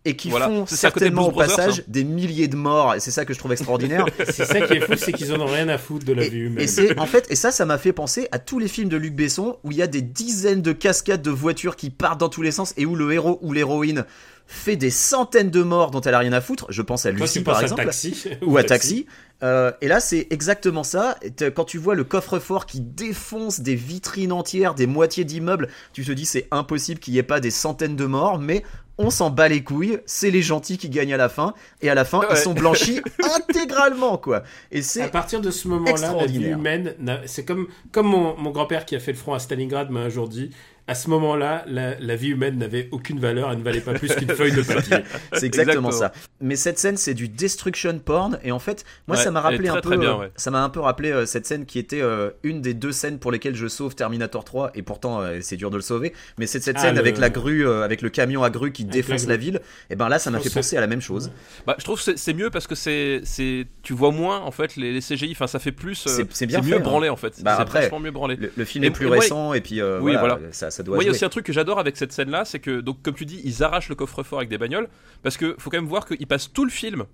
Et 0.06 0.16
qui 0.16 0.30
Voilà. 0.30 0.46
font 0.48 0.66
certainement 0.68 1.28
au 1.28 1.32
passage 1.32 1.80
hein. 1.80 1.84
des 1.88 2.04
milliers 2.04 2.48
de 2.48 2.56
morts. 2.56 2.94
Et 2.96 3.00
c'est 3.00 3.12
ça 3.12 3.26
que 3.26 3.34
je 3.34 3.40
trouve 3.40 3.52
extraordinaire. 3.52 4.06
C'est 4.30 4.46
ça 4.46 4.62
qui 4.62 4.74
est 4.74 4.82
fou, 4.82 4.94
c'est 4.98 5.12
qu'ils 5.12 5.34
en 5.34 5.40
ont 5.42 5.46
rien 5.48 5.68
à 5.70 5.78
foutre 5.78 6.06
de 6.06 6.14
la 6.14 6.24
Et, 6.26 6.30
vue 6.30 6.46
humaine. 6.46 6.64
et 6.64 6.68
c'est 6.68 6.98
en 7.00 7.06
fait 7.06 7.26
et 7.30 7.36
ça 7.36 7.52
ça 7.52 7.66
m'a 7.66 7.78
fait 7.78 7.92
penser 7.94 8.28
à 8.32 8.40
tous 8.40 8.60
les 8.60 8.68
films 8.68 8.90
de 8.90 8.98
Luc 8.98 9.16
Besson 9.16 9.58
où 9.64 9.72
il 9.72 9.78
y 9.78 9.82
a 9.82 9.88
des 9.88 10.02
dizaines 10.02 10.62
de 10.62 10.72
cascades 10.74 11.22
de 11.22 11.32
voitures 11.32 11.76
qui 11.76 11.90
partent 11.90 12.20
dans 12.20 12.30
tous 12.30 12.42
les 12.42 12.52
sens 12.52 12.74
et 12.78 12.86
où 12.86 12.96
le 12.96 13.12
héros 13.12 13.40
ou 13.42 13.52
l'héroïne 13.54 14.06
fait 14.48 14.76
des 14.76 14.92
centaines 14.92 15.50
de 15.50 15.64
morts 15.64 15.90
dont 15.90 16.02
elle 16.02 16.14
a 16.14 16.20
rien 16.20 16.34
à 16.34 16.42
foutre. 16.42 16.68
Je 16.70 16.84
pense 16.84 17.06
à 17.08 17.12
Toi, 17.12 17.22
Lucie 17.22 17.40
tu 17.40 17.44
par 17.44 17.58
à 17.58 17.64
exemple 17.64 17.84
Taxi 17.84 18.26
ou 18.44 18.58
à 18.58 18.64
Taxi. 18.64 19.08
Euh, 19.44 19.72
et 19.82 19.88
là, 19.88 20.00
c'est 20.00 20.28
exactement 20.30 20.84
ça. 20.84 21.18
Quand 21.56 21.66
tu 21.66 21.78
vois 21.80 21.96
le 21.96 22.04
coffre-fort 22.04 22.68
qui 22.68 22.80
défonce 22.80 23.60
des 23.62 23.74
vitrines 23.76 24.32
entières, 24.32 24.76
des 24.76 24.86
moitiés 24.88 25.24
d'immeubles, 25.26 25.68
tu 25.94 26.06
te 26.06 26.12
dis 26.12 26.26
c'est 26.26 26.48
impossible 26.52 27.00
qu'il 27.00 27.14
n'y 27.14 27.20
ait 27.20 27.24
pas 27.24 27.40
des 27.40 27.50
centaines 27.52 27.96
de 27.96 28.06
morts, 28.06 28.38
mais 28.40 28.64
on 28.98 29.10
s'en 29.10 29.30
bat 29.30 29.48
les 29.48 29.64
couilles. 29.64 30.00
C'est 30.06 30.32
les 30.32 30.42
gentils 30.42 30.78
qui 30.78 30.90
gagnent 30.90 31.14
à 31.14 31.18
la 31.18 31.30
fin, 31.30 31.54
et 31.82 31.90
à 31.90 31.96
la 31.96 32.06
fin, 32.06 32.22
ils 32.30 32.38
sont 32.38 32.54
blanchis 32.54 33.02
intégralement, 33.36 34.18
quoi. 34.18 34.44
Et 34.72 34.80
À 34.80 34.84
c'est 34.84 35.12
partir 35.12 35.42
de 35.42 35.52
ce 35.52 35.68
moment-là, 35.68 36.14
la 36.14 36.26
vie 36.26 36.46
humaine, 36.46 36.96
c'est 37.26 37.46
comme, 37.46 37.68
comme 37.92 38.08
mon, 38.08 38.38
mon 38.38 38.52
grand-père 38.52 38.86
qui 38.86 38.96
a 38.96 39.00
fait 39.00 39.12
le 39.12 39.18
front 39.18 39.34
à 39.34 39.40
Stalingrad 39.40 39.90
m'a 39.90 40.02
un 40.02 40.10
jour 40.10 40.28
dit. 40.30 40.52
À 40.88 40.94
ce 40.94 41.10
moment-là, 41.10 41.64
la, 41.68 42.00
la 42.00 42.16
vie 42.16 42.28
humaine 42.30 42.60
n'avait 42.60 42.90
aucune 42.92 43.20
valeur, 43.20 43.52
elle 43.52 43.58
ne 43.58 43.64
valait 43.64 43.82
pas 43.82 43.94
plus 43.94 44.14
qu'une 44.14 44.30
feuille 44.36 44.52
de 44.52 44.62
papier. 44.62 44.98
C'est 45.34 45.48
exactement 45.48 45.90
Exactement. 45.90 45.92
ça. 45.92 46.12
Mais 46.42 46.56
cette 46.56 46.78
scène, 46.78 46.96
c'est 46.96 47.16
du 47.16 47.28
destruction 47.28 47.98
porn. 47.98 48.38
Et 48.44 48.52
en 48.52 48.60
fait, 48.60 48.86
moi, 49.08 49.18
Ouais, 49.18 49.24
ça 49.24 49.32
m'a 49.32 49.42
rappelé 49.42 49.68
un 49.70 49.82
peu. 49.82 49.98
bien, 49.98 50.12
euh, 50.16 50.20
ouais. 50.20 50.32
Ça 50.36 50.52
m'a 50.52 50.64
un 50.64 50.70
peu 50.70 50.80
rappelé 50.82 51.12
euh, 51.12 51.26
cette 51.26 51.48
scène 51.48 51.66
qui 51.66 51.80
était 51.80 52.02
euh, 52.04 52.30
une 52.44 52.62
des 52.62 52.76
deux 52.76 52.92
scènes 52.92 53.18
pour 53.18 53.32
lesquelles 53.32 53.56
je 53.56 53.68
sauve 53.68 53.96
Terminator 53.96 54.44
3. 54.46 54.72
Et 54.76 54.84
pourtant, 54.84 55.22
euh, 55.22 55.40
c'est 55.42 55.58
dur 55.58 55.72
de 55.72 55.76
le 55.78 55.82
sauver. 55.82 56.14
Mais 56.38 56.46
c'est 56.46 56.62
cette 56.62 56.78
Ah, 56.78 56.82
scène 56.82 56.94
le- 56.96 57.00
avec 57.00 57.18
la 57.18 57.32
grue, 57.32 57.66
euh, 57.68 57.82
avec 57.84 58.04
le 58.04 58.10
camion 58.12 58.44
à 58.44 58.52
grue 58.52 58.72
qui 58.72 58.84
Avec 58.84 58.94
défonce 58.94 59.26
la 59.26 59.38
ville. 59.38 59.62
Et 59.90 59.96
ben 59.96 60.08
là, 60.08 60.20
ça 60.20 60.30
m'a 60.30 60.40
fait 60.40 60.52
penser 60.54 60.78
à 60.78 60.82
la 60.82 60.88
même 60.88 61.02
chose. 61.02 61.32
Bah, 61.66 61.76
je 61.80 61.84
trouve 61.84 62.04
que 62.04 62.16
c'est- 62.16 62.34
mieux 62.36 62.52
parce 62.52 62.68
que 62.68 62.76
c'est, 62.76 63.22
c'est, 63.24 63.66
tu 63.82 63.94
vois 63.94 64.12
moins 64.12 64.42
en 64.42 64.52
fait 64.52 64.76
les, 64.76 64.94
les 64.94 65.02
CGI. 65.02 65.32
Enfin, 65.32 65.48
ça 65.48 65.58
fait 65.58 65.72
plus. 65.72 66.06
euh, 66.06 66.26
C'est- 66.30 66.46
mieux 66.46 66.62
fait, 66.62 66.76
hein. 66.76 66.80
branlé 66.80 67.10
en 67.10 67.16
fait. 67.16 67.42
Bah, 67.42 67.56
c'est 67.56 67.62
après, 67.64 67.82
vachement 67.82 68.00
mieux 68.00 68.12
branlé. 68.12 68.36
Le, 68.36 68.52
le 68.56 68.66
film 68.66 68.84
Et- 68.84 68.88
est 68.88 68.92
plus 68.92 69.08
récent. 69.08 69.54
Et 69.56 69.62
puis, 69.62 69.82
euh, 69.82 70.00
oui, 70.00 70.12
voilà, 70.12 70.36
voilà. 70.36 70.52
Ça, 70.52 70.70
ça 70.76 70.84
doit 70.84 70.96
Moi, 70.96 71.04
il 71.04 71.08
y 71.08 71.10
a 71.10 71.12
aussi 71.12 71.26
un 71.26 71.30
truc 71.30 71.46
que 71.46 71.54
j'adore 71.54 71.80
avec 71.80 71.98
cette 71.98 72.12
scène-là, 72.12 72.46
c'est 72.46 72.60
que, 72.60 72.82
donc, 72.82 73.02
comme 73.02 73.16
tu 73.16 73.26
dis, 73.26 73.42
ils 73.44 73.64
arrachent 73.64 73.90
le 73.90 73.96
coffre-fort 73.96 74.40
avec 74.40 74.50
des 74.50 74.58
bagnoles, 74.58 74.88
parce 75.24 75.38
que 75.38 75.56
faut 75.58 75.70
quand 75.70 75.78
même 75.78 75.88
voir 75.88 76.06
qu'ils 76.06 76.28
passent 76.28 76.52
tout 76.52 76.66
le 76.66 76.72
film. 76.72 77.06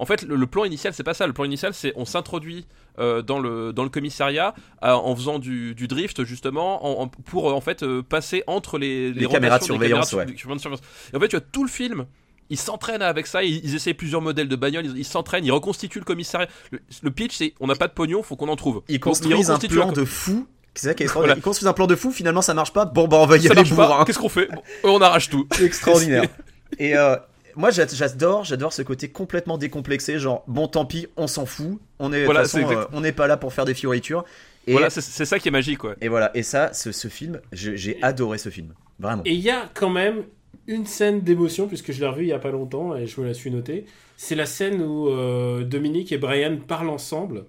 En 0.00 0.06
fait, 0.06 0.22
le, 0.22 0.36
le 0.36 0.46
plan 0.46 0.64
initial, 0.64 0.94
c'est 0.94 1.02
pas 1.02 1.12
ça. 1.14 1.26
Le 1.26 1.32
plan 1.32 1.44
initial, 1.44 1.74
c'est 1.74 1.92
on 1.96 2.04
s'introduit 2.04 2.66
euh, 3.00 3.20
dans 3.20 3.40
le 3.40 3.72
dans 3.72 3.82
le 3.82 3.88
commissariat 3.90 4.54
euh, 4.84 4.92
en 4.92 5.14
faisant 5.16 5.40
du, 5.40 5.74
du 5.74 5.88
drift 5.88 6.22
justement, 6.22 6.86
en- 6.86 7.02
en- 7.02 7.08
pour 7.08 7.50
euh, 7.50 7.52
en 7.52 7.60
fait 7.60 7.82
euh, 7.82 8.02
passer 8.02 8.44
entre 8.46 8.78
les, 8.78 9.12
Les 9.12 9.26
caméras 9.26 9.58
de 9.58 9.64
surveillance, 9.64 10.10
caméras 10.10 10.24
de 10.26 10.30
ouais. 10.32 10.36
sur- 10.38 10.54
de 10.54 10.60
surveillance. 10.60 10.82
Et 11.12 11.16
en 11.16 11.20
fait, 11.20 11.28
tu 11.28 11.36
as 11.36 11.40
tout 11.40 11.64
le 11.64 11.70
film. 11.70 12.06
Ils 12.50 12.56
s'entraînent 12.58 13.02
avec 13.02 13.26
ça, 13.26 13.42
ils, 13.42 13.60
ils 13.64 13.74
essaient 13.74 13.92
plusieurs 13.92 14.22
modèles 14.22 14.48
de 14.48 14.56
bagnoles, 14.56 14.86
ils 14.86 14.96
ils 14.98 15.04
s'entraînent, 15.04 15.44
ils 15.44 15.50
reconstituent 15.52 15.98
le 15.98 16.04
commissariat. 16.06 16.48
Le, 16.70 16.78
le 17.02 17.10
pitch, 17.10 17.36
c'est 17.36 17.52
on 17.60 17.66
n'a 17.66 17.74
pas 17.74 17.88
de 17.88 17.92
pognon, 17.92 18.22
faut 18.22 18.36
qu'on 18.36 18.48
en 18.48 18.56
trouve. 18.56 18.82
Ils 18.88 18.94
Donc, 18.94 19.02
construisent 19.02 19.50
un 19.50 19.58
plan 19.58 19.90
un- 19.90 19.92
de 19.92 20.04
fou. 20.04 20.46
C'est 20.78 20.88
ça 20.88 20.94
qui 20.94 21.02
est 21.02 21.06
extraordinaire. 21.06 21.34
Voilà. 21.34 21.40
Ils 21.40 21.42
construisent 21.44 21.68
un 21.68 21.72
plan 21.72 21.86
de 21.86 21.96
fou. 21.96 22.10
Finalement, 22.12 22.42
ça 22.42 22.54
marche 22.54 22.72
pas. 22.72 22.84
Bon, 22.84 23.08
bah, 23.08 23.18
on 23.20 23.26
va 23.26 23.36
y 23.36 23.42
Ça 23.42 23.52
aller 23.52 23.64
bourrin. 23.68 24.04
qu'est-ce 24.04 24.18
qu'on 24.18 24.28
fait 24.28 24.48
Bon, 24.52 24.62
On 24.84 25.00
arrache 25.00 25.28
tout. 25.30 25.46
C'est 25.52 25.64
extraordinaire. 25.64 26.24
Et 26.78 26.96
euh, 26.96 27.16
moi, 27.56 27.70
j'a- 27.70 27.86
j'adore, 27.86 28.44
j'adore 28.44 28.72
ce 28.72 28.82
côté 28.82 29.08
complètement 29.08 29.58
décomplexé. 29.58 30.18
Genre, 30.18 30.44
bon, 30.46 30.68
tant 30.68 30.84
pis, 30.84 31.06
on 31.16 31.26
s'en 31.26 31.46
fout. 31.46 31.78
On 31.98 32.12
est, 32.12 32.20
de 32.20 32.24
Voilà, 32.26 32.42
toute 32.42 32.50
c'est 32.50 32.60
façon, 32.60 32.72
exact- 32.72 32.84
euh, 32.92 32.96
on 32.96 33.00
n'est 33.00 33.12
pas 33.12 33.26
là 33.26 33.36
pour 33.36 33.52
faire 33.52 33.64
des 33.64 33.74
fioritures. 33.74 34.24
Et, 34.66 34.72
Voilà, 34.72 34.90
c'est 34.90 35.00
c'est 35.00 35.24
ça 35.24 35.38
qui 35.38 35.48
est 35.48 35.50
magique, 35.50 35.82
ouais. 35.84 35.94
et 36.02 36.08
voilà. 36.08 36.30
Et 36.34 36.42
ça, 36.42 36.74
ce, 36.74 36.92
ce 36.92 37.08
film, 37.08 37.40
j'ai 37.52 37.98
adoré 38.02 38.36
ce 38.36 38.50
film. 38.50 38.74
Vraiment. 39.00 39.22
Et 39.24 39.32
il 39.32 39.40
y 39.40 39.48
a 39.50 39.70
quand 39.72 39.88
même 39.88 40.24
une 40.66 40.84
scène 40.84 41.22
d'émotion, 41.22 41.68
puisque 41.68 41.90
je 41.92 42.00
l'ai 42.00 42.06
revue 42.06 42.24
il 42.24 42.28
y 42.28 42.32
a 42.34 42.38
pas 42.38 42.50
longtemps 42.50 42.94
et 42.94 43.06
je 43.06 43.18
me 43.20 43.26
la 43.26 43.32
suis 43.32 43.50
notée. 43.50 43.86
C'est 44.18 44.34
la 44.34 44.44
scène 44.44 44.82
où 44.82 45.08
euh, 45.08 45.64
Dominique 45.64 46.12
et 46.12 46.18
Brian 46.18 46.58
parlent 46.66 46.90
ensemble 46.90 47.46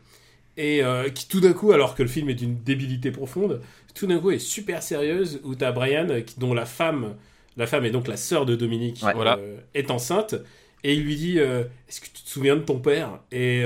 et 0.60 0.84
euh, 0.84 1.10
qui 1.10 1.28
tout 1.28 1.40
d'un 1.40 1.54
coup, 1.54 1.72
alors 1.72 1.96
que 1.96 2.04
le 2.04 2.10
film 2.10 2.30
est 2.30 2.34
d'une 2.36 2.58
débilité 2.64 3.12
profonde, 3.12 3.62
tout 3.96 4.06
d'un 4.08 4.20
coup 4.20 4.32
est 4.32 4.40
super 4.40 4.84
sérieuse 4.84 5.40
où 5.44 5.56
t'as 5.56 5.72
Brian 5.72 6.08
qui- 6.26 6.40
dont 6.40 6.54
la 6.54 6.66
femme, 6.66 7.16
la 7.58 7.66
femme 7.66 7.86
est 7.86 7.92
donc 7.92 8.08
la 8.08 8.18
sœur 8.18 8.46
de 8.46 8.56
Dominique, 8.56 9.02
Ouais. 9.04 9.14
euh, 9.16 9.58
est 9.74 9.90
enceinte 9.92 10.36
et 10.84 10.94
il 10.94 11.04
lui 11.04 11.16
dit 11.16 11.40
euh, 11.40 11.64
Est-ce 11.88 12.02
que 12.02 12.08
tu 12.08 12.24
te 12.24 12.30
souviens 12.30 12.56
de 12.58 12.62
ton 12.62 12.80
père? 12.80 13.20
Et, 13.32 13.64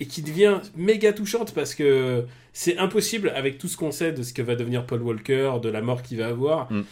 et 0.00 0.06
qui 0.06 0.20
devient 0.22 0.60
méga 0.76 1.12
touchante 1.12 1.54
parce 1.54 1.74
que 1.74 2.24
c'est 2.52 2.76
impossible 2.78 3.30
avec 3.34 3.56
tout 3.58 3.68
ce 3.68 3.76
qu'on 3.76 3.90
sait 3.92 4.12
de 4.12 4.22
ce 4.22 4.32
que 4.34 4.42
va 4.42 4.54
devenir 4.56 4.84
Paul 4.84 5.02
Walker, 5.02 5.52
de 5.62 5.68
la 5.70 5.80
mort 5.80 6.02
qu'il 6.02 6.18
va 6.18 6.26
avoir. 6.26 6.70
Mm. 6.72 6.82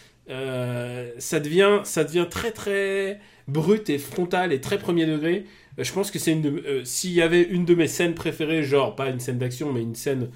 Ça 1.19 1.41
devient 1.41 1.81
ça 1.85 2.05
devient 2.05 2.27
très 2.31 2.51
très 2.51 3.21
brut 3.49 3.89
et 3.91 3.99
frontal 3.99 4.53
et 4.53 4.61
très 4.61 4.79
premier 4.79 5.07
degré. 5.07 5.45
Euh, 5.79 5.85
je 5.85 5.93
pense 5.93 6.11
que 6.11 6.19
c'est 6.19 6.33
une 6.33 6.43
de- 6.43 6.63
euh, 6.67 6.85
s'il 6.85 7.13
y 7.13 7.23
avait 7.23 7.43
une 7.43 7.65
de 7.65 7.75
mes 7.75 7.89
scènes 7.89 8.15
préférées, 8.15 8.63
genre 8.63 8.95
pas 8.97 9.09
une 9.11 9.21
scène 9.21 9.39
d'action 9.39 9.73
mais 9.73 9.83
une 9.83 9.95
scène 9.95 10.31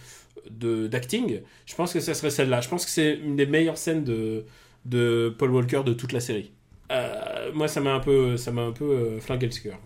d'acting, 0.50 1.40
je 1.66 1.74
pense 1.74 1.92
que 1.92 2.00
ça 2.00 2.14
serait 2.14 2.30
celle-là. 2.30 2.60
Je 2.60 2.68
pense 2.68 2.84
que 2.84 2.90
c'est 2.90 3.14
une 3.16 3.36
des 3.36 3.46
meilleures 3.46 3.78
scènes 3.78 4.04
de 4.04 4.44
de 4.84 5.34
Paul 5.38 5.50
Walker 5.50 5.82
de 5.84 5.92
toute 5.92 6.12
la 6.12 6.20
série. 6.20 6.52
Euh, 6.92 7.52
moi, 7.52 7.68
ça 7.68 7.80
m'a 7.80 7.92
un 7.94 8.00
peu 8.00 8.36
ça 8.36 8.52
m'a 8.52 8.62
un 8.62 8.72
peu 8.72 9.18
flingué 9.20 9.46
le 9.48 9.62
cœur. 9.62 9.78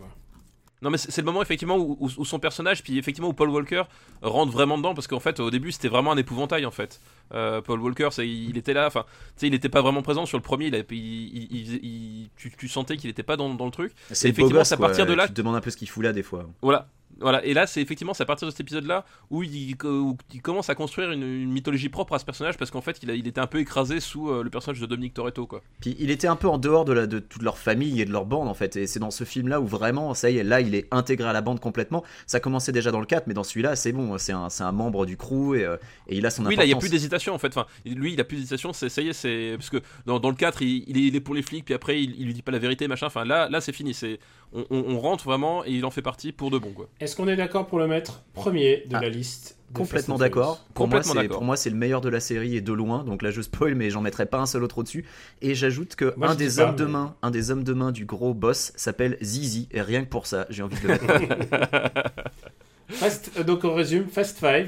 Non 0.83 0.91
mais 0.91 0.99
c'est 0.99 1.19
le 1.19 1.25
moment 1.25 1.41
effectivement 1.43 1.77
où, 1.79 1.97
où- 2.01 2.11
où 2.17 2.25
son 2.25 2.39
personnage, 2.41 2.83
puis 2.83 2.99
effectivement 2.99 3.29
où 3.29 3.33
Paul 3.33 3.49
Walker 3.51 3.85
rentre 4.21 4.51
vraiment 4.53 4.77
dedans, 4.77 4.95
parce 4.95 5.07
qu'en 5.07 5.21
fait 5.21 5.39
au 5.41 5.51
début 5.51 5.71
c'était 5.73 5.89
vraiment 5.89 6.13
un 6.13 6.17
épouvantail 6.17 6.67
en 6.67 6.71
fait. 6.73 7.01
Euh, 7.35 7.61
Paul 7.63 7.81
Walker, 7.81 8.09
il 8.19 8.59
était 8.59 8.75
là, 8.75 8.87
enfin, 8.89 9.05
tu 9.09 9.33
sais, 9.37 9.47
il 9.47 9.55
était 9.55 9.71
pas 9.71 9.81
vraiment 9.81 10.03
présent 10.03 10.27
sur 10.27 10.37
le 10.37 10.43
premier, 10.43 10.67
il, 10.67 12.29
tu, 12.37 12.51
tu 12.57 12.69
sentais 12.69 12.97
qu'il 12.97 13.09
était 13.11 13.23
pas 13.23 13.37
dans, 13.37 13.55
dans 13.55 13.65
le 13.65 13.71
truc. 13.71 13.93
C'est 14.11 14.29
effectivement, 14.29 14.65
c'est 14.65 14.75
à 14.75 14.77
quoi. 14.77 14.89
partir 14.89 15.07
de 15.07 15.15
là- 15.15 15.27
Tu 15.29 15.33
te 15.35 15.39
demandes 15.41 15.57
un 15.57 15.61
peu 15.61 15.71
ce 15.71 15.77
qu'il 15.77 15.89
fout 15.89 16.03
là, 16.05 16.13
des 16.13 16.23
fois. 16.23 16.47
Voilà. 16.63 16.89
Voilà, 17.23 17.45
et 17.45 17.55
là 17.55 17.67
c'est 17.67 17.81
effectivement 17.81 18.13
c'est 18.15 18.23
à 18.23 18.27
partir 18.27 18.47
de 18.47 18.51
cet 18.51 18.61
épisode-là 18.61 19.05
où 19.31 19.43
il, 19.43 19.75
où 19.85 20.17
il 20.35 20.43
commence 20.43 20.69
à 20.69 20.75
construire 20.75 21.11
une, 21.13 21.23
une 21.23 21.51
mythologie 21.53 21.89
propre 21.89 22.15
à 22.15 22.19
ce 22.19 22.25
personnage 22.25 22.57
parce 22.59 22.71
qu'en 22.71 22.81
fait 22.81 22.99
il, 23.03 23.11
a- 23.11 23.15
il 23.15 23.27
était 23.27 23.41
un 23.41 23.47
peu 23.47 23.59
écrasé 23.61 24.01
sous 24.01 24.29
euh, 24.31 24.43
le 24.43 24.51
personnage 24.51 24.81
de 24.81 24.87
Dominique 24.87 25.15
Toretto 25.15 25.47
quoi. 25.47 25.63
Puis 25.81 25.97
il 25.99 26.11
était 26.11 26.27
un 26.29 26.37
peu 26.37 26.49
en 26.49 26.59
dehors 26.59 26.85
de, 26.85 26.93
la, 26.93 27.07
de 27.07 27.19
toute 27.19 27.43
leur 27.43 27.57
famille 27.59 28.01
et 28.01 28.05
de 28.05 28.13
leur 28.13 28.27
bande 28.27 28.49
en 28.49 28.55
fait. 28.55 28.77
Et 28.77 28.87
c'est 28.87 28.99
dans 29.01 29.11
ce 29.11 29.25
film 29.25 29.49
là 29.49 29.61
où 29.61 29.67
vraiment, 29.67 30.15
ça 30.15 30.31
y 30.31 30.39
est, 30.39 30.45
là 30.45 30.61
il 30.61 30.75
est 30.75 30.87
intégré 30.91 31.29
à 31.29 31.33
la 31.33 31.41
bande 31.41 31.61
complètement. 31.61 32.05
Ça 32.27 32.41
commençait 32.41 32.73
déjà 32.73 32.91
dans 32.91 33.01
le 33.01 33.07
4, 33.07 33.27
mais 33.27 33.35
dans 33.35 33.45
celui-là, 33.45 33.77
c'est 33.77 33.93
bon, 33.93 34.19
c'est 34.19 34.33
un, 34.33 34.73
membre 34.73 35.07
du 35.07 35.17
crew 35.17 35.55
et, 35.57 35.65
euh, 35.65 35.77
et 36.09 36.17
il 36.19 36.27
a 36.27 36.31
son 36.31 36.45
Oui, 36.47 36.57
là, 36.57 36.65
il 36.65 36.67
n'y 36.67 36.73
a 36.73 36.77
importance. 36.77 36.89
plus 36.89 36.91
d'hésitation 36.91 37.35
en 37.35 37.39
fait. 37.39 37.49
Enfin, 37.49 37.67
lui, 37.87 38.13
il 38.13 38.21
a 38.21 38.25
plus 38.25 38.37
d'hésitation. 38.37 38.73
Ça 38.73 38.87
y 39.03 39.09
est, 39.09 39.13
c'est 39.13 39.53
parce 39.57 39.71
que 39.71 39.79
dans, 40.07 40.19
dans 40.21 40.31
le 40.31 40.35
4, 40.37 40.63
il, 40.63 40.85
il 40.89 40.97
est, 40.99 41.01
il 41.09 41.17
est 41.17 41.21
pour 41.21 41.35
les 41.35 41.43
flics, 41.43 41.65
puis 41.65 41.75
après, 41.75 42.03
il, 42.03 42.15
il 42.19 42.27
lui 42.27 42.35
dit 42.35 42.43
pas 42.43 42.53
la 42.53 42.59
vérité, 42.59 42.89
machin. 42.89 43.07
Enfin, 43.07 43.25
là, 43.25 43.49
là, 43.49 43.61
c'est 43.61 43.73
fini. 43.73 43.95
C'est 43.95 44.19
on, 44.55 44.65
on- 44.71 44.85
on 44.95 44.99
rentre 45.01 45.25
vraiment 45.25 45.65
et 45.65 45.71
il 45.73 45.85
en 45.85 45.91
fait 45.91 46.03
partie 46.03 46.33
pour 46.33 46.51
de 46.51 46.59
bon 46.59 46.73
quoi. 46.73 46.89
Est-ce 47.01 47.17
qu'on 47.17 47.29
est 47.29 47.37
d'accord 47.37 47.67
pour 47.67 47.79
le 47.79 47.87
mettre 47.87 48.23
premier 48.35 48.85
de 48.89 48.97
Ah, 48.97 49.01
la 49.01 49.09
liste 49.09 49.57
de 49.71 49.79
Complètement 49.79 50.19
d'accord. 50.19 50.59
Pour 50.75 50.87
pour 50.89 51.43
moi 51.45 51.57
c'est 51.57 51.71
le 51.71 51.77
meilleur 51.77 52.01
de 52.03 52.09
la 52.11 52.21
série 52.21 52.57
et 52.57 52.61
de 52.61 52.73
loin. 52.75 53.05
Donc 53.05 53.23
là, 53.23 53.31
je 53.31 53.41
spoil, 53.41 53.75
mais 53.75 53.89
j'en 53.89 54.03
mettrai 54.03 54.27
pas 54.27 54.39
un 54.39 54.45
seul 54.47 54.63
autre 54.65 54.79
au-dessus. 54.79 55.07
Et 55.41 55.55
j'ajoute 55.55 55.95
que 55.97 56.13
Moi, 56.19 56.29
un 56.29 56.35
des 56.35 56.57
pas, 56.57 56.69
hommes 56.69 56.77
de 56.77 56.85
main, 56.85 57.17
un 57.23 57.31
des 57.31 57.51
hommes 57.51 57.65
de 57.65 57.73
main 57.73 57.91
du 57.91 58.05
gros 58.05 58.35
boss 58.35 58.73
s'appelle 58.77 59.17
Zizi. 59.23 59.69
Et 59.71 59.81
rien 59.81 60.05
que 60.05 60.11
pour 60.11 60.27
ça, 60.27 60.47
j'ai 60.51 60.63
envie 60.63 60.77
de 60.81 60.89
le 60.89 60.89
mettre. 60.89 62.13
Fast, 62.89 63.31
euh, 63.39 63.45
donc 63.45 63.65
on 63.65 63.75
résume 63.75 64.09
Fast 64.09 64.39
5, 64.39 64.67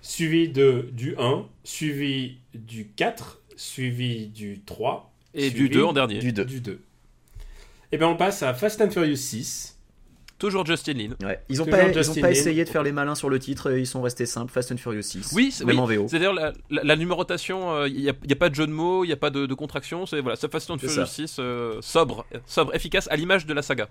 suivi 0.00 0.48
de, 0.48 0.88
du 0.92 1.14
1, 1.18 1.44
suivi 1.64 2.38
du 2.54 2.88
4, 2.96 3.40
suivi 3.56 4.26
du 4.26 4.60
3 4.64 5.12
Et 5.34 5.50
suivi 5.50 5.68
du 5.68 5.68
2 5.68 5.84
en 5.84 5.92
dernier. 5.92 6.18
du 6.18 6.32
2. 6.32 6.44
Du 6.44 6.60
2. 6.60 6.80
Et 7.92 7.98
bien 7.98 8.08
on 8.08 8.16
passe 8.16 8.42
à 8.42 8.54
Fast 8.54 8.80
and 8.80 8.90
Furious 8.90 9.16
6. 9.16 9.78
Toujours 10.38 10.66
Justin 10.66 10.94
Lin. 10.94 11.10
Ouais. 11.22 11.38
Ils 11.48 11.62
ont 11.62 11.64
Toujours 11.66 11.78
pas, 11.78 11.88
ils 11.88 12.10
ont 12.10 12.14
pas 12.20 12.30
essayé 12.32 12.64
de 12.64 12.68
faire 12.68 12.82
les 12.82 12.90
malins 12.90 13.14
sur 13.14 13.30
le 13.30 13.38
titre. 13.38 13.70
Ils 13.78 13.86
sont 13.86 14.02
restés 14.02 14.26
simples. 14.26 14.50
Fast 14.52 14.72
and 14.72 14.76
Furious 14.78 15.02
6. 15.02 15.30
Oui, 15.34 15.52
c'est- 15.52 15.64
même 15.64 15.76
oui, 15.76 15.82
en 15.82 15.86
VO. 15.86 16.06
C'est 16.08 16.18
d'ailleurs 16.18 16.34
la, 16.34 16.52
la- 16.68 16.82
la 16.82 16.96
numérotation. 16.96 17.84
Il 17.86 17.94
n'y 18.00 18.08
a, 18.08 18.12
y 18.26 18.32
a 18.32 18.36
pas 18.36 18.48
de 18.48 18.54
jeu 18.56 18.66
de 18.66 18.72
mots, 18.72 19.04
il 19.04 19.06
n'y 19.08 19.12
a 19.12 19.16
pas 19.16 19.30
de, 19.30 19.46
de 19.46 19.54
contraction. 19.54 20.04
C'est 20.04 20.20
voilà, 20.20 20.36
Fast 20.36 20.68
and 20.70 20.78
Furious 20.78 20.96
ça. 20.96 21.06
6 21.06 21.36
euh, 21.38 21.78
sobre, 21.80 22.26
sobre, 22.46 22.74
efficace 22.74 23.06
à 23.12 23.14
l'image 23.16 23.46
de 23.46 23.54
la 23.54 23.62
saga. 23.62 23.88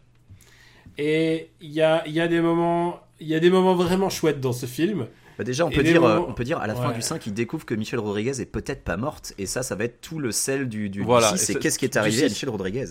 Et 0.98 1.52
il 1.62 1.72
y 1.72 1.82
a, 1.82 2.04
il 2.06 2.12
y, 2.12 2.20
a 2.20 2.28
des 2.28 2.42
moments- 2.42 3.00
il 3.22 3.28
y 3.28 3.36
a 3.36 3.40
des 3.40 3.50
moments 3.50 3.76
vraiment 3.76 4.10
chouettes 4.10 4.42
dans 4.42 4.52
ce 4.52 4.66
film. 4.66 5.08
Bah 5.38 5.46
déjà, 5.46 5.66
on 5.66 5.70
peut, 5.70 5.84
dire, 5.84 6.04
euh, 6.04 6.16
moments- 6.16 6.28
on 6.30 6.34
peut 6.34 6.44
dire 6.44 6.58
à 6.60 6.68
la 6.68 6.76
fin 6.76 6.90
Ouais. 6.90 6.96
du 6.96 7.02
5, 7.02 7.26
il 7.28 7.34
découvre 7.34 7.66
que 7.66 7.74
Michel 7.74 8.00
Rodriguez 8.00 8.42
est 8.42 8.46
peut-être 8.46 8.84
pas 8.84 8.98
morte. 8.98 9.34
Et 9.38 9.46
ça, 9.46 9.64
ça 9.64 9.76
va 9.76 9.86
être 9.86 10.02
tout 10.02 10.20
le 10.20 10.34
sel 10.34 10.68
du, 10.68 10.90
du, 10.90 11.00
du 11.00 11.04
Voilà, 11.06 11.30
6. 11.30 11.34
et 11.36 11.38
C'est 11.54 11.56
qu'est-ce 11.60 11.80
qui 11.80 11.86
est 11.86 11.96
arrivé 11.96 12.18
à 12.26 12.28
6. 12.28 12.34
Michel 12.34 12.50
Rodriguez? 12.50 12.86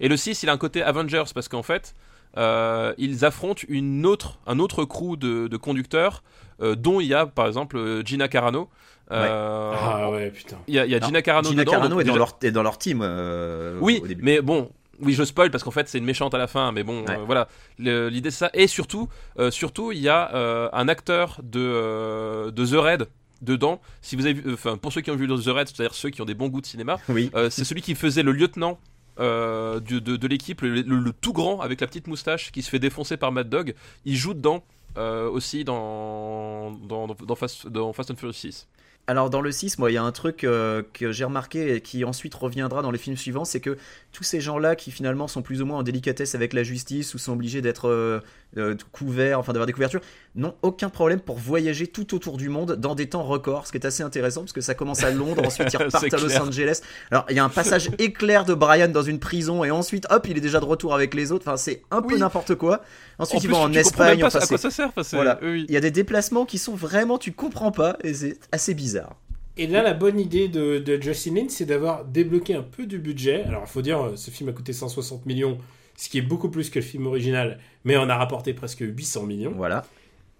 Et 0.00 0.08
le 0.08 0.16
6, 0.16 0.42
il 0.42 0.48
a 0.48 0.52
un 0.52 0.56
côté 0.58 0.82
Avengers 0.82 1.24
parce 1.34 1.48
qu'en 1.48 1.62
fait, 1.62 1.94
euh, 2.36 2.94
ils 2.98 3.24
affrontent 3.24 3.62
une 3.68 4.06
autre, 4.06 4.38
un 4.46 4.58
autre 4.58 4.84
crew 4.84 5.16
de, 5.16 5.46
de 5.48 5.56
conducteurs, 5.56 6.22
euh, 6.62 6.74
dont 6.74 7.00
il 7.00 7.06
y 7.08 7.14
a 7.14 7.26
par 7.26 7.46
exemple 7.46 7.76
euh, 7.76 8.02
Gina 8.04 8.28
Carano. 8.28 8.68
Euh, 9.12 9.72
Ah 9.76 10.10
ouais, 10.10 10.30
putain. 10.30 10.56
Il 10.68 10.74
y 10.74 10.78
a, 10.78 10.86
il 10.86 10.92
y 10.92 10.94
a 10.94 11.00
Gina 11.00 11.20
Carano 11.22 11.48
Gina 11.48 11.62
dedans. 11.62 11.72
Carano 11.72 11.94
donc 11.96 12.00
est 12.02 12.04
dans, 12.04 12.16
leur, 12.16 12.36
est 12.42 12.50
dans 12.52 12.62
leur 12.62 12.78
team 12.78 13.00
euh, 13.02 13.76
Oui, 13.80 14.00
au 14.02 14.06
début. 14.06 14.22
mais 14.22 14.40
bon, 14.40 14.70
oui, 15.00 15.14
je 15.14 15.24
spoil 15.24 15.50
parce 15.50 15.64
qu'en 15.64 15.70
fait 15.72 15.88
c'est 15.88 15.98
une 15.98 16.04
méchante 16.04 16.32
à 16.34 16.38
la 16.38 16.46
fin, 16.46 16.70
mais 16.72 16.84
bon, 16.84 17.00
Ouais. 17.04 17.10
euh, 17.18 17.24
voilà, 17.26 17.48
l'idée 17.78 18.30
c'est 18.30 18.38
ça. 18.46 18.50
Et 18.54 18.68
surtout, 18.68 19.08
euh, 19.38 19.50
surtout, 19.50 19.90
il 19.92 19.98
y 19.98 20.08
a 20.08 20.32
euh, 20.34 20.68
un 20.72 20.86
acteur 20.88 21.40
de, 21.42 21.58
euh, 21.60 22.50
de 22.52 22.64
The 22.64 22.74
Raid 22.80 23.06
dedans. 23.42 23.80
Si 24.02 24.14
vous 24.16 24.26
avez 24.26 24.34
vu, 24.34 24.52
enfin, 24.54 24.76
pour 24.76 24.92
ceux 24.92 25.00
qui 25.00 25.10
ont 25.10 25.16
vu 25.16 25.26
The 25.26 25.46
Raid, 25.48 25.68
c'est-à-dire 25.68 25.94
ceux 25.94 26.10
qui 26.10 26.20
ont 26.22 26.26
des 26.26 26.34
bons 26.34 26.48
goûts 26.48 26.60
de 26.60 26.66
cinéma, 26.66 26.98
Oui. 27.08 27.30
euh, 27.34 27.50
c'est 27.50 27.64
celui 27.64 27.82
qui 27.82 27.94
faisait 27.94 28.22
le 28.22 28.32
lieutenant. 28.32 28.78
Euh, 29.18 29.80
de, 29.80 29.98
de 29.98 30.26
l'équipe, 30.28 30.62
le, 30.62 31.12
tout 31.12 31.32
grand 31.32 31.60
avec 31.60 31.80
la 31.80 31.86
petite 31.86 32.06
moustache 32.06 32.52
qui 32.52 32.62
se 32.62 32.70
fait 32.70 32.78
défoncer 32.78 33.16
par 33.16 33.32
Mad 33.32 33.48
Dog, 33.48 33.74
il 34.04 34.16
joue 34.16 34.34
dedans 34.34 34.64
euh, 34.96 35.28
aussi 35.28 35.64
dans, 35.64 36.72
dans, 36.72 37.34
Fast, 37.34 37.68
dans 37.68 37.92
Fast 37.92 38.10
and 38.10 38.16
Furious 38.16 38.32
6. 38.32 38.68
Alors 39.06 39.30
dans 39.30 39.40
le 39.40 39.50
6, 39.50 39.78
moi, 39.78 39.90
il 39.90 39.94
y 39.94 39.96
a 39.96 40.02
un 40.02 40.12
truc 40.12 40.44
euh, 40.44 40.82
que 40.92 41.10
j'ai 41.10 41.24
remarqué 41.24 41.74
et 41.74 41.80
qui 41.80 42.04
ensuite 42.04 42.34
reviendra 42.34 42.82
dans 42.82 42.90
les 42.90 42.98
films 42.98 43.16
suivants, 43.16 43.44
c'est 43.44 43.60
que 43.60 43.76
tous 44.12 44.22
ces 44.24 44.40
gens-là 44.40 44.76
qui 44.76 44.90
finalement 44.90 45.26
sont 45.26 45.42
plus 45.42 45.62
ou 45.62 45.66
moins 45.66 45.78
en 45.78 45.82
délicatesse 45.82 46.34
avec 46.34 46.52
la 46.52 46.62
justice 46.62 47.14
ou 47.14 47.18
sont 47.18 47.32
obligés 47.32 47.60
d'être 47.60 48.22
euh, 48.56 48.74
couverts, 48.92 49.38
enfin 49.38 49.52
d'avoir 49.52 49.66
des 49.66 49.72
couvertures, 49.72 50.00
n'ont 50.34 50.54
aucun 50.62 50.88
problème 50.88 51.20
pour 51.20 51.38
voyager 51.38 51.86
tout 51.86 52.14
autour 52.14 52.36
du 52.36 52.48
monde 52.48 52.76
dans 52.76 52.94
des 52.94 53.08
temps 53.08 53.22
records, 53.22 53.66
ce 53.66 53.72
qui 53.72 53.78
est 53.78 53.86
assez 53.86 54.02
intéressant 54.02 54.40
parce 54.42 54.52
que 54.52 54.60
ça 54.60 54.74
commence 54.74 55.02
à 55.04 55.10
Londres, 55.10 55.42
ensuite 55.46 55.72
ils 55.72 55.76
repartent 55.82 56.12
à 56.12 56.16
Los. 56.18 56.36
Angeles. 56.40 56.80
Alors 57.10 57.26
il 57.30 57.36
y 57.36 57.38
a 57.38 57.44
un 57.44 57.48
passage 57.48 57.90
éclair 57.98 58.44
de 58.44 58.54
Brian 58.54 58.88
dans 58.88 59.02
une 59.02 59.18
prison 59.18 59.62
et 59.64 59.70
ensuite 59.70 60.06
hop, 60.10 60.26
il 60.28 60.36
est 60.36 60.40
déjà 60.40 60.60
de 60.60 60.64
retour 60.64 60.94
avec 60.94 61.14
les 61.14 61.32
autres. 61.32 61.46
Enfin 61.48 61.56
c'est 61.56 61.82
un 61.90 62.02
peu 62.02 62.14
Oui. 62.14 62.20
n'importe 62.20 62.54
quoi. 62.56 62.82
Ensuite 63.18 63.40
en 63.40 63.42
ils 63.42 63.46
plus, 63.46 63.54
vont 63.54 63.62
en 63.62 63.72
Espagne. 63.72 64.20
pas 64.20 64.26
enfin, 64.26 64.38
à 64.40 64.46
quoi 64.46 64.58
ça 64.58 64.70
sert. 64.70 64.90
voilà. 65.12 65.38
oui, 65.42 65.50
oui. 65.50 65.66
Il 65.68 65.74
y 65.74 65.76
a 65.76 65.80
des 65.80 65.90
déplacements 65.90 66.44
qui 66.44 66.58
sont 66.58 66.74
vraiment 66.74 67.18
tu 67.18 67.32
comprends 67.32 67.72
pas 67.72 67.96
et 68.02 68.14
c'est 68.14 68.38
assez 68.52 68.74
bizarre. 68.74 69.16
Et 69.56 69.66
là, 69.66 69.82
la 69.82 69.92
bonne 69.94 70.18
idée 70.18 70.48
de, 70.48 70.78
de 70.78 71.02
Justin 71.02 71.34
Lin, 71.34 71.46
c'est 71.50 71.66
d'avoir 71.66 72.04
débloqué 72.06 72.54
un 72.54 72.62
peu 72.62 72.86
du 72.86 72.98
budget. 72.98 73.42
Alors, 73.42 73.64
il 73.66 73.70
faut 73.70 73.82
dire, 73.82 74.00
euh, 74.00 74.16
ce 74.16 74.30
film 74.30 74.48
a 74.48 74.52
coûté 74.52 74.72
160 74.72 75.26
millions, 75.26 75.58
ce 76.00 76.08
qui 76.08 76.16
est 76.18 76.22
beaucoup 76.22 76.48
plus 76.48 76.70
que 76.70 76.78
le 76.78 76.84
film 76.84 77.06
original, 77.06 77.58
mais 77.84 77.96
on 77.98 78.08
a 78.08 78.16
rapporté 78.16 78.54
presque 78.54 78.80
800 78.80 79.24
millions. 79.26 79.52
Voilà. 79.54 79.84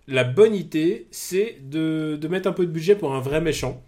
La 0.08 0.24
bonne 0.24 0.54
idée, 0.54 1.06
c'est 1.11 1.58
de, 1.62 2.16
de 2.20 2.28
mettre 2.28 2.48
un 2.48 2.52
peu 2.52 2.64
de 2.64 2.70
budget 2.70 2.94
pour 2.96 3.14
un 3.14 3.20
vrai 3.20 3.40
méchant. 3.42 3.82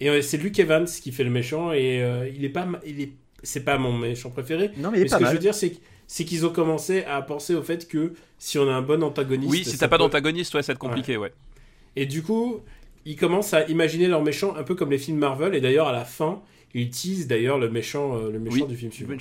Et 0.00 0.10
euh, 0.10 0.20
c'est 0.20 0.36
Luke 0.36 0.58
Evans 0.58 0.84
qui 0.84 1.12
fait 1.12 1.24
le 1.24 1.30
méchant, 1.30 1.72
et 1.72 2.02
euh, 2.02 2.28
il 2.36 2.44
est 2.44 2.50
pas, 2.50 2.68
il 2.86 3.00
est, 3.00 3.12
c'est 3.42 3.64
pas 3.64 3.78
mon 3.78 3.92
méchant 3.96 4.28
préféré. 4.30 4.70
Non 4.76 4.90
mais 4.90 4.98
il 4.98 5.00
est 5.00 5.02
Mais 5.04 5.08
ce 5.08 5.14
pas 5.14 5.18
que 5.20 5.26
je 5.26 5.32
veux 5.32 5.38
dire, 5.38 5.54
c'est 5.54 5.70
que- 5.70 5.78
c'est 6.06 6.24
qu'ils 6.26 6.44
ont 6.46 6.50
commencé 6.50 7.02
à 7.04 7.20
penser 7.22 7.54
au 7.54 7.62
fait 7.62 7.88
que 7.88 8.12
si 8.38 8.58
on 8.58 8.68
a 8.68 8.72
un 8.74 8.82
bon 8.82 9.02
antagoniste, 9.02 9.50
Oui, 9.50 9.64
si 9.64 9.76
t'as 9.78 9.88
pas 9.88 9.96
peut- 9.96 10.04
d'antagoniste, 10.04 10.54
ouais, 10.54 10.62
ça 10.62 10.72
va 10.72 10.74
être 10.74 10.78
compliqué, 10.78 11.16
ouais. 11.16 11.32
Et 11.96 12.04
du 12.06 12.22
coup, 12.22 12.60
ils 13.06 13.16
commencent 13.16 13.54
à 13.54 13.64
imaginer 13.68 14.06
leur 14.06 14.22
méchant 14.22 14.54
un 14.54 14.62
peu 14.64 14.74
comme 14.74 14.90
les 14.90 14.98
films 14.98 15.18
Marvel. 15.18 15.54
Et 15.54 15.60
d'ailleurs, 15.62 15.88
à 15.88 15.92
la 15.92 16.04
fin, 16.04 16.42
ils 16.80 16.90
teasent 16.90 17.26
d'ailleurs 17.26 17.58
le 17.58 17.68
méchant, 17.70 18.16
euh, 18.16 18.30
le 18.30 18.38
méchant 18.38 18.56
Oui. 18.62 18.66
du 18.66 18.76
film 18.76 18.92
suivant. 18.92 19.14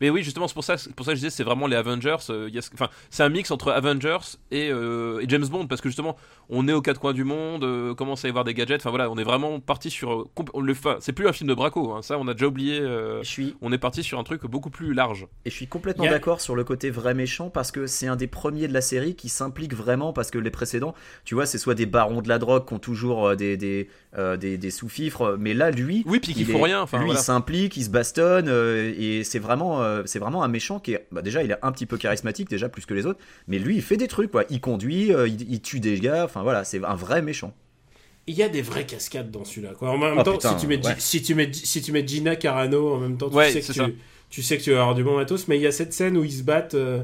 Mais 0.00 0.10
oui, 0.10 0.22
justement, 0.22 0.48
c'est 0.48 0.54
pour 0.54 0.64
ça, 0.64 0.76
pour 0.96 1.04
ça 1.06 1.12
que 1.12 1.16
je 1.16 1.20
disais, 1.20 1.30
c'est 1.30 1.44
vraiment 1.44 1.66
les 1.66 1.76
Avengers. 1.76 2.16
euh, 2.30 2.46
il 2.48 2.54
y 2.54 2.58
a 2.58 2.62
ce- 2.62 2.70
Enfin, 2.74 2.88
c'est 3.10 3.22
un 3.22 3.28
mix 3.28 3.50
entre 3.50 3.70
Avengers 3.72 4.18
et, 4.50 4.70
euh, 4.70 5.20
et 5.20 5.24
James 5.28 5.46
Bond 5.46 5.66
parce 5.66 5.80
que 5.80 5.88
justement, 5.88 6.16
on 6.50 6.66
est 6.68 6.72
aux 6.72 6.82
quatre 6.82 7.00
coins 7.00 7.12
du 7.12 7.24
monde, 7.24 7.64
euh, 7.64 7.94
commence 7.94 8.24
à 8.24 8.28
y 8.28 8.30
avoir 8.30 8.44
des 8.44 8.54
gadgets. 8.54 8.80
Enfin 8.80 8.90
voilà, 8.90 9.10
on 9.10 9.16
est 9.18 9.24
vraiment 9.24 9.60
parti 9.60 9.90
sur. 9.90 10.26
compl- 10.36 10.50
on 10.54 10.60
le 10.60 10.74
fait- 10.74 10.96
C'est 11.00 11.12
plus 11.12 11.26
un 11.28 11.32
film 11.32 11.48
de 11.48 11.54
braco, 11.54 11.92
hein, 11.92 12.02
ça, 12.02 12.18
on 12.18 12.26
a 12.28 12.32
déjà 12.34 12.46
oublié. 12.46 12.78
euh, 12.80 13.22
Je 13.22 13.28
suis 13.28 13.54
on 13.62 13.72
est 13.72 13.78
parti 13.78 14.02
sur 14.02 14.18
un 14.18 14.24
truc 14.24 14.42
beaucoup 14.46 14.70
plus 14.70 14.92
large. 14.94 15.26
Et 15.44 15.50
je 15.50 15.54
suis 15.54 15.66
complètement 15.66 16.04
Il 16.04 16.10
d'accord 16.10 16.40
sur 16.40 16.54
le 16.56 16.64
côté 16.64 16.90
vrai 16.90 17.14
méchant 17.14 17.50
parce 17.50 17.70
que 17.72 17.86
c'est 17.86 18.06
un 18.06 18.16
des 18.16 18.26
premiers 18.26 18.68
de 18.68 18.72
la 18.72 18.80
série 18.80 19.14
qui 19.14 19.28
s'implique 19.28 19.74
vraiment 19.74 20.12
parce 20.12 20.30
que 20.30 20.38
les 20.38 20.50
précédents, 20.50 20.94
tu 21.24 21.34
vois, 21.34 21.46
c'est 21.46 21.58
soit 21.58 21.74
des 21.74 21.86
barons 21.86 22.22
de 22.22 22.28
la 22.28 22.38
drogue 22.38 22.66
qui 22.66 22.74
ont 22.74 22.78
toujours 22.78 23.34
des, 23.36 23.56
des, 23.56 23.88
euh, 24.16 24.36
des, 24.36 24.58
des 24.58 24.70
sous-fifres, 24.70 25.36
mais 25.38 25.54
là, 25.54 25.70
lui, 25.70 26.02
Oui, 26.06 26.20
puis 26.20 26.32
il 26.36 26.46
font 26.46 26.58
est- 26.60 26.64
rien. 26.64 26.80
Enfin, 26.82 26.97
lui, 26.98 27.06
voilà. 27.06 27.20
il 27.20 27.22
s'implique, 27.22 27.76
il 27.76 27.84
se 27.84 27.90
bastonne 27.90 28.48
euh, 28.48 28.92
et 28.98 29.24
c'est 29.24 29.38
vraiment, 29.38 29.82
euh, 29.82 30.02
c'est 30.06 30.18
vraiment 30.18 30.42
un 30.42 30.48
méchant 30.48 30.78
qui 30.78 30.92
est, 30.94 31.06
bah, 31.12 31.22
déjà, 31.22 31.42
il 31.42 31.50
est 31.50 31.56
un 31.62 31.72
petit 31.72 31.86
peu 31.86 31.96
charismatique 31.96 32.48
déjà 32.50 32.68
plus 32.68 32.86
que 32.86 32.94
les 32.94 33.06
autres, 33.06 33.18
mais 33.46 33.58
lui, 33.58 33.76
il 33.76 33.82
fait 33.82 33.96
des 33.96 34.08
trucs 34.08 34.30
quoi, 34.30 34.44
il 34.50 34.60
conduit, 34.60 35.12
euh, 35.12 35.26
il, 35.28 35.50
il 35.52 35.60
tue 35.60 35.80
des 35.80 35.98
gars, 36.00 36.24
enfin 36.24 36.42
voilà, 36.42 36.64
c'est 36.64 36.84
un 36.84 36.94
vrai 36.94 37.22
méchant. 37.22 37.54
Il 38.26 38.34
y 38.34 38.42
a 38.42 38.48
des 38.50 38.60
vraies 38.60 38.84
cascades 38.84 39.30
dans 39.30 39.44
celui-là. 39.44 39.70
Quoi. 39.78 39.88
En 39.88 39.96
même 39.96 40.14
Oh, 40.18 40.22
temps, 40.22 40.32
putain, 40.32 40.50
si, 40.58 40.60
tu 40.60 40.66
mets, 40.66 40.86
ouais. 40.86 40.94
si, 40.98 41.22
tu 41.22 41.34
mets, 41.34 41.50
si 41.50 41.80
tu 41.80 41.92
mets 41.92 42.06
Gina 42.06 42.36
Carano 42.36 42.92
en 42.92 42.98
même 42.98 43.16
temps, 43.16 43.30
tu, 43.30 43.36
Ouais, 43.36 43.50
sais, 43.50 43.60
que 43.62 43.90
tu, 44.28 44.42
sais 44.42 44.58
que 44.58 44.62
tu 44.62 44.70
vas 44.72 44.80
avoir 44.80 44.94
du 44.94 45.02
bon 45.02 45.16
matos. 45.16 45.48
Mais 45.48 45.56
il 45.56 45.62
y 45.62 45.66
a 45.66 45.72
cette 45.72 45.94
scène 45.94 46.18
où 46.18 46.24
ils 46.24 46.32
se 46.32 46.42
battent. 46.42 46.74
euh, 46.74 47.00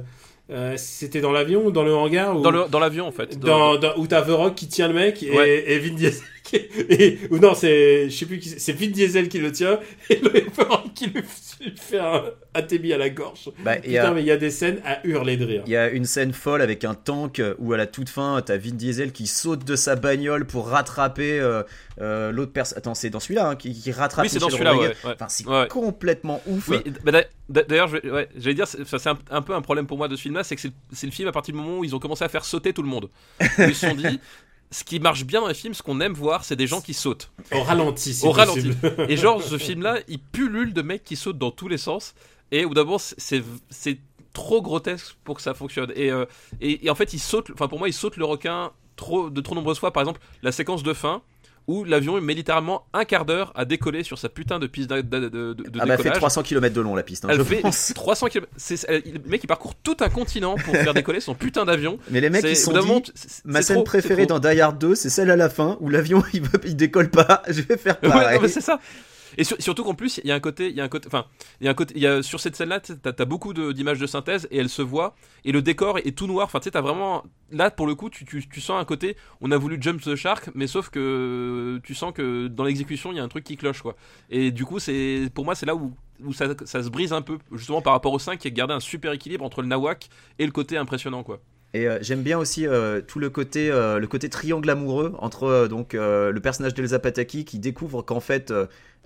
euh, 0.50 0.74
C'était 0.76 1.22
dans 1.22 1.32
l'avion 1.32 1.64
ou 1.64 1.70
dans 1.70 1.82
le 1.82 1.94
hangar 1.94 2.36
ou... 2.36 2.42
Dans 2.42 2.50
le- 2.50 2.68
dans 2.68 2.78
l'avion, 2.78 3.06
en 3.06 3.10
fait. 3.10 3.38
dans, 3.38 3.78
dans- 3.78 3.96
où 3.96 4.06
t'as 4.06 4.20
The 4.20 4.28
Rock 4.32 4.54
qui 4.54 4.68
tient 4.68 4.86
le 4.88 4.92
mec 4.92 5.22
et, 5.22 5.30
Ouais. 5.34 5.64
et 5.66 5.78
Vin 5.78 5.94
Diesel 5.94 6.20
et, 6.52 7.18
ou 7.30 7.38
non 7.38 7.54
c'est 7.54 8.10
je 8.10 8.14
sais 8.16 8.26
plus 8.26 8.38
qui 8.38 8.48
c'est 8.50 8.72
Vin 8.72 8.88
Diesel 8.88 9.28
qui 9.28 9.38
le 9.38 9.50
tient 9.50 9.80
et 10.10 10.16
le 10.16 10.30
qui 10.94 11.06
lui 11.06 11.22
fait 11.76 11.98
un 11.98 12.22
ATB 12.52 12.92
à 12.92 12.98
la 12.98 13.10
gorge 13.10 13.50
Bah, 13.64 13.76
il 13.84 13.90
y 13.92 13.98
a- 13.98 14.02
putain 14.02 14.14
mais 14.14 14.20
il 14.22 14.26
y 14.26 14.30
a 14.30 14.36
des 14.36 14.50
scènes 14.50 14.80
à 14.84 15.04
hurler 15.06 15.36
de 15.36 15.44
rire 15.44 15.62
Il 15.66 15.72
y 15.72 15.76
a 15.76 15.88
une 15.88 16.04
scène 16.04 16.32
folle 16.32 16.60
avec 16.62 16.84
un 16.84 16.94
tank 16.94 17.40
où 17.58 17.72
à 17.72 17.76
la 17.76 17.86
toute 17.86 18.08
fin, 18.08 18.40
t'as 18.44 18.56
Vin 18.58 18.72
Diesel 18.72 19.12
qui 19.12 19.26
saute 19.26 19.64
de 19.64 19.74
sa 19.76 19.96
bagnole 19.96 20.44
pour 20.46 20.68
rattraper 20.68 21.40
euh, 21.40 21.62
euh, 22.00 22.30
l'autre 22.32 22.52
personne. 22.52 22.78
Attends, 22.78 22.94
c'est 22.94 23.10
dans 23.10 23.20
celui-là 23.20 23.48
hein, 23.50 23.56
qui, 23.56 23.72
qui 23.72 23.90
rattrape 23.92 24.24
Oui, 24.24 24.28
c'est 24.28 24.38
dans 24.38 24.50
celui-là, 24.50 24.72
ouais. 24.72 24.78
Rodriguez. 24.88 24.96
ouais. 25.06 25.12
Enfin, 25.14 25.26
c'est 25.28 25.46
Ouais. 25.46 25.66
complètement 25.68 26.40
ouf. 26.46 26.68
Oui, 26.68 26.78
bah, 27.04 27.12
d'a- 27.12 27.24
d'a- 27.48 27.62
d'ailleurs, 27.62 27.88
je 27.88 27.96
vais- 27.98 28.10
ouais, 28.10 28.28
j'allais 28.36 28.54
dire, 28.54 28.66
c'est 28.68 28.84
ça, 28.86 28.98
c'est 28.98 29.08
un, 29.08 29.18
un 29.30 29.42
peu 29.42 29.54
un 29.54 29.62
problème 29.62 29.86
pour 29.86 29.96
moi 29.98 30.08
de 30.08 30.16
ce 30.16 30.22
film-là, 30.22 30.44
c'est 30.44 30.54
que 30.56 30.60
c'est 30.62 30.72
c'est 30.92 31.06
le 31.06 31.12
film 31.12 31.28
à 31.28 31.32
partir 31.32 31.54
du 31.54 31.60
moment 31.60 31.78
où 31.78 31.84
ils 31.84 31.94
ont 31.94 31.98
commencé 31.98 32.24
à 32.24 32.28
faire 32.28 32.44
sauter 32.44 32.72
tout 32.72 32.82
le 32.82 32.88
monde. 32.88 33.08
Ils 33.58 33.74
se 33.74 33.86
sont 33.88 33.94
dit, 33.94 34.20
ce 34.74 34.82
qui 34.82 34.98
marche 34.98 35.24
bien 35.24 35.40
dans 35.40 35.46
les 35.46 35.54
films, 35.54 35.72
ce 35.72 35.82
qu'on 35.84 36.00
aime 36.00 36.14
voir, 36.14 36.44
c'est 36.44 36.56
des 36.56 36.66
gens 36.66 36.80
qui 36.80 36.94
sautent. 36.94 37.30
au 37.52 37.62
ralenti 37.62 38.12
si 38.12 38.26
Au 38.26 38.32
ralenti. 38.32 38.72
Et 39.08 39.16
genre, 39.16 39.40
ce 39.40 39.56
film-là, 39.56 40.00
il 40.08 40.18
pullule 40.18 40.72
de 40.74 40.82
mecs 40.82 41.04
qui 41.04 41.14
sautent 41.14 41.38
dans 41.38 41.52
tous 41.52 41.68
les 41.68 41.78
sens. 41.78 42.14
Et 42.50 42.64
au 42.64 42.68
bout 42.68 42.74
d'abord, 42.74 43.00
c'est 43.00 43.44
c'est 43.70 43.98
trop 44.32 44.60
grotesque 44.60 45.16
pour 45.22 45.36
que 45.36 45.42
ça 45.42 45.54
fonctionne. 45.54 45.92
Et, 45.94 46.10
euh, 46.10 46.26
et, 46.60 46.86
et 46.86 46.90
en 46.90 46.96
fait, 46.96 47.12
il 47.12 47.20
saute, 47.20 47.52
enfin 47.52 47.68
pour 47.68 47.78
moi, 47.78 47.88
il 47.88 47.92
saute 47.92 48.16
le 48.16 48.24
requin 48.24 48.72
trop, 48.96 49.30
de 49.30 49.40
trop 49.40 49.54
nombreuses 49.54 49.78
fois. 49.78 49.92
Par 49.92 50.02
exemple, 50.02 50.20
la 50.42 50.50
séquence 50.50 50.82
de 50.82 50.92
fin 50.92 51.22
où 51.66 51.84
l'avion 51.84 52.20
met 52.20 52.34
littéralement 52.34 52.86
un 52.92 53.04
quart 53.04 53.24
d'heure 53.24 53.52
à 53.54 53.64
décoller 53.64 54.02
sur 54.02 54.18
sa 54.18 54.28
putain 54.28 54.58
de 54.58 54.66
piste 54.66 54.90
de, 54.90 55.00
de, 55.00 55.28
de- 55.28 55.52
de 55.54 55.62
ah 55.66 55.70
bah, 55.78 55.80
elle 55.84 55.90
fait 55.92 55.96
décollage. 55.96 56.16
300 56.18 56.42
km 56.42 56.74
de 56.74 56.80
long 56.80 56.94
la 56.94 57.02
piste, 57.02 57.24
hein, 57.24 57.28
Elle 57.30 57.38
je 57.38 57.42
fait 57.42 57.56
pense. 57.60 57.92
300 57.94 58.26
km. 58.28 58.48
Elle- 58.88 59.02
le 59.24 59.30
mec 59.30 59.42
il 59.42 59.46
parcourt 59.46 59.74
tout 59.76 59.96
un 60.00 60.08
continent 60.10 60.56
pour 60.56 60.74
faire 60.74 60.92
décoller 60.94 61.20
son 61.20 61.34
putain 61.34 61.64
d'avion. 61.64 61.98
Mais 62.10 62.20
les 62.20 62.28
mecs, 62.30 62.42
C'est- 62.42 62.50
ils 62.52 62.56
sont 62.56 62.72
dit, 62.72 63.12
c'est 63.14 63.44
ma 63.46 63.62
scène 63.62 63.76
trop, 63.76 63.84
préférée 63.84 64.26
dans 64.26 64.38
Die 64.40 64.60
Hard 64.60 64.78
2, 64.78 64.94
c'est 64.94 65.10
celle 65.10 65.30
à 65.30 65.36
la 65.36 65.48
fin 65.48 65.76
où 65.80 65.88
l'avion 65.88 66.22
il, 66.34 66.42
il 66.64 66.76
décolle 66.76 67.10
pas. 67.10 67.42
Je 67.48 67.62
vais 67.62 67.76
faire 67.78 67.96
Ouais, 68.02 68.08
pareil. 68.10 68.36
non, 68.36 68.42
mais 68.42 68.48
c'est 68.48 68.60
ça. 68.60 68.78
Et 69.38 69.44
sur- 69.44 69.60
surtout 69.60 69.84
qu'en 69.84 69.94
plus, 69.94 70.20
il 70.22 70.28
y 70.28 70.32
a 70.32 70.34
un 70.34 70.40
côté, 70.40 70.68
il 70.68 70.76
y 70.76 70.80
a 70.80 70.84
un 70.84 70.88
côté, 70.88 71.06
enfin, 71.06 71.26
il 71.60 71.64
y 71.64 71.68
a 71.68 71.70
un 71.70 71.74
côté, 71.74 71.94
il 71.96 72.02
y 72.02 72.06
a 72.06 72.22
sur 72.22 72.40
cette 72.40 72.56
scène-là, 72.56 72.80
t'as 72.80 73.12
as 73.18 73.24
beaucoup 73.24 73.52
d'images 73.54 73.98
de, 73.98 74.06
synthèse 74.06 74.46
et 74.50 74.58
elle 74.58 74.68
se 74.68 74.82
voit 74.82 75.14
et 75.44 75.52
le 75.52 75.62
décor 75.62 75.98
est, 75.98 76.16
tout 76.16 76.26
noir. 76.26 76.46
Enfin, 76.46 76.60
tu 76.60 76.70
sais, 76.70 76.80
vraiment 76.80 77.24
là 77.50 77.70
pour 77.70 77.86
le 77.86 77.94
coup, 77.94 78.10
tu, 78.10 78.42
sens 78.60 78.80
un 78.80 78.84
côté, 78.84 79.16
on 79.40 79.50
a 79.50 79.56
voulu 79.56 79.78
jump 79.80 80.00
the 80.02 80.14
shark, 80.14 80.50
mais 80.54 80.66
sauf 80.66 80.90
que 80.90 81.80
tu 81.84 81.94
sens 81.94 82.12
que 82.12 82.48
dans 82.48 82.64
l'exécution, 82.64 83.12
il 83.12 83.16
y 83.16 83.20
a 83.20 83.24
un 83.24 83.28
truc 83.28 83.44
qui 83.44 83.56
cloche 83.56 83.82
quoi. 83.82 83.96
Et 84.30 84.50
du 84.50 84.64
coup, 84.64 84.78
c'est 84.78 85.30
pour 85.34 85.44
moi, 85.44 85.54
c'est 85.54 85.66
là 85.66 85.74
où 85.74 85.92
ça 86.32 86.82
se 86.82 86.88
brise 86.88 87.12
un 87.12 87.22
peu, 87.22 87.38
justement 87.52 87.82
par 87.82 87.92
rapport 87.92 88.12
au 88.12 88.18
5 88.18 88.38
qui 88.38 88.48
a 88.48 88.50
gardé 88.50 88.74
un 88.74 88.80
super 88.80 89.12
équilibre 89.12 89.44
entre 89.44 89.62
le 89.62 89.68
nawak 89.68 90.08
et 90.38 90.46
le 90.46 90.52
côté 90.52 90.76
impressionnant 90.76 91.22
quoi. 91.22 91.40
Et 91.74 91.86
euh, 91.88 91.98
j'aime 92.00 92.22
bien 92.22 92.38
aussi 92.38 92.66
euh, 92.66 93.00
tout 93.00 93.18
le 93.18 93.28
côté, 93.30 93.68
euh, 93.70 93.98
le 93.98 94.06
côté 94.06 94.28
triangle 94.30 94.70
amoureux 94.70 95.12
entre 95.18 95.44
euh, 95.44 95.68
donc 95.68 95.94
euh, 95.94 96.30
le 96.30 96.40
personnage 96.40 96.72
d'Elsa 96.72 97.00
Pataki 97.00 97.44
qui 97.44 97.58
découvre 97.58 98.00
qu'en 98.02 98.20
fait 98.20 98.52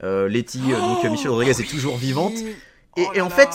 Letty, 0.02 0.60
euh, 0.72 0.78
donc 0.80 1.02
Michelle 1.10 1.30
Rodriguez 1.30 1.52
est 1.58 1.68
toujours 1.70 1.96
vivante. 1.96 2.34
Et, 2.96 3.06
et 3.14 3.20
en 3.20 3.30
fait, 3.30 3.48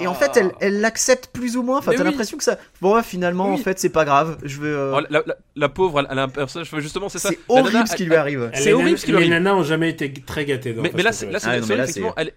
et 0.00 0.06
en 0.08 0.14
fait, 0.14 0.36
elle, 0.36 0.52
elle 0.60 0.80
l'accepte 0.80 1.28
plus 1.32 1.56
ou 1.56 1.62
moins. 1.62 1.78
Enfin, 1.78 1.92
t'as 1.92 1.98
oui. 1.98 2.04
l'impression 2.04 2.36
que 2.36 2.42
ça. 2.42 2.58
Bon, 2.80 2.96
ouais, 2.96 3.02
finalement, 3.04 3.52
en 3.52 3.56
fait, 3.56 3.78
c'est 3.78 3.90
pas 3.90 4.04
grave. 4.04 4.38
Je 4.42 4.60
euh, 4.62 4.92
Oh, 4.96 5.00
la, 5.08 5.22
la- 5.24 5.36
la 5.54 5.68
pauvre, 5.68 6.00
elle, 6.00 6.08
elle 6.10 6.18
a 6.18 6.22
un 6.24 6.28
personnage, 6.28 6.68
justement, 6.78 7.08
c'est 7.08 7.20
ça. 7.20 7.28
c'est 7.28 7.38
horrible 7.48 7.72
nana, 7.74 7.86
ce 7.86 7.94
qui 7.94 8.04
lui 8.06 8.16
arrive. 8.16 8.50
Les 8.54 8.60
C'est 8.60 8.72
horrible 8.72 8.98
ce 8.98 9.04
qui 9.04 9.12
lui 9.12 9.18
les 9.18 9.24
arrive. 9.24 9.42
nanas 9.44 9.54
ont 9.54 9.62
jamais 9.62 9.90
été 9.90 10.12
très 10.12 10.44
gâtées 10.44 10.72
dans 10.72 10.82
Mais, 10.82 10.90
mais 10.94 11.02
là, 11.04 11.12
c'est 11.12 11.28
Ah, 11.44 11.58
effectivement, 11.58 12.12
elle, 12.16 12.32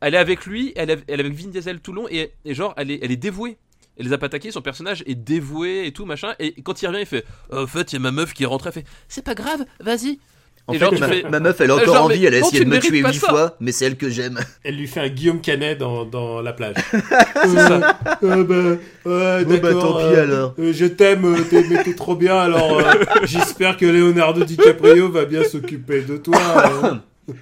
elle 0.00 0.14
est 0.14 0.18
avec 0.18 0.46
lui, 0.46 0.72
elle 0.76 0.90
est, 0.90 0.98
elle 1.08 1.20
est 1.20 1.24
avec 1.24 1.34
Vin 1.34 1.48
Diesel 1.48 1.80
tout 1.80 1.92
le 1.92 2.02
long, 2.02 2.08
et, 2.10 2.32
et 2.46 2.54
genre, 2.54 2.72
elle 2.78 2.90
est, 2.90 3.00
elle 3.02 3.10
est 3.10 3.16
dévouée. 3.16 3.58
Elle 3.98 4.06
les 4.06 4.12
a 4.12 4.18
pas 4.18 4.26
attaqués, 4.26 4.50
son 4.50 4.62
personnage 4.62 5.02
est 5.06 5.14
dévoué 5.16 5.86
et 5.86 5.92
tout, 5.92 6.04
machin. 6.06 6.34
Et 6.38 6.54
quand 6.62 6.80
il 6.82 6.86
revient, 6.86 7.00
il 7.00 7.06
fait 7.06 7.24
En 7.52 7.66
fait, 7.66 7.92
il 7.92 7.96
y 7.96 7.96
a 7.96 8.00
ma 8.00 8.12
meuf 8.12 8.32
qui 8.32 8.44
est 8.44 8.46
rentrée, 8.46 8.68
elle 8.74 8.82
fait 8.82 8.88
C'est 9.08 9.24
pas 9.24 9.34
grave, 9.34 9.64
vas-y. 9.80 10.18
En 10.66 10.74
Et 10.74 10.78
fait, 10.78 10.84
genre, 10.84 11.00
ma, 11.00 11.08
fais- 11.08 11.22
ma 11.22 11.40
meuf, 11.40 11.58
elle 11.62 11.70
a 11.70 11.76
encore 11.76 11.86
Genre, 11.94 12.08
mais 12.08 12.14
envie. 12.16 12.26
Elle 12.26 12.34
a 12.34 12.38
essayé 12.40 12.62
de 12.62 12.68
me 12.68 12.78
tuer 12.78 12.98
huit 12.98 13.14
fois, 13.18 13.56
mais 13.58 13.72
c'est 13.72 13.86
elle 13.86 13.96
que 13.96 14.10
j'aime. 14.10 14.38
elle 14.64 14.76
lui 14.76 14.86
fait 14.86 15.00
un 15.00 15.08
Guillaume 15.08 15.40
Canet 15.40 15.78
dans, 15.78 16.04
dans 16.04 16.42
la 16.42 16.52
plage 16.52 16.74
C'est 16.92 17.56
ça. 17.56 17.98
Euh, 18.22 18.78
bah, 19.04 19.44
bah, 19.58 19.72
tant 19.72 19.94
pis, 19.96 20.04
euh, 20.04 20.22
alors. 20.24 20.54
euh, 20.58 20.72
je 20.74 20.84
t'aime, 20.84 21.24
euh, 21.24 21.42
t'es 21.48 21.64
mais 21.70 21.82
t'es 21.82 21.94
trop 21.94 22.16
bien, 22.16 22.36
alors 22.36 22.78
euh, 22.80 22.92
j'espère 23.24 23.78
que 23.78 23.86
Leonardo 23.86 24.44
DiCaprio 24.44 25.10
va 25.10 25.24
bien 25.24 25.42
s'occuper 25.42 26.02
de 26.02 26.18
toi. 26.18 26.36
euh. 26.84 27.32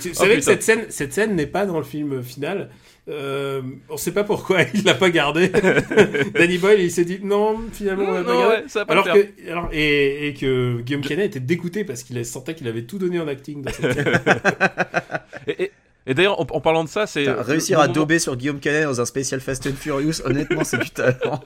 Tu 0.00 0.10
Oh, 0.12 0.14
savais 0.14 0.36
que 0.36 0.40
cette 0.42 0.62
scène, 0.62 0.86
cette 0.88 1.12
scène 1.12 1.34
n'est 1.34 1.46
pas 1.46 1.66
dans 1.66 1.76
le 1.78 1.84
film 1.84 2.22
final. 2.22 2.70
Euh, 3.08 3.62
on 3.88 3.96
sait 3.96 4.12
pas 4.12 4.22
pourquoi 4.22 4.62
il 4.74 4.84
l'a 4.84 4.94
pas 4.94 5.10
gardé. 5.10 5.48
Danny 6.34 6.58
Boyle, 6.58 6.80
il 6.80 6.90
s'est 6.90 7.04
dit 7.04 7.18
non, 7.22 7.58
finalement 7.72 8.04
on 8.08 8.12
va 8.12 8.22
pas 8.22 8.32
Non, 8.32 8.38
garder. 8.40 8.56
ouais, 8.62 8.64
ça 8.68 8.78
va 8.80 8.86
pas 8.86 8.92
Alors 8.92 9.04
que, 9.06 9.50
alors, 9.50 9.68
et, 9.72 10.28
et 10.28 10.34
que 10.34 10.80
Guillaume 10.82 11.02
Canet 11.02 11.26
était 11.26 11.40
dégoûté 11.40 11.84
parce 11.84 12.04
qu'il 12.04 12.24
sentait 12.24 12.54
qu'il 12.54 12.68
avait 12.68 12.84
tout 12.84 12.98
donné 12.98 13.18
en 13.18 13.26
acting 13.26 13.62
dans 13.62 13.72
cette. 13.72 13.98
Et, 15.48 15.64
et- 15.64 15.72
et 16.04 16.14
d'ailleurs, 16.14 16.40
en, 16.40 16.46
en 16.50 16.60
parlant 16.60 16.82
de 16.82 16.88
ça, 16.88 17.06
c'est. 17.06 17.28
Réussir 17.30 17.78
à 17.78 17.82
moment- 17.82 17.94
dober 17.94 18.18
sur 18.18 18.34
Guillaume 18.36 18.58
Canet 18.58 18.84
dans 18.84 19.00
un 19.00 19.04
spécial 19.04 19.40
Fast 19.40 19.66
and 19.68 19.74
Furious, 19.76 20.20
honnêtement, 20.24 20.64
c'est 20.64 20.78
du 20.78 20.90
talent. 20.90 21.40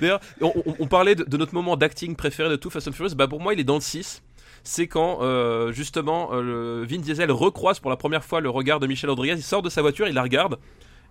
D'ailleurs, 0.00 0.20
on, 0.40 0.52
on- 0.66 0.74
on 0.80 0.86
parlait 0.88 1.14
de, 1.14 1.22
de 1.22 1.36
notre 1.36 1.54
moment 1.54 1.76
d'acting 1.76 2.16
préféré 2.16 2.48
de 2.48 2.56
tout 2.56 2.70
Fast 2.70 2.88
and 2.88 2.92
Furious. 2.92 3.14
Bah, 3.14 3.28
pour 3.28 3.40
moi, 3.40 3.54
il 3.54 3.60
est 3.60 3.64
dans 3.64 3.76
le 3.76 3.80
6. 3.80 4.20
C'est 4.68 4.88
quand, 4.88 5.18
euh, 5.22 5.70
justement, 5.70 6.30
euh, 6.32 6.42
le 6.42 6.84
Vin 6.86 6.98
Diesel 6.98 7.30
recroise 7.30 7.78
pour 7.78 7.88
la 7.90 7.96
première 7.96 8.24
fois 8.24 8.40
le 8.40 8.50
regard 8.50 8.80
de 8.80 8.88
Michel 8.88 9.08
Rodriguez. 9.10 9.34
Il 9.36 9.42
sort 9.44 9.62
de 9.62 9.68
sa 9.70 9.80
voiture, 9.80 10.08
il 10.08 10.14
la 10.14 10.22
regarde. 10.22 10.58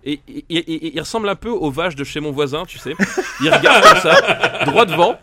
Et, 0.04 0.20
et- 0.28 0.44
et- 0.50 0.56
et- 0.58 0.94
il 0.94 1.00
ressemble 1.00 1.26
un 1.28 1.34
peu 1.36 1.48
aux 1.48 1.70
vaches 1.70 1.96
de 1.96 2.04
chez 2.04 2.20
mon 2.20 2.32
voisin, 2.32 2.64
tu 2.66 2.78
sais. 2.78 2.94
Il 3.40 3.50
regarde 3.52 3.82
comme 3.82 3.98
ça, 3.98 4.64
droit 4.66 4.84
devant. 4.84 5.18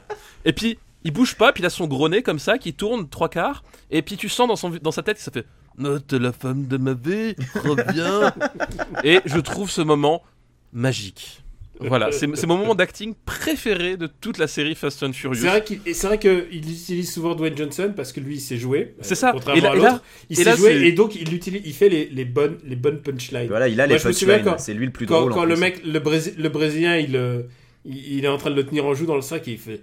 Et 0.46 0.52
puis, 0.52 0.80
il 1.04 1.12
bouge 1.12 1.36
pas, 1.36 1.54
puis 1.54 1.62
il 1.62 1.66
a 1.68 1.70
son 1.70 1.86
gros 1.88 2.10
nez 2.10 2.24
comme 2.24 2.40
ça, 2.40 2.58
qui 2.58 2.74
tourne 2.74 3.08
trois 3.08 3.30
quarts. 3.30 3.64
Et 3.92 4.02
puis, 4.02 4.18
tu 4.18 4.30
sens 4.30 4.48
dans, 4.48 4.56
son, 4.56 4.72
dans 4.82 4.92
sa 4.92 5.04
tête 5.04 5.18
que 5.18 5.24
ça 5.24 5.32
fait 5.32 5.46
Non, 5.78 6.00
t'es 6.00 6.18
la 6.18 6.34
femme 6.34 6.66
de 6.68 6.78
ma 6.78 6.94
vie, 6.94 7.36
reviens. 7.64 8.34
et 9.04 9.22
je 9.26 9.40
trouve 9.40 9.70
ce 9.70 9.82
moment 9.82 10.24
magique. 10.74 11.43
Voilà, 11.88 12.12
c'est 12.12 12.46
mon 12.46 12.58
moment 12.58 12.76
d'acting 12.76 13.14
préféré 13.26 13.98
de 13.98 14.08
toute 14.08 14.38
la 14.38 14.48
série 14.48 14.76
Fast 14.76 15.04
and 15.04 15.14
Furious. 15.14 15.42
C'est 15.42 15.48
vrai 15.48 15.64
qu'il 15.64 15.80
et 15.86 15.94
c'est 15.94 16.08
vrai 16.08 16.18
qu'il 16.20 16.48
utilise 16.58 17.12
souvent 17.12 17.36
Dwayne 17.36 17.58
Johnson 17.58 17.94
parce 17.96 18.12
que 18.14 18.20
lui 18.20 18.36
il 18.36 18.40
sait 18.42 18.58
jouer. 18.58 18.96
C'est 19.02 19.14
euh, 19.14 19.16
ça. 19.16 19.32
Contrairement 19.34 19.58
Et 19.60 19.62
là- 19.62 19.70
à 19.70 19.74
et 19.74 19.78
l'autre, 19.78 19.88
là- 19.92 20.02
il 20.30 20.34
et 20.34 20.44
sait 20.44 20.50
là, 20.50 20.56
jouer 20.56 20.74
et 20.88 20.92
donc 20.92 21.16
il 21.16 21.34
utilise, 21.34 21.62
il 21.66 21.74
fait 21.74 21.90
les, 21.90 22.06
les 22.06 22.26
bonnes 22.26 22.58
les 22.64 22.76
bonnes 22.76 23.02
punchlines. 23.02 23.48
Voilà, 23.48 23.68
il 23.68 23.80
a 23.82 23.88
Moi, 23.88 23.96
les 23.98 24.02
punchlines, 24.04 24.56
c'est 24.58 24.74
lui 24.74 24.86
le 24.88 24.92
plus 24.92 25.06
quand, 25.06 25.20
drôle. 25.22 25.32
en 25.32 25.36
quand 25.36 25.46
le 25.46 25.54
plus. 25.56 25.62
mec, 25.62 25.82
le, 25.86 26.00
Brési- 26.00 26.34
le 26.38 26.50
brésilien, 26.50 26.98
il, 26.98 27.16
euh, 27.16 27.44
il, 27.86 28.18
il 28.20 28.26
est 28.26 28.30
en 28.30 28.38
train 28.38 28.50
de 28.52 28.56
le 28.56 28.66
tenir 28.66 28.86
en 28.86 28.94
joue 28.94 29.06
dans 29.06 29.16
le 29.16 29.22
sac 29.22 29.48
et 29.48 29.52
il 29.52 29.58
fait 29.58 29.82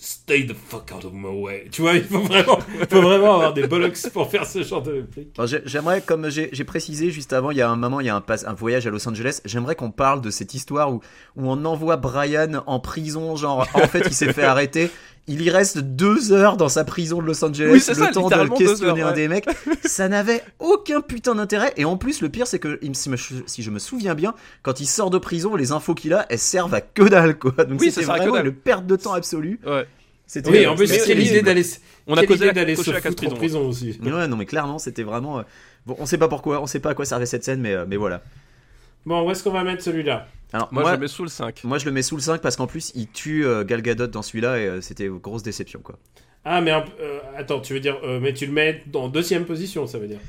Stay 0.00 0.46
the 0.46 0.54
fuck 0.54 0.92
out 0.94 1.04
of 1.04 1.12
my 1.12 1.26
way. 1.28 1.68
Tu 1.72 1.82
vois, 1.82 1.94
il 1.94 2.04
faut 2.04 2.20
vraiment, 2.20 2.58
il 2.80 2.86
faut 2.86 3.02
vraiment 3.02 3.34
avoir 3.34 3.52
des 3.52 3.66
bollocks 3.66 3.98
pour 4.12 4.30
faire 4.30 4.46
ce 4.46 4.62
genre 4.62 4.80
de 4.82 5.04
j'ai- 5.46 5.62
J'aimerais, 5.64 6.02
comme 6.02 6.28
j'ai 6.30 6.50
j'ai 6.52 6.62
précisé 6.64 7.10
juste 7.10 7.32
avant, 7.32 7.50
il 7.50 7.56
y 7.58 7.62
a 7.62 7.68
un 7.68 7.74
moment, 7.74 7.98
il 7.98 8.06
y 8.06 8.08
a 8.08 8.14
un, 8.14 8.20
pass- 8.20 8.44
un 8.46 8.52
voyage 8.52 8.86
à 8.86 8.90
Los 8.90 9.08
Angeles. 9.08 9.40
J'aimerais 9.44 9.74
qu'on 9.74 9.90
parle 9.90 10.20
de 10.20 10.30
cette 10.30 10.54
histoire 10.54 10.92
où, 10.92 11.00
où 11.36 11.50
on 11.50 11.64
envoie 11.64 11.96
Brian 11.96 12.62
en 12.66 12.78
prison, 12.78 13.34
genre 13.34 13.66
en 13.74 13.88
fait 13.88 14.02
il 14.06 14.14
s'est 14.14 14.32
fait 14.32 14.44
arrêter. 14.44 14.88
Il 15.28 15.42
y 15.42 15.50
reste 15.50 15.78
deux 15.78 16.32
heures 16.32 16.56
dans 16.56 16.68
sa 16.70 16.84
prison 16.84 17.20
de 17.20 17.26
Los 17.26 17.44
Angeles, 17.44 17.70
Oui, 17.70 17.80
c'est 17.80 17.92
le 17.92 18.04
ça, 18.06 18.10
temps 18.12 18.28
de 18.28 18.48
questionner 18.56 19.02
heures, 19.02 19.08
un 19.08 19.12
des 19.12 19.28
mecs. 19.28 19.46
Ça 19.84 20.08
n'avait 20.08 20.42
aucun 20.58 21.00
putain 21.02 21.34
d'intérêt. 21.34 21.72
Et 21.76 21.84
en 21.84 21.96
plus, 21.98 22.22
le 22.22 22.28
pire, 22.30 22.46
c'est 22.46 22.58
que 22.58 22.80
si 23.46 23.62
je 23.62 23.70
me 23.70 23.78
souviens 23.78 24.14
bien, 24.14 24.34
quand 24.62 24.80
il 24.80 24.86
sort 24.86 25.10
de 25.10 25.18
prison, 25.18 25.54
les 25.54 25.70
infos 25.72 25.94
qu'il 25.94 26.14
a, 26.14 26.26
elles 26.30 26.38
servent 26.38 26.74
à 26.74 26.80
que 26.80 27.02
dalle, 27.02 27.38
quoi. 27.38 27.52
Donc 27.64 27.80
Oui, 27.80 27.92
que 27.92 28.00
vraiment 28.04 28.32
dalle. 28.34 28.46
une 28.46 28.52
perte 28.54 28.86
de 28.86 28.96
temps 28.96 29.12
absolue. 29.12 29.60
Ouais. 29.66 29.86
C'était 30.26 30.50
Oui, 30.50 30.66
en 30.66 30.74
plus, 30.76 30.86
c'était 30.86 30.98
quelle 30.98 31.16
terrible. 31.18 31.30
idée 31.36 31.42
d'aller, 31.42 31.64
On 32.06 32.16
a 32.16 32.26
causé 32.26 32.52
d'aller 32.52 32.76
se 32.76 32.82
foutre 32.82 33.06
en 33.08 33.12
prison. 33.12 33.36
prison 33.36 33.68
aussi. 33.68 33.98
Ouais, 34.02 34.28
non, 34.28 34.36
mais 34.36 34.46
clairement, 34.46 34.78
c'était 34.78 35.02
vraiment. 35.02 35.38
euh, 35.38 35.42
Bon, 35.86 35.96
on 35.98 36.04
sait 36.06 36.18
pas 36.18 36.28
pourquoi, 36.28 36.60
on 36.60 36.66
sait 36.66 36.80
pas 36.80 36.90
à 36.90 36.94
quoi 36.94 37.04
servait 37.06 37.24
cette 37.26 37.44
scène, 37.44 37.60
mais, 37.60 37.72
euh, 37.72 37.86
mais 37.88 37.96
voilà. 37.96 38.20
Bon, 39.06 39.26
où 39.26 39.30
est-ce 39.30 39.42
qu'on 39.42 39.52
va 39.52 39.64
mettre 39.64 39.82
celui-là? 39.82 40.26
Alors, 40.52 40.68
Moi, 40.72 40.82
moi, 40.82 40.90
je 40.92 40.96
le 40.96 41.00
mets 41.02 41.08
sous 41.08 41.22
le 41.22 41.28
5. 41.28 41.60
moi, 41.64 41.78
je 41.78 41.84
le 41.84 41.92
mets 41.92 42.02
sous 42.02 42.16
le 42.16 42.22
5 42.22 42.40
parce 42.40 42.56
qu'en 42.56 42.66
plus, 42.66 42.92
il 42.94 43.08
tue 43.08 43.44
euh, 43.44 43.64
Gal 43.64 43.82
Gadot 43.82 44.06
dans 44.06 44.22
celui-là 44.22 44.58
et 44.58 44.66
euh, 44.66 44.80
c'était 44.80 45.04
une 45.04 45.18
grosse 45.18 45.42
déception, 45.42 45.80
quoi. 45.80 45.98
Ah, 46.44 46.60
mais 46.62 46.72
euh, 46.72 47.18
attends, 47.36 47.60
tu 47.60 47.74
veux 47.74 47.80
dire, 47.80 47.98
euh, 48.04 48.18
mais 48.20 48.32
tu 48.32 48.46
le 48.46 48.52
mets 48.52 48.82
en 48.94 49.08
deuxième 49.08 49.44
position, 49.44 49.86
ça 49.86 49.98
veut 49.98 50.06
dire. 50.08 50.20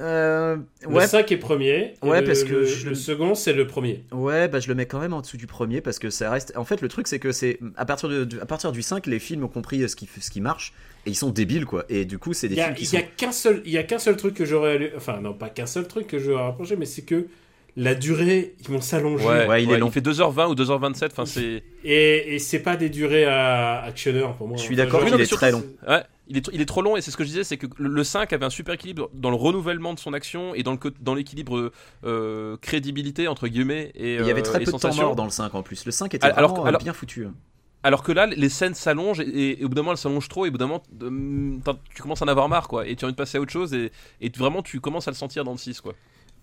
Euh, 0.00 0.56
Le 0.82 0.88
ouais, 0.88 1.06
5 1.06 1.30
est 1.30 1.36
premier. 1.36 1.94
Ouais, 2.02 2.20
le- 2.20 2.26
parce 2.26 2.42
que 2.42 2.52
le, 2.52 2.64
je- 2.64 2.88
le 2.88 2.94
second, 2.96 3.36
c'est 3.36 3.52
le 3.52 3.64
premier. 3.68 4.02
ouais, 4.10 4.48
bah 4.48 4.58
je 4.58 4.66
le 4.66 4.74
mets 4.74 4.86
quand 4.86 4.98
même 4.98 5.12
en 5.12 5.20
dessous 5.20 5.36
du 5.36 5.46
premier 5.46 5.80
parce 5.80 6.00
que 6.00 6.10
ça 6.10 6.30
reste. 6.32 6.52
En 6.56 6.64
fait, 6.64 6.80
le 6.80 6.88
truc, 6.88 7.06
c'est 7.06 7.20
que 7.20 7.30
c'est 7.30 7.60
à 7.76 7.84
partir 7.84 8.08
de, 8.08 8.26
à 8.40 8.46
partir 8.46 8.72
du 8.72 8.82
5, 8.82 9.06
les 9.06 9.20
films 9.20 9.44
ont 9.44 9.48
compris 9.48 9.88
ce 9.88 9.94
qui, 9.94 10.08
ce 10.20 10.30
qui 10.32 10.40
marche 10.40 10.72
et 11.06 11.10
ils 11.10 11.14
sont 11.14 11.30
débiles, 11.30 11.64
quoi. 11.64 11.84
Et 11.88 12.04
du 12.06 12.18
coup, 12.18 12.32
c'est 12.32 12.48
des 12.48 12.56
y 12.56 12.60
a, 12.60 12.64
films 12.64 12.76
qui 12.76 12.82
il 12.82 12.86
sont. 12.86 12.96
y 12.96 12.98
a 12.98 13.02
qu'un 13.02 13.30
seul, 13.30 13.62
il 13.64 13.70
y 13.70 13.78
a 13.78 13.84
qu'un 13.84 14.00
seul 14.00 14.16
truc 14.16 14.34
que 14.34 14.44
j'aurais, 14.44 14.92
enfin 14.96 15.20
non, 15.20 15.32
pas 15.32 15.48
qu'un 15.48 15.66
seul 15.66 15.86
truc 15.86 16.08
que 16.08 16.18
j'aurais 16.18 16.42
rapproché, 16.42 16.74
mais 16.74 16.86
c'est 16.86 17.02
que 17.02 17.28
la 17.76 17.94
durée, 17.94 18.54
ils 18.60 18.68
vont 18.68 18.80
s'allonger. 18.80 19.24
Ouais, 19.26 19.46
Ouais, 19.48 19.62
il 19.64 19.70
est 19.70 19.78
long. 19.78 19.90
fait 19.90 20.00
2h20 20.00 20.48
ou 20.50 20.54
2h27. 20.54 21.06
Enfin, 21.10 21.26
c'est. 21.26 21.62
Et, 21.84 22.34
et 22.34 22.38
c'est 22.38 22.60
pas 22.60 22.76
des 22.76 22.88
durées 22.88 23.24
à 23.24 23.82
actionneur 23.82 24.36
pour 24.36 24.46
moi. 24.48 24.56
Je 24.56 24.62
suis 24.62 24.74
Enfin, 24.74 24.84
d'accord 24.84 25.02
mais 25.18 25.22
est 25.22 25.26
très 25.26 25.50
long. 25.50 25.64
Ouais, 25.88 26.02
il 26.28 26.36
est, 26.38 26.48
il 26.52 26.60
est 26.60 26.66
trop 26.66 26.82
long 26.82 26.96
et 26.96 27.00
c'est 27.02 27.10
ce 27.10 27.16
que 27.16 27.24
je 27.24 27.28
disais, 27.28 27.44
c'est 27.44 27.56
que 27.56 27.66
le, 27.76 27.88
le 27.88 28.04
5 28.04 28.32
avait 28.32 28.46
un 28.46 28.50
super 28.50 28.74
équilibre 28.74 29.10
dans 29.12 29.30
le 29.30 29.36
renouvellement 29.36 29.92
de 29.92 29.98
son 29.98 30.12
action 30.14 30.54
et 30.54 30.62
dans 30.62 30.72
le 30.72 30.78
dans 31.00 31.14
l'équilibre 31.14 31.72
euh, 32.04 32.56
crédibilité 32.62 33.28
entre 33.28 33.48
guillemets 33.48 33.90
et 33.94 34.14
Et 34.14 34.14
il 34.20 34.26
y 34.26 34.30
avait 34.30 34.40
euh, 34.40 34.42
très 34.44 34.60
peu 34.60 34.70
de 34.72 34.78
temps 34.78 34.94
mort 34.94 35.16
dans 35.16 35.24
le 35.24 35.30
5 35.30 35.54
en 35.54 35.62
plus. 35.62 35.84
Le 35.84 35.90
5 35.92 36.14
était 36.14 36.24
Alors- 36.26 36.50
vraiment 36.52 36.64
alors- 36.66 36.80
euh, 36.80 36.84
bien 36.84 36.92
foutu. 36.92 37.26
hein. 37.26 37.34
Alors 37.82 38.02
que 38.02 38.12
là, 38.12 38.24
les 38.26 38.48
scènes 38.48 38.72
s'allongent 38.72 39.20
et, 39.20 39.24
et- 39.28 39.60
et 39.60 39.64
au 39.64 39.68
bout 39.68 39.74
d'un 39.74 39.82
moment, 39.82 39.92
elles 39.92 39.98
s'allongent 39.98 40.28
trop 40.30 40.46
et 40.46 40.48
au 40.48 40.52
bout 40.52 40.56
d'un 40.58 40.68
moment, 40.68 40.82
euh, 41.02 41.58
tu 41.94 42.00
commences 42.00 42.22
à 42.22 42.24
en 42.24 42.28
avoir 42.28 42.48
marre 42.48 42.66
quoi 42.68 42.86
et 42.86 42.96
tu 42.96 43.04
as 43.04 43.08
envie 43.08 43.12
de 43.12 43.18
passer 43.18 43.36
à 43.36 43.42
autre 43.42 43.52
chose 43.52 43.74
et, 43.74 43.90
vraiment 44.38 44.62
tu 44.62 44.80
commences 44.80 45.06
à 45.06 45.10
le 45.10 45.16
sentir 45.16 45.44
dans 45.44 45.52
le 45.52 45.58
6 45.58 45.82
quoi. 45.82 45.92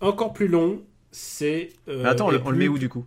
Encore 0.00 0.32
plus 0.32 0.46
long, 0.46 0.80
c'est. 1.12 1.68
euh, 1.88 2.04
attends, 2.04 2.28
on 2.44 2.50
le 2.50 2.56
met 2.58 2.66
où 2.68 2.78
du 2.78 2.88
coup? 2.88 3.04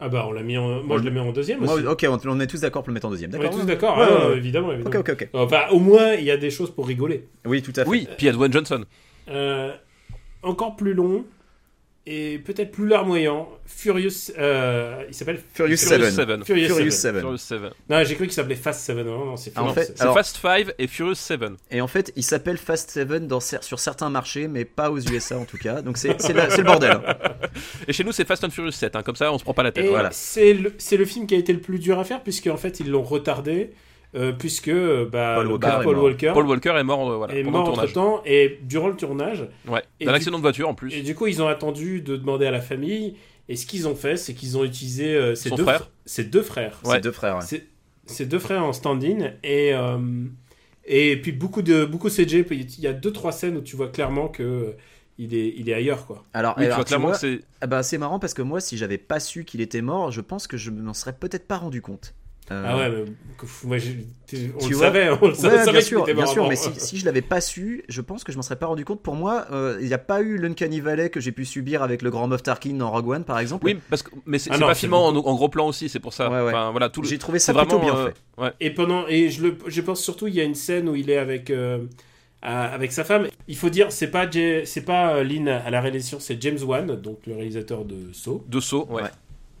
Ah 0.00 0.08
bah 0.08 0.26
on 0.28 0.32
l'a 0.32 0.42
mis 0.42 0.58
en, 0.58 0.82
moi 0.82 0.96
On 0.96 0.98
je 0.98 1.04
le- 1.04 1.10
mets 1.12 1.20
en 1.20 1.30
deuxième 1.30 1.60
Moi, 1.60 1.74
aussi. 1.74 1.86
Ok, 1.86 2.04
on, 2.08 2.18
on 2.28 2.40
est 2.40 2.48
tous 2.48 2.60
d'accord 2.60 2.82
pour 2.82 2.90
le 2.90 2.94
mettre 2.94 3.06
en 3.06 3.10
deuxième. 3.10 3.30
on 3.32 3.40
est 3.40 3.48
tous 3.50 3.64
d'accord, 3.64 3.96
Ouais, 3.96 4.02
hein, 4.04 4.08
ouais, 4.26 4.30
ouais. 4.32 4.36
évidemment, 4.38 4.68
Ok, 4.68 4.74
évidemment. 4.74 5.00
ok, 5.00 5.10
ok. 5.12 5.28
Enfin, 5.32 5.60
au 5.70 5.78
moins 5.78 6.14
il 6.14 6.24
y 6.24 6.30
a 6.32 6.36
des 6.36 6.50
choses 6.50 6.70
pour 6.72 6.86
rigoler. 6.88 7.28
Oui, 7.46 7.62
tout 7.62 7.72
à 7.76 7.84
fait. 7.84 7.88
Oui, 7.88 8.08
puis 8.16 8.22
il 8.22 8.26
y 8.26 8.28
a 8.28 8.32
Dwayne 8.32 8.52
Johnson. 8.52 8.84
Euh, 9.28 9.72
encore 10.42 10.74
plus 10.74 10.94
long 10.94 11.24
et 12.06 12.38
peut-être 12.38 12.70
plus 12.70 12.86
larmoyant. 12.86 13.48
Furious, 13.66 14.30
euh, 14.38 15.04
il 15.08 15.14
s'appelle 15.14 15.40
Furious 15.54 15.76
Furious 15.78 16.10
7. 16.10 16.26
7. 16.28 16.44
Furious, 16.44 16.66
Furious 16.74 16.90
Seven. 16.90 17.14
7. 17.14 17.20
Furious 17.22 17.36
7. 17.38 17.60
Non, 17.88 18.04
j'ai 18.04 18.14
cru 18.14 18.24
qu'il 18.24 18.32
s'appelait 18.34 18.54
Fast 18.56 18.80
7. 18.80 18.96
Non, 18.98 19.24
non, 19.24 19.36
c'est 19.36 19.56
en 19.56 19.62
Furious 19.62 19.74
fait, 19.74 19.80
Seven. 19.84 19.96
C'est 19.96 20.02
Alors- 20.02 20.14
Fast 20.14 20.36
5 20.36 20.66
et 20.78 20.86
Furious 20.86 21.14
7. 21.14 21.40
Et 21.70 21.80
en 21.80 21.86
fait, 21.88 22.12
il 22.16 22.22
s'appelle 22.22 22.58
Fast 22.58 22.90
7 22.90 23.26
dans, 23.26 23.38
cer- 23.38 23.62
sur 23.62 23.80
certains 23.80 24.10
marchés, 24.10 24.48
mais 24.48 24.64
pas 24.66 24.90
aux 24.90 24.98
USA 25.00 25.38
en 25.38 25.44
tout 25.46 25.56
cas. 25.58 25.80
Donc 25.82 25.96
c'est 25.96 26.20
c'est 26.20 26.32
la- 26.34 26.50
c'est 26.50 26.58
le 26.58 26.64
bordel. 26.64 26.92
hein. 26.92 27.14
Et 27.88 27.92
chez 27.92 28.04
nous, 28.04 28.12
c'est 28.12 28.26
Fast 28.26 28.44
and 28.44 28.50
Furious 28.50 28.72
7. 28.72 28.96
hein, 28.96 29.02
comme 29.02 29.16
ça, 29.16 29.32
on 29.32 29.38
se 29.38 29.44
prend 29.44 29.54
pas 29.54 29.62
la 29.62 29.72
tête. 29.72 29.84
Et 29.86 29.88
voilà. 29.88 30.10
c'est 30.12 30.52
le, 30.52 30.74
c'est 30.78 30.96
le 30.98 31.04
film 31.06 31.26
qui 31.26 31.34
a 31.34 31.38
été 31.38 31.52
le 31.52 31.60
plus 31.60 31.78
dur 31.78 31.98
à 31.98 32.04
faire, 32.04 32.22
puisque 32.22 32.46
en 32.48 32.56
fait 32.58 32.80
ils 32.80 32.90
l'ont 32.90 33.02
retardé, 33.02 33.70
euh, 34.14 34.32
puisque 34.32 34.68
euh, 34.68 35.08
bah, 35.10 35.34
Paul 35.36 35.48
Walker 35.48 35.66
est 35.80 35.84
Paul 35.84 35.94
mort. 35.96 36.04
Walker 36.04 36.30
Paul 36.34 36.46
Walker 36.46 36.74
est 36.78 36.84
mort, 36.84 37.10
euh, 37.10 37.16
voilà, 37.16 37.34
est 37.34 37.42
pendant 37.42 37.58
mort 37.58 37.66
le 37.66 37.72
entre 37.82 37.92
tournage. 37.92 38.18
temps, 38.18 38.22
et 38.26 38.58
durant 38.62 38.88
le 38.88 38.96
tournage. 38.96 39.48
Ouais, 39.68 39.82
Et 40.00 40.04
d'un 40.04 40.12
du- 40.12 40.16
accident 40.16 40.36
de 40.36 40.42
voiture 40.42 40.68
en 40.68 40.74
plus. 40.74 40.94
Et 40.94 41.02
du 41.02 41.14
coup, 41.14 41.26
ils 41.26 41.42
ont 41.42 41.48
attendu 41.48 42.00
de 42.00 42.16
demander 42.16 42.46
à 42.46 42.50
la 42.50 42.60
famille, 42.60 43.16
et 43.48 43.56
ce 43.56 43.66
qu'ils 43.66 43.86
ont 43.88 43.94
fait, 43.96 44.16
c'est 44.16 44.34
qu'ils 44.34 44.56
ont 44.56 44.64
utilisé 44.64 45.14
euh, 45.14 45.34
ces, 45.34 45.48
Son 45.50 45.56
deux 45.56 45.64
frère. 45.64 45.80
fr- 45.82 45.88
ces 46.06 46.24
deux 46.24 46.42
frères. 46.42 46.80
Ouais. 46.84 46.94
C'est 46.96 47.00
deux 47.02 47.12
frères. 47.12 47.36
ouais. 47.38 47.60
Ces 48.06 48.26
deux 48.26 48.38
frères 48.38 48.62
en 48.64 48.72
stand-in 48.74 49.32
et 49.42 49.72
euh, 49.74 49.98
et 50.84 51.16
puis 51.20 51.32
beaucoup 51.32 51.62
de 51.62 51.84
beaucoup 51.86 52.10
CG. 52.10 52.46
Il 52.50 52.80
y 52.80 52.86
a 52.86 52.92
deux 52.92 53.12
trois 53.12 53.32
scènes 53.32 53.56
où 53.56 53.62
tu 53.62 53.76
vois 53.76 53.88
clairement 53.88 54.28
que 54.28 54.74
il 55.16 55.34
est 55.34 55.54
il 55.56 55.70
est 55.70 55.74
ailleurs 55.74 56.06
quoi. 56.06 56.22
Alors, 56.34 56.54
Oui, 56.58 56.64
tu 56.66 56.70
alors, 56.72 56.84
clairement 56.84 57.14
c'est. 57.14 57.40
ah 57.62 57.66
bah, 57.66 57.82
c'est 57.82 57.96
marrant 57.96 58.18
parce 58.18 58.34
que 58.34 58.42
moi, 58.42 58.60
si 58.60 58.76
j'avais 58.76 58.98
pas 58.98 59.20
su 59.20 59.44
qu'il 59.44 59.60
était 59.62 59.80
mort, 59.80 60.10
je 60.10 60.20
pense 60.20 60.46
que 60.46 60.56
je 60.58 60.70
m'en 60.70 60.92
serais 60.92 61.14
peut-être 61.14 61.46
pas 61.46 61.56
rendu 61.56 61.80
compte. 61.80 62.14
Euh, 62.50 62.62
Ah 62.66 62.76
ouais, 62.76 62.90
mais 62.90 63.04
moi 63.64 63.78
j'ai- 63.78 64.06
on 64.54 64.58
Tu 64.58 64.70
le 64.70 64.76
vois 64.76 64.86
savait, 64.86 65.08
on 65.08 65.14
le 65.28 65.28
Ouais, 65.28 65.34
savait, 65.34 65.72
bien 65.72 65.80
sûr, 65.80 66.04
bien 66.04 66.26
sûr, 66.26 66.46
mais 66.46 66.56
si, 66.56 66.68
si 66.76 66.98
je 66.98 67.06
l'avais 67.06 67.22
pas 67.22 67.40
su, 67.40 67.84
je 67.88 68.00
pense 68.02 68.22
que 68.22 68.32
je 68.32 68.36
m'en 68.36 68.42
serais 68.42 68.56
pas 68.56 68.66
rendu 68.66 68.84
compte. 68.84 69.00
Pour 69.02 69.14
moi, 69.14 69.46
euh, 69.50 69.78
il 69.80 69.86
n'y 69.86 69.94
a 69.94 69.98
pas 69.98 70.20
eu 70.20 70.36
l'Uncanny 70.36 70.80
Valley 70.80 71.08
que 71.08 71.20
j'ai 71.20 71.32
pu 71.32 71.46
subir 71.46 71.82
avec 71.82 72.02
le 72.02 72.10
grand 72.10 72.28
Moff 72.28 72.42
Tarkin 72.42 72.74
dans 72.74 72.90
Rogue 72.90 73.08
One, 73.08 73.24
par 73.24 73.38
exemple. 73.38 73.64
Oui, 73.64 73.78
parce 73.88 74.02
que 74.02 74.10
mais 74.26 74.38
c'est 74.38 74.50
Ah 74.52 74.58
pas 74.58 74.74
en, 74.96 75.16
en 75.16 75.34
gros 75.34 75.48
plan 75.48 75.66
aussi, 75.66 75.88
c'est 75.88 76.00
pour 76.00 76.12
ça. 76.12 76.28
Ouais, 76.30 76.42
ouais. 76.42 76.48
Enfin 76.52 76.70
voilà, 76.70 76.90
tout 76.90 77.02
J'ai 77.02 77.16
trouvé 77.18 77.38
ça 77.38 77.54
plutôt 77.54 77.78
vraiment 77.78 77.94
bien 77.94 77.96
euh, 78.04 78.06
fait. 78.08 78.42
ouais. 78.42 78.50
Et 78.60 78.70
pendant 78.70 79.06
et 79.08 79.30
je 79.30 79.42
le 79.42 79.56
je 79.66 79.80
pense 79.80 80.02
surtout 80.02 80.26
il 80.26 80.34
y 80.34 80.40
a 80.40 80.44
une 80.44 80.54
scène 80.54 80.86
où 80.88 80.94
il 80.94 81.08
est 81.08 81.16
avec 81.18 81.48
euh, 81.48 81.78
avec 82.42 82.92
sa 82.92 83.04
femme. 83.04 83.26
Il 83.48 83.56
faut 83.56 83.70
dire 83.70 83.90
c'est 83.90 84.10
pas 84.10 84.26
c'est 84.64 84.84
pas 84.84 85.14
euh, 85.16 85.24
Lynn 85.24 85.48
à 85.48 85.70
la 85.70 85.80
réalisation, 85.80 86.20
c'est 86.20 86.40
James 86.42 86.58
Wan, 86.62 86.94
donc 87.00 87.20
le 87.26 87.34
réalisateur 87.34 87.86
de 87.86 88.12
Saw. 88.12 88.44
de 88.46 88.60
saut. 88.60 88.86
Ouais. 88.90 89.02
Ouais. 89.02 89.08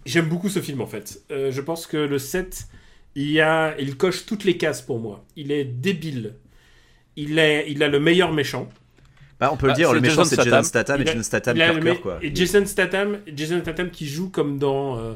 J'aime 0.06 0.28
beaucoup 0.28 0.48
ce 0.48 0.60
film 0.60 0.80
en 0.80 0.86
fait. 0.86 1.20
Euh, 1.30 1.50
je 1.50 1.60
pense 1.60 1.86
que 1.86 1.96
le 1.96 2.18
7, 2.18 2.66
il, 3.14 3.30
y 3.30 3.40
a, 3.40 3.74
il 3.78 3.96
coche 3.96 4.26
toutes 4.26 4.44
les 4.44 4.56
cases 4.56 4.82
pour 4.82 4.98
moi. 4.98 5.24
Il 5.36 5.50
est 5.52 5.64
débile. 5.64 6.34
Il, 7.16 7.38
est, 7.38 7.66
il 7.70 7.82
a 7.82 7.88
le 7.88 8.00
meilleur 8.00 8.32
méchant. 8.32 8.68
Bah, 9.40 9.50
on 9.52 9.56
peut 9.56 9.66
Bah, 9.66 9.72
le 9.72 9.76
dire, 9.76 9.88
c'est 9.88 9.94
le 9.94 10.00
méchant 10.00 10.24
c'est 10.24 10.36
Jason 10.42 10.62
Statham. 10.62 11.00
Et 11.02 11.06
Jason 11.06 11.22
Statham 11.22 11.56
Il 11.56 11.62
a 11.62 11.66
cœur 11.66 11.74
le 11.76 11.82
cœur 11.82 11.94
me- 11.94 12.00
quoi. 12.00 12.18
Et 12.22 12.34
Jason 12.34 12.66
Statham, 12.66 13.18
Jason 13.34 13.60
Statham 13.60 13.90
qui 13.90 14.06
joue 14.06 14.30
comme 14.30 14.58
dans. 14.58 14.98
euh, 14.98 15.14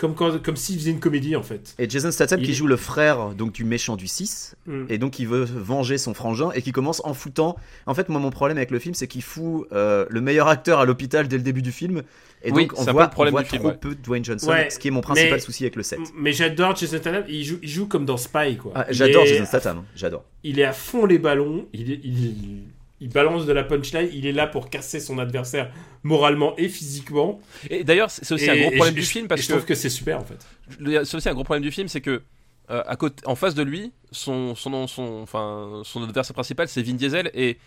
comme 0.00 0.14
quand, 0.14 0.42
comme 0.42 0.56
s'il 0.56 0.78
faisait 0.78 0.90
une 0.92 0.98
comédie 0.98 1.36
en 1.36 1.42
fait. 1.42 1.74
Et 1.78 1.88
Jason 1.88 2.10
Statham 2.10 2.40
Il 2.40 2.46
qui 2.46 2.54
joue 2.54 2.66
le 2.66 2.76
frère 2.78 3.34
donc 3.34 3.52
du 3.52 3.64
méchant 3.64 3.96
du 3.96 4.06
6 4.08 4.56
Mm. 4.66 4.84
et 4.88 4.96
donc 4.98 5.18
il 5.18 5.26
veut 5.28 5.44
venger 5.44 5.98
son 5.98 6.14
frangin 6.14 6.50
et 6.54 6.62
qui 6.62 6.72
commence 6.72 7.02
en 7.04 7.12
foutant. 7.14 7.56
En 7.86 7.92
fait, 7.94 8.08
moi 8.08 8.18
mon 8.20 8.30
problème 8.30 8.56
avec 8.56 8.70
le 8.70 8.78
film 8.78 8.94
c'est 8.94 9.06
qu'il 9.06 9.22
fout 9.22 9.66
euh, 9.72 10.06
le 10.08 10.20
meilleur 10.22 10.48
acteur 10.48 10.78
à 10.80 10.84
l'hôpital 10.86 11.28
dès 11.28 11.36
le 11.36 11.42
début 11.42 11.60
du 11.62 11.70
film 11.72 12.02
et 12.42 12.50
Oui, 12.50 12.66
donc 12.66 12.78
on 12.78 12.84
voit, 12.92 13.04
le 13.04 13.10
problème 13.10 13.34
on 13.34 13.36
voit 13.36 13.42
du 13.42 13.50
film, 13.50 13.60
trop 13.60 13.70
ouais. 13.70 13.76
peu 13.78 13.90
de 13.94 14.00
Dwayne 14.00 14.24
Johnson, 14.24 14.48
Ouais, 14.48 14.70
ce 14.70 14.78
qui 14.78 14.88
est 14.88 14.90
mon 14.90 15.02
principal 15.02 15.32
mais- 15.34 15.38
souci 15.40 15.64
avec 15.64 15.76
le 15.76 15.82
7. 15.82 15.98
Mais 16.16 16.32
j'adore 16.32 16.74
Jason 16.74 16.96
Statham. 16.96 17.24
Il 17.28 17.44
joue, 17.44 17.58
il 17.62 17.68
joue 17.68 17.86
comme 17.86 18.06
dans 18.06 18.16
Spy 18.16 18.56
quoi. 18.56 18.72
Ah, 18.74 18.86
j'adore 18.88 19.26
Jason 19.26 19.44
Statham, 19.44 19.78
hein, 19.78 19.84
j'adore. 19.94 20.24
Il 20.42 20.58
est 20.58 20.64
à 20.64 20.72
fond 20.72 21.04
les 21.04 21.18
ballons. 21.18 21.66
Il 21.74 21.92
est, 21.92 22.00
il 22.02 22.26
est- 22.26 22.62
il 23.00 23.08
balance 23.08 23.46
de 23.46 23.52
la 23.52 23.64
punchline, 23.64 24.08
il 24.12 24.26
est 24.26 24.32
là 24.32 24.46
pour 24.46 24.68
casser 24.70 25.00
son 25.00 25.18
adversaire 25.18 25.72
moralement 26.02 26.54
et 26.56 26.68
physiquement. 26.68 27.40
Et 27.70 27.82
d'ailleurs, 27.84 28.10
c'est 28.10 28.30
aussi 28.32 28.44
Et- 28.44 28.50
un 28.50 28.56
gros 28.60 28.70
problème 28.70 28.94
je- 28.94 29.00
du 29.00 29.06
film 29.06 29.26
parce 29.28 29.40
je 29.42 29.46
que 29.48 29.52
trouve 29.52 29.64
que 29.64 29.74
c'est 29.74 29.88
super 29.90 30.18
en 30.20 30.24
fait. 30.24 31.04
c'est 31.04 31.16
aussi 31.16 31.28
un 31.28 31.34
gros 31.34 31.44
problème 31.44 31.62
du 31.62 31.70
film, 31.70 31.88
c'est 31.88 32.00
que 32.00 32.22
euh, 32.70 32.82
à 32.86 32.94
côté, 32.94 33.26
en 33.26 33.34
face 33.34 33.56
de 33.56 33.64
lui, 33.64 33.90
son, 34.12 34.54
son, 34.54 34.86
son, 34.86 35.22
enfin, 35.22 35.82
son 35.84 36.04
adversaire 36.04 36.34
principal, 36.34 36.68
c'est 36.68 36.82
Vin 36.82 36.92
Diesel, 36.94 37.28
et, 37.34 37.58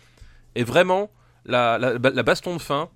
et 0.54 0.64
vraiment, 0.64 1.10
la, 1.44 1.76
la, 1.78 1.92
la 1.98 2.22
baston 2.22 2.56
de 2.56 2.60
fin, 2.62 2.88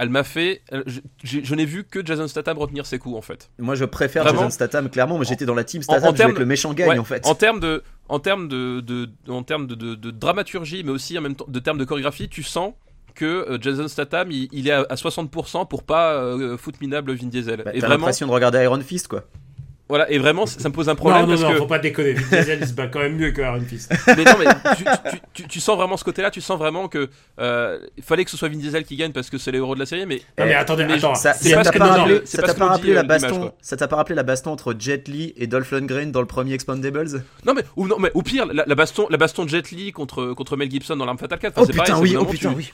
elle 0.00 0.08
m'a 0.08 0.24
fait. 0.24 0.62
elle- 0.70 0.84
je- 1.22 1.54
n'ai 1.54 1.64
vu 1.64 1.84
que 1.84 2.04
Jason 2.04 2.26
Statham 2.26 2.58
retenir 2.58 2.86
ses 2.86 2.98
coups, 2.98 3.16
en 3.16 3.22
fait. 3.22 3.50
Moi, 3.58 3.74
je 3.74 3.84
préfère 3.84 4.22
Vraiment 4.24 4.38
Jason 4.40 4.50
Statham, 4.50 4.88
clairement. 4.90 5.16
Moi, 5.16 5.24
j'étais 5.24 5.44
dans 5.46 5.54
la 5.54 5.64
team 5.64 5.80
en 5.80 5.82
Statham, 5.82 6.00
je 6.02 6.06
voulais 6.08 6.16
termes- 6.18 6.34
que 6.34 6.38
le 6.40 6.46
méchant 6.46 6.72
gagne, 6.74 6.88
Ouais, 6.90 6.98
en 6.98 7.04
fait. 7.04 7.26
En 7.26 7.34
termes 7.34 7.60
de, 7.60 7.82
en 8.08 8.18
termes 8.18 8.48
de, 8.48 8.80
de, 8.80 9.08
en 9.28 9.42
termes 9.42 9.66
de, 9.66 9.74
de- 9.74 9.94
de 9.94 10.10
dramaturgie, 10.10 10.82
mais 10.84 10.90
aussi 10.90 11.16
en 11.18 11.20
même 11.20 11.34
temps 11.36 11.46
de 11.48 11.58
termes 11.60 11.78
de 11.78 11.84
chorégraphie, 11.84 12.28
tu 12.28 12.42
sens 12.42 12.72
que 13.14 13.24
euh, 13.26 13.58
Jason 13.60 13.88
Statham, 13.88 14.30
il, 14.30 14.48
il 14.52 14.68
est 14.68 14.72
à, 14.72 14.86
à 14.88 14.94
60% 14.94 15.66
pour 15.68 15.82
pas 15.82 16.14
euh, 16.14 16.56
foutre 16.56 16.78
minable 16.80 17.12
Vin 17.14 17.26
Diesel. 17.26 17.62
Bah, 17.64 17.70
et 17.74 17.80
T'as 17.80 17.86
vraiment, 17.86 18.06
l'impression 18.06 18.26
de 18.26 18.32
regarder 18.32 18.62
Iron 18.62 18.80
Fist, 18.80 19.08
quoi. 19.08 19.24
Voilà, 19.90 20.10
et 20.10 20.16
vraiment, 20.18 20.46
ça 20.46 20.66
me 20.70 20.74
pose 20.74 20.88
un 20.88 20.94
problème 20.94 21.22
non, 21.22 21.26
non, 21.26 21.32
parce 21.34 21.42
non, 21.42 21.50
que 21.52 21.56
faut 21.58 21.66
pas 21.66 21.78
déconner. 21.78 22.14
Vin 22.14 22.38
Diesel, 22.38 22.58
il 22.62 22.66
se 22.66 22.72
bat 22.72 22.86
quand 22.86 23.00
même 23.00 23.16
mieux 23.16 23.32
que 23.32 23.42
Iron 23.42 23.60
Fist. 23.60 23.92
mais 24.06 24.24
non, 24.24 24.32
mais 24.38 24.46
tu, 24.76 24.84
tu- 24.84 25.20
tu- 25.34 25.48
tu 25.48 25.60
sens 25.60 25.76
vraiment 25.76 25.98
ce 25.98 26.04
côté-là, 26.04 26.30
tu 26.30 26.40
sens 26.40 26.58
vraiment 26.58 26.88
que 26.88 27.10
euh, 27.40 27.78
il 27.98 28.02
fallait 28.02 28.24
que 28.24 28.30
ce 28.30 28.38
soit 28.38 28.48
Vin 28.48 28.56
Diesel 28.56 28.84
qui 28.84 28.96
gagne 28.96 29.12
parce 29.12 29.28
que 29.28 29.36
c'est 29.36 29.50
le 29.50 29.58
héros 29.58 29.74
de 29.74 29.80
la 29.80 29.86
série, 29.86 30.06
mais 30.06 30.22
Non, 30.38 30.46
mais 30.46 30.52
Eh, 30.52 30.54
attendez, 30.54 30.86
mais 30.86 30.94
attends. 30.94 31.14
Ça 31.14 31.34
c'est 31.34 31.50
ça 31.50 31.56
pas 31.56 31.62
t'a 31.64 31.72
pas 31.78 31.86
rappelé, 31.88 32.20
ça 32.24 32.42
pas 32.42 32.54
pas 32.54 32.78
la 32.84 33.00
euh, 33.00 33.02
baston, 33.02 33.52
ça 33.60 33.76
t'a 33.76 33.88
pas 33.88 33.96
rappelé 33.96 34.14
la 34.14 34.22
baston 34.22 34.50
entre 34.52 34.74
Jet 34.78 35.08
Li 35.08 35.34
et 35.36 35.46
Dolph 35.46 35.70
Lundgren 35.72 36.10
dans 36.12 36.20
le 36.20 36.26
premier 36.26 36.54
Expandables 36.54 37.24
non 37.44 37.54
mais 37.54 37.62
ou 37.76 37.86
non 37.86 37.98
mais 37.98 38.10
au 38.14 38.22
pire 38.22 38.46
la, 38.46 38.64
la 38.66 38.74
baston 38.74 39.06
la 39.10 39.16
baston 39.16 39.44
de 39.44 39.50
Jet 39.50 39.70
Li 39.72 39.92
contre 39.92 40.32
contre 40.34 40.56
Mel 40.56 40.70
Gibson 40.70 40.96
dans 40.96 41.04
l'arme 41.04 41.18
fatale 41.18 41.38
4 41.40 41.52
enfin, 41.52 41.62
Oh 41.62 41.66
c'est 41.66 41.72
putain, 41.72 41.94
pareil, 41.94 42.16
oui, 42.16 42.16
oh 42.20 42.24
putain, 42.24 42.52
oui. 42.56 42.72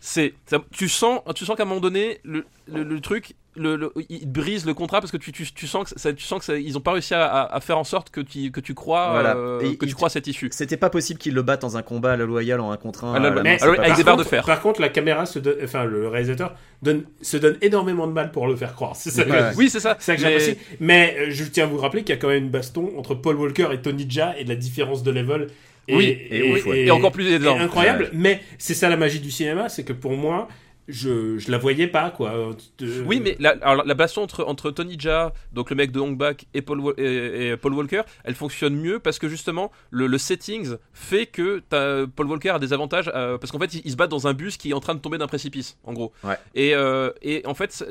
c'est 0.00 0.34
tu 0.72 0.88
sens 0.88 1.20
tu 1.34 1.44
sens 1.46 1.56
qu'à 1.56 1.62
un 1.62 1.66
moment 1.66 1.80
donné 1.80 2.18
le, 2.24 2.44
le, 2.66 2.82
le 2.82 3.00
truc 3.00 3.34
le, 3.54 3.76
le- 3.76 3.92
il 4.08 4.26
brise 4.30 4.64
le 4.64 4.72
contrat 4.74 5.00
parce 5.00 5.12
que 5.12 5.16
tu, 5.18 5.30
tu, 5.30 5.44
tu 5.52 5.66
sens 5.66 5.92
que 5.92 6.00
ça, 6.00 6.12
tu 6.12 6.24
sens 6.24 6.38
que 6.38 6.44
ça- 6.46 6.56
ils 6.58 6.76
ont 6.78 6.80
pas 6.80 6.92
réussi 6.92 7.12
à, 7.14 7.24
à- 7.26 7.54
à 7.56 7.60
faire 7.60 7.76
en 7.78 7.84
sorte 7.84 8.08
que 8.10 8.20
tu 8.22 8.50
que 8.50 8.60
tu 8.60 8.72
crois 8.74 9.10
Voilà. 9.12 9.36
euh, 9.36 9.60
Et 9.60 9.76
que 9.76 9.84
il- 9.84 9.88
tu 9.88 9.94
crois 9.94 10.06
à 10.06 10.10
cette 10.10 10.26
issue 10.26 10.48
C'était 10.52 10.76
pas 10.78 10.88
possible 10.90 11.18
qu'il 11.18 11.34
le 11.34 11.42
batte 11.42 11.60
dans 11.62 11.76
un 11.76 11.82
combat 11.82 12.12
à 12.12 12.16
la 12.16 12.24
loyale 12.24 12.60
en 12.60 12.70
un 12.72 12.76
contre 12.78 13.04
un. 13.04 13.14
À 13.14 13.18
la 13.18 13.26
à 13.26 13.28
la 13.28 13.28
loyale. 13.30 13.44
main, 13.44 13.50
Mais- 13.50 13.58
c'est 13.58 13.64
alors, 13.64 13.76
pas 13.76 13.82
avec 13.82 13.96
des 13.96 14.04
barres 14.04 14.16
de 14.16 14.24
fer. 14.24 14.44
Par 14.44 14.60
contre, 14.62 14.80
la 14.80 14.88
caméra 14.88 15.26
se 15.26 15.38
donne, 15.38 15.56
enfin, 15.62 15.84
le 15.84 16.08
réalisateur 16.08 16.54
donne, 16.82 17.04
se 17.20 17.36
donne 17.36 17.58
énormément 17.60 18.06
de 18.06 18.12
mal 18.12 18.30
pour 18.32 18.46
le 18.46 18.56
faire 18.56 18.74
croire. 18.74 18.96
C'est 18.96 19.10
ça, 19.10 19.24
que- 19.24 19.56
oui 19.56 19.68
c'est 19.68 19.80
ça 19.80 19.96
c'est 19.98 20.12
ça 20.12 20.16
que 20.16 20.22
mais- 20.22 20.38
j'apprécie. 20.38 20.58
Mais 20.80 21.16
euh, 21.18 21.26
je 21.30 21.44
tiens 21.44 21.64
à 21.64 21.66
vous 21.66 21.76
rappeler 21.78 22.04
qu'il 22.04 22.14
y 22.14 22.18
a 22.18 22.20
quand 22.20 22.28
même 22.28 22.44
une 22.44 22.50
baston 22.50 22.92
entre 22.96 23.14
Paul 23.14 23.36
Walker 23.36 23.68
et 23.72 23.78
Tony 23.82 24.06
Jaa 24.08 24.34
et 24.38 24.44
de 24.44 24.48
la 24.48 24.56
différence 24.56 25.02
de 25.02 25.10
level. 25.10 25.48
est- 25.88 25.96
Oui, 25.96 26.04
et 26.30 26.38
est- 26.38 26.52
ouf, 26.52 26.66
ouais. 26.66 26.80
et 26.86 26.90
encore 26.92 27.10
plus 27.12 27.34
incroyable. 27.46 28.08
Mais 28.14 28.40
c'est 28.56 28.72
ça 28.74 28.88
la 28.88 28.96
magie 28.96 29.18
du 29.20 29.30
cinéma, 29.32 29.68
c'est 29.68 29.82
que 29.84 29.92
pour 29.92 30.12
moi, 30.12 30.48
je, 30.88 31.38
je 31.38 31.50
la 31.50 31.58
voyais 31.58 31.86
pas, 31.86 32.10
quoi. 32.10 32.32
De- 32.78 33.02
Oui, 33.06 33.20
mais 33.20 33.36
la, 33.38 33.56
alors, 33.62 33.84
la 33.84 33.94
baston 33.94 34.22
entre, 34.22 34.44
entre 34.44 34.70
Tony 34.70 34.96
Jaa, 34.98 35.32
donc 35.52 35.70
le 35.70 35.76
mec 35.76 35.92
de 35.92 36.00
Hong 36.00 36.16
Bak, 36.16 36.46
et 36.54 36.62
Paul, 36.62 36.80
et, 36.98 37.48
et 37.50 37.56
Paul 37.56 37.74
Walker, 37.74 38.02
elle 38.24 38.34
fonctionne 38.34 38.74
mieux 38.76 38.98
parce 38.98 39.18
que 39.18 39.28
justement, 39.28 39.70
le, 39.90 40.06
le 40.06 40.18
settings 40.18 40.76
fait 40.92 41.26
que 41.26 41.62
Paul 42.06 42.26
Walker 42.26 42.50
a 42.50 42.58
des 42.58 42.72
avantages 42.72 43.10
euh, 43.14 43.38
parce 43.38 43.52
qu'en 43.52 43.58
fait, 43.58 43.74
il, 43.74 43.82
il 43.84 43.90
se 43.92 43.96
bat 43.96 44.06
dans 44.06 44.26
un 44.26 44.34
bus 44.34 44.56
qui 44.56 44.70
est 44.70 44.74
en 44.74 44.80
train 44.80 44.94
de 44.94 45.00
tomber 45.00 45.18
d'un 45.18 45.26
précipice, 45.28 45.78
en 45.84 45.92
gros. 45.92 46.12
Ouais. 46.24 46.36
Et, 46.54 46.74
euh, 46.74 47.10
et 47.22 47.42
en 47.46 47.54
fait, 47.54 47.84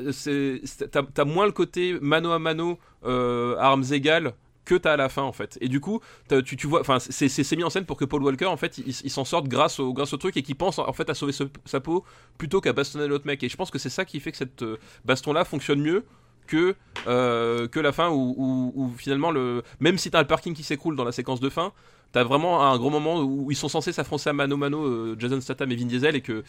t'as 1.14 1.24
moins 1.24 1.46
le 1.46 1.52
côté 1.52 1.96
mano 2.00 2.30
à 2.32 2.38
mano, 2.38 2.78
euh, 3.04 3.56
armes 3.58 3.84
égales 3.90 4.32
que 4.64 4.74
t'as 4.76 4.92
à 4.92 4.96
la 4.96 5.08
fin 5.08 5.22
en 5.22 5.32
fait. 5.32 5.58
Et 5.60 5.68
du 5.68 5.80
coup 5.80 6.00
tu, 6.44 6.56
tu 6.56 6.66
vois 6.66 6.80
enfin 6.80 6.98
c'est 7.00 7.56
mis 7.56 7.64
en 7.64 7.70
scène 7.70 7.84
pour 7.84 7.96
que 7.96 8.04
Paul 8.04 8.22
Walker 8.22 8.46
en 8.46 8.56
fait 8.56 8.78
il, 8.78 9.10
s'en 9.10 9.24
sorte 9.24 9.48
grâce 9.48 9.80
au 9.80 9.92
grâce 9.92 10.12
au 10.12 10.16
truc 10.16 10.36
et 10.36 10.42
qu'il 10.42 10.56
pense 10.56 10.78
en 10.78 10.92
fait 10.92 11.10
à 11.10 11.14
sauver 11.14 11.32
sa 11.64 11.80
peau 11.80 12.04
plutôt 12.38 12.60
qu'à 12.60 12.72
bastonner 12.72 13.06
l'autre 13.08 13.26
mec. 13.26 13.42
Et 13.42 13.48
je 13.48 13.56
pense 13.56 13.70
que 13.70 13.78
c'est 13.78 13.90
ça 13.90 14.04
qui 14.04 14.20
fait 14.20 14.30
que 14.30 14.36
cette 14.38 14.62
euh, 14.62 14.78
baston 15.04 15.32
là 15.32 15.44
fonctionne 15.44 15.80
mieux 15.80 16.04
que 16.46 16.74
euh, 17.06 17.68
que 17.68 17.80
la 17.80 17.92
fin 17.92 18.10
où, 18.10 18.34
où- 18.36 18.72
où 18.74 18.90
finalement 18.96 19.30
le 19.30 19.62
même 19.80 19.98
si 19.98 20.10
t'as 20.10 20.20
le 20.20 20.26
parking 20.26 20.54
qui 20.54 20.62
s'écroule 20.62 20.96
dans 20.96 21.04
la 21.04 21.12
séquence 21.12 21.40
de 21.40 21.48
fin 21.48 21.72
t'as 22.12 22.22
vraiment 22.24 22.70
un 22.70 22.76
gros 22.78 22.90
moment 22.90 23.20
où 23.22 23.50
ils 23.50 23.56
sont 23.56 23.68
censés 23.68 23.92
s'affronter 23.92 24.30
à 24.30 24.32
mano 24.32 24.56
mano 24.56 24.84
euh, 24.84 25.16
Jason 25.18 25.40
Statham 25.40 25.70
et 25.72 25.76
Vin 25.76 25.86
Diesel 25.86 26.14
et 26.16 26.20
que 26.20 26.42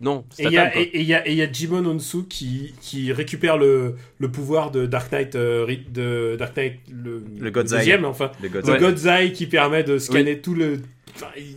non 0.00 0.24
Et 0.38 0.44
il 0.44 0.52
y 0.52 0.58
a, 0.58 0.70
Statham 0.70 0.82
et- 0.82 1.00
il 1.00 1.06
y 1.06 1.14
a, 1.14 1.26
et 1.26 1.32
il 1.32 1.38
y 1.38 1.42
a 1.42 1.50
Jimon 1.50 1.86
Onsu 1.86 2.24
qui, 2.28 2.74
qui 2.80 3.12
récupère 3.12 3.56
le, 3.56 3.96
le 4.18 4.30
pouvoir 4.30 4.70
de 4.70 4.84
Dark 4.86 5.10
Knight, 5.10 5.34
euh, 5.36 5.66
de 5.92 6.36
Dark 6.38 6.54
Knight 6.56 6.80
le, 6.92 7.24
Le 7.40 7.50
God's 7.50 7.72
Eye. 7.72 7.78
deuxième, 7.78 8.04
enfin. 8.04 8.30
Le 8.42 8.48
God- 8.48 8.66
Le 8.66 8.72
Ouais. 8.72 8.78
God's 8.78 9.04
Eye 9.06 9.32
qui 9.32 9.46
permet 9.46 9.82
de 9.84 9.98
scanner 9.98 10.40
tout 10.40 10.54
le. 10.54 10.80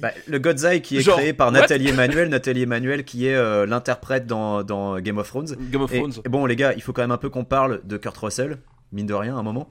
Bah, 0.01 0.11
le 0.25 0.39
Godzai 0.39 0.79
qui 0.81 0.95
est 0.95 1.01
Genre, 1.01 1.17
créé 1.17 1.33
par 1.33 1.47
what? 1.51 1.59
Nathalie 1.59 1.89
Emmanuel, 1.89 2.29
Nathalie 2.29 2.61
Emmanuel 2.61 3.03
qui 3.03 3.27
est 3.27 3.35
euh, 3.35 3.65
l'interprète 3.65 4.25
dans, 4.25 4.63
dans 4.63 4.97
Game 5.01 5.17
of 5.17 5.27
Thrones. 5.27 5.53
Game 5.69 5.81
of 5.81 5.91
Thrones 5.91 6.13
et 6.23 6.29
bon 6.29 6.45
les 6.45 6.55
gars, 6.55 6.71
il 6.77 6.81
faut 6.81 6.93
quand 6.93 7.01
même 7.01 7.11
un 7.11 7.17
peu 7.17 7.29
qu'on 7.29 7.43
parle 7.43 7.81
de 7.83 7.97
Kurt 7.97 8.15
Russell, 8.15 8.59
mine 8.93 9.05
de 9.05 9.13
rien, 9.13 9.35
à 9.35 9.39
un 9.39 9.43
moment. 9.43 9.69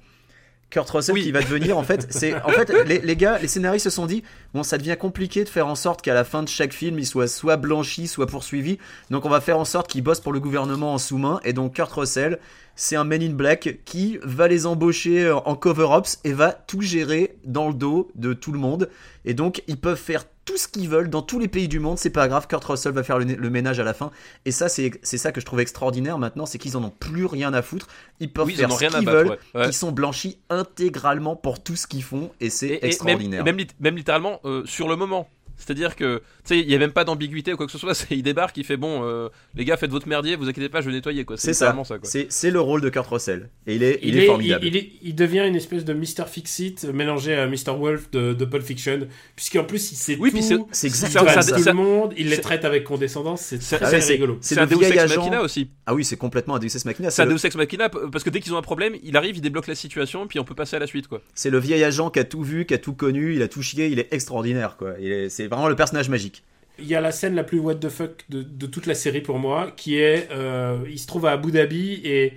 Kurt 0.71 0.89
Russell 0.91 1.15
Oui. 1.15 1.23
qui 1.23 1.33
va 1.33 1.41
devenir 1.41 1.79
en 1.79 1.83
fait, 1.83 2.07
c'est 2.11 2.35
en 2.43 2.51
fait 2.51 2.71
les, 2.87 2.99
les 2.99 3.17
gars, 3.17 3.39
les 3.39 3.49
scénaristes 3.49 3.85
se 3.85 3.91
sont 3.91 4.07
dit 4.07 4.23
bon 4.53 4.63
ça 4.63 4.77
devient 4.79 4.97
compliqué 4.99 5.45
de 5.45 5.49
faire 5.49 5.67
en 5.67 5.75
sorte 5.75 6.03
qu'à 6.03 6.15
la 6.15 6.25
fin 6.25 6.43
de 6.43 6.49
chaque 6.49 6.73
film 6.73 6.99
il 6.99 7.07
soit 7.07 7.27
soit 7.29 7.57
blanchi, 7.57 8.07
soit 8.07 8.27
poursuivi. 8.27 8.79
Donc 9.11 9.25
on 9.25 9.31
va 9.31 9.41
faire 9.41 9.59
en 9.59 9.65
sorte 9.65 9.89
qu'il 9.89 10.03
bosse 10.03 10.21
pour 10.21 10.33
le 10.33 10.41
gouvernement 10.41 10.93
en 10.95 10.99
sous-main 10.99 11.41
et 11.45 11.53
donc 11.53 11.75
Kurt 11.75 11.93
Russell 11.93 12.39
c'est 12.81 12.95
un 12.95 13.03
Men 13.03 13.21
in 13.23 13.31
Black 13.33 13.81
qui 13.85 14.21
va 14.23 14.47
les 14.47 14.65
embaucher 14.65 15.29
en 15.33 15.57
cover-ups 15.57 16.21
et 16.23 16.33
va 16.33 16.53
tout 16.53 16.81
gérer 16.81 17.37
dans 17.45 17.67
le 17.69 17.75
dos 17.75 18.09
de 18.15 18.35
tout 18.35 18.53
le 18.53 18.61
monde. 18.61 18.89
Et 19.25 19.35
donc, 19.35 19.65
ils 19.67 19.77
peuvent 19.81 19.99
faire 19.99 20.27
tout 20.49 20.57
ce 20.57 20.67
qu'ils 20.67 20.89
veulent 20.89 21.11
dans 21.11 21.21
tous 21.21 21.39
les 21.39 21.47
pays 21.47 21.69
du 21.69 21.79
monde, 21.79 21.99
c'est 21.99 22.09
pas 22.09 22.27
grave, 22.27 22.47
Kurt 22.47 22.65
Russell 22.65 22.93
va 22.93 23.03
faire 23.03 23.19
le, 23.19 23.27
le 23.27 23.51
ménage 23.51 23.79
à 23.81 23.85
la 23.85 23.93
fin. 23.93 24.11
Et 24.47 24.51
ça, 24.51 24.71
c'est 24.71 24.99
ça 25.03 25.31
que 25.31 25.43
je 25.43 25.45
trouve 25.47 25.61
extraordinaire 25.61 26.19
maintenant, 26.19 26.47
c'est 26.47 26.57
qu'ils 26.57 26.75
en 26.79 26.85
ont 26.85 26.91
plus 26.91 27.27
rien 27.27 27.53
à 27.53 27.61
foutre. 27.61 27.87
Ils 28.19 28.33
peuvent 28.33 28.47
oui 28.47 28.55
faire 28.55 28.73
ce 28.73 28.79
qu'ils 28.87 29.07
veulent. 29.07 29.29
ouais. 29.29 29.39
Ouais. 29.55 29.67
Ils 29.69 29.75
sont 29.75 29.93
blanchis 29.93 30.39
intégralement 30.49 31.37
pour 31.37 31.63
tout 31.63 31.77
ce 31.77 31.87
qu'ils 31.87 32.03
font 32.03 32.31
et 32.41 32.49
c'est 32.49 32.79
extraordinaire. 32.81 33.45
Même 33.45 33.97
littéralement 33.97 34.41
euh, 34.47 34.65
sur 34.65 34.89
le 34.89 34.97
moment. 34.97 35.29
C'est-à-dire 35.59 35.97
que, 35.97 36.19
tu 36.19 36.23
sais, 36.55 36.61
il 36.61 36.67
n'y 36.69 36.75
a 36.75 36.79
même 36.79 36.93
pas 36.93 37.05
d'ambiguïté 37.05 37.53
ou 37.53 37.57
quoi 37.57 37.67
que 37.67 37.73
ce 37.73 37.79
soit. 37.79 37.95
c'est- 37.95 38.07
Il 38.17 38.23
débarque, 38.23 38.57
il 38.57 38.65
fait 38.65 38.77
bon, 38.77 39.03
euh, 39.05 39.29
les 39.55 39.65
gars, 39.65 39.77
faites 39.77 39.91
votre 39.91 40.09
merdier, 40.09 40.37
vous 40.37 40.49
inquiétez 40.49 40.69
pas, 40.69 40.81
je 40.81 40.87
vais 40.87 40.93
nettoyer 40.93 41.25
quoi. 41.25 41.37
C'est 41.37 41.53
ça, 41.53 41.77
ça 41.85 41.97
c'est 42.05 42.33
c'est 42.33 42.51
le 42.51 42.61
rôle 42.61 42.81
de 42.81 42.89
Kurt 42.89 43.07
Russell. 43.09 43.51
Et 43.67 43.75
il 43.77 43.83
est, 43.83 43.99
il 44.03 44.09
il, 44.11 44.19
est, 44.19 44.25
est, 44.25 44.27
formidable. 44.27 44.65
il, 44.67 44.69
il 44.69 44.77
est- 44.77 44.91
il 45.03 45.15
devient 45.15 45.45
une 45.47 45.57
espèce 45.57 45.85
de 45.85 45.93
Mr. 45.93 46.25
Fix-It 46.31 46.85
mélangé 46.85 47.35
à 47.35 47.47
Mr. 47.47 47.77
Wolf 47.79 48.11
de, 48.13 48.33
de 48.33 48.45
Pulp 48.45 48.63
Fiction, 48.65 49.01
puisqu'en 49.37 49.65
plus 49.65 49.93
il 49.93 49.97
sait 49.97 50.17
Oui, 50.19 50.31
tout, 50.31 50.41
c'est- 50.43 50.59
c'est 50.73 50.87
exactement 50.87 51.29
ça. 51.29 51.53
tout 51.57 51.63
Ça- 51.63 51.71
le 51.71 51.77
monde, 51.77 52.15
il 52.17 52.29
les 52.29 52.37
c'est- 52.37 52.41
traite 52.43 52.65
avec 52.65 52.85
condescendance, 52.85 53.41
c'est 53.43 53.61
c'est- 53.63 53.77
très, 53.77 53.85
Ah 53.87 53.89
ouais, 53.89 53.99
très 53.99 54.01
c'est- 54.07 54.13
rigolo. 54.13 54.39
c'est 54.41 54.55
C'est 54.55 54.61
le 54.61 54.63
un 54.63 54.67
Deus 54.67 54.85
Ex 54.85 54.97
agent. 54.99 55.17
Machina 55.21 55.43
aussi. 55.43 55.69
Ah 55.87 55.95
oui, 55.95 56.05
c'est 56.05 56.17
complètement 56.17 56.55
un 56.55 56.59
Deus 56.59 56.67
Ex 56.67 56.85
Machina. 56.85 57.11
C'est 57.11 57.17
C'est 57.17 57.23
un 57.23 57.27
le, 57.27 57.35
Deus 57.35 57.45
Ex 57.47 57.57
Machina 57.57 57.89
parce 57.89 58.23
que 58.25 58.31
dès 58.31 58.41
qu'ils 58.41 58.55
ont 58.55 58.59
un 58.59 58.63
problème, 58.63 58.95
il 59.03 59.17
arrive, 59.17 59.37
il 59.37 59.41
débloque 59.41 59.67
la 59.67 59.75
situation, 59.75 60.27
puis 60.27 60.39
on 60.39 60.45
peut 60.45 60.55
passer 60.55 60.77
à 60.77 60.79
la 60.79 60.87
suite 60.87 61.09
quoi. 61.09 61.21
c'est 61.35 61.51
le 61.51 61.59
vieil 61.59 61.83
agent 61.85 62.11
qui 62.11 62.19
a 62.21 62.25
tout 62.25 62.43
vu, 62.43 62.65
qui 62.67 62.75
a 62.75 62.79
tout 62.79 62.95
connu, 62.95 63.35
il 63.35 63.43
a 63.43 63.49
tout 63.49 63.63
chié, 63.63 63.89
il 63.89 63.99
est 63.99 64.13
extraordinaire 64.13 64.77
quoi. 64.77 64.95
Il 65.01 65.11
est- 65.11 65.29
C'est 65.49 65.55
vraiment 65.55 65.71
le 65.71 65.77
personnage 65.77 66.11
magique. 66.11 66.45
Il 66.79 66.87
y 66.87 66.95
a 66.95 67.01
la 67.01 67.11
scène 67.11 67.35
la 67.35 67.43
plus 67.43 67.59
what 67.59 67.77
the 67.77 67.89
fuck 67.89 68.27
de, 68.29 68.67
toute 68.67 68.85
la 68.85 68.95
série 68.95 69.23
pour 69.23 69.39
moi, 69.39 69.73
qui 69.75 69.97
est, 69.97 70.29
euh, 70.31 70.85
il 70.87 70.99
se 70.99 71.07
trouve 71.07 71.25
à 71.25 71.33
Abu 71.33 71.53
Dhabi 71.53 72.03
et, 72.05 72.35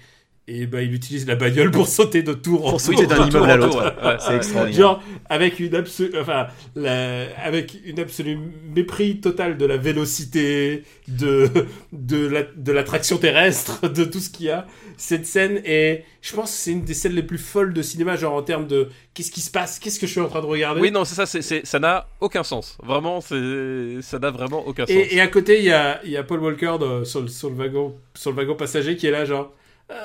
et 0.54 0.66
bah, 0.66 0.82
il 0.82 0.94
utilise 0.94 1.26
la 1.28 1.36
bagnole 1.36 1.72
pour 1.72 1.88
sauter 1.88 2.24
de 2.24 2.34
tour 2.34 2.66
en 2.68 2.72
Pour 2.72 2.82
tour. 2.82 2.94
sauter 2.96 3.08
d'un 3.08 3.26
immeuble 3.28 3.38
en 3.38 3.44
à 3.50 3.56
l'autre. 3.58 3.78
ouais. 4.02 4.08
Ouais. 4.08 4.18
C'est 4.20 4.36
extraordinaire. 4.36 4.80
Genre 4.80 5.04
avec 5.30 5.60
une 5.60 5.76
absolue, 5.76 6.12
enfin, 6.20 6.48
la- 6.76 7.28
avec 7.44 7.76
une 7.86 8.00
absolue 8.00 8.38
mépris 8.76 9.20
total 9.22 9.58
de 9.58 9.66
la 9.66 9.78
vélocité, 9.78 10.84
de 11.08 11.50
de 11.92 12.28
la 12.28 12.44
de 12.56 12.72
l'attraction 12.72 13.18
terrestre, 13.18 13.88
de 13.90 14.04
tout 14.04 14.20
ce 14.20 14.30
qu'il 14.30 14.48
y 14.48 14.50
a. 14.50 14.66
Cette 14.98 15.26
scène 15.26 15.62
est, 15.66 16.06
je 16.22 16.36
pense, 16.36 16.52
que 16.52 16.58
c'est 16.58 16.72
une 16.72 16.84
des 16.84 16.94
scènes 16.94 17.14
les 17.14 17.24
plus 17.24 17.40
folles 17.40 17.74
de 17.74 17.82
cinéma, 17.82 18.16
genre 18.18 18.34
en 18.36 18.44
termes 18.44 18.68
de 18.68 18.90
qu'est-ce 19.16 19.32
qui 19.32 19.42
se 19.42 19.50
passe, 19.50 19.80
qu'est-ce 19.80 20.00
que 20.00 20.06
je 20.06 20.12
suis 20.12 20.22
en 20.22 20.28
train 20.28 20.42
de 20.42 20.46
regarder. 20.46 20.80
Oui, 20.80 20.92
non, 20.92 21.06
c'est 21.06 21.16
ça, 21.16 21.26
c'est- 21.26 21.66
ça 21.66 21.80
n'a 21.80 22.06
aucun 22.20 22.44
sens. 22.44 22.78
Vraiment, 22.84 23.20
c'est, 23.20 24.02
ça 24.02 24.20
n'a 24.20 24.30
vraiment 24.30 24.68
aucun 24.68 24.86
sens. 24.86 24.96
Et, 24.96 25.16
et 25.16 25.22
à 25.22 25.28
côté, 25.28 25.58
il 25.60 25.66
y 25.66 25.72
a, 25.72 26.00
il 26.04 26.12
y 26.12 26.18
a 26.18 26.24
Paul 26.24 26.40
Walker 26.42 26.74
de- 26.80 27.04
sur, 27.04 27.22
le, 27.22 27.28
sur, 27.30 27.50
le 27.50 27.56
wagon, 27.56 27.96
sur 28.14 28.30
le 28.32 28.38
wagon 28.38 28.56
passager 28.56 28.96
qui 28.96 29.08
est 29.08 29.12
là, 29.12 29.26
genre, 29.26 29.52
Euh, 29.90 29.96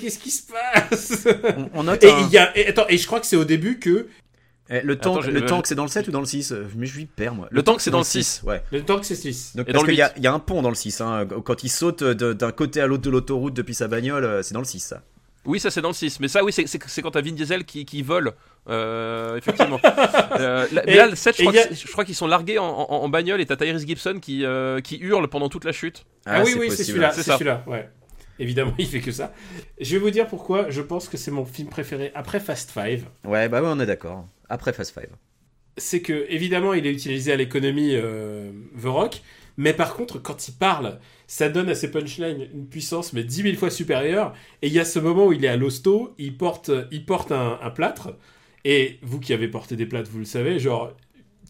qu'est-ce 0.00 0.18
qui 0.18 0.30
se 0.30 0.42
passe 0.50 1.26
On, 1.56 1.70
on 1.74 1.82
note 1.84 2.02
et, 2.04 2.10
un- 2.10 2.28
y 2.28 2.38
a, 2.38 2.56
et, 2.56 2.66
attends, 2.68 2.86
et 2.88 2.96
je 2.98 3.06
crois 3.06 3.20
que 3.20 3.26
c'est 3.26 3.36
au 3.36 3.44
début 3.44 3.78
que 3.78 4.08
Eh, 4.70 4.80
le 4.82 4.96
tank, 4.96 5.18
Attends, 5.22 5.30
le 5.30 5.44
tank 5.44 5.66
c'est 5.66 5.74
dans 5.74 5.82
le 5.84 5.88
7 5.90 6.08
ou 6.08 6.10
dans 6.10 6.20
le 6.20 6.26
6 6.26 6.52
Euh, 6.52 6.66
Mais 6.76 6.86
je 6.86 6.96
lui 6.96 7.04
perds 7.06 7.34
moi. 7.34 7.48
Le 7.50 7.62
tank, 7.62 7.80
c'est 7.80 7.90
dans 7.90 7.98
le 7.98 8.04
6. 8.04 8.42
Ouais. 8.46 8.62
le 8.72 8.82
temps 8.82 8.98
que 8.98 9.04
c'est 9.06 9.14
6. 9.14 9.56
Donc, 9.56 9.68
Et 9.68 9.72
parce 9.72 9.84
le 9.84 9.88
qu'il 9.90 9.98
y, 9.98 10.02
a- 10.02 10.08
8. 10.08 10.14
il 10.16 10.24
y 10.24 10.26
a 10.26 10.32
un 10.32 10.38
pont 10.38 10.62
dans 10.62 10.70
le 10.70 10.74
6. 10.74 11.00
Hein. 11.02 11.26
Quand 11.44 11.62
il 11.64 11.68
saute 11.68 12.02
de- 12.02 12.32
d'un 12.32 12.50
côté 12.52 12.80
à 12.80 12.86
l'autre 12.86 13.02
de 13.02 13.10
l'autoroute 13.10 13.52
depuis 13.54 13.74
sa 13.74 13.88
bagnole, 13.88 14.24
euh, 14.24 14.42
c'est 14.42 14.54
dans 14.54 14.60
le 14.60 14.66
6 14.66 14.80
ça. 14.80 15.02
Oui, 15.46 15.60
ça 15.60 15.70
c'est 15.70 15.82
dans 15.82 15.88
le 15.88 15.94
6. 15.94 16.20
Mais 16.20 16.28
ça, 16.28 16.42
oui, 16.42 16.52
c'est, 16.54 17.02
quand 17.02 17.10
t'as 17.10 17.20
Vin 17.20 17.32
Diesel 17.32 17.64
qui, 17.66 17.84
qui 17.84 18.00
vole. 18.00 18.32
Euh, 18.68 19.36
effectivement. 19.36 19.78
Euh, 20.40 20.66
là, 20.72 20.82
mais 20.86 20.94
Et- 20.94 20.96
là, 20.96 21.06
le 21.06 21.14
7, 21.14 21.36
je 21.36 21.44
crois, 21.86 22.02
a- 22.02 22.04
qu'ils 22.06 22.14
sont 22.14 22.26
largués 22.26 22.58
en, 22.58 22.64
en, 22.64 22.86
en 23.04 23.08
bagnole 23.08 23.40
et 23.40 23.46
t'as 23.46 23.56
Tyrese 23.56 23.86
Gibson 23.86 24.18
qui, 24.20 24.44
euh, 24.44 24.80
qui 24.80 24.96
hurle 24.96 25.28
pendant 25.28 25.48
toute 25.48 25.64
la 25.64 25.70
chute. 25.72 26.06
Ah, 26.26 26.42
oui, 26.42 26.50
c'est 26.52 26.58
oui, 26.58 26.70
c'est 26.70 26.84
celui-là, 26.84 27.12
C'est 27.12 27.22
celui-là, 27.22 27.62
ouais. 27.68 27.88
Évidemment, 28.38 28.74
il 28.78 28.86
fait 28.86 29.00
que 29.00 29.12
ça. 29.12 29.32
Je 29.80 29.96
vais 29.96 29.98
vous 30.02 30.10
dire 30.10 30.26
pourquoi 30.26 30.70
je 30.70 30.82
pense 30.82 31.08
que 31.08 31.16
c'est 31.16 31.30
mon 31.30 31.44
film 31.44 31.68
préféré 31.68 32.10
après 32.14 32.40
Fast 32.40 32.70
Five. 32.70 33.08
Ouais, 33.24 33.48
bah 33.48 33.62
ouais, 33.62 33.68
on 33.70 33.80
est 33.80 33.86
d'accord. 33.86 34.28
Après 34.48 34.72
Fast 34.72 34.92
Five. 34.92 35.10
c'est 35.76 36.02
que 36.02 36.26
évidemment 36.28 36.72
il 36.74 36.86
est 36.86 36.92
utilisé 36.92 37.32
à 37.32 37.36
l'économie 37.36 37.94
euh, 37.94 38.52
The 38.80 38.86
Rock, 38.86 39.22
mais 39.56 39.72
par 39.72 39.94
contre 39.94 40.18
quand 40.22 40.48
il 40.48 40.52
parle, 40.54 41.00
ça 41.26 41.48
donne 41.48 41.68
à 41.68 41.74
ses 41.74 41.90
punchlines 41.90 42.48
une 42.52 42.68
puissance 42.68 43.12
mais 43.12 43.24
dix 43.24 43.42
mille 43.42 43.56
fois 43.56 43.70
supérieure. 43.70 44.34
Et 44.62 44.68
il 44.68 44.72
y 44.72 44.78
a 44.80 44.84
ce 44.84 44.98
moment 45.00 45.26
où 45.26 45.32
il 45.32 45.44
est 45.44 45.48
à 45.48 45.56
l'hosto, 45.56 46.14
il 46.18 46.36
porte, 46.36 46.70
il 46.92 47.04
porte 47.06 47.32
un, 47.32 47.58
un 47.62 47.70
plâtre. 47.70 48.16
Et 48.64 48.98
vous 49.02 49.20
qui 49.20 49.32
avez 49.34 49.48
porté 49.48 49.76
des 49.76 49.86
plâtres, 49.86 50.10
vous 50.10 50.20
le 50.20 50.24
savez, 50.24 50.58
genre 50.58 50.92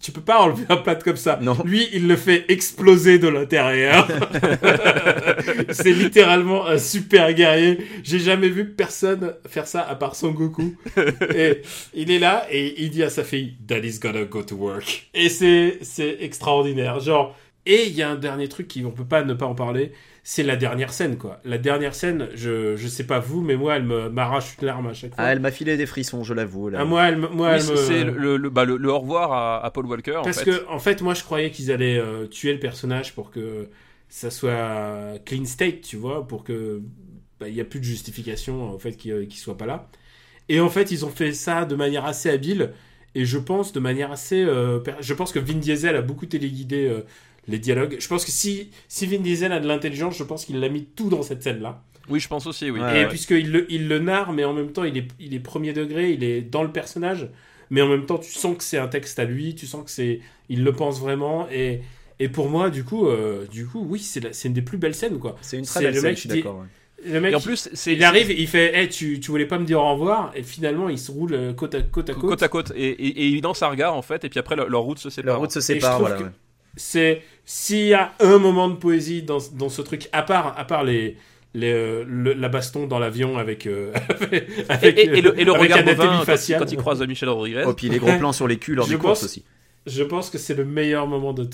tu 0.04 0.12
peux 0.12 0.20
pas 0.20 0.42
enlever 0.42 0.66
un 0.68 0.76
plâtre 0.76 1.02
comme 1.02 1.16
ça. 1.16 1.38
Non. 1.40 1.56
Lui, 1.64 1.88
il 1.94 2.06
le 2.06 2.16
fait 2.16 2.44
exploser 2.50 3.18
de 3.18 3.26
l'intérieur. 3.26 4.06
c'est 5.70 5.92
littéralement 5.92 6.66
un 6.66 6.76
super 6.76 7.32
guerrier. 7.32 7.78
J'ai 8.02 8.18
jamais 8.18 8.50
vu 8.50 8.66
personne 8.66 9.32
faire 9.48 9.66
ça 9.66 9.80
à 9.80 9.94
part 9.94 10.14
Son 10.14 10.32
Goku. 10.32 10.76
Et 11.34 11.62
il 11.94 12.10
est 12.10 12.18
là 12.18 12.46
et 12.50 12.82
il 12.82 12.90
dit 12.90 13.02
à 13.02 13.08
sa 13.08 13.24
fille, 13.24 13.54
Daddy's 13.60 13.98
gotta 13.98 14.24
go 14.24 14.42
to 14.42 14.56
work. 14.56 15.08
Et 15.14 15.30
c'est, 15.30 15.78
c'est 15.80 16.18
extraordinaire. 16.20 17.00
Genre, 17.00 17.34
et 17.66 17.86
il 17.86 17.94
y 17.94 18.02
a 18.02 18.10
un 18.10 18.16
dernier 18.16 18.48
truc 18.48 18.68
qui, 18.68 18.84
on 18.84 18.90
peut 18.92 19.04
pas 19.06 19.22
ne 19.24 19.34
pas 19.34 19.46
en 19.46 19.54
parler. 19.54 19.92
C'est 20.22 20.42
la 20.42 20.56
dernière 20.56 20.92
scène, 20.92 21.18
quoi. 21.18 21.40
La 21.44 21.58
dernière 21.58 21.94
scène, 21.94 22.28
je, 22.34 22.76
je 22.76 22.88
sais 22.88 23.06
pas 23.06 23.18
vous, 23.20 23.42
mais 23.42 23.56
moi, 23.56 23.76
elle 23.76 23.84
me, 23.84 24.08
m'arrache 24.08 24.56
une 24.60 24.66
larme 24.66 24.86
à 24.86 24.94
chaque 24.94 25.14
fois. 25.14 25.24
Ah, 25.24 25.32
elle 25.32 25.40
m'a 25.40 25.50
filé 25.50 25.76
des 25.76 25.86
frissons, 25.86 26.24
je 26.24 26.32
l'avoue. 26.34 26.70
Ah, 26.74 26.84
moi, 26.84 27.08
elle, 27.08 27.18
moi, 27.18 27.52
Oui, 27.52 27.58
elle 27.58 27.64
me... 27.64 27.76
c'est 27.76 28.04
le, 28.04 28.36
le, 28.36 28.50
bah, 28.50 28.64
le, 28.64 28.76
le 28.76 28.90
au 28.90 28.98
revoir 28.98 29.32
à, 29.32 29.64
à 29.64 29.70
Paul 29.70 29.86
Walker. 29.86 30.20
Parce 30.22 30.38
en 30.38 30.44
fait. 30.44 30.44
que, 30.44 30.68
en 30.68 30.78
fait, 30.78 31.02
moi, 31.02 31.14
je 31.14 31.22
croyais 31.24 31.50
qu'ils 31.50 31.70
allaient 31.70 31.98
euh, 31.98 32.26
tuer 32.26 32.52
le 32.52 32.58
personnage 32.58 33.14
pour 33.14 33.30
que 33.30 33.68
ça 34.08 34.30
soit 34.30 35.18
clean 35.26 35.44
state, 35.44 35.82
tu 35.82 35.96
vois, 35.96 36.26
pour 36.26 36.44
que 36.44 36.80
bah, 37.40 37.48
il 37.48 37.54
y 37.54 37.60
a 37.60 37.64
plus 37.64 37.80
de 37.80 37.84
justification 37.84 38.70
au 38.72 38.78
fait 38.78 38.92
qu'il 38.96 39.12
euh, 39.12 39.24
qu'il 39.26 39.38
soit 39.38 39.56
pas 39.58 39.66
là. 39.66 39.88
Et 40.48 40.60
en 40.60 40.68
fait, 40.70 40.90
ils 40.90 41.04
ont 41.04 41.10
fait 41.10 41.32
ça 41.32 41.64
de 41.64 41.74
manière 41.74 42.04
assez 42.04 42.30
habile 42.30 42.72
et 43.14 43.24
je 43.24 43.38
pense 43.38 43.72
de 43.72 43.80
manière 43.80 44.12
assez. 44.12 44.42
euh, 44.42 44.80
je 45.00 45.14
pense 45.14 45.32
que 45.32 45.38
Vin 45.38 45.54
Diesel 45.58 45.96
a 45.96 46.02
beaucoup 46.02 46.26
téléguidé 46.26 46.86
euh, 46.88 47.02
les 47.48 47.58
dialogues. 47.58 47.96
Je 47.98 48.08
pense 48.08 48.24
que 48.24 48.30
si 48.30 48.70
si 48.88 49.06
Vin 49.06 49.18
Diesel 49.18 49.52
a 49.52 49.60
de 49.60 49.66
l'intelligence, 49.68 50.16
je 50.16 50.24
pense 50.24 50.44
qu'il 50.44 50.60
l'a 50.60 50.68
mis 50.68 50.84
tout 50.84 51.08
dans 51.08 51.22
cette 51.22 51.42
scène 51.42 51.60
là. 51.60 51.82
Oui, 52.10 52.20
je 52.20 52.28
pense 52.28 52.46
aussi, 52.46 52.70
oui. 52.70 52.80
Ouais, 52.80 53.02
Et 53.02 53.06
puisqu'il 53.06 53.50
le, 53.50 53.66
il 53.72 53.88
le 53.88 53.98
narre, 53.98 54.32
mais 54.32 54.44
en 54.44 54.52
même 54.52 54.72
temps, 54.72 54.84
il 54.84 54.96
est, 54.98 55.08
il 55.20 55.32
est 55.34 55.38
premier 55.40 55.72
degré, 55.72 56.12
il 56.12 56.22
est 56.22 56.42
dans 56.42 56.62
le 56.62 56.70
personnage, 56.70 57.28
mais 57.70 57.80
en 57.80 57.88
même 57.88 58.04
temps, 58.04 58.18
tu 58.18 58.30
sens 58.30 58.56
que 58.58 58.62
c'est 58.62 58.76
un 58.76 58.88
texte 58.88 59.18
à 59.18 59.24
lui, 59.24 59.54
tu 59.54 59.66
sens 59.66 59.84
que 59.84 59.90
c'est, 59.90 60.20
il 60.50 60.64
le 60.64 60.72
pense 60.74 61.00
vraiment, 61.00 61.48
et, 61.50 61.80
et 62.20 62.28
pour 62.28 62.50
moi, 62.50 62.68
du 62.68 62.84
coup, 62.84 63.08
euh, 63.08 63.46
du 63.46 63.66
coup, 63.66 63.86
oui, 63.88 64.00
c'est, 64.00 64.20
la- 64.20 64.32
c'est 64.34 64.48
une 64.48 64.54
des 64.54 64.60
plus 64.60 64.76
belles 64.76 64.94
scènes, 64.94 65.18
quoi. 65.18 65.36
C'est 65.40 65.56
une 65.56 65.64
très 65.64 65.80
C'est 65.80 65.84
belle 65.86 65.94
le 65.94 66.00
scène, 66.00 66.10
mec 66.10 66.16
je 66.16 66.20
suis 66.20 66.28
dit- 66.28 66.36
d'accord. 66.42 66.58
ouais. 66.58 66.66
Le 67.10 67.20
mec, 67.20 67.32
Et 67.32 67.36
en 67.36 67.40
plus, 67.40 67.68
c'est 67.72 67.94
il 67.94 68.04
arrive, 68.04 68.30
il 68.30 68.48
fait, 68.48 68.74
hey, 68.78 68.88
tu, 68.90 69.18
tu 69.20 69.30
voulais 69.30 69.44
pas 69.46 69.58
me 69.58 69.64
dire 69.64 69.80
au 69.80 69.92
revoir, 69.94 70.30
et 70.36 70.42
finalement, 70.42 70.90
il 70.90 70.98
se 70.98 71.10
roule 71.10 71.32
euh, 71.34 71.52
côte 71.54 71.74
à 71.74 71.80
côte. 71.82 72.08
À 72.10 72.14
côte. 72.14 72.22
côte 72.22 72.42
à 72.42 72.48
côte 72.48 72.72
et, 72.76 72.86
et, 72.88 73.34
et 73.36 73.40
un 73.44 73.66
regard 73.68 73.94
en 73.94 74.00
fait 74.02 74.24
et 74.24 74.28
puis 74.30 74.38
après 74.38 74.56
leur, 74.56 74.68
leur 74.70 74.82
route 74.82 74.98
se 74.98 75.10
sépare. 75.10 75.32
Leur 75.34 75.40
route 75.40 75.50
se 75.52 75.60
je 75.60 75.64
sépare, 75.64 75.92
trouve 75.96 76.06
voilà. 76.08 76.16
que- 76.16 76.24
ouais. 76.24 76.30
C'est 76.76 77.22
s'il 77.44 77.86
y 77.86 77.94
a 77.94 78.12
un 78.20 78.38
moment 78.38 78.68
de 78.68 78.74
poésie 78.76 79.22
dans, 79.22 79.38
dans 79.52 79.68
ce 79.68 79.82
truc, 79.82 80.08
à 80.12 80.22
part, 80.22 80.54
à 80.58 80.64
part 80.64 80.82
les, 80.84 81.16
les, 81.54 81.72
euh, 81.72 82.04
le- 82.06 82.32
la 82.32 82.48
baston 82.48 82.86
dans 82.86 82.98
l'avion 82.98 83.38
avec, 83.38 83.66
euh, 83.66 83.92
Et, 84.32 84.44
avec, 84.68 84.98
et- 84.98 85.02
et 85.18 85.20
le, 85.20 85.38
et 85.38 85.44
le 85.44 85.54
avec 85.54 85.72
regard 85.72 85.84
bovin 85.84 86.18
quand, 86.18 86.24
faciale. 86.24 86.60
quand 86.60 86.72
il 86.72 86.78
croise 86.78 87.00
Michel 87.02 87.28
Rodriguez. 87.28 87.64
Oh, 87.66 87.74
puis 87.74 87.88
les 87.88 87.98
gros 87.98 88.16
plans 88.18 88.32
sur 88.32 88.48
les 88.48 88.56
culs 88.58 88.74
lors 88.74 88.86
Je 88.86 88.92
des 88.94 88.98
courses 88.98 89.24
aussi. 89.24 89.44
Je 89.86 90.02
pense 90.02 90.30
que 90.30 90.38
c'est 90.38 90.54
le 90.54 90.64
meilleur 90.64 91.06
moment 91.06 91.34
de, 91.34 91.44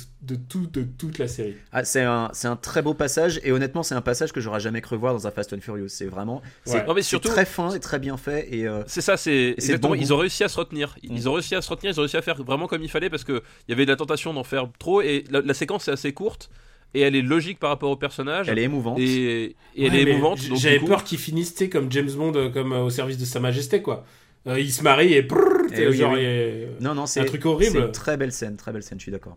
tout, 0.49 0.67
de 0.73 0.83
toute 0.83 1.19
la 1.19 1.27
série. 1.27 1.57
Ah, 1.73 1.85
c'est 1.85 2.03
un, 2.03 2.31
c'est 2.33 2.47
un 2.47 2.55
très 2.55 2.81
beau 2.81 2.95
passage 2.95 3.41
et 3.43 3.51
honnêtement 3.51 3.83
c'est 3.83 3.97
un 3.97 4.01
passage 4.01 4.31
que 4.33 4.41
j'aurais 4.41 4.61
jamais 4.61 4.81
cru 4.81 4.97
voir 4.97 5.13
dans 5.15 5.27
un 5.27 5.33
Fast 5.33 5.53
and 5.53 5.61
Furious. 5.61 5.89
C'est 5.89 6.07
vraiment, 6.07 6.41
c'est 6.65 6.75
Ouais. 6.79 6.87
Non, 6.87 6.95
mais 6.95 7.03
c'est 7.03 7.09
surtout, 7.09 7.29
très 7.29 7.45
fin 7.45 7.75
et 7.75 7.81
très 7.81 7.99
bien 7.99 8.17
fait 8.17 8.47
et 8.55 8.69
euh, 8.69 8.85
C'est 8.87 9.01
ça, 9.01 9.17
c'est 9.17 9.57
bon 9.81 9.95
Ils 9.95 10.13
ont 10.15 10.17
réussi 10.19 10.45
à 10.45 10.49
se 10.49 10.59
retenir. 10.59 10.97
Ils 11.03 11.29
ont 11.29 11.33
réussi 11.33 11.57
à 11.57 11.63
se 11.63 11.69
retenir. 11.71 11.93
Ils 11.93 11.99
ont 11.99 12.03
réussi 12.03 12.17
à 12.19 12.23
faire 12.23 12.41
vraiment 12.43 12.69
comme 12.69 12.83
il 12.85 12.89
fallait 12.91 13.11
parce 13.11 13.25
que 13.25 13.43
il 13.67 13.73
y 13.73 13.75
avait 13.75 13.85
de 13.85 13.91
la 13.91 13.97
tentation 13.97 14.33
d'en 14.33 14.45
faire 14.45 14.69
trop 14.79 15.01
et 15.03 15.25
la, 15.31 15.41
la 15.41 15.55
séquence 15.55 15.89
est 15.89 15.93
assez 15.93 16.13
courte 16.13 16.51
et 16.95 17.01
elle 17.01 17.15
est 17.17 17.23
logique 17.23 17.59
par 17.59 17.71
rapport 17.71 17.91
au 17.91 17.97
personnage 17.97 18.49
elle 18.49 18.59
est 18.59 18.65
émouvante. 18.65 18.99
et, 19.01 19.57
et 19.77 19.87
elle 19.87 19.95
est 19.95 20.03
émouvante. 20.03 20.39
J'avais 20.57 20.79
coup- 20.79 20.87
peur 20.87 21.03
qu'il 21.05 21.19
finisse 21.19 21.53
tu 21.53 21.59
sais, 21.65 21.69
comme 21.69 21.91
James 21.91 22.11
Bond, 22.11 22.33
euh, 22.35 22.49
comme 22.49 22.73
euh, 22.73 22.83
au 22.83 22.91
service 22.91 23.17
de 23.19 23.25
Sa 23.25 23.39
Majesté, 23.41 23.81
quoi. 23.83 24.05
Euh, 24.47 24.59
il 24.59 24.73
se 24.73 24.83
marie 24.83 25.13
et 25.15 25.23
sais, 25.23 25.29
Eh 25.77 25.89
oui, 25.89 25.97
genre, 25.97 26.13
oui. 26.13 26.21
il 26.21 26.25
est- 26.25 26.69
Non 26.81 26.95
non 26.95 27.07
c'est 27.07 27.21
un 27.21 27.25
truc 27.25 27.45
horrible. 27.45 27.79
Une 27.79 27.93
très 27.93 28.17
belle 28.17 28.33
scène, 28.33 28.57
très 28.57 28.73
belle 28.73 28.83
scène. 28.83 28.99
Je 28.99 29.03
suis 29.05 29.13
d'accord. 29.13 29.37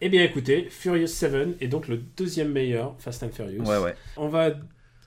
Eh 0.00 0.08
bien, 0.08 0.24
écoutez, 0.24 0.66
Furious 0.68 1.06
7 1.06 1.56
est 1.60 1.68
donc 1.68 1.86
le 1.86 1.96
deuxième 1.96 2.50
meilleur 2.50 2.96
Fast 2.98 3.22
and 3.22 3.30
Furious. 3.32 3.62
Ouais 3.62 3.78
ouais. 3.78 3.94
On 4.16 4.28
va 4.28 4.50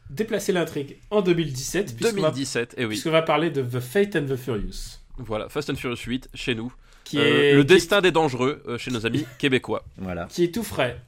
déplacer 0.09 0.53
l'intrigue 0.53 0.97
en 1.11 1.21
2017, 1.21 1.95
puisqu'on 1.97 2.21
va, 2.21 2.29
2017. 2.29 2.75
Et 2.77 2.83
oui. 2.86 2.89
puisqu'on 2.89 3.11
va 3.11 3.21
parler 3.23 3.49
de 3.49 3.61
The 3.61 3.79
Fate 3.81 4.15
and 4.15 4.25
the 4.27 4.38
Furious. 4.38 4.99
Voilà, 5.17 5.49
Fast 5.49 5.69
and 5.69 5.75
Furious 5.75 5.97
8 6.05 6.29
chez 6.33 6.55
nous. 6.55 6.71
Qui 7.03 7.19
Euh, 7.19 7.23
est, 7.51 7.53
le 7.55 7.61
qui- 7.61 7.67
destin 7.67 8.01
des 8.01 8.11
dangereux 8.11 8.63
euh, 8.67 8.77
chez 8.77 8.89
nos 8.91 9.05
amis 9.05 9.25
québécois. 9.38 9.83
Voilà. 9.97 10.25
qui 10.29 10.45
est 10.45 10.53
tout 10.53 10.63
frais. 10.63 11.01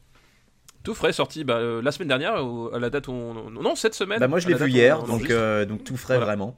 Tout 0.84 0.94
frais 0.94 1.12
sorti 1.14 1.44
bah, 1.44 1.56
euh, 1.58 1.82
la 1.82 1.92
semaine 1.92 2.08
dernière 2.10 2.46
ou 2.46 2.70
à 2.74 2.80
la 2.80 2.90
date 2.90 3.08
où 3.08 3.12
on... 3.14 3.50
non 3.50 3.76
cette 3.76 3.94
semaine. 3.96 4.20
Bah 4.20 4.28
moi 4.28 4.40
je 4.40 4.48
l'ai 4.48 4.54
la 4.54 4.66
vu 4.66 4.72
hier 4.72 5.02
on 5.04 5.08
donc 5.08 5.30
euh, 5.30 5.66
donc 5.66 5.84
tout 5.84 5.98
frais 5.98 6.16
Voilà. 6.16 6.26
vraiment. 6.28 6.58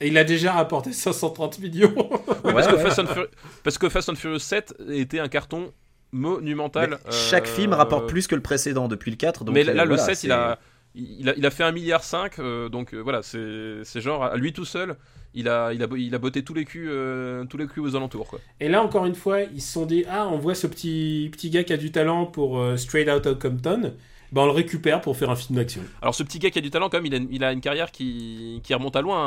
Et 0.00 0.08
il 0.08 0.18
a 0.18 0.24
déjà 0.24 0.52
rapporté 0.52 0.92
530 0.94 1.58
millions. 1.60 1.94
Oui, 1.96 2.52
parce, 2.52 2.66
que 2.66 2.74
ouais. 2.74 2.82
Fast 2.82 2.98
and 2.98 3.06
Furious, 3.06 3.28
parce 3.62 3.78
que 3.78 3.88
Fast 3.88 4.08
and 4.10 4.14
Furious 4.16 4.38
7 4.40 4.74
était 4.90 5.20
un 5.20 5.28
carton 5.28 5.72
monumental. 6.12 6.90
Mais 6.90 7.12
chaque 7.12 7.46
euh, 7.46 7.54
film 7.54 7.72
rapporte 7.72 8.08
plus 8.08 8.26
que 8.26 8.34
le 8.34 8.42
précédent 8.42 8.88
depuis 8.88 9.10
le 9.10 9.16
4 9.16 9.44
donc 9.44 9.54
mais 9.54 9.64
là, 9.64 9.72
euh, 9.72 9.74
là, 9.74 9.84
le 9.84 9.88
voilà, 9.90 10.04
7, 10.04 10.16
c'est- 10.16 10.26
il 10.26 10.32
a, 10.32 10.58
il, 10.94 11.28
a, 11.28 11.34
il 11.36 11.44
a 11.46 11.50
fait 11.50 11.64
1,5 11.64 11.72
milliard, 11.74 12.02
euh, 12.38 12.68
donc 12.68 12.94
euh, 12.94 13.00
voilà, 13.00 13.22
c'est 13.22 13.84
c'est 13.84 14.00
genre, 14.00 14.24
à 14.24 14.36
lui 14.36 14.52
tout 14.52 14.64
seul, 14.64 14.96
il 15.34 15.48
a, 15.48 15.72
il 15.74 15.82
a, 15.82 15.86
il 15.96 16.14
a 16.14 16.18
botté 16.18 16.42
tous 16.42 16.54
les 16.54 16.64
culs, 16.64 16.88
euh, 16.90 17.44
tous 17.44 17.58
les 17.58 17.66
culs 17.66 17.82
aux 17.82 17.94
alentours. 17.96 18.26
Quoi. 18.28 18.40
Et 18.60 18.68
là, 18.68 18.82
encore 18.82 19.04
une 19.04 19.14
fois, 19.14 19.42
ils 19.42 19.60
se 19.60 19.72
sont 19.72 19.84
dit 19.84 20.04
Ah, 20.08 20.26
on 20.28 20.38
voit 20.38 20.54
ce 20.54 20.66
petit, 20.66 21.28
petit 21.32 21.50
gars 21.50 21.64
qui 21.64 21.72
a 21.74 21.76
du 21.76 21.92
talent 21.92 22.24
pour 22.26 22.58
euh, 22.58 22.76
Straight 22.76 23.08
Outta 23.08 23.34
Compton. 23.34 23.92
Ben, 24.32 24.42
on 24.42 24.46
le 24.46 24.50
récupère 24.52 25.00
pour 25.00 25.16
faire 25.16 25.30
un 25.30 25.36
film 25.36 25.58
d'action. 25.58 25.82
Alors, 26.02 26.14
ce 26.14 26.22
petit 26.22 26.38
gars 26.38 26.50
qui 26.50 26.58
a 26.58 26.62
du 26.62 26.70
talent, 26.70 26.88
quand 26.88 26.98
même, 26.98 27.06
il 27.06 27.14
a, 27.14 27.18
une- 27.18 27.28
il 27.30 27.44
a 27.44 27.52
une 27.52 27.60
carrière 27.60 27.90
qui, 27.92 28.60
qui 28.64 28.74
remonte 28.74 28.96
à 28.96 29.00
loin, 29.00 29.18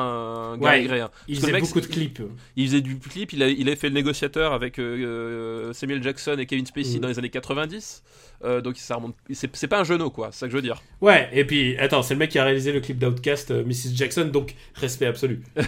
hein, 0.53 0.57
Ouais, 0.59 0.69
hein. 0.69 0.85
Il 0.87 0.87
Parce 0.89 1.09
que 1.27 1.31
le 1.33 1.35
faisait 1.39 1.51
mec, 1.53 1.61
beaucoup 1.63 1.81
de 1.81 1.85
clips. 1.85 2.21
Il 2.55 2.65
faisait 2.67 2.81
du 2.81 2.99
clip, 2.99 3.33
il 3.33 3.43
a, 3.43 3.47
il 3.49 3.69
a 3.69 3.75
fait 3.75 3.87
le 3.89 3.95
négociateur 3.95 4.53
avec 4.53 4.77
euh, 4.79 4.97
euh, 5.69 5.73
Samuel 5.73 6.03
Jackson 6.03 6.35
et 6.37 6.45
Kevin 6.45 6.65
Spacey 6.65 6.95
Mhm. 6.95 6.99
dans 7.01 7.07
les 7.07 7.17
années 7.19 7.29
90. 7.29 8.03
Euh, 8.45 8.61
donc 8.61 8.77
ça 8.77 8.95
remonte. 8.95 9.15
C'est 9.31 9.53
c'est 9.55 9.67
pas 9.67 9.79
un 9.79 9.83
genou 9.83 10.09
quoi, 10.09 10.29
c'est 10.31 10.39
ça 10.39 10.45
que 10.47 10.51
je 10.51 10.55
veux 10.55 10.61
dire. 10.61 10.81
Ouais, 11.01 11.29
et 11.33 11.43
puis, 11.45 11.77
attends, 11.77 12.01
c'est 12.03 12.13
le 12.13 12.19
mec 12.19 12.29
qui 12.31 12.39
a 12.39 12.43
réalisé 12.45 12.71
le 12.71 12.79
clip 12.79 12.97
d'Outcast, 12.97 13.51
euh, 13.51 13.63
Mrs. 13.65 13.95
Jackson, 13.95 14.25
donc 14.31 14.55
respect 14.75 15.07
absolu. 15.07 15.41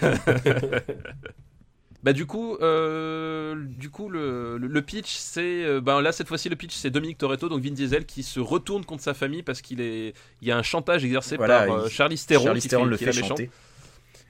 Bah 2.03 2.13
du 2.13 2.25
coup, 2.25 2.57
euh, 2.61 3.53
du 3.77 3.91
coup 3.91 4.09
le, 4.09 4.57
le- 4.57 4.81
pitch 4.81 5.13
c'est, 5.17 5.79
ben 5.81 6.01
là 6.01 6.11
cette 6.11 6.27
fois-ci 6.27 6.49
le 6.49 6.55
pitch 6.55 6.73
c'est 6.75 6.89
Dominique 6.89 7.19
Toretto 7.19 7.47
donc 7.47 7.61
Vin 7.61 7.71
Diesel 7.71 8.05
qui 8.07 8.23
se 8.23 8.39
retourne 8.39 8.83
contre 8.85 9.03
sa 9.03 9.13
famille 9.13 9.43
parce 9.43 9.61
qu'il 9.61 9.81
est, 9.81 10.13
il 10.41 10.47
y 10.47 10.51
a 10.51 10.57
un 10.57 10.63
chantage 10.63 11.05
exercé 11.05 11.37
Voilà, 11.37 11.65
par 11.67 11.75
euh, 11.75 11.83
il- 11.85 11.91
Charlie 11.91 12.17
Theron 12.17 12.45
Charlize 12.45 12.63
qui 12.63 12.69
Theron 12.69 12.85
fait, 12.85 12.89
le 12.89 12.97
qui 12.97 13.05
fait 13.05 13.13
chanter. 13.13 13.49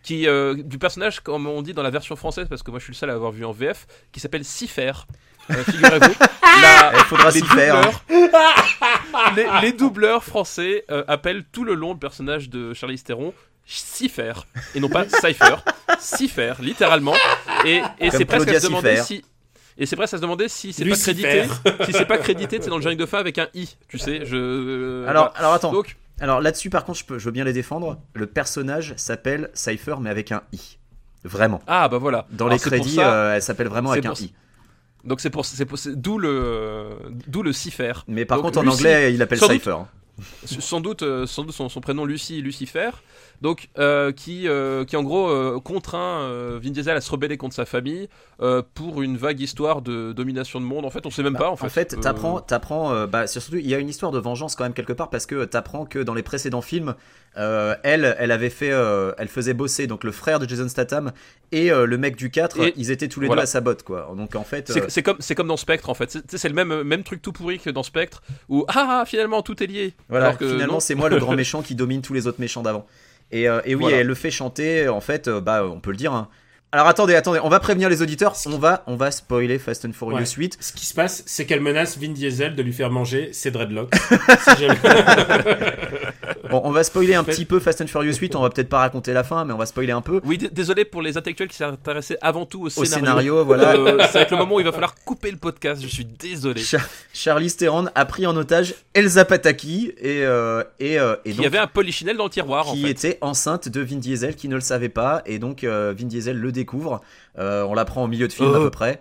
qui 0.03 0.28
euh, 0.28 0.55
du 0.61 0.80
personnage 0.80 1.22
comme 1.22 1.47
on 1.47 1.61
dit 1.61 1.74
dans 1.74 1.84
la 1.84 1.91
version 1.91 2.17
française 2.17 2.47
parce 2.49 2.61
que 2.61 2.72
moi 2.72 2.80
je 2.80 2.84
suis 2.84 2.91
le 2.93 2.97
seul 2.97 3.09
à 3.09 3.13
avoir 3.13 3.32
vu 3.32 3.45
en 3.45 3.53
VF, 3.53 3.88
qui 4.11 4.19
s'appelle 4.19 4.43
Cifer. 4.43 4.91
Euh, 5.49 5.53
Figurez-vous, 5.63 6.13
Il 6.13 7.03
faudra 7.05 7.32
les 7.32 7.39
s'y 7.39 7.45
faire. 7.47 7.76
hein. 7.78 7.91
les, 9.36 9.45
les 9.61 9.72
doubleurs 9.74 10.24
français 10.24 10.84
euh, 10.91 11.03
appellent 11.07 11.43
tout 11.51 11.63
le 11.63 11.74
long 11.74 11.93
le 11.93 11.99
personnage 11.99 12.49
de 12.49 12.74
Charlize 12.74 13.03
Theron 13.03 13.34
Cipher 13.66 14.34
et 14.76 14.80
non 14.80 14.89
pas 14.89 15.05
Cypher, 15.07 15.55
Cipher 15.99 16.53
littéralement 16.59 17.16
et, 17.66 17.82
et 17.99 18.12
c'est 18.12 18.26
presque 18.26 18.49
à 18.49 18.59
se 18.59 18.68
demander 18.68 18.97
si 18.97 19.24
et 19.78 19.86
c'est 19.86 19.95
presque 19.95 20.14
à 20.14 20.18
se 20.18 20.22
demander 20.22 20.47
si 20.49 20.74
c'est 20.74 20.84
pas 20.86 20.95
crédité 20.97 21.43
si 21.86 21.93
c'est 21.93 22.05
pas 22.05 22.18
crédité 22.18 22.59
c'est 22.62 22.70
dans 22.70 22.76
le 22.78 22.82
générique 22.82 22.99
de 22.99 23.05
fin 23.05 23.20
avec 23.20 23.38
un 23.38 23.47
i 23.53 23.70
tu 23.88 23.97
sais 23.97 24.26
je 24.26 24.36
euh, 24.36 25.07
Alors 25.07 25.26
voilà. 25.30 25.39
alors 25.39 25.53
attends. 25.53 25.72
donc 25.72 25.95
Alors 26.20 26.41
là-dessus, 26.41 26.70
par 26.70 26.84
contre, 26.86 26.99
je, 26.99 27.05
peux, 27.05 27.18
je 27.18 27.26
veux 27.26 27.32
bien 27.32 27.43
les 27.45 27.53
défendre. 27.53 27.97
Le 28.14 28.28
personnage 28.28 28.93
s'appelle 28.97 29.49
Cypher, 29.55 29.95
mais 30.01 30.09
avec 30.12 30.32
un 30.32 30.43
i. 30.53 30.78
Vraiment. 31.24 31.62
ah 31.68 31.88
bah 31.88 31.97
voilà 31.97 32.28
Dans 32.32 32.45
Alors, 32.45 32.57
les 32.57 32.59
crédits, 32.59 32.95
ça- 32.95 33.12
euh, 33.14 33.36
elle 33.36 33.41
s'appelle 33.41 33.68
vraiment 33.70 33.91
avec 33.91 34.05
un 34.05 34.14
i. 34.14 34.34
donc 35.03 35.20
c'est 35.22 35.30
pour 35.32 35.45
c'est 35.45 35.66
d'où 35.95 36.18
le 36.20 36.89
d'où 37.28 37.41
le 37.41 37.53
Cipher 37.53 37.93
Mais 38.07 38.26
par 38.26 38.38
Donc, 38.38 38.45
contre, 38.47 38.59
en 38.59 38.64
Lucie- 38.64 38.78
anglais, 38.80 39.14
il 39.14 39.22
appelle 39.22 39.39
doute- 39.39 39.51
Cypher. 39.51 39.78
sans 40.45 40.82
doute, 40.82 41.01
euh, 41.03 41.26
sans 41.26 41.43
doute 41.43 41.55
son, 41.55 41.70
son 41.70 41.82
prénom 41.82 42.05
Lucie 42.05 42.41
Lucifer, 42.41 42.89
donc 43.41 43.69
euh, 43.79 44.11
qui, 44.11 44.47
euh, 44.47 44.85
qui 44.85 44.95
en 44.95 45.03
gros 45.03 45.27
euh, 45.29 45.59
contraint 45.59 46.29
Vin 46.61 46.69
Diesel 46.69 46.95
à 46.95 47.01
se 47.01 47.11
rebeller 47.11 47.37
contre 47.37 47.55
sa 47.55 47.65
famille 47.65 48.07
pour 48.73 49.01
une 49.03 49.17
vague 49.17 49.39
histoire 49.39 49.81
de 49.81 50.13
domination 50.13 50.59
de 50.59 50.65
monde. 50.65 50.83
En 50.85 50.89
fait, 50.89 51.05
on 51.05 51.09
sait 51.11 51.21
même 51.23 51.35
pas. 51.35 51.49
En 51.49 51.55
fait, 51.55 51.61
Bah, 51.61 51.67
En 51.67 51.69
fait, 51.69 51.99
t'apprends, 52.01 52.39
t'apprends, 52.41 53.05
bah, 53.07 53.27
surtout, 53.27 53.57
il 53.57 53.67
y 53.67 53.75
a 53.75 53.77
une 53.77 53.89
histoire 53.89 54.11
de 54.11 54.19
vengeance 54.19 54.55
quand 54.55 54.63
même 54.63 54.73
quelque 54.73 54.93
part 54.93 55.09
parce 55.11 55.25
que 55.27 55.45
t'apprends 55.45 55.85
que 55.85 55.99
dans 55.99 56.13
les 56.15 56.23
précédents 56.23 56.61
films, 56.61 56.95
elle, 57.35 58.15
elle 58.19 58.31
avait 58.31 58.49
fait, 58.49 58.71
elle 59.17 59.27
faisait 59.27 59.53
bosser 59.53 59.87
donc 59.87 60.03
le 60.03 60.11
frère 60.11 60.39
de 60.39 60.47
Jason 60.47 60.67
Statham 60.69 61.11
et 61.51 61.69
le 61.69 61.97
mec 61.97 62.15
du 62.15 62.31
4, 62.31 62.59
Et- 62.59 62.73
ils 62.77 62.91
étaient 62.91 63.07
tous 63.07 63.19
les 63.19 63.27
voilà. 63.27 63.41
deux 63.41 63.43
à 63.43 63.47
sa 63.47 63.61
botte 63.61 63.84
quoi. 63.84 64.11
Donc 64.18 64.35
en 64.35 64.43
fait, 64.43 64.72
c'est 64.89 65.03
comme 65.03 65.18
c'est 65.19 65.35
comme 65.35 65.47
dans 65.47 65.57
Spectre 65.57 65.89
en 65.89 65.93
fait. 65.93 66.18
C'est- 66.30 66.49
le 66.49 66.55
même 66.55 66.81
même 66.84 67.03
truc 67.03 67.22
tout 67.22 67.31
pourri 67.31 67.59
que 67.59 67.69
dans 67.69 67.84
Spectre 67.84 68.22
où 68.49 68.65
ah 68.68 69.01
ah, 69.01 69.03
finalement 69.05 69.41
tout 69.41 69.61
est 69.63 69.68
lié. 69.68 69.93
voilà, 70.09 70.26
Alors 70.27 70.38
que 70.38 70.47
finalement 70.49 70.80
c'est 70.80 70.95
moi 70.95 71.09
le 71.09 71.18
grand 71.18 71.34
méchant 71.35 71.61
qui 71.61 71.76
domine 71.76 72.01
tous 72.01 72.13
les 72.13 72.27
autres 72.27 72.39
méchants 72.41 72.61
d'avant. 72.63 72.85
Et, 73.32 73.48
euh, 73.49 73.62
et 73.66 73.76
oui, 73.76 73.82
Voilà. 73.82 73.98
elle 73.98 74.08
le 74.08 74.16
fait 74.16 74.32
chanter. 74.32 74.88
En 74.90 75.02
fait, 75.02 75.28
euh, 75.28 75.40
bah, 75.41 75.66
on 75.66 75.80
peut 75.80 75.91
le 75.91 75.98
dire. 75.98 76.14
hein, 76.14 76.28
Alors 76.73 76.88
attendez, 76.88 77.15
attendez, 77.15 77.39
on 77.43 77.49
va 77.49 77.60
prévenir 77.60 77.89
les 77.89 78.02
auditeurs, 78.02 78.34
on 78.45 78.57
va, 78.57 78.84
on 78.88 78.95
va 78.95 79.11
spoiler 79.11 79.60
Fast 79.60 79.84
and 79.84 79.91
Furious 79.91 80.15
Ouais. 80.19 80.26
8. 80.38 80.57
Ce 80.61 80.72
qui 80.72 80.85
se 80.85 80.93
passe, 80.93 81.22
c'est 81.26 81.45
qu'elle 81.45 81.60
menace 81.60 81.98
Vin 81.98 82.14
Diesel 82.14 82.56
de 82.56 82.64
lui 82.64 82.72
faire 82.72 82.89
manger 82.89 83.34
ses 83.34 83.52
dreadlocks. 83.52 83.91
Si 84.56 84.65
Bon, 86.49 86.61
on 86.65 86.72
va 86.72 86.84
spoiler 86.84 87.15
un 87.15 87.23
Fait- 87.23 87.31
petit 87.31 87.45
peu 87.45 87.60
Fast 87.60 87.80
and 87.81 87.88
Furious 87.88 88.15
8, 88.15 88.35
on 88.35 88.41
va 88.41 88.49
peut-être 88.49 88.68
pas 88.68 88.80
raconter 88.80 89.14
la 89.14 89.23
fin, 89.23 89.45
mais 89.45 89.53
on 89.53 89.57
va 89.57 89.65
spoiler 89.65 89.91
un 89.93 90.02
peu. 90.02 90.19
Oui, 90.26 90.38
désolé 90.38 90.84
pour 90.84 91.02
les 91.02 91.15
intellectuels 91.18 91.48
qui 91.48 91.56
s'intéressaient 91.56 92.18
avant 92.22 92.45
tout 92.45 92.64
au 92.64 92.65
Au 92.65 92.69
scénario. 92.69 92.93
scénario, 92.95 93.45
voilà. 93.45 93.72
Euh, 93.76 93.98
c'est 94.11 94.18
avec 94.18 94.31
le 94.31 94.38
moment 94.38 94.56
où 94.56 94.60
il 94.60 94.65
va 94.65 94.73
falloir 94.73 94.95
couper 95.06 95.31
le 95.31 95.38
podcast. 95.38 95.81
Je 95.81 95.88
suis 95.88 96.03
désolé. 96.06 96.61
Char- 96.61 96.88
Charlize 97.14 97.56
Theron 97.56 97.85
a 97.95 98.06
pris 98.06 98.26
en 98.27 98.35
otage 98.35 98.76
Elsa 98.93 99.23
Pataki 99.23 99.93
et, 99.98 100.23
euh, 100.26 100.64
et, 100.80 100.99
euh, 100.99 101.15
et 101.26 101.30
Il 101.30 101.35
donc 101.38 101.43
y 101.43 101.48
avait 101.48 101.57
un 101.57 101.68
polichinelle 101.68 102.18
dans 102.18 102.26
le 102.26 102.30
tiroir 102.30 102.68
en 102.69 102.73
qui 102.73 102.81
fait. 102.84 102.89
était 102.91 103.18
enceinte 103.22 103.69
de 103.69 103.80
Vin 103.81 103.98
Diesel 103.98 104.35
qui 104.35 104.49
ne 104.49 104.56
le 104.56 104.61
savait 104.61 104.89
pas 104.89 105.22
et 105.26 105.39
donc 105.39 105.64
euh, 105.64 105.93
Vin 105.98 106.07
Diesel 106.07 106.38
le 106.38 106.52
découvre. 106.61 107.01
Euh, 107.39 107.63
on 107.63 107.73
l'apprend 107.73 108.03
au 108.03 108.07
milieu 108.07 108.27
de 108.27 108.33
film 108.33 108.53
à 108.53 108.59
Oh. 108.59 108.63
peu 108.63 108.69
près. 108.71 108.99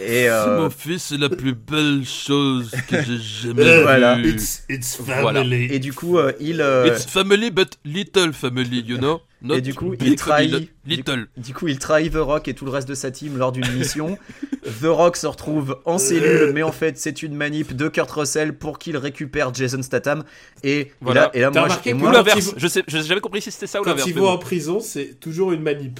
Et 0.00 0.28
euh, 0.30 0.68
fils, 0.70 1.04
c'est 1.04 1.16
la 1.18 1.28
plus 1.28 1.54
belle 1.54 2.02
chose 2.04 2.70
que 2.88 2.96
j'ai 3.02 3.50
Euh, 3.56 3.82
voilà. 3.82 4.18
It's, 4.18 4.64
it's 4.68 4.96
family. 4.96 5.20
Voilà. 5.22 5.44
et 5.44 5.78
du 5.78 5.92
coup 5.92 6.18
euh, 6.18 6.32
il 6.40 6.60
euh, 6.60 6.86
It's 6.88 7.06
family 7.06 7.50
but 7.50 7.78
little 7.84 8.32
family, 8.32 8.80
you 8.86 8.98
know? 8.98 9.20
Not 9.42 9.54
Et 9.54 9.60
du 9.62 9.72
coup, 9.72 9.94
il 9.98 10.16
trahit- 10.16 10.50
family, 10.50 10.70
Little. 10.84 11.26
Du 11.38 11.54
coup, 11.54 11.66
il 11.66 11.78
trahit 11.78 12.12
The 12.12 12.16
Rock 12.16 12.46
et 12.48 12.52
tout 12.52 12.66
le 12.66 12.70
reste 12.70 12.86
de 12.86 12.94
sa 12.94 13.10
team 13.10 13.38
lors 13.38 13.52
d'une 13.52 13.66
mission. 13.72 14.18
The 14.82 14.84
Rock 14.84 15.16
se 15.16 15.26
retrouve 15.26 15.78
en 15.86 15.96
cellule, 15.96 16.52
mais 16.52 16.62
en 16.62 16.72
fait, 16.72 16.98
c'est 16.98 17.22
une 17.22 17.34
manip 17.34 17.74
de 17.74 17.88
Kurt 17.88 18.10
Russell 18.10 18.52
pour 18.58 18.78
qu'il 18.78 18.98
récupère 18.98 19.54
Jason 19.54 19.80
Statham. 19.80 20.24
Et, 20.62 20.92
Voilà. 21.00 21.30
et 21.32 21.40
là, 21.40 21.48
et 21.48 21.54
là 21.54 21.66
moi, 21.66 21.78
et 21.86 21.90
que 21.90 21.94
moi- 21.94 22.08
Ou 22.10 22.12
Quand 22.12 22.18
l'inverse. 22.18 22.52
Je 22.58 22.66
sais, 22.68 22.84
j'ai 22.86 23.02
jamais 23.02 23.22
compris 23.22 23.40
si 23.40 23.50
c'était 23.50 23.66
ça 23.66 23.80
ou 23.80 23.84
Quand 23.84 23.90
l'inverse. 23.90 24.08
ils 24.10 24.14
mais 24.14 24.20
vont 24.20 24.28
en 24.28 24.36
prison, 24.36 24.78
c'est 24.78 25.18
toujours 25.18 25.52
une 25.52 25.62
manip. 25.62 25.98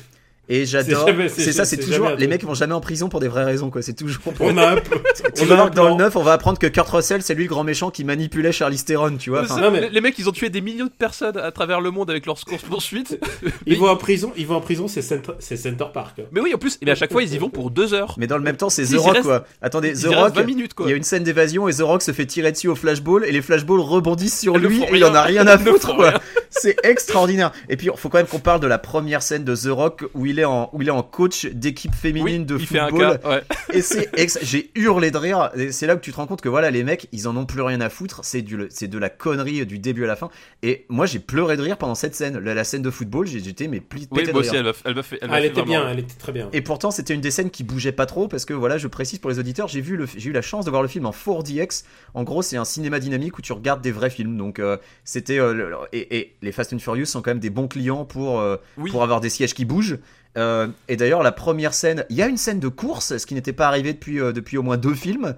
Et 0.51 0.67
j'adore. 0.67 1.09
C'est 1.29 1.53
ça, 1.53 1.65
c'est 1.65 1.79
toujours. 1.79 2.11
Les 2.19 2.27
mecs 2.27 2.45
vont 2.45 2.55
jamais 2.55 2.75
en 2.75 2.81
prison 2.81 3.09
pour 3.09 3.21
des 3.21 3.29
vraies 3.29 3.45
raisons, 3.45 3.71
quoi. 3.71 3.81
C'est 3.83 3.95
toujours 3.95 4.21
pour. 4.21 4.35
On 4.47 4.57
a 4.59 4.71
un 4.73 4.77
peu. 4.77 4.99
Tu 5.35 5.47
dans 5.47 5.65
le 5.65 5.71
plan. 5.71 5.97
9, 5.97 6.17
on 6.17 6.23
va 6.23 6.33
apprendre 6.33 6.59
que 6.59 6.67
Kurt 6.67 6.89
Russell, 6.89 7.23
c'est 7.23 7.35
lui 7.35 7.45
le 7.45 7.49
grand 7.49 7.65
méchant 7.65 7.91
qui 7.91 8.05
manipulait 8.05 8.53
Charlize 8.53 8.85
Theron, 8.85 9.17
tu 9.17 9.31
vois. 9.31 9.43
Enfin, 9.43 9.61
non, 9.61 9.71
mais- 9.71 9.89
les- 9.89 10.01
mecs, 10.01 10.19
ils 10.19 10.29
ont 10.29 10.33
tué 10.33 10.51
des 10.51 10.61
millions 10.61 10.87
de 10.87 10.91
personnes 10.91 11.37
à 11.39 11.51
travers 11.53 11.81
le 11.81 11.91
monde 11.91 12.11
avec 12.11 12.27
leurs 12.27 12.43
courses 12.45 12.63
poursuites. 12.63 13.19
Ils 13.67 13.79
vont 13.79 13.89
en 13.89 13.97
prison, 13.97 14.33
ils 14.37 14.47
vont 14.47 14.57
en 14.57 14.61
prison, 14.61 14.89
c'est 14.89 15.03
Center, 15.03 15.33
c'est 15.39 15.57
Center 15.57 15.85
Park. 15.93 16.21
Mais 16.33 16.41
oui, 16.41 16.53
en 16.55 16.59
plus, 16.59 16.79
mais 16.83 16.91
à 16.91 16.95
chaque 16.95 17.13
fois, 17.13 17.23
ils 17.23 17.33
y 17.35 17.39
vont 17.39 17.51
pour 17.51 17.71
deux 17.71 17.95
heures. 17.95 18.15
Mais 18.19 18.27
dans 18.27 18.37
le 18.37 18.43
même 18.43 18.57
temps, 18.57 18.71
c'est 18.71 18.85
Si, 18.87 18.95
The 18.95 18.99
Rock, 18.99 19.13
reste- 19.15 19.27
quoi. 19.27 19.45
Attendez, 19.63 19.93
The 19.93 20.07
Rock. 20.07 20.35
20 20.35 20.43
minutes, 20.45 20.75
quoi. 20.75 20.87
Il 20.87 20.91
y 20.91 20.93
a 20.93 20.97
une 20.97 21.03
scène 21.05 21.23
d'évasion 21.23 21.69
et 21.69 21.75
The 21.75 21.81
Rock 21.83 22.03
se 22.03 22.13
fait 22.13 22.27
tirer 22.27 22.51
dessus 22.53 22.69
au 22.69 22.75
flashball 22.75 23.25
et 23.25 23.33
les 23.33 23.43
flashballs 23.43 23.81
rebondissent 23.81 24.41
sur 24.41 24.59
lui 24.59 24.83
et 24.83 24.89
il 24.97 25.05
en 25.05 25.15
a 25.15 25.23
rien. 25.23 25.43
rien 25.45 25.47
à 25.47 25.59
foutre 25.59 25.95
quoi. 25.95 26.15
C'est 26.51 26.77
extraordinaire. 26.85 27.53
Et 27.69 27.77
puis 27.77 27.89
il 27.93 27.97
faut 27.99 28.09
quand 28.09 28.19
même 28.19 28.27
qu'on 28.27 28.39
parle 28.41 28.61
de 28.61 28.67
la 28.67 28.79
première 28.79 29.23
scène 29.23 29.45
de 29.45 29.55
The 29.55 29.69
Rock 29.71 30.05
où 30.15 30.27
il 30.27 30.39
est 30.39 30.45
en 30.45 30.69
où 30.73 30.83
il 30.83 30.89
est 30.89 30.93
en 30.93 31.03
coach 31.03 31.47
d'équipe 31.47 31.95
féminine 31.95 32.41
Oui, 32.41 32.45
de 32.47 32.59
il 32.59 32.67
fait 32.67 32.79
un 32.79 32.89
football 32.89 33.19
cas. 33.21 33.29
Ouais. 33.29 33.43
et 33.73 33.83
c'est 33.83 34.11
ex... 34.19 34.39
j'ai 34.43 34.71
hurlé 34.75 35.11
de 35.11 35.17
rire. 35.17 35.51
Et 35.57 35.73
C'est 35.73 35.87
là 35.87 35.95
que 35.97 36.01
tu 36.01 36.11
te 36.13 36.17
rends 36.17 36.27
compte 36.27 36.41
que 36.41 36.49
voilà 36.49 36.71
les 36.71 36.83
mecs 36.85 37.09
ils 37.13 37.29
en 37.29 37.37
ont 37.37 37.47
plus 37.47 37.63
rien 37.63 37.81
à 37.81 37.89
foutre. 37.89 38.21
C'est 38.25 38.43
du 38.43 38.67
c'est 38.71 38.89
de 38.89 38.99
la 38.99 39.09
connerie 39.11 39.65
du 39.65 39.79
début 39.79 40.05
à 40.05 40.09
la 40.09 40.17
fin. 40.17 40.29
Et 40.63 40.87
moi 40.89 41.07
j'ai 41.07 41.19
pleuré 41.21 41.57
de 41.57 41.63
rire 41.63 41.77
pendant 41.79 41.95
cette 41.95 42.15
scène. 42.15 42.39
La, 42.39 42.55
la 42.55 42.65
scène 42.65 42.83
de 42.83 42.91
football 42.91 43.27
j'étais 43.27 43.69
mais 43.69 43.79
pli- 43.81 44.09
Oui, 44.11 44.23
moi 44.33 44.41
aussi, 44.41 44.57
elle 44.57 44.65
m'a 44.65 44.73
elle 44.85 45.03
fait. 45.03 45.19
Elle 45.23 45.29
Ah, 45.33 45.39
elle 45.39 45.45
était 45.47 45.55
vraiment- 45.61 45.67
bien, 45.67 45.89
elle 45.91 45.99
était 46.01 46.15
très 46.19 46.33
bien. 46.33 46.49
Et 46.53 46.63
pourtant, 46.63 46.91
c'était 46.91 47.15
une 47.15 47.21
des 47.21 47.31
scènes 47.31 47.51
qui 47.51 47.63
bougeait 47.65 47.93
pas 47.93 48.07
trop 48.07 48.27
parce 48.29 48.45
que 48.45 48.55
voilà, 48.55 48.77
je 48.79 48.89
précise 48.89 49.19
pour 49.19 49.31
les 49.31 49.39
auditeurs, 49.39 49.69
j'ai 49.69 49.81
vu 49.81 49.97
le, 49.97 50.07
j'ai 50.17 50.31
eu 50.31 50.33
la 50.33 50.43
chance 50.43 50.65
de 50.65 50.71
voir 50.71 50.83
le 50.83 50.89
film 50.89 51.07
en 51.07 51.13
4DX. 51.13 51.85
En 52.15 52.25
gros, 52.25 52.43
c'est 52.43 52.57
un 52.57 52.65
cinéma 52.65 52.99
dynamique 52.99 53.39
où 53.39 53.43
tu 53.43 53.53
regardes 53.53 53.83
des 53.83 53.93
vrais 53.93 54.11
films. 54.11 54.37
Donc, 54.37 54.59
euh, 54.59 54.77
c'était 55.05 55.39
euh, 55.39 55.77
et 55.93 56.33
les 56.43 56.53
Fast 56.53 56.73
and 56.73 56.79
Furious 56.79 57.07
sont 57.07 57.23
quand 57.23 57.31
même 57.31 57.41
des 57.41 57.51
bons 57.51 57.69
clients 57.69 58.05
pour 58.05 58.41
euh, 58.41 58.57
Oui. 58.79 58.91
pour 58.91 59.03
avoir 59.03 59.21
des 59.21 59.31
sièges 59.31 59.55
qui 59.55 59.65
bougent. 59.65 59.99
Euh, 60.39 60.69
et 60.89 60.97
d'ailleurs, 60.97 61.23
la 61.25 61.33
première 61.33 61.75
scène, 61.75 62.05
il 62.09 62.17
y 62.17 62.23
a 62.23 62.27
une 62.29 62.37
scène 62.37 62.61
de 62.61 62.69
course, 62.69 63.17
ce 63.19 63.27
qui 63.27 63.35
n'était 63.35 63.53
pas 63.53 63.67
arrivé 63.67 63.93
depuis 63.93 64.21
euh, 64.21 64.33
depuis 64.33 64.59
au 64.59 64.63
moins 64.63 64.77
deux 64.77 64.95
films. 64.95 65.35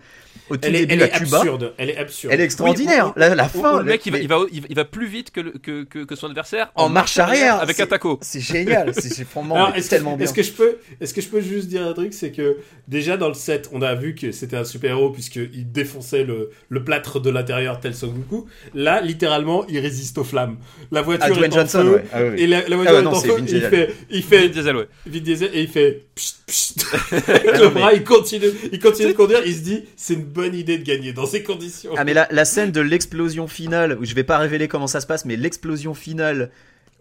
Au 0.51 0.57
tout 0.57 0.63
Elle 0.65 0.75
est, 0.77 0.81
début, 0.81 0.95
elle 0.95 1.03
à 1.05 1.07
est 1.07 1.19
Cuba, 1.25 1.39
absurde. 1.39 1.73
Elle 1.79 1.91
est 1.91 1.97
absurde. 1.97 2.33
elle 2.35 2.41
est 2.41 2.45
extraordinaire. 2.45 3.13
Oui, 3.17 3.23
la, 3.35 3.49
fin, 3.49 3.79
le 3.79 3.85
mec, 3.85 4.05
il 4.05 4.13
va, 4.13 4.19
il 4.19 4.29
va, 4.29 4.39
il 4.53 4.61
va- 4.61 4.67
il 4.69 4.77
va 4.77 4.85
plus 4.85 5.07
vite 5.07 5.31
que, 5.31 5.41
le- 5.41 5.53
que, 5.53 5.85
que, 5.85 6.01
que 6.05 6.15
son 6.15 6.27
adversaire 6.27 6.73
En 6.75 6.91
marche 6.91 7.17
arrière, 7.19 7.59
avec 7.61 7.81
un 7.81 7.87
taco. 7.87 8.19
c'est 8.21 8.41
génial. 8.41 8.93
C'est 8.99 9.27
vraiment 9.29 9.73
est-ce 9.73 9.89
tellement 9.89 10.13
que, 10.13 10.17
bien. 10.19 10.25
est-ce 10.27 10.35
que 10.35 10.43
je 10.43 10.53
peux, 10.53 10.77
est-ce 11.01 11.15
que 11.15 11.21
je 11.23 11.29
peux 11.29 11.41
juste 11.41 11.69
dire 11.69 11.87
un 11.87 11.93
truc, 11.95 12.13
c'est 12.13 12.33
que 12.33 12.59
déjà 12.89 13.17
dans 13.17 13.29
le 13.29 13.35
set, 13.35 13.71
on 13.73 13.81
a 13.83 13.95
vu 13.95 14.15
que 14.15 14.31
c'était 14.33 14.57
un 14.57 14.65
super 14.65 14.91
héros 14.91 15.11
puisqu'il 15.11 15.71
défonçait 15.73 16.25
le, 16.25 16.51
le 16.69 16.85
plâtre 16.85 17.19
de 17.21 17.31
l'intérieur 17.31 17.81
tel 17.81 17.95
Son 17.95 18.09
Goku. 18.09 18.47
Là, 18.75 19.01
littéralement, 19.01 19.65
il 19.69 19.79
résiste 19.79 20.19
aux 20.19 20.25
flammes. 20.25 20.59
La 20.91 21.01
voiture 21.03 21.27
Ah, 21.29 21.31
est 21.31 21.37
Dwayne 21.39 21.53
en 21.53 21.57
Johnson, 21.57 21.83
feu, 21.83 21.95
ouais. 21.95 22.05
Ah, 22.13 22.19
oui, 22.25 22.43
et 22.43 22.47
la, 22.47 22.69
la 22.69 22.77
voiture 22.77 22.95
ouais, 22.95 23.01
est 23.01 23.05
non, 23.05 23.11
en 23.13 23.15
c'est 23.15 23.29
feu. 23.29 23.37
Vin 23.39 23.45
Il 23.47 23.61
fait, 23.63 23.95
il 24.11 24.23
fait, 24.23 24.49
Diesel, 24.49 24.77
ouais. 24.83 24.89
Vin 25.07 25.21
Diesel 25.21 25.51
et 25.55 25.63
il 25.63 25.69
fait 25.69 26.05
psst, 26.15 26.37
psst. 26.47 26.87
Avec 27.13 27.43
Ah 27.55 27.59
le 27.59 27.65
mais- 27.69 27.81
bras, 27.81 27.93
il 27.95 28.05
continue, 28.05 28.47
il 28.73 28.79
continue 28.79 29.09
de 29.09 29.13
conduire. 29.17 29.41
Il 29.47 29.55
se 29.55 29.61
dit, 29.61 29.85
c'est 29.97 30.15
une 30.15 30.25
bonne 30.25 30.55
idée 30.55 30.79
de 30.79 30.85
gagner 30.85 31.13
dans 31.13 31.27
ces 31.27 31.43
conditions. 31.43 31.93
Ah 31.97 32.05
mais 32.05 32.15
la, 32.15 32.29
la 32.31 32.45
scène 32.45 32.71
de 32.73 32.81
l'explosion 32.81 33.47
finale, 33.49 33.99
où 34.01 34.05
je 34.05 34.15
vais 34.15 34.25
pas 34.25 34.39
révéler 34.39 34.69
comment 34.69 34.87
ça 34.87 35.01
se 35.01 35.07
passe, 35.07 35.25
mais 35.25 35.37
l'explosion 35.37 35.95
finale 35.95 36.51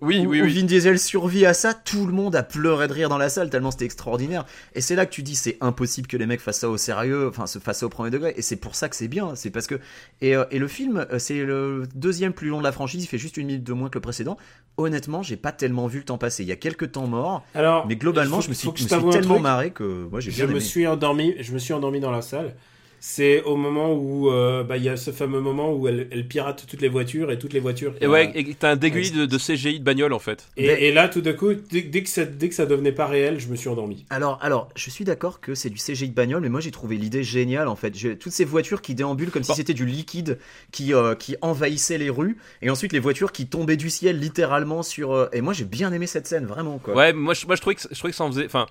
Oui, 0.02 0.26
où, 0.26 0.30
oui, 0.32 0.42
où 0.42 0.46
oui. 0.46 0.54
Vin 0.60 0.66
Diesel 0.66 0.98
survit 1.00 1.46
à 1.46 1.54
ça, 1.54 1.74
tout 1.74 2.06
le 2.06 2.12
monde 2.14 2.36
a 2.36 2.44
pleuré 2.44 2.88
de 2.88 2.94
rire 2.94 3.08
dans 3.10 3.18
la 3.20 3.30
salle 3.30 3.50
tellement 3.50 3.72
c'était 3.72 3.86
extraordinaire. 3.86 4.46
Et 4.76 4.82
c'est 4.82 4.96
là 4.96 5.06
que 5.06 5.12
tu 5.12 5.22
dis 5.24 5.36
c'est 5.36 5.58
impossible 5.62 6.08
que 6.08 6.18
les 6.18 6.26
mecs 6.26 6.42
fassent 6.42 6.60
ça 6.60 6.70
au 6.70 6.78
sérieux, 6.78 7.28
enfin 7.28 7.46
se 7.48 7.60
fassent 7.60 7.80
ça 7.80 7.86
au 7.86 7.90
premier 7.90 8.10
degré. 8.10 8.34
Et 8.36 8.42
c'est 8.42 8.56
pour 8.56 8.76
ça 8.76 8.90
que 8.90 8.96
c'est 8.96 9.08
bien, 9.08 9.36
c'est 9.36 9.50
parce 9.52 9.68
que 9.68 9.80
et, 10.22 10.36
euh, 10.36 10.46
et 10.52 10.60
le 10.60 10.68
film 10.68 11.06
euh, 11.12 11.20
c'est 11.20 11.44
le 11.46 11.84
deuxième 11.96 12.34
plus 12.34 12.50
long 12.50 12.60
de 12.60 12.64
la 12.64 12.72
franchise, 12.72 13.04
il 13.04 13.08
fait 13.08 13.18
juste 13.18 13.38
une 13.38 13.48
minute 13.48 13.64
de 13.64 13.74
moins 13.74 13.90
que 13.90 13.98
le 13.98 14.02
précédent. 14.02 14.38
Honnêtement, 14.78 15.22
j'ai 15.22 15.38
pas 15.38 15.52
tellement 15.52 15.88
vu 15.88 16.00
le 16.00 16.06
temps 16.06 16.18
passer. 16.18 16.44
Il 16.44 16.50
y 16.50 16.52
a 16.54 16.56
quelques 16.56 16.94
temps 16.94 17.06
morts, 17.08 17.44
Alors, 17.54 17.86
mais 17.88 17.96
globalement 17.96 18.38
faut- 18.38 18.42
je 18.44 18.50
me 18.50 18.54
suis, 18.54 18.70
je 18.76 18.84
me 18.84 19.12
tellement 19.12 19.34
truc. 19.36 19.42
marré 19.44 19.72
que 19.72 20.08
moi 20.10 20.20
j'ai 20.20 20.32
Je 20.32 20.38
bien 20.38 20.46
me 20.48 20.52
aimé. 20.52 20.60
suis 20.62 20.88
endormi, 20.88 21.36
je 21.40 21.52
me 21.54 21.60
suis 21.60 21.74
endormi 21.74 22.00
dans 22.00 22.12
la 22.12 22.22
salle. 22.22 22.56
C'est 23.04 23.42
au 23.42 23.56
moment 23.56 23.94
où 23.96 24.30
euh, 24.30 24.64
bah, 24.64 24.78
il 24.78 24.84
y 24.84 24.90
a 24.90 24.96
ce 24.96 25.10
fameux 25.10 25.40
moment 25.42 25.74
où 25.74 25.88
elle, 25.88 26.08
elle 26.12 26.28
pirate 26.28 26.66
toutes 26.70 26.82
les 26.82 26.88
voitures 26.88 27.32
et 27.32 27.40
toutes 27.40 27.52
les 27.52 27.60
voitures. 27.60 27.96
Et 28.00 28.06
ouais, 28.06 28.32
et 28.36 28.54
t'as 28.54 28.70
un 28.70 28.76
dégueulis 28.76 29.10
de, 29.10 29.26
de 29.26 29.38
CGI 29.40 29.80
de 29.80 29.84
bagnole 29.84 30.14
en 30.14 30.20
fait. 30.20 30.48
Et, 30.56 30.68
Mais- 30.68 30.84
et 30.84 30.92
là, 30.94 31.10
tout 31.10 31.22
d'un 31.22 31.34
coup, 31.34 31.52
dès, 31.56 31.82
dès 31.82 32.04
que 32.04 32.10
ça, 32.10 32.26
dès 32.26 32.48
que 32.48 32.54
ça 32.54 32.68
devenait 32.68 32.92
pas 32.92 33.08
réel, 33.08 33.40
je 33.40 33.48
me 33.48 33.56
suis 33.56 33.70
endormi. 33.70 34.06
Alors, 34.12 34.38
alors, 34.44 34.70
je 34.76 34.92
suis 34.92 35.04
d'accord 35.04 35.40
que 35.42 35.56
c'est 35.56 35.72
du 35.72 35.78
CGI 35.80 36.10
de 36.10 36.14
bagnole, 36.14 36.44
mais 36.44 36.50
moi 36.50 36.60
j'ai 36.62 36.70
trouvé 36.70 36.96
l'idée 36.96 37.24
géniale 37.24 37.68
en 37.70 37.76
fait. 37.76 37.96
J'ai- 37.98 38.20
Toutes 38.20 38.34
ces 38.34 38.46
voitures 38.46 38.84
qui 38.84 38.94
déambulent 38.94 39.32
comme 39.32 39.44
si 39.44 39.56
c'était 39.56 39.74
du 39.74 39.88
liquide 39.88 40.38
qui, 40.72 40.94
euh, 40.94 41.16
qui 41.16 41.36
envahissait 41.42 41.98
les 41.98 42.12
rues, 42.12 42.38
et 42.62 42.70
ensuite 42.70 42.94
les 42.94 43.00
voitures 43.00 43.32
qui 43.32 43.48
tombaient 43.48 43.78
du 43.78 43.90
ciel 43.90 44.20
littéralement 44.20 44.84
sur. 44.84 45.12
euh, 45.14 45.28
Et 45.34 45.42
moi 45.42 45.54
j'ai 45.54 45.66
bien 45.66 45.92
aimé 45.92 46.06
cette 46.06 46.28
scène, 46.28 46.46
vraiment 46.46 46.78
quoi. 46.78 46.94
Ouais, 46.96 47.14
moi 47.14 47.34
je, 47.34 47.48
moi, 47.48 47.56
je 47.56 47.62
trouvais 47.62 47.74
que 47.76 47.82
je 47.90 47.98
trouvais 47.98 48.12
que 48.12 48.16
ça 48.18 48.26
en 48.26 48.32
faisait. 48.32 48.46
Enfin, 48.46 48.68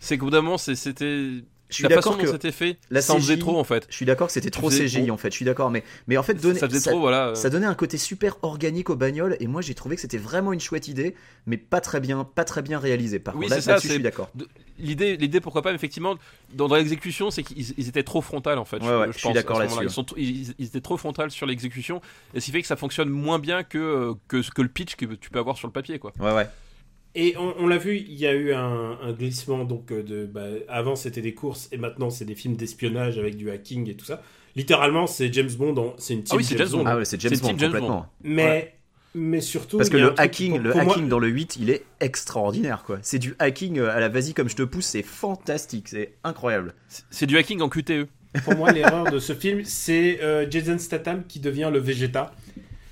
c'est 0.00 0.18
qu'au 0.18 0.26
bout 0.26 0.30
d'un 0.30 0.40
moment, 0.42 0.56
c'est- 0.58 0.76
c'était. 0.76 1.26
Je 1.72 1.76
suis 1.78 1.88
d'accord 1.88 2.16
que. 2.18 2.26
c'était 2.30 2.52
fait, 2.52 2.78
la 2.90 3.02
ça 3.02 3.14
en 3.14 3.16
faisait 3.16 3.38
trop 3.38 3.58
en 3.58 3.64
fait. 3.64 3.86
Je 3.90 3.96
suis 3.96 4.06
d'accord 4.06 4.28
que 4.28 4.32
c'était 4.32 4.50
trop 4.50 4.68
CGI 4.70 5.06
bon. 5.06 5.14
en 5.14 5.16
fait, 5.16 5.30
je 5.30 5.36
suis 5.36 5.44
d'accord, 5.44 5.70
mais, 5.70 5.82
mais 6.06 6.16
en 6.16 6.22
fait, 6.22 6.34
donner, 6.34 6.58
ça 6.58 6.68
faisait 6.68 6.80
ça- 6.80 6.90
trop, 6.90 7.00
voilà. 7.00 7.28
euh. 7.28 7.34
ça 7.34 7.50
donnait 7.50 7.66
un 7.66 7.74
côté 7.74 7.98
super 7.98 8.36
organique 8.42 8.90
aux 8.90 8.96
bagnoles, 8.96 9.36
et 9.40 9.46
moi 9.46 9.60
j'ai 9.62 9.74
trouvé 9.74 9.96
que 9.96 10.02
c'était 10.02 10.18
vraiment 10.18 10.52
une 10.52 10.60
chouette 10.60 10.88
idée, 10.88 11.14
mais 11.46 11.56
pas 11.56 11.80
très 11.80 12.00
bien, 12.00 12.24
pas 12.24 12.44
très 12.44 12.62
bien 12.62 12.78
réalisé. 12.78 13.18
Par 13.18 13.34
Oui, 13.34 13.42
contre, 13.46 13.56
là, 13.56 13.60
ça, 13.60 13.70
là-dessus, 13.72 13.88
je 13.88 13.92
suis 13.94 14.02
d'accord. 14.02 14.30
L'idée, 14.78 15.16
l'idée, 15.16 15.40
pourquoi 15.40 15.62
pas, 15.62 15.70
mais 15.70 15.76
effectivement, 15.76 16.16
dans, 16.54 16.66
dans 16.68 16.76
l'exécution, 16.76 17.30
c'est 17.30 17.42
qu'ils 17.42 17.74
ils 17.78 17.88
étaient 17.88 18.02
trop 18.02 18.20
frontal 18.22 18.58
en 18.58 18.64
fait. 18.64 18.78
Ouais, 18.82 18.88
ouais, 18.96 19.06
je 19.08 19.12
suis 19.12 19.22
pense, 19.22 19.34
d'accord 19.34 19.58
là-dessus. 19.58 19.78
Ils, 19.82 19.90
sont 19.90 20.06
ils, 20.16 20.54
ils 20.58 20.66
étaient 20.66 20.80
trop 20.80 20.96
frontal 20.96 21.30
sur 21.30 21.46
l'exécution, 21.46 22.00
et 22.34 22.40
ce 22.40 22.46
qui 22.46 22.52
fait 22.52 22.62
que 22.62 22.66
ça 22.66 22.76
fonctionne 22.76 23.08
moins 23.08 23.38
bien 23.38 23.62
que, 23.64 23.78
euh, 23.78 24.14
que, 24.28 24.38
que 24.50 24.62
le 24.62 24.68
pitch 24.68 24.96
que 24.96 25.04
tu 25.06 25.30
peux 25.30 25.38
avoir 25.38 25.56
sur 25.56 25.68
le 25.68 25.72
papier, 25.72 25.98
quoi. 25.98 26.12
Ouais, 26.18 26.32
ouais. 26.32 26.48
Et 27.14 27.34
on, 27.38 27.54
on 27.58 27.66
l'a 27.66 27.76
vu, 27.78 27.96
il 27.98 28.14
y 28.18 28.26
a 28.26 28.32
eu 28.32 28.52
un, 28.54 28.98
un 29.02 29.12
glissement. 29.12 29.64
Donc, 29.64 29.92
euh, 29.92 30.02
de, 30.02 30.24
bah, 30.24 30.46
avant, 30.68 30.96
c'était 30.96 31.20
des 31.20 31.34
courses 31.34 31.68
et 31.72 31.76
maintenant, 31.76 32.08
c'est 32.10 32.24
des 32.24 32.34
films 32.34 32.56
d'espionnage 32.56 33.18
avec 33.18 33.36
du 33.36 33.50
hacking 33.50 33.88
et 33.90 33.94
tout 33.94 34.06
ça. 34.06 34.22
Littéralement, 34.56 35.06
c'est 35.06 35.32
James 35.32 35.50
Bond. 35.58 35.94
C'est 35.98 36.14
une 36.14 36.22
team 36.24 36.34
Ah 36.34 36.36
oui, 36.38 36.44
c'est 36.44 36.56
James 36.58 36.68
Bond. 36.70 36.84
Ah 36.86 36.96
ouais, 36.96 37.04
c'est 37.04 37.20
James 37.20 37.32
Bond 37.40 37.48
James 37.58 37.58
complètement. 37.72 38.06
Mais, 38.22 38.74
mais 39.14 39.40
surtout. 39.40 39.76
Parce 39.78 39.90
que 39.90 39.96
le 39.98 40.18
hacking, 40.20 40.52
pour- 40.52 40.60
le 40.60 40.70
pour 40.72 40.82
moi- 40.84 40.92
hacking 40.94 41.08
dans 41.08 41.18
le 41.18 41.28
8, 41.28 41.56
il 41.60 41.68
est 41.70 41.84
extraordinaire 42.00 42.82
quoi. 42.84 42.98
C'est 43.02 43.18
du 43.18 43.34
hacking 43.38 43.78
euh, 43.78 43.90
à 43.90 44.00
la 44.00 44.08
vas-y 44.08 44.32
comme 44.34 44.48
je 44.48 44.56
te 44.56 44.62
pousse, 44.62 44.86
c'est 44.86 45.02
fantastique, 45.02 45.88
c'est 45.88 46.12
incroyable. 46.24 46.74
C'est- 46.88 47.02
C'est 47.10 47.26
du 47.26 47.36
hacking 47.38 47.60
en 47.62 47.68
QTE. 47.68 48.08
Pour 48.44 48.56
moi, 48.56 48.72
l'erreur 48.72 49.10
de 49.10 49.18
ce 49.18 49.34
film, 49.34 49.62
c'est 49.64 50.20
euh, 50.22 50.46
Jason 50.50 50.78
Statham 50.78 51.24
qui 51.26 51.40
devient 51.40 51.68
le 51.70 51.78
Vegeta. 51.78 52.34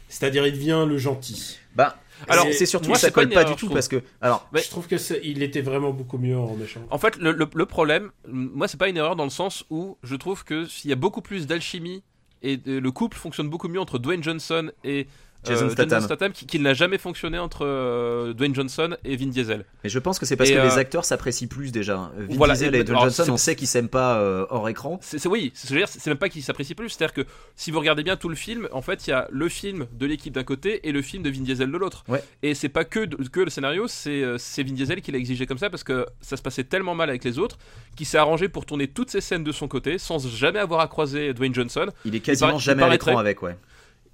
C'est-à-dire, 0.09 0.47
il 0.47 0.52
devient 0.52 0.84
le 0.88 0.98
gentil. 0.98 1.59
Bah, 1.76 1.97
Alors, 2.28 2.47
c'est 2.52 2.66
surtout 2.66 2.88
moi, 2.88 2.97
que 2.97 3.01
ça 3.01 3.09
pas 3.09 3.22
colle 3.22 3.28
pas 3.30 3.42
erreur, 3.42 3.55
du 3.56 3.60
tout 3.60 3.68
parce 3.72 3.88
que 3.88 4.02
alors. 4.20 4.48
Je 4.55 4.68
trouve 4.68 4.86
que 4.86 4.97
il 5.24 5.42
était 5.42 5.60
vraiment 5.62 5.90
beaucoup 5.92 6.18
mieux 6.18 6.36
en 6.36 6.55
méchant. 6.55 6.80
En 6.90 6.98
fait, 6.98 7.16
le, 7.16 7.32
le- 7.32 7.48
le 7.55 7.66
problème, 7.66 8.10
moi, 8.28 8.68
c'est 8.68 8.76
pas 8.78 8.88
une 8.88 8.97
erreur 8.97 9.16
dans 9.16 9.24
le 9.24 9.30
sens 9.30 9.64
où 9.70 9.97
je 10.02 10.14
trouve 10.16 10.44
que 10.44 10.66
s'il 10.66 10.90
y 10.90 10.92
a 10.92 10.97
beaucoup 10.97 11.22
plus 11.22 11.47
d'alchimie 11.47 12.02
et 12.42 12.56
de- 12.56 12.78
le 12.78 12.90
couple 12.92 13.16
fonctionne 13.16 13.48
beaucoup 13.48 13.68
mieux 13.68 13.80
entre 13.80 13.98
Dwayne 13.98 14.22
Johnson 14.22 14.70
et 14.84 15.06
Jason 15.44 15.70
Statham. 15.70 16.32
qui- 16.32 16.46
qu'il 16.46 16.62
n'a 16.62 16.74
jamais 16.74 16.98
fonctionné 16.98 17.38
entre 17.38 17.64
euh, 17.64 18.32
Dwayne 18.34 18.54
Johnson 18.54 18.96
et 19.04 19.16
Vin 19.16 19.26
Diesel. 19.28 19.64
Mais 19.84 19.90
je 19.90 19.98
pense 19.98 20.18
que 20.18 20.26
c'est 20.26 20.36
parce 20.36 20.50
Et, 20.50 20.54
que 20.54 20.58
euh, 20.58 20.64
les 20.64 20.78
acteurs 20.78 21.04
s'apprécient 21.04 21.48
plus 21.48 21.72
déjà. 21.72 22.10
Vin 22.16 22.36
Voilà, 22.36 22.54
Diesel 22.54 22.74
et- 22.74 22.78
et 22.80 22.84
Dwayne 22.84 22.98
alors, 22.98 23.10
Johnson, 23.14 23.32
on 23.32 23.36
sait 23.36 23.56
qu'ils 23.56 23.66
s'aiment 23.66 23.88
pas 23.88 24.18
euh, 24.18 24.46
hors 24.50 24.68
écran. 24.68 24.98
C'est 25.02 25.24
oui, 25.26 25.50
c'est 25.54 26.06
même 26.06 26.16
pas 26.18 26.28
qu'ils 26.28 26.42
s'apprécient 26.42 26.74
plus, 26.76 26.90
c'est-à-dire 26.90 27.14
que 27.14 27.22
si 27.56 27.70
vous 27.70 27.78
regardez 27.78 28.02
bien 28.02 28.16
tout 28.16 28.28
le 28.28 28.34
film, 28.34 28.68
en 28.72 28.82
fait, 28.82 29.06
il 29.06 29.10
y 29.10 29.12
a 29.12 29.28
le 29.30 29.48
film 29.48 29.86
de 29.92 30.06
l'équipe 30.06 30.32
d'un 30.34 30.44
côté 30.44 30.86
et 30.88 30.92
le 30.92 31.02
film 31.02 31.22
de 31.22 31.30
Vin 31.30 31.40
Diesel 31.42 31.70
de 31.70 31.76
l'autre. 31.78 32.04
Ouais. 32.08 32.22
Et 32.42 32.54
c'est 32.54 32.68
pas 32.68 32.84
que, 32.84 33.06
que 33.28 33.40
le 33.40 33.50
scénario, 33.50 33.86
c'est 33.88 34.22
euh, 34.22 34.36
c'est 34.38 34.62
Vin 34.62 34.72
Diesel 34.74 35.00
qui 35.00 35.10
l'a 35.12 35.18
exigé 35.18 35.46
comme 35.46 35.58
ça 35.58 35.70
parce 35.70 35.84
que 35.84 36.06
ça 36.20 36.36
se 36.36 36.42
passait 36.42 36.64
tellement 36.64 36.94
mal 36.94 37.08
avec 37.08 37.24
les 37.24 37.38
autres 37.38 37.56
qu'il 37.96 38.06
s'est 38.06 38.18
arrangé 38.18 38.48
pour 38.48 38.66
tourner 38.66 38.88
toutes 38.88 39.10
ces 39.10 39.20
scènes 39.20 39.44
de 39.44 39.52
son 39.52 39.68
côté 39.68 39.98
sans 39.98 40.18
jamais 40.28 40.58
avoir 40.58 40.80
à 40.80 40.86
croiser 40.88 41.32
Dwayne 41.34 41.54
Johnson. 41.54 41.86
Il 42.04 42.14
est 42.14 42.20
quasiment 42.20 42.50
paraît- 42.50 42.60
jamais 42.60 42.82
à 42.82 42.88
l'écran 42.88 43.16
avec, 43.18 43.42
ouais. 43.42 43.56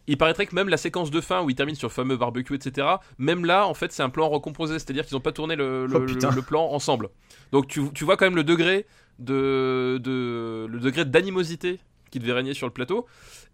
Il 0.08 0.16
paraîtrait 0.18 0.46
que 0.46 0.54
même 0.54 0.68
la 0.68 0.76
séquence 0.76 1.10
de 1.10 1.20
fin 1.20 1.42
où 1.42 1.50
il 1.50 1.56
termine 1.56 1.74
sur 1.74 1.88
le 1.88 1.92
fameux 1.92 2.16
barbecue, 2.16 2.54
etc., 2.54 2.86
même 3.18 3.44
là, 3.44 3.66
en 3.66 3.74
fait, 3.74 3.90
c'est 3.92 4.02
un 4.02 4.08
plan 4.10 4.28
recomposé, 4.28 4.74
c'est-à-dire 4.78 5.04
qu'ils 5.04 5.16
n'ont 5.16 5.20
pas 5.20 5.32
tourné 5.32 5.56
le, 5.56 5.86
le- 5.86 5.96
Oh, 5.96 5.98
le- 5.98 6.34
le 6.36 6.42
plan 6.42 6.68
ensemble. 6.72 7.08
Donc 7.52 7.66
tu, 7.66 7.80
tu 7.92 8.04
vois 8.04 8.16
quand 8.16 8.26
même 8.26 8.36
le 8.36 8.44
degré 8.44 8.86
de, 9.18 9.98
de 10.02 10.66
le 10.70 10.78
degré 10.78 11.04
d'animosité 11.04 11.80
qui 12.10 12.18
devait 12.20 12.32
régner 12.32 12.54
sur 12.54 12.66
le 12.66 12.72
plateau. 12.72 13.06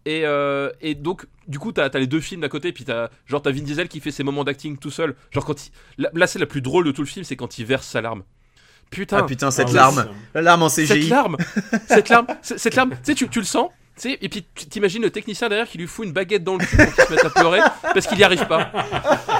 Et, 0.05 0.23
euh, 0.25 0.69
et 0.81 0.95
donc, 0.95 1.25
du 1.47 1.59
coup, 1.59 1.71
t'as 1.71 1.85
as 1.91 1.99
les 1.99 2.07
deux 2.07 2.19
films 2.19 2.41
d'à 2.41 2.49
côté, 2.49 2.71
puis 2.73 2.83
t'as 2.83 3.09
genre 3.25 3.41
t'as 3.41 3.51
Vin 3.51 3.61
Diesel 3.61 3.87
qui 3.87 3.99
fait 3.99 4.11
ses 4.11 4.23
moments 4.23 4.43
d'acting 4.43 4.77
tout 4.77 4.91
seul. 4.91 5.15
Genre 5.31 5.45
quand 5.45 5.65
il, 5.67 5.71
la, 5.97 6.09
la 6.13 6.27
scène 6.27 6.41
la 6.41 6.45
plus 6.45 6.61
drôle 6.61 6.85
de 6.85 6.91
tout 6.91 7.01
le 7.01 7.07
film, 7.07 7.23
c'est 7.23 7.35
quand 7.37 7.57
il 7.57 7.65
verse 7.65 7.87
sa 7.87 8.01
larme. 8.01 8.23
Putain, 8.91 9.19
Ah 9.19 9.23
putain, 9.23 9.49
cette 9.49 9.69
Ah, 9.71 9.73
larme. 9.75 10.05
La 10.35 10.41
larme 10.41 10.63
en 10.63 10.69
cette 10.69 10.87
CGI. 10.87 11.07
larme, 11.09 11.37
cette 11.87 12.09
larme, 12.09 12.27
cette 12.41 12.75
larme, 12.75 12.91
tu 12.91 12.97
sais, 13.03 13.15
tu, 13.15 13.27
tu 13.27 13.39
le 13.39 13.45
sens, 13.45 13.69
sais, 14.01 14.17
et 14.21 14.29
puis 14.29 14.43
t'imagines 14.69 15.01
le 15.01 15.09
technicien 15.11 15.49
derrière 15.49 15.67
qui 15.69 15.77
lui 15.77 15.87
fout 15.87 16.05
une 16.05 16.13
baguette 16.13 16.43
dans 16.43 16.57
le 16.57 16.65
cul 16.65 16.77
pour 16.77 16.93
qu'il 16.95 17.03
se 17.05 17.11
mette 17.13 17.25
à 17.25 17.29
pleurer 17.29 17.59
parce 17.81 18.07
qu'il 18.07 18.17
n'y 18.17 18.23
arrive 18.23 18.45
pas. 18.47 18.71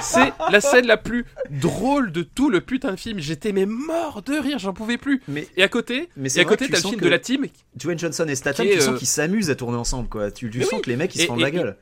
C'est 0.02 0.32
la 0.50 0.60
scène 0.60 0.86
la 0.86 0.96
plus 0.96 1.24
drôle 1.50 2.12
de 2.12 2.22
tout 2.22 2.50
le 2.50 2.60
putain 2.60 2.92
de 2.92 2.96
film. 2.96 3.18
J'étais 3.18 3.52
mais 3.52 3.66
mort 3.66 4.22
de 4.22 4.34
rire, 4.34 4.58
j'en 4.58 4.72
pouvais 4.72 4.96
plus. 4.98 5.22
Mais 5.28 5.46
Et 5.56 5.62
à 5.62 5.68
côté, 5.68 6.08
Mais 6.16 6.32
et 6.34 6.40
à 6.40 6.44
côté 6.44 6.68
t'as 6.68 6.76
le 6.76 6.82
film 6.88 7.00
de 7.00 7.08
la 7.08 7.18
team. 7.18 7.46
Dwayne 7.76 7.98
Johnson 7.98 8.26
et 8.28 8.34
Statham, 8.34 8.66
tu 8.66 8.80
sens 8.80 8.88
euh, 8.94 8.96
qu'ils 8.98 9.06
s'amusent 9.08 9.50
à 9.50 9.54
tourner 9.54 9.76
ensemble, 9.78 10.08
quoi. 10.08 10.30
Tu, 10.30 10.48
tu 10.50 10.62
sens 10.62 10.72
oui. 10.74 10.80
que 10.82 10.90
les 10.90 10.96
mecs 10.96 11.14
ils 11.14 11.18
se 11.18 11.24
Et- 11.24 11.26
font 11.26 11.34
de 11.36 11.40
et- 11.40 11.44
la 11.44 11.50
gueule. 11.50 11.76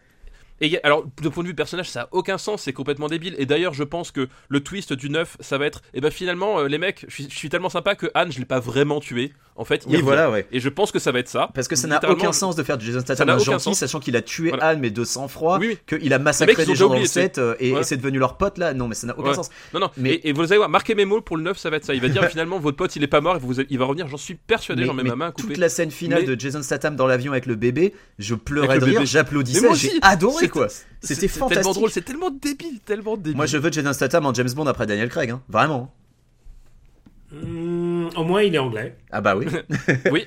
Et 0.62 0.82
alors, 0.84 1.04
de 1.20 1.28
point 1.28 1.42
de 1.42 1.48
vue 1.48 1.54
personnage, 1.54 1.90
ça 1.90 2.02
a 2.02 2.08
aucun 2.12 2.38
sens, 2.38 2.62
c'est 2.62 2.72
complètement 2.72 3.08
débile. 3.08 3.34
Et 3.36 3.44
d'ailleurs, 3.46 3.74
je 3.74 3.82
pense 3.84 4.10
que 4.12 4.28
le 4.48 4.60
twist 4.60 4.92
du 4.94 5.10
9, 5.10 5.36
ça 5.40 5.58
va 5.58 5.66
être, 5.66 5.82
et 5.92 6.00
ben 6.00 6.10
finalement, 6.10 6.60
euh, 6.60 6.68
les 6.68 6.78
mecs, 6.78 7.04
je 7.08 7.12
suis- 7.14 7.28
je 7.28 7.36
suis 7.36 7.48
tellement 7.50 7.68
sympa 7.68 7.94
que 7.96 8.06
Anne, 8.14 8.32
je 8.32 8.38
l'ai 8.38 8.44
pas 8.46 8.60
vraiment 8.60 9.00
tué. 9.00 9.32
En 9.54 9.66
fait, 9.66 9.84
Oui, 9.86 10.00
voilà, 10.00 10.30
ouais. 10.30 10.46
Et 10.50 10.60
je 10.60 10.68
pense 10.70 10.92
que 10.92 10.98
ça 10.98 11.12
va 11.12 11.18
être 11.18 11.28
ça. 11.28 11.50
Parce 11.54 11.68
que 11.68 11.76
ça 11.76 11.86
n'a 11.86 12.00
aucun 12.08 12.32
sens 12.32 12.56
de 12.56 12.62
faire 12.62 12.80
Jason 12.80 13.00
Statham 13.00 13.38
gentil, 13.38 13.62
sens. 13.64 13.78
sachant 13.78 14.00
qu'il 14.00 14.16
a 14.16 14.22
tué 14.22 14.48
Voilà. 14.48 14.68
Anne, 14.68 14.80
mais 14.80 14.88
de 14.88 15.04
sang-froid, 15.04 15.58
Oui, 15.58 15.76
oui. 15.90 15.98
qu'il 15.98 16.12
a 16.14 16.18
massacré 16.18 16.54
Les 16.54 16.58
mecs, 16.58 16.68
des 16.68 16.74
gens 16.74 16.88
dans 16.88 16.98
le 16.98 17.04
set, 17.04 17.36
euh, 17.36 17.54
et, 17.60 17.72
Ouais. 17.74 17.80
et 17.80 17.84
c'est 17.84 17.98
devenu 17.98 18.18
leur 18.18 18.38
pote 18.38 18.56
là. 18.56 18.72
Non, 18.72 18.88
mais 18.88 18.94
ça 18.94 19.06
n'a 19.06 19.18
aucun 19.18 19.28
Ouais. 19.28 19.34
sens. 19.34 19.50
Non, 19.74 19.80
non, 19.80 19.90
Mais- 19.98 20.14
et, 20.14 20.30
et 20.30 20.32
vous 20.32 20.42
allez 20.44 20.56
voir, 20.56 20.70
marquez 20.70 20.94
mes 20.94 21.04
mots 21.04 21.20
pour 21.20 21.36
le 21.36 21.42
9, 21.42 21.58
ça 21.58 21.68
va 21.68 21.76
être 21.76 21.84
ça. 21.84 21.92
Il 21.92 22.00
va 22.00 22.08
dire 22.08 22.24
finalement, 22.30 22.58
votre 22.60 22.78
pote, 22.78 22.96
il 22.96 23.02
est 23.02 23.06
pas 23.08 23.20
mort, 23.20 23.38
vous, 23.40 23.60
il 23.60 23.78
va 23.78 23.84
revenir, 23.84 24.08
j'en 24.08 24.16
suis 24.16 24.36
persuadé, 24.36 24.84
j'en 24.86 24.94
mets 24.94 25.02
ma 25.02 25.16
main 25.16 25.26
à 25.28 25.32
couper. 25.32 25.48
toute 25.48 25.56
la 25.58 25.68
scène 25.68 25.90
finale 25.90 26.20
Mais- 26.22 26.34
de 26.34 26.40
Jason 26.40 26.62
Statham 26.62 26.96
dans 26.96 27.06
l'avion 27.06 27.32
avec 27.32 27.44
le 27.44 27.54
bébé, 27.54 27.92
je 28.18 28.34
pleurais 28.34 28.78
de 28.78 28.84
rire, 28.86 29.04
j'applaudissais, 29.04 29.74
j'ai 29.74 29.90
adoré 30.00 30.48
quoi. 30.52 30.68
C'était 31.02 31.26
tellement 31.26 31.72
drôle, 31.72 31.90
c'est 31.90 32.02
tellement 32.02 32.30
débile, 32.30 32.80
tellement 32.84 33.16
débile. 33.16 33.36
Moi 33.36 33.46
je 33.46 33.58
veux 33.58 33.72
Jason 33.72 33.92
Statham 33.92 34.26
en 34.26 34.34
James 34.34 34.52
Bond 34.54 34.66
après 34.66 34.86
Daniel 34.86 35.08
Craig, 35.08 35.30
hein. 35.30 35.42
vraiment. 35.48 35.92
Hmm, 37.32 38.08
au 38.14 38.24
moins, 38.24 38.42
il 38.42 38.54
est 38.54 38.58
anglais. 38.58 38.96
Ah 39.10 39.20
bah 39.20 39.34
oui. 39.36 39.46
Oui. 40.12 40.26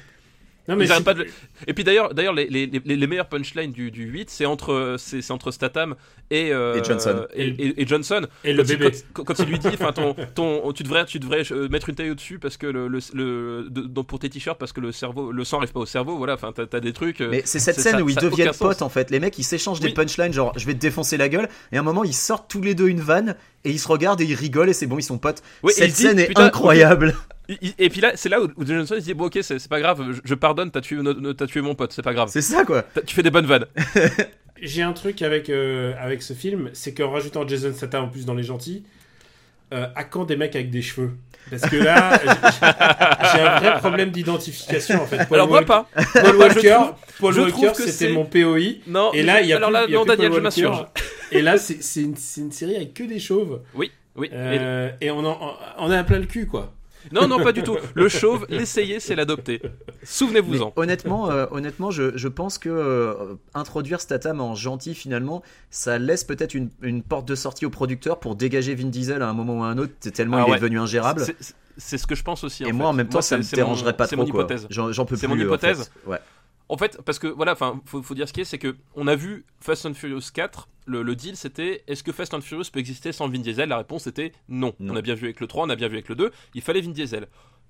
Non, 0.68 0.76
mais 0.76 0.86
Ils 0.86 1.04
pas 1.04 1.14
de 1.14 1.28
Et 1.68 1.74
puis 1.74 1.84
d'ailleurs, 1.84 2.14
d'ailleurs 2.14 2.34
les, 2.34 2.48
les, 2.48 2.66
les, 2.68 2.96
les 2.96 3.08
meilleures 3.08 3.30
punchlines 3.30 3.72
du, 3.72 3.92
du 3.92 4.06
8, 4.06 4.30
c'est 4.30 4.46
entre, 4.46 4.96
c'est, 4.98 5.22
c'est 5.22 5.32
entre 5.32 5.52
Statham 5.52 5.96
et, 6.32 6.52
euh, 6.52 6.76
Et 6.80 6.84
Johnson. 6.84 7.26
Et, 7.36 7.46
et- 7.48 7.82
et 7.82 7.88
Johnson. 7.88 8.26
Et 8.44 8.54
le 8.54 8.64
il- 8.64 8.68
bébé. 8.68 8.92
Quand, 9.14 9.24
quand 9.24 9.38
il 9.40 9.46
lui 9.46 9.60
dit, 9.60 9.68
enfin, 9.74 9.92
ton, 9.92 10.16
ton, 10.34 10.72
tu 10.74 10.82
devrais, 10.84 11.06
tu 11.06 11.20
devrais 11.20 11.44
euh, 11.52 11.70
mettre 11.70 11.90
une 11.90 11.96
taille 11.96 12.10
au-dessus 12.10 12.40
parce 12.40 12.58
que 12.58 12.66
le, 12.66 12.88
le, 12.88 13.00
le- 13.14 13.68
de- 13.70 13.82
donc 13.82 14.08
pour 14.08 14.18
tes 14.20 14.30
t-shirts 14.30 14.58
parce 14.58 14.74
que 14.74 14.82
le 14.82 14.92
cerveau, 14.92 15.32
le 15.32 15.44
sang 15.44 15.58
arrive 15.60 15.72
pas 15.72 15.82
au 15.82 15.86
cerveau. 15.86 16.18
Voilà, 16.18 16.34
enfin, 16.34 16.52
t'as, 16.54 16.66
t'as 16.66 16.80
des 16.80 16.94
trucs. 16.94 17.22
euh, 17.22 17.30
Mais 17.30 17.44
c'est 17.46 17.60
cette 17.60 17.76
c'est- 17.76 17.82
scène 17.82 17.98
ça- 17.98 18.04
où 18.04 18.10
ils 18.10 18.16
deviennent 18.16 18.48
sens. 18.48 18.58
potes 18.58 18.82
en 18.82 18.90
fait. 18.90 19.12
Les 19.12 19.20
mecs 19.20 19.38
ils 19.38 19.44
s'échangent 19.44 19.80
des 19.82 19.94
punchlines 19.94 20.34
genre 20.34 20.52
je 20.58 20.66
vais 20.66 20.74
te 20.74 20.80
défoncer 20.80 21.18
la 21.18 21.30
gueule 21.30 21.48
et 21.72 21.78
à 21.78 21.82
un 21.82 21.84
moment 21.84 22.04
ils 22.04 22.14
sortent 22.14 22.50
tous 22.50 22.62
les 22.62 22.74
deux 22.74 22.88
une 22.88 23.02
vanne 23.02 23.36
et 23.66 23.72
ils 23.72 23.80
se 23.80 23.88
regardent 23.88 24.22
et 24.22 24.26
ils 24.26 24.36
rigolent 24.36 24.70
et 24.70 24.74
c'est 24.74 24.86
bon 24.88 24.98
ils 24.98 25.04
sont 25.04 25.18
potes. 25.18 25.42
Oui, 25.64 25.72
et 25.76 25.82
cette 25.82 25.92
dit, 25.94 26.04
scène 26.04 26.20
est 26.20 26.38
incroyable. 26.40 27.16
Et 27.78 27.90
puis 27.90 28.02
là, 28.02 28.14
c'est 28.16 28.30
là 28.30 28.42
où, 28.42 28.48
Johnson 28.66 28.96
dit 29.00 29.14
bon 29.14 29.26
ok, 29.26 29.40
c'est, 29.42 29.60
c'est 29.60 29.70
pas 29.70 29.80
grave, 29.80 30.04
je, 30.14 30.20
je 30.24 30.34
pardonne, 30.36 30.72
t'as 30.72 30.82
tué, 30.82 30.96
no- 30.96 31.14
no- 31.14 31.34
t'as 31.34 31.46
tué 31.48 31.62
mon 31.62 31.76
pote, 31.76 31.92
c'est 31.94 32.02
pas 32.02 32.14
grave. 32.14 32.30
C'est 32.32 32.42
ça 32.42 32.64
quoi. 32.66 32.82
T'as- 32.84 33.02
Tu 33.02 33.14
fais 33.14 33.24
des 33.24 33.30
bonnes 33.32 33.46
vannes. 33.46 33.66
J'ai 34.62 34.82
un 34.82 34.94
truc 34.94 35.22
avec, 35.22 35.50
euh, 35.50 35.94
avec 36.00 36.24
ce 36.24 36.34
film, 36.34 36.70
c'est 36.74 36.94
qu'en 36.94 37.12
rajoutant 37.12 37.46
Jason 37.48 37.74
Statham 37.74 38.06
en 38.06 38.08
plus 38.08 38.26
dans 38.26 38.34
les 38.34 38.44
gentils, 38.44 38.84
euh, 39.74 39.88
à 39.96 40.04
quand 40.06 40.24
des 40.26 40.38
mecs 40.38 40.56
avec 40.56 40.70
des 40.72 40.82
cheveux? 40.82 41.12
Parce 41.52 41.62
que 41.70 41.76
là, 41.76 42.20
j'ai- 42.24 43.30
j'ai 43.38 43.42
un 43.42 43.60
vrai 43.60 43.78
problème 43.78 44.10
d'identification 44.10 45.02
en 45.04 45.06
fait. 45.06 45.28
Paul 45.28 45.36
Alors 45.36 45.48
moi 45.48 45.60
Walker- 45.60 45.68
pas. 45.68 45.90
Paul 46.22 46.36
Walker, 46.38 46.70
trouve- 46.72 46.94
Paul 47.20 47.34
je 47.34 47.40
Walker, 47.42 47.52
trouve 47.54 47.72
que 47.74 47.78
c'était 47.84 47.92
c'est- 47.92 48.12
mon 48.14 48.26
POI. 48.26 48.60
Non. 48.88 49.12
Et 49.14 49.22
là, 49.22 49.42
il 49.42 49.48
y 49.48 49.54
a 49.54 49.58
alors 49.58 49.70
plus, 49.70 49.74
là, 49.74 49.86
il 49.88 49.92
y 49.92 49.96
a 49.96 49.98
non, 50.00 50.04
plus 50.06 50.10
Daniel, 50.16 50.30
Paul 50.32 50.40
je 50.40 50.44
m'insurge. 50.44 50.86
Et 51.31 51.41
là, 51.41 51.57
c'est 51.57 51.81
c'est 51.84 52.02
une, 52.02 52.15
c'est 52.15 52.41
une 52.41 52.52
série 52.52 52.76
avec 52.76 52.93
que 52.93 53.03
des 53.03 53.19
chauves. 53.19 53.61
Oui, 53.73 53.91
oui. 54.15 54.27
Et- 54.27 54.34
Euh, 54.34 54.91
et 55.02 55.11
on 55.11 55.26
en, 55.26 55.56
on 55.77 55.91
a 55.91 56.03
plein 56.03 56.19
le 56.19 56.26
cul, 56.26 56.45
quoi. 56.47 56.73
Non, 57.11 57.27
non, 57.27 57.39
pas 57.43 57.52
du 57.52 57.61
tout. 57.61 57.77
Le 57.93 58.10
chauve, 58.10 58.47
l'essayer, 58.49 58.99
c'est 58.99 59.15
l'adopter. 59.15 59.61
Souvenez-vous-en. 60.03 60.73
honnêtement, 60.76 61.30
euh, 61.30 61.45
honnêtement, 61.52 61.91
je, 61.91 62.18
je 62.18 62.27
pense 62.27 62.57
que 62.57 62.69
euh, 62.69 63.35
introduire 63.53 64.02
Statham 64.02 64.41
en 64.41 64.56
gentil 64.56 64.95
finalement, 64.95 65.43
ça 65.69 65.99
laisse 65.99 66.23
peut-être 66.23 66.56
une, 66.56 66.69
une 66.81 67.03
porte 67.03 67.27
de 67.27 67.35
sortie 67.35 67.65
au 67.65 67.69
producteur 67.69 68.19
pour 68.19 68.35
dégager 68.35 68.73
Vin 68.73 68.88
Diesel 68.88 69.22
à 69.22 69.30
un 69.30 69.34
moment 69.34 69.60
ou 69.60 69.64
à 69.64 69.68
un 69.68 69.77
autre, 69.77 69.93
tellement 70.14 70.38
Ah 70.38 70.43
il 70.47 70.52
ouais. 70.52 70.57
est 70.57 70.60
devenu 70.61 70.80
ingérable. 70.80 71.22
C'est- 71.22 71.35
c'est- 71.39 71.53
C'est 71.77 71.97
ce 71.97 72.07
que 72.07 72.15
je 72.15 72.23
pense 72.23 72.43
aussi. 72.45 72.64
Et 72.64 72.72
en 72.72 72.73
moi 72.73 72.85
fait. 72.85 72.89
en 72.89 72.93
même 72.93 73.10
temps, 73.10 73.22
ça 73.22 73.30
c'est- 73.35 73.38
me 73.38 73.41
c'est 73.43 73.56
mon- 73.57 73.64
dérangerait 73.64 73.97
pas 73.97 74.07
c'est 74.07 74.15
trop 74.15 74.26
mon 74.26 74.31
quoi. 74.31 74.43
hypothèse. 74.43 74.65
J'en 74.69 75.06
peux 75.06 75.18
C'est 75.18 75.27
plus. 75.27 75.35
mon 75.35 75.41
en 75.41 75.45
hypothèse. 75.45 75.91
fait. 76.06 76.10
Ouais. 76.10 76.19
En 76.68 76.78
fait, 76.78 77.00
parce 77.06 77.20
que 77.20 77.28
voilà, 77.28 77.52
enfin, 77.54 77.80
faut, 77.86 78.02
faut 78.02 78.16
dire 78.16 78.28
ce 78.28 78.34
qui 78.34 78.42
est, 78.42 78.46
c'est 78.46 78.58
que 78.58 78.76
on 78.96 79.08
a 79.08 79.16
vu 79.16 79.46
Fast 79.60 79.86
and 79.86 79.94
Furious 79.94 80.22
4. 80.34 80.68
Le, 80.88 81.02
le 81.04 81.16
deal, 81.16 81.36
c'était 81.36 81.84
est-ce 81.88 82.04
que 82.04 82.12
Fast 82.12 82.34
and 82.34 82.42
Furious 82.42 82.66
peut 82.72 82.80
exister 82.80 83.12
sans 83.12 83.28
Vin 83.28 83.40
Diesel? 83.40 83.70
La 83.70 83.78
réponse 83.78 84.08
était 84.08 84.32
non. 84.50 84.74
Non. 84.80 84.94
On 84.94 84.98
a 84.98 85.02
bien 85.02 85.14
vu 85.16 85.26
avec 85.26 85.40
le 85.40 85.48
3, 85.48 85.66
on 85.66 85.70
a 85.70 85.76
bien 85.76 85.88
vu 85.88 85.96
avec 85.96 86.10
le 86.10 86.16
2. 86.16 86.32
Il 86.56 86.62
fallait 86.62 86.82
Vin 86.82 86.92
Diesel. 86.92 87.28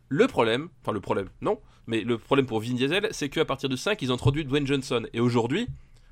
Le 0.08 0.28
problème, 0.28 0.70
enfin 0.82 0.92
le 0.92 1.00
problème, 1.02 1.28
non, 1.42 1.60
mais 1.88 2.02
le 2.02 2.18
problème 2.18 2.46
pour 2.46 2.60
Vin 2.62 2.74
Diesel, 2.74 3.08
c'est 3.12 3.28
qu'à 3.30 3.44
partir 3.44 3.70
de 3.70 3.76
5, 3.76 4.02
ils 4.02 4.12
ont 4.12 4.16
introduit 4.16 4.46
Dwayne 4.46 4.68
Johnson. 4.68 5.04
Et 5.14 5.20
aujourd'hui, 5.20 5.68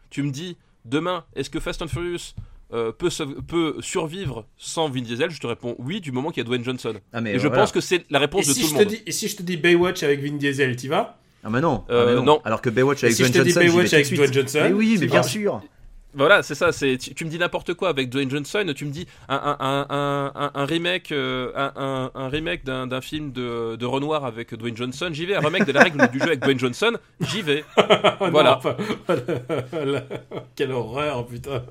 tu 0.09 0.23
me 0.23 0.31
dis, 0.31 0.57
demain, 0.85 1.25
est-ce 1.35 1.49
que 1.49 1.59
Fast 1.59 1.81
and 1.83 1.87
Furious 1.87 2.33
euh, 2.73 2.91
peut, 2.91 3.75
survivre 3.81 4.45
sans 4.57 4.89
Vin 4.89 5.01
Diesel? 5.01 5.29
Je 5.29 5.39
te 5.39 5.45
réponds 5.47 5.75
oui, 5.77 6.01
du 6.01 6.11
moment 6.11 6.31
qu'il 6.31 6.39
y 6.41 6.41
a 6.41 6.47
Dwayne 6.47 6.63
Johnson. 6.63 6.95
Ah 7.13 7.21
mais 7.21 7.35
Et 7.35 7.39
je 7.39 7.47
voilà. 7.47 7.61
pense 7.63 7.71
que 7.71 7.81
c'est 7.81 8.03
la 8.09 8.17
Et 8.19 8.21
réponse 8.21 8.47
de 8.47 8.53
si, 8.53 8.61
tout 8.61 8.67
je 8.69 8.73
le 8.73 8.79
te 8.79 8.83
monde. 8.85 8.93
dis, 8.93 9.03
et 9.05 9.11
si 9.11 9.27
je 9.27 9.35
te 9.37 9.43
dis 9.43 9.57
Baywatch 9.57 10.01
avec 10.03 10.21
Vin 10.21 10.37
Diesel, 10.37 10.75
t'y 10.75 10.87
vas? 10.87 11.19
Ah 11.43 11.49
mais 11.49 11.61
non. 11.61 11.83
Euh, 11.89 12.03
ah 12.03 12.09
mais 12.09 12.15
non. 12.15 12.23
non. 12.23 12.41
Alors 12.45 12.61
que 12.61 12.69
Baywatch 12.69 13.03
avec 13.03 13.15
si 13.15 13.23
je 13.25 13.31
Dwayne 13.31 13.43
te 13.43 13.47
dis 13.49 13.53
Johnson, 13.53 13.59
vais 13.59 13.67
Baywatch 13.77 13.93
avec. 13.93 14.13
Dwayne 14.15 14.33
Johnson 14.33 14.59
Mais 14.63 14.73
oui, 14.73 14.97
mais 14.99 15.07
bien 15.07 15.23
sûr. 15.23 15.61
Voilà, 16.15 16.43
c'est 16.43 16.53
ça. 16.53 16.71
C'est 16.71 16.97
tu, 16.99 17.15
tu 17.15 17.25
me 17.25 17.29
dis 17.31 17.39
n'importe 17.39 17.73
quoi 17.73 17.89
avec 17.89 18.09
Dwayne 18.11 18.29
Johnson. 18.29 18.71
Tu 18.75 18.85
me 18.85 18.91
dis 18.91 19.07
un, 19.29 19.35
un, 19.35 19.57
un, 19.59 20.31
un, 20.35 20.51
un- 20.53 20.65
remake, 20.65 21.11
euh, 21.11 21.51
un, 21.55 21.71
un, 21.75 22.11
un 22.13 22.29
remake 22.29 22.63
d'un, 22.63 22.85
d'un 22.85 23.01
film 23.01 23.31
de, 23.31 23.75
de 23.77 23.85
Renoir 23.87 24.23
avec 24.23 24.53
Dwayne 24.53 24.77
Johnson. 24.77 25.09
J'y 25.11 25.25
vais. 25.25 25.33
Un 25.35 25.39
remake 25.39 25.65
de 25.65 25.71
la 25.71 25.81
règle 25.81 26.07
du 26.11 26.19
jeu 26.19 26.27
avec 26.27 26.41
Dwayne 26.41 26.59
Johnson. 26.59 26.91
J'y 27.19 27.41
vais. 27.41 27.63
Voilà. 28.31 28.51
non, 28.51 28.57
enfin, 28.57 28.75
Quelle 30.55 30.71
horreur, 30.71 31.25
putain. 31.25 31.63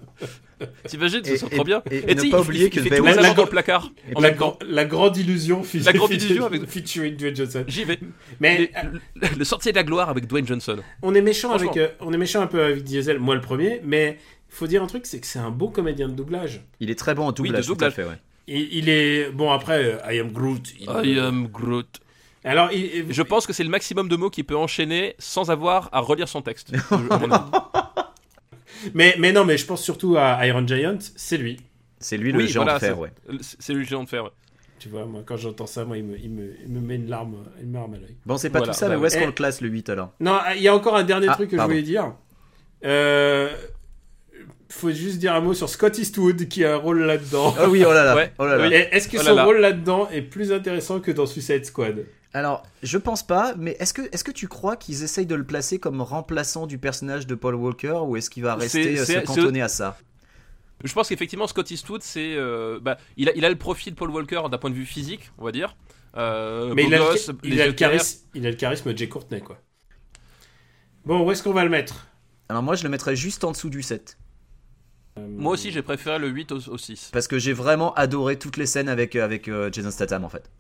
T'imagines, 0.87 1.25
ce 1.25 1.31
Et- 1.31 1.35
et- 1.35 1.51
trop 1.51 1.65
bien. 1.65 1.83
et 1.91 2.01
tu 2.01 2.15
ne 2.15 2.21
sais, 2.21 2.29
pas 2.31 2.39
il- 2.39 2.43
oublier 2.45 2.71
que 2.71 2.77
il 2.81 2.83
fait 2.89 2.97
tous 2.97 3.05
les 3.05 3.15
La- 3.15 3.35
dans 3.35 3.43
le 3.45 3.49
placard. 3.49 3.91
La, 4.19 4.35
la 4.69 4.85
grande 4.85 5.17
illusion, 5.17 5.63
La 5.85 5.93
grande 5.93 6.11
illusion 6.13 6.47
avec- 6.47 6.67
featuring 6.69 7.17
Dwayne 7.17 7.37
Johnson. 7.37 7.65
J'y 7.69 7.85
vais. 7.85 7.99
Mais 8.41 8.71
Le, 8.83 9.01
le- 9.29 9.39
le 9.39 9.45
sorcier 9.45 9.73
de 9.73 9.77
la 9.77 9.85
gloire 9.85 10.09
avec 10.09 10.27
Dwayne 10.27 10.47
Johnson. 10.47 10.77
on 11.03 11.15
est 11.15 11.23
méchant 11.23 11.53
avec, 11.53 11.77
euh, 11.77 11.89
on 12.01 12.13
est 12.13 12.17
méchant 12.19 12.41
un 12.43 12.47
peu 12.47 12.63
avec 12.63 12.83
Diesel, 12.85 13.19
moi 13.19 13.35
le 13.35 13.41
premier, 13.41 13.81
mais 13.85 14.19
il 14.51 14.55
faut 14.55 14.67
dire 14.67 14.83
un 14.83 14.87
truc, 14.87 15.07
c'est 15.07 15.21
que 15.21 15.27
c'est 15.27 15.39
un 15.39 15.51
beau 15.51 15.69
comédien 15.69 16.09
de 16.09 16.15
doublage. 16.15 16.61
Il 16.81 16.91
est 16.91 16.99
très 16.99 17.15
bon 17.15 17.27
en 17.27 17.33
doublage. 17.33 17.67
de 17.67 17.67
tout 17.67 17.73
à 17.73 17.89
doublage. 17.91 17.95
fait, 17.95 18.05
ouais. 18.05 18.19
Il, 18.49 18.69
il 18.79 18.89
est 18.89 19.31
bon 19.31 19.51
après 19.53 19.85
euh, 19.85 20.13
I 20.13 20.19
am 20.19 20.33
Groot. 20.33 20.63
il- 20.81 20.89
I 21.15 21.19
am 21.21 21.47
Groot. 21.47 22.01
Alors 22.45 22.73
il- 22.73 22.91
il- 22.93 23.13
Je 23.13 23.23
pense 23.23 23.47
que 23.47 23.53
c'est 23.53 23.63
le 23.63 23.71
maximum 23.71 24.09
de 24.09 24.17
mots 24.17 24.29
qu'il 24.31 24.43
peut 24.45 24.57
enchaîner 24.57 25.15
sans 25.21 25.51
avoir 25.53 25.89
à 25.93 26.01
relire 26.01 26.27
son 26.29 26.43
texte. 26.43 26.73
mais 28.95 29.15
mais 29.19 29.33
non, 29.33 29.45
mais 29.45 29.57
je 29.59 29.67
pense 29.67 29.83
surtout 29.83 30.17
à 30.17 30.45
Iron 30.47 30.67
Giant, 30.67 30.99
c'est 31.17 31.37
lui. 31.39 31.59
C'est 31.99 32.17
lui 32.17 32.33
le 32.33 32.47
géant 32.47 32.65
de 32.65 32.79
fer, 32.79 32.99
ouais. 32.99 33.11
C'est 33.41 33.75
le 33.75 33.83
géant 33.83 34.05
de 34.05 34.09
fer. 34.09 34.25
ouais. 34.25 34.31
Tu 34.79 34.89
vois, 34.89 35.05
moi 35.07 35.23
quand 35.25 35.37
j'entends 35.37 35.67
ça, 35.69 35.85
moi 35.85 35.97
il 35.97 36.03
me, 36.05 36.19
il 36.19 36.29
me, 36.31 36.55
il 36.65 36.69
me 36.69 36.81
met 36.81 36.97
une 36.97 37.09
larme, 37.09 37.37
une 37.63 37.73
larme 37.73 37.95
à 37.95 37.99
l'œil. 37.99 38.17
Bon, 38.27 38.37
c'est 38.37 38.51
pas 38.51 38.59
Voilà, 38.59 38.73
tout 38.73 38.79
ça, 38.79 38.89
bah 38.89 38.97
mais 38.97 39.01
où 39.01 39.07
est-ce 39.07 39.15
ouais. 39.15 39.21
qu'on 39.21 39.27
le 39.29 39.33
classe 39.33 39.61
le 39.61 39.69
8 39.69 39.89
alors 39.91 40.13
Non, 40.19 40.39
il 40.57 40.63
y 40.63 40.67
a 40.67 40.75
encore 40.75 40.97
un 40.97 41.05
dernier 41.05 41.29
Ah, 41.31 41.35
truc 41.35 41.51
que 41.51 41.57
pardon. 41.57 41.71
je 41.73 41.77
voulais 41.79 41.87
dire. 41.87 42.13
Euh, 42.85 43.49
faut 44.69 44.91
juste 44.91 45.19
dire 45.19 45.35
un 45.35 45.41
mot 45.41 45.55
sur 45.55 45.69
Scott 45.69 45.97
Eastwood 45.99 46.49
qui 46.49 46.65
a 46.65 46.73
un 46.75 46.77
rôle 46.79 47.03
là-dedans. 47.03 47.55
Ah 47.59 47.69
oui, 47.69 47.85
oh 47.87 47.93
là 47.93 48.05
là. 48.05 48.17
Ouais, 48.17 48.33
oh 48.39 48.47
là 48.47 48.57
là. 48.57 48.69
Est-ce 48.93 49.07
que 49.09 49.19
Oh 49.19 49.23
là 49.23 49.31
son 49.31 49.35
là. 49.37 49.45
rôle 49.45 49.59
là-dedans 49.61 50.09
est 50.11 50.23
plus 50.23 50.51
intéressant 50.51 50.99
que 50.99 51.13
dans 51.13 51.27
Suicide 51.27 51.65
Squad? 51.65 52.05
Alors, 52.35 52.63
je 52.83 52.97
pense 52.97 53.23
pas, 53.27 53.55
mais 53.59 53.77
est-ce 53.79 53.93
que, 53.93 54.03
est-ce 54.13 54.25
que 54.25 54.31
tu 54.31 54.49
crois 54.49 54.77
qu'ils 54.77 55.03
essayent 55.03 55.27
de 55.27 55.35
le 55.35 55.45
placer 55.45 55.79
comme 55.79 56.01
remplaçant 56.01 56.67
du 56.67 56.79
personnage 56.79 57.27
de 57.27 57.35
Paul 57.35 57.55
Walker 57.55 58.01
ou 58.07 58.17
est-ce 58.17 58.31
qu'il 58.31 58.43
va 58.43 58.55
rester 58.55 58.99
euh, 58.99 59.05
se 59.05 59.19
cantonner 59.21 59.61
à 59.61 59.69
ça? 59.69 59.99
Je 60.83 60.93
pense 60.95 61.09
qu'effectivement, 61.09 61.47
Scott 61.47 61.71
Eastwood, 61.71 62.03
c'est, 62.03 62.35
euh, 62.35 62.81
bah, 62.81 62.97
il 63.17 63.29
a, 63.29 63.33
il 63.37 63.45
a 63.45 63.51
le 63.51 63.57
profil 63.57 63.95
Paul 63.95 64.11
Walker 64.11 64.43
d'un 64.51 64.59
point 64.59 64.71
de 64.71 64.75
vue 64.75 64.87
physique, 64.87 65.31
on 65.39 65.45
va 65.45 65.53
dire. 65.53 65.77
Euh, 66.17 66.75
Mais 66.75 66.85
il 66.87 66.95
a, 66.95 66.99
le- 66.99 67.05
gosse, 67.05 67.31
il 67.45 67.61
a 67.61 67.67
le 67.67 67.73
charisme, 67.73 68.27
il 68.35 68.47
a 68.47 68.51
le 68.51 68.57
charisme 68.57 68.93
de 68.93 68.99
Jay 68.99 69.09
Courtney, 69.09 69.41
quoi. 69.41 69.59
Bon, 71.05 71.25
où 71.27 71.31
est-ce 71.33 71.43
qu'on 71.43 71.53
va 71.53 71.65
le 71.65 71.71
mettre? 71.71 72.07
Alors 72.49 72.63
moi 72.63 72.75
je 72.75 72.83
le 72.83 72.89
mettrais 72.89 73.17
juste 73.17 73.45
en 73.45 73.53
dessous 73.53 73.71
du 73.71 73.83
7. 73.83 74.19
Moi 75.17 75.53
aussi, 75.53 75.71
j'ai 75.71 75.83
préféré 75.83 76.19
le 76.19 76.29
8 76.29 76.53
au, 76.53 76.57
au 76.71 76.79
6. 76.79 77.11
Parce 77.13 77.29
que 77.29 77.39
j'ai 77.39 77.53
vraiment 77.53 77.93
adoré 77.95 78.39
toutes 78.39 78.57
les 78.57 78.67
scènes 78.67 78.89
avec, 78.89 79.15
avec 79.17 79.49
euh, 79.49 79.71
Jason 79.73 79.91
Statham 79.91 80.25
en 80.25 80.29
fait. 80.29 80.51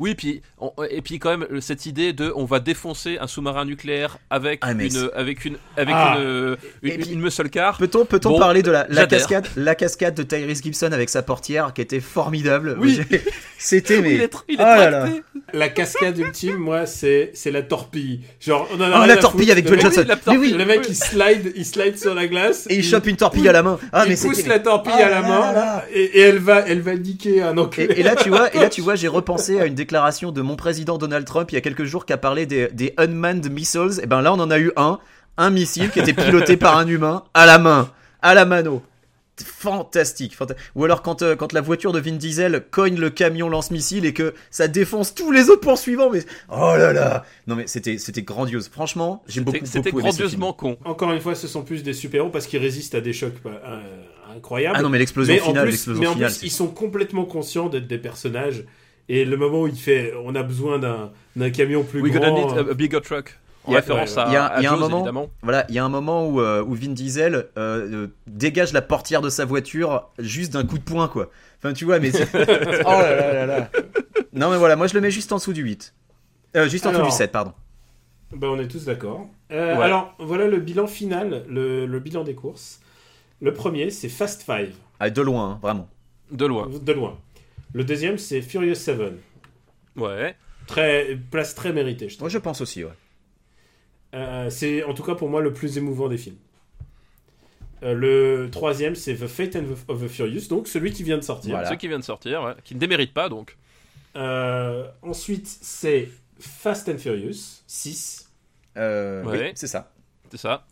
Oui, 0.00 0.14
puis 0.16 0.40
on- 0.58 0.72
et 0.90 1.02
puis 1.02 1.18
quand 1.18 1.36
même 1.36 1.60
cette 1.60 1.86
idée 1.86 2.12
de 2.12 2.32
on 2.34 2.44
va 2.46 2.58
défoncer 2.58 3.18
un 3.20 3.26
sous-marin 3.28 3.64
nucléaire 3.66 4.18
avec 4.30 4.58
Ah, 4.62 4.74
mais 4.74 4.88
une 4.88 5.10
avec 5.14 5.44
une 5.44 5.56
avec 5.76 5.94
Ah. 5.96 6.16
une, 6.18 6.24
euh, 6.24 6.56
une, 6.82 6.96
puis- 6.98 7.12
une 7.12 7.20
muscle 7.20 7.48
car. 7.50 7.76
Peut-on 7.78 8.04
peut 8.06 8.18
Bon, 8.18 8.38
parler 8.38 8.62
de 8.62 8.70
la, 8.70 8.86
la 8.88 9.06
cascade 9.06 9.46
la 9.56 9.74
cascade 9.74 10.14
de 10.14 10.22
Tyrese 10.22 10.62
Gibson 10.62 10.90
avec 10.92 11.08
sa 11.10 11.22
portière 11.22 11.72
qui 11.74 11.82
était 11.82 12.00
formidable? 12.00 12.76
Oui. 12.80 12.98
C'était 13.58 14.00
mais 14.00 14.14
Il 14.14 14.20
est, 14.22 14.32
il 14.48 14.54
est 14.54 14.58
Oh 14.58 14.64
là 14.64 14.90
là. 14.90 15.06
La 15.52 15.68
cascade 15.68 16.16
ultime, 16.18 16.56
moi, 16.56 16.86
c'est 16.86 17.30
c'est 17.34 17.50
la 17.50 17.62
torpille. 17.62 18.20
Genre, 18.40 18.66
on 18.72 18.76
en 18.80 18.84
a 18.84 18.88
Oh 18.90 18.94
rien 19.02 19.06
la 19.06 19.16
torpille 19.18 19.40
foutre. 19.42 19.52
avec 19.52 19.66
Dwayne 19.66 19.80
Johnson. 19.82 20.04
Mais 20.08 20.16
torpille, 20.16 20.38
oui. 20.38 20.54
Le 20.56 20.64
mec, 20.64 20.80
il 20.88 20.94
slide, 20.96 21.52
il 21.54 21.66
slide 21.66 21.98
sur 21.98 22.14
la 22.14 22.26
glace. 22.26 22.66
Et 22.70 22.76
il 22.76 22.84
chope 22.84 23.06
une 23.06 23.16
torpille 23.16 23.48
à 23.48 23.52
la 23.52 23.62
main. 23.62 23.78
Ah 23.92 24.04
mais 24.08 24.14
il 24.14 24.20
pousse 24.26 24.36
c'était 24.36 24.48
la 24.48 24.60
torpille 24.60 24.92
Ah 24.96 25.06
à 25.06 25.10
la 25.10 25.20
main 25.22 25.82
et, 25.92 26.20
elle 26.20 26.38
va, 26.38 26.64
elle 26.66 26.80
va 26.80 26.94
niquer 26.94 27.42
un 27.42 27.58
enculé. 27.58 27.86
Et, 27.94 28.00
et 28.00 28.02
là, 28.02 28.14
tu 28.16 28.30
vois, 28.30 28.54
et 28.54 28.58
là, 28.58 28.68
tu 28.70 28.80
vois, 28.86 28.94
j'ai 28.94 29.08
repensé 29.08 29.60
à 29.60 29.66
une 29.66 29.74
déclaration 29.90 30.30
de 30.30 30.40
mon 30.40 30.54
président 30.54 30.98
Donald 30.98 31.26
Trump 31.26 31.50
il 31.50 31.56
y 31.56 31.58
a 31.58 31.60
quelques 31.60 31.82
jours 31.82 32.06
qui 32.06 32.12
a 32.12 32.16
parlé 32.16 32.46
des, 32.46 32.68
des 32.68 32.94
unmanned 32.96 33.50
missiles. 33.50 33.98
Et 34.00 34.06
ben 34.06 34.22
là, 34.22 34.32
on 34.32 34.38
en 34.38 34.48
a 34.48 34.58
eu 34.60 34.70
un, 34.76 35.00
un 35.36 35.50
missile 35.50 35.90
qui 35.90 35.98
était 35.98 36.12
piloté 36.12 36.56
par 36.56 36.78
un 36.78 36.86
humain 36.86 37.24
à 37.34 37.44
la 37.44 37.58
main, 37.58 37.90
à 38.22 38.34
la 38.34 38.44
mano. 38.44 38.82
Fantastique, 39.44 40.36
fanta- 40.38 40.54
Ou 40.76 40.84
alors 40.84 41.02
quand, 41.02 41.22
euh, 41.22 41.34
quand 41.34 41.52
la 41.54 41.60
voiture 41.62 41.90
de 41.92 41.98
Vin 41.98 42.12
Diesel 42.12 42.62
cogne 42.70 43.00
le 43.00 43.10
camion 43.10 43.48
lance-missile 43.48 44.04
et 44.04 44.12
que 44.12 44.34
ça 44.50 44.68
défonce 44.68 45.12
tous 45.14 45.32
les 45.32 45.48
autres 45.50 45.62
poursuivants. 45.62 46.10
Mais 46.10 46.20
oh 46.50 46.74
là 46.76 46.92
là, 46.92 47.24
non 47.48 47.56
mais 47.56 47.66
c'était 47.66 47.98
c'était 47.98 48.22
grandiose. 48.22 48.68
Franchement, 48.68 49.24
j'ai 49.26 49.40
beaucoup 49.40 49.58
C'était- 49.64 49.90
grandiosement 49.90 50.52
con. 50.52 50.76
Encore 50.84 51.10
une 51.12 51.20
fois, 51.20 51.34
ce 51.34 51.48
sont 51.48 51.62
plus 51.62 51.82
des 51.82 51.94
super-héros 51.94 52.28
parce 52.30 52.46
qu'ils 52.46 52.60
résistent 52.60 52.94
à 52.94 53.00
des 53.00 53.14
chocs 53.14 53.34
euh, 53.46 53.80
incroyables. 54.36 54.76
Ah 54.78 54.82
non 54.82 54.88
mais 54.90 54.98
l'explosion 54.98 55.34
finale, 55.38 55.68
mais 55.88 56.06
en 56.06 56.12
finale. 56.12 56.30
plus, 56.30 56.42
ils 56.44 56.50
sont 56.52 56.68
complètement 56.68 57.24
conscients 57.24 57.68
d'être 57.68 57.88
des 57.88 57.98
personnages. 57.98 58.64
Et 59.12 59.24
le 59.24 59.36
moment 59.36 59.62
où 59.62 59.66
il 59.66 59.74
fait, 59.76 60.14
on 60.24 60.34
a 60.36 60.42
besoin 60.44 60.78
d'un 60.78 61.50
camion 61.50 61.82
plus 61.82 62.00
We 62.00 62.12
grand. 62.12 62.30
gonna 62.32 62.46
need 62.58 62.68
a, 62.68 62.70
a 62.70 62.74
bigger 62.74 63.00
truck. 63.00 63.36
En 63.64 63.72
Il 63.72 63.74
y 63.74 63.76
a- 63.76 63.80
référence 63.80 64.14
ouais, 64.14 64.22
à, 64.22 64.26
Il 64.28 64.32
y 64.32 64.36
a, 64.36 64.44
à 64.46 64.60
il 64.60 64.62
y 64.62 64.66
a 64.66 64.72
un 64.72 64.76
moment, 64.76 64.96
évidemment. 64.98 65.28
voilà, 65.42 65.66
il 65.68 65.74
y 65.74 65.78
a 65.80 65.84
un 65.84 65.88
moment 65.88 66.26
où, 66.28 66.40
euh, 66.40 66.62
où 66.62 66.74
Vin 66.74 66.92
Diesel 66.92 67.34
euh, 67.34 67.44
euh, 67.58 68.06
dégage 68.28 68.72
la 68.72 68.82
portière 68.82 69.20
de 69.20 69.28
sa 69.28 69.44
voiture 69.44 70.08
juste 70.18 70.52
d'un 70.52 70.64
coup 70.64 70.78
de 70.78 70.84
poing, 70.84 71.08
quoi. 71.08 71.28
Enfin, 71.58 71.72
tu 71.74 71.84
vois, 71.84 71.98
mais 71.98 72.10
oh 72.34 72.36
là 72.36 73.16
là 73.16 73.32
là 73.34 73.46
là. 73.46 73.70
Non, 74.32 74.50
mais 74.50 74.56
voilà, 74.58 74.76
moi 74.76 74.86
je 74.86 74.94
le 74.94 75.00
mets 75.00 75.10
juste 75.10 75.32
en 75.32 75.36
dessous 75.36 75.52
du 75.52 75.62
8. 75.62 75.92
Euh, 76.56 76.68
juste 76.68 76.86
en 76.86 76.92
dessous 76.92 77.02
du 77.02 77.10
7, 77.10 77.32
pardon. 77.32 77.52
Ben, 78.32 78.46
on 78.48 78.58
est 78.60 78.68
tous 78.68 78.84
d'accord. 78.84 79.26
Euh, 79.50 79.76
Ouais. 79.76 79.82
Alors, 79.82 80.14
voilà 80.20 80.46
le 80.46 80.58
bilan 80.60 80.86
final, 80.86 81.44
le, 81.48 81.84
le 81.84 81.98
bilan 82.00 82.22
des 82.22 82.34
courses. 82.34 82.80
Le 83.42 83.52
premier, 83.52 83.90
c'est 83.90 84.08
Fast 84.08 84.42
Five, 84.42 84.72
Ah, 85.00 85.10
de 85.10 85.20
loin, 85.20 85.50
hein, 85.50 85.58
vraiment. 85.60 85.88
De 86.30 86.46
loin. 86.46 86.68
de 86.70 86.92
loin. 86.92 87.18
Le 87.72 87.84
deuxième, 87.84 88.18
c'est 88.18 88.42
Furious 88.42 88.74
7. 88.74 88.98
Ouais. 89.96 90.34
Très, 90.66 91.18
place 91.30 91.54
très 91.54 91.72
méritée, 91.72 92.08
je 92.08 92.14
trouve. 92.14 92.24
Moi 92.24 92.30
je 92.30 92.38
pense 92.38 92.60
aussi, 92.60 92.84
ouais. 92.84 92.90
Euh, 94.14 94.50
c'est 94.50 94.82
en 94.84 94.94
tout 94.94 95.02
cas 95.04 95.14
pour 95.14 95.28
moi 95.28 95.40
le 95.40 95.52
plus 95.52 95.76
émouvant 95.78 96.08
des 96.08 96.18
films. 96.18 96.36
Euh, 97.82 97.94
le 97.94 98.48
troisième, 98.50 98.94
c'est 98.94 99.14
The 99.14 99.26
Fate 99.26 99.56
and 99.56 99.62
the- 99.64 99.90
of 99.90 100.02
the 100.02 100.08
Furious, 100.08 100.48
donc 100.48 100.68
celui 100.68 100.92
qui 100.92 101.02
vient 101.02 101.16
de 101.16 101.22
sortir. 101.22 101.52
Voilà. 101.52 101.68
Ceux 101.68 101.76
qui 101.76 101.88
viennent 101.88 102.00
de 102.00 102.04
sortir, 102.04 102.42
ouais, 102.42 102.52
qui 102.64 102.74
ne 102.74 102.80
déméritent 102.80 103.14
pas 103.14 103.28
donc. 103.28 103.56
Euh, 104.16 104.86
ensuite, 105.02 105.46
c'est 105.46 106.08
Fast 106.38 106.88
and 106.88 106.98
Furious 106.98 107.62
6. 107.66 108.28
Euh, 108.76 109.24
Ouais. 109.24 109.40
Oui, 109.46 109.52
c'est 109.54 109.66
ça. 109.66 109.92
C'est 110.30 110.38
ça. 110.38 110.66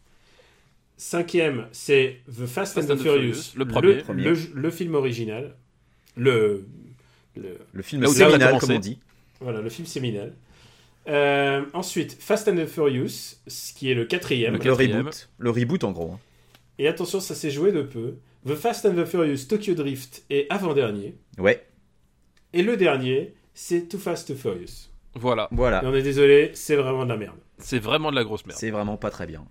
Cinquième, 0.96 1.68
c'est 1.72 2.20
The 2.26 2.46
Fast, 2.46 2.76
and 2.78 2.86
the, 2.86 2.96
Furious, 2.96 3.52
le 3.56 3.64
premier. 3.66 3.98
Premier. 3.98 4.24
le, 4.24 4.34
le 4.54 4.70
film 4.70 4.94
original. 4.96 5.54
Le, 6.16 6.66
le, 7.42 7.58
Le 7.72 7.82
film 7.82 8.06
séminal, 8.06 8.58
comme 8.58 8.70
on 8.72 8.78
dit. 8.78 8.98
voilà, 9.40 9.60
le 9.60 9.68
film 9.70 9.86
séminal. 9.86 10.32
Euh, 11.08 11.64
ensuite, 11.72 12.16
Fast 12.20 12.48
and 12.48 12.56
the 12.56 12.66
Furious, 12.66 13.36
ce 13.46 13.72
qui 13.72 13.90
est 13.90 13.94
le 13.94 14.04
quatrième. 14.04 14.52
Le 14.54 14.58
quatrième. 14.58 14.98
reboot. 14.98 15.28
Le 15.38 15.50
reboot 15.50 15.84
en 15.84 15.92
gros. 15.92 16.12
hein. 16.12 16.18
Et 16.78 16.86
attention, 16.86 17.18
ça 17.20 17.34
s'est 17.34 17.50
joué 17.50 17.72
de 17.72 17.82
peu. 17.82 18.16
The 18.46 18.54
Fast 18.54 18.84
and 18.86 18.94
the 18.94 19.04
Furious 19.06 19.46
Tokyo 19.48 19.74
Drift 19.74 20.24
est 20.30 20.46
avant-dernier. 20.50 21.16
Ouais, 21.38 21.66
Et 22.52 22.62
le 22.62 22.76
dernier, 22.76 23.34
c'est 23.54 23.88
Too 23.88 23.98
Fast, 23.98 24.28
Too 24.28 24.34
Furious. 24.34 24.88
Voilà. 25.14 25.48
voilà. 25.50 25.82
Et 25.82 25.86
on 25.86 25.94
est 25.94 26.02
désolé, 26.02 26.50
c'est 26.54 26.76
vraiment 26.76 27.04
de 27.04 27.08
la 27.08 27.16
merde. 27.16 27.36
C'est 27.58 27.78
vraiment 27.80 28.10
de 28.10 28.16
la 28.16 28.22
grosse 28.24 28.46
merde. 28.46 28.58
C'est 28.60 28.70
vraiment 28.70 28.96
pas 28.96 29.10
très 29.10 29.26
bien. 29.26 29.44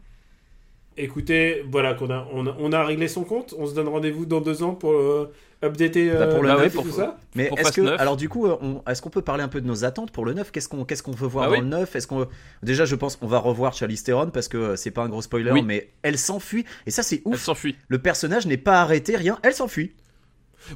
Écoutez, 0.98 1.64
voilà 1.69 1.94
qu'on 1.94 2.10
a, 2.10 2.28
on 2.34 2.48
a, 2.48 2.56
on 2.60 2.72
a 2.72 2.84
réglé 2.84 3.07
son 3.07 3.24
compte. 3.24 3.53
On 3.57 3.68
se 3.68 3.76
donne 3.76 3.88
rendez-vous 3.88 4.26
dans 4.26 4.41
deux 4.41 4.64
ans 4.64 4.74
pour 4.74 4.94
euh, 4.94 5.32
updater 5.64 6.10
Bah, 6.11 6.28
pour 6.28 6.41
le 6.41 6.49
euh, 6.49 6.57
neuf, 6.57 6.74
tout 6.74 6.82
pour- 6.82 6.91
ça. 6.94 7.18
Mais 7.36 7.52
est-ce 7.57 7.72
que, 7.72 7.82
9. 7.82 7.99
alors 8.02 8.18
du 8.18 8.30
coup, 8.30 8.48
euh, 8.48 8.57
on- 8.61 8.82
est-ce 8.90 9.02
qu'on 9.02 9.10
peut 9.11 9.22
parler 9.22 9.44
un 9.44 9.48
peu 9.48 9.61
de 9.61 9.68
nos 9.68 9.86
attentes 9.86 10.11
pour 10.11 10.26
le 10.26 10.34
9 10.34 10.52
Qu'est-ce 10.52 10.68
qu'on 10.68 10.86
qu'est-ce 10.86 11.03
qu'on 11.03 11.11
veut 11.11 11.28
voir 11.28 11.45
Ah 11.45 11.48
dans 11.49 11.53
oui. 11.53 11.60
le 11.61 11.65
9 11.68 11.95
Est-ce 11.95 12.07
qu'on 12.07 12.28
déjà, 12.64 12.86
je 12.86 12.95
pense 12.95 13.15
qu'on 13.15 13.28
va 13.28 13.38
revoir 13.38 13.74
Charlize 13.74 14.02
Theron 14.03 14.32
parce 14.32 14.48
que 14.48 14.57
euh, 14.57 14.76
c'est 14.76 14.91
pas 14.91 15.03
un 15.03 15.10
gros 15.10 15.22
spoiler, 15.22 15.52
Oui. 15.52 15.61
mais 15.61 15.90
elle 16.02 16.18
s'enfuit 16.18 16.65
et 16.88 16.91
ça 16.91 17.03
c'est 17.03 17.22
Elle 17.26 17.34
ouf. 17.34 17.41
s'enfuit. 17.44 17.76
Le 17.90 17.99
personnage 17.99 18.48
n'est 18.48 18.57
pas 18.57 18.82
arrêté, 18.82 19.15
rien, 19.15 19.38
elle 19.44 19.53
s'enfuit. 19.53 19.91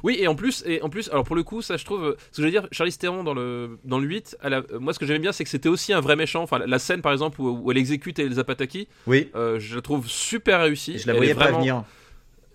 Oui, 0.02 0.16
et 0.18 0.26
en 0.28 0.34
plus, 0.34 0.62
et 0.66 0.80
en 0.82 0.88
plus, 0.88 1.08
alors 1.10 1.24
pour 1.24 1.36
le 1.36 1.42
coup, 1.42 1.62
ça 1.62 1.76
je 1.76 1.84
trouve, 1.84 2.04
euh, 2.04 2.16
ce 2.30 2.36
que 2.36 2.42
je 2.42 2.44
veux 2.44 2.50
dire, 2.50 2.66
Charlize 2.72 2.98
Theron 2.98 3.24
dans 3.24 3.34
le 3.34 3.78
dans 3.84 3.98
le 3.98 4.06
8, 4.06 4.36
elle 4.42 4.54
a- 4.54 4.62
euh, 4.72 4.78
moi 4.78 4.92
ce 4.92 4.98
que 4.98 5.06
j'aimais 5.06 5.18
bien, 5.18 5.32
c'est 5.32 5.44
que 5.44 5.50
c'était 5.50 5.68
aussi 5.68 5.92
un 5.92 6.00
vrai 6.00 6.16
méchant. 6.16 6.42
Enfin, 6.42 6.58
la, 6.58 6.66
la 6.66 6.78
scène 6.78 7.02
par 7.02 7.12
exemple 7.12 7.40
où, 7.40 7.60
où 7.62 7.70
elle 7.70 7.78
exécute 7.78 8.18
Elsa 8.18 8.44
Pataki, 8.44 8.88
Oui, 9.06 9.30
euh, 9.34 9.58
je 9.58 9.76
la 9.76 9.82
trouve 9.82 10.06
super 10.08 10.60
réussie. 10.60 10.98
je 10.98 11.06
la 11.06 11.14
voyais 11.14 11.34
pas 11.34 11.44
vraiment- 11.44 11.58
venir. 11.58 11.84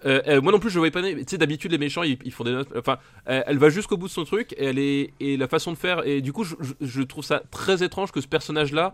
Euh, 0.05 0.21
euh, 0.27 0.41
moi 0.41 0.51
non 0.51 0.59
plus, 0.59 0.69
je 0.69 0.75
le 0.75 0.79
voyais 0.87 0.91
pas. 0.91 1.01
Tu 1.01 1.25
sais, 1.27 1.37
d'habitude 1.39 1.71
les 1.71 1.79
méchants, 1.79 2.03
ils, 2.03 2.19
ils 2.23 2.31
font 2.31 2.43
des 2.43 2.51
notes. 2.51 2.69
Enfin, 2.77 2.97
euh, 3.29 3.41
elle 3.47 3.57
va 3.57 3.69
jusqu'au 3.69 3.97
bout 3.97 4.05
de 4.07 4.11
son 4.11 4.25
truc 4.25 4.53
et 4.53 4.65
elle 4.65 4.77
est 4.77 5.11
et 5.19 5.37
la 5.37 5.47
façon 5.47 5.71
de 5.71 5.77
faire. 5.77 6.05
Et 6.07 6.21
du 6.21 6.31
coup, 6.33 6.43
je, 6.43 6.53
je- 6.59 6.73
je 6.85 7.01
trouve 7.01 7.23
ça 7.23 7.41
très 7.49 7.81
étrange 7.83 8.11
que 8.11 8.21
ce 8.21 8.27
personnage-là 8.27 8.93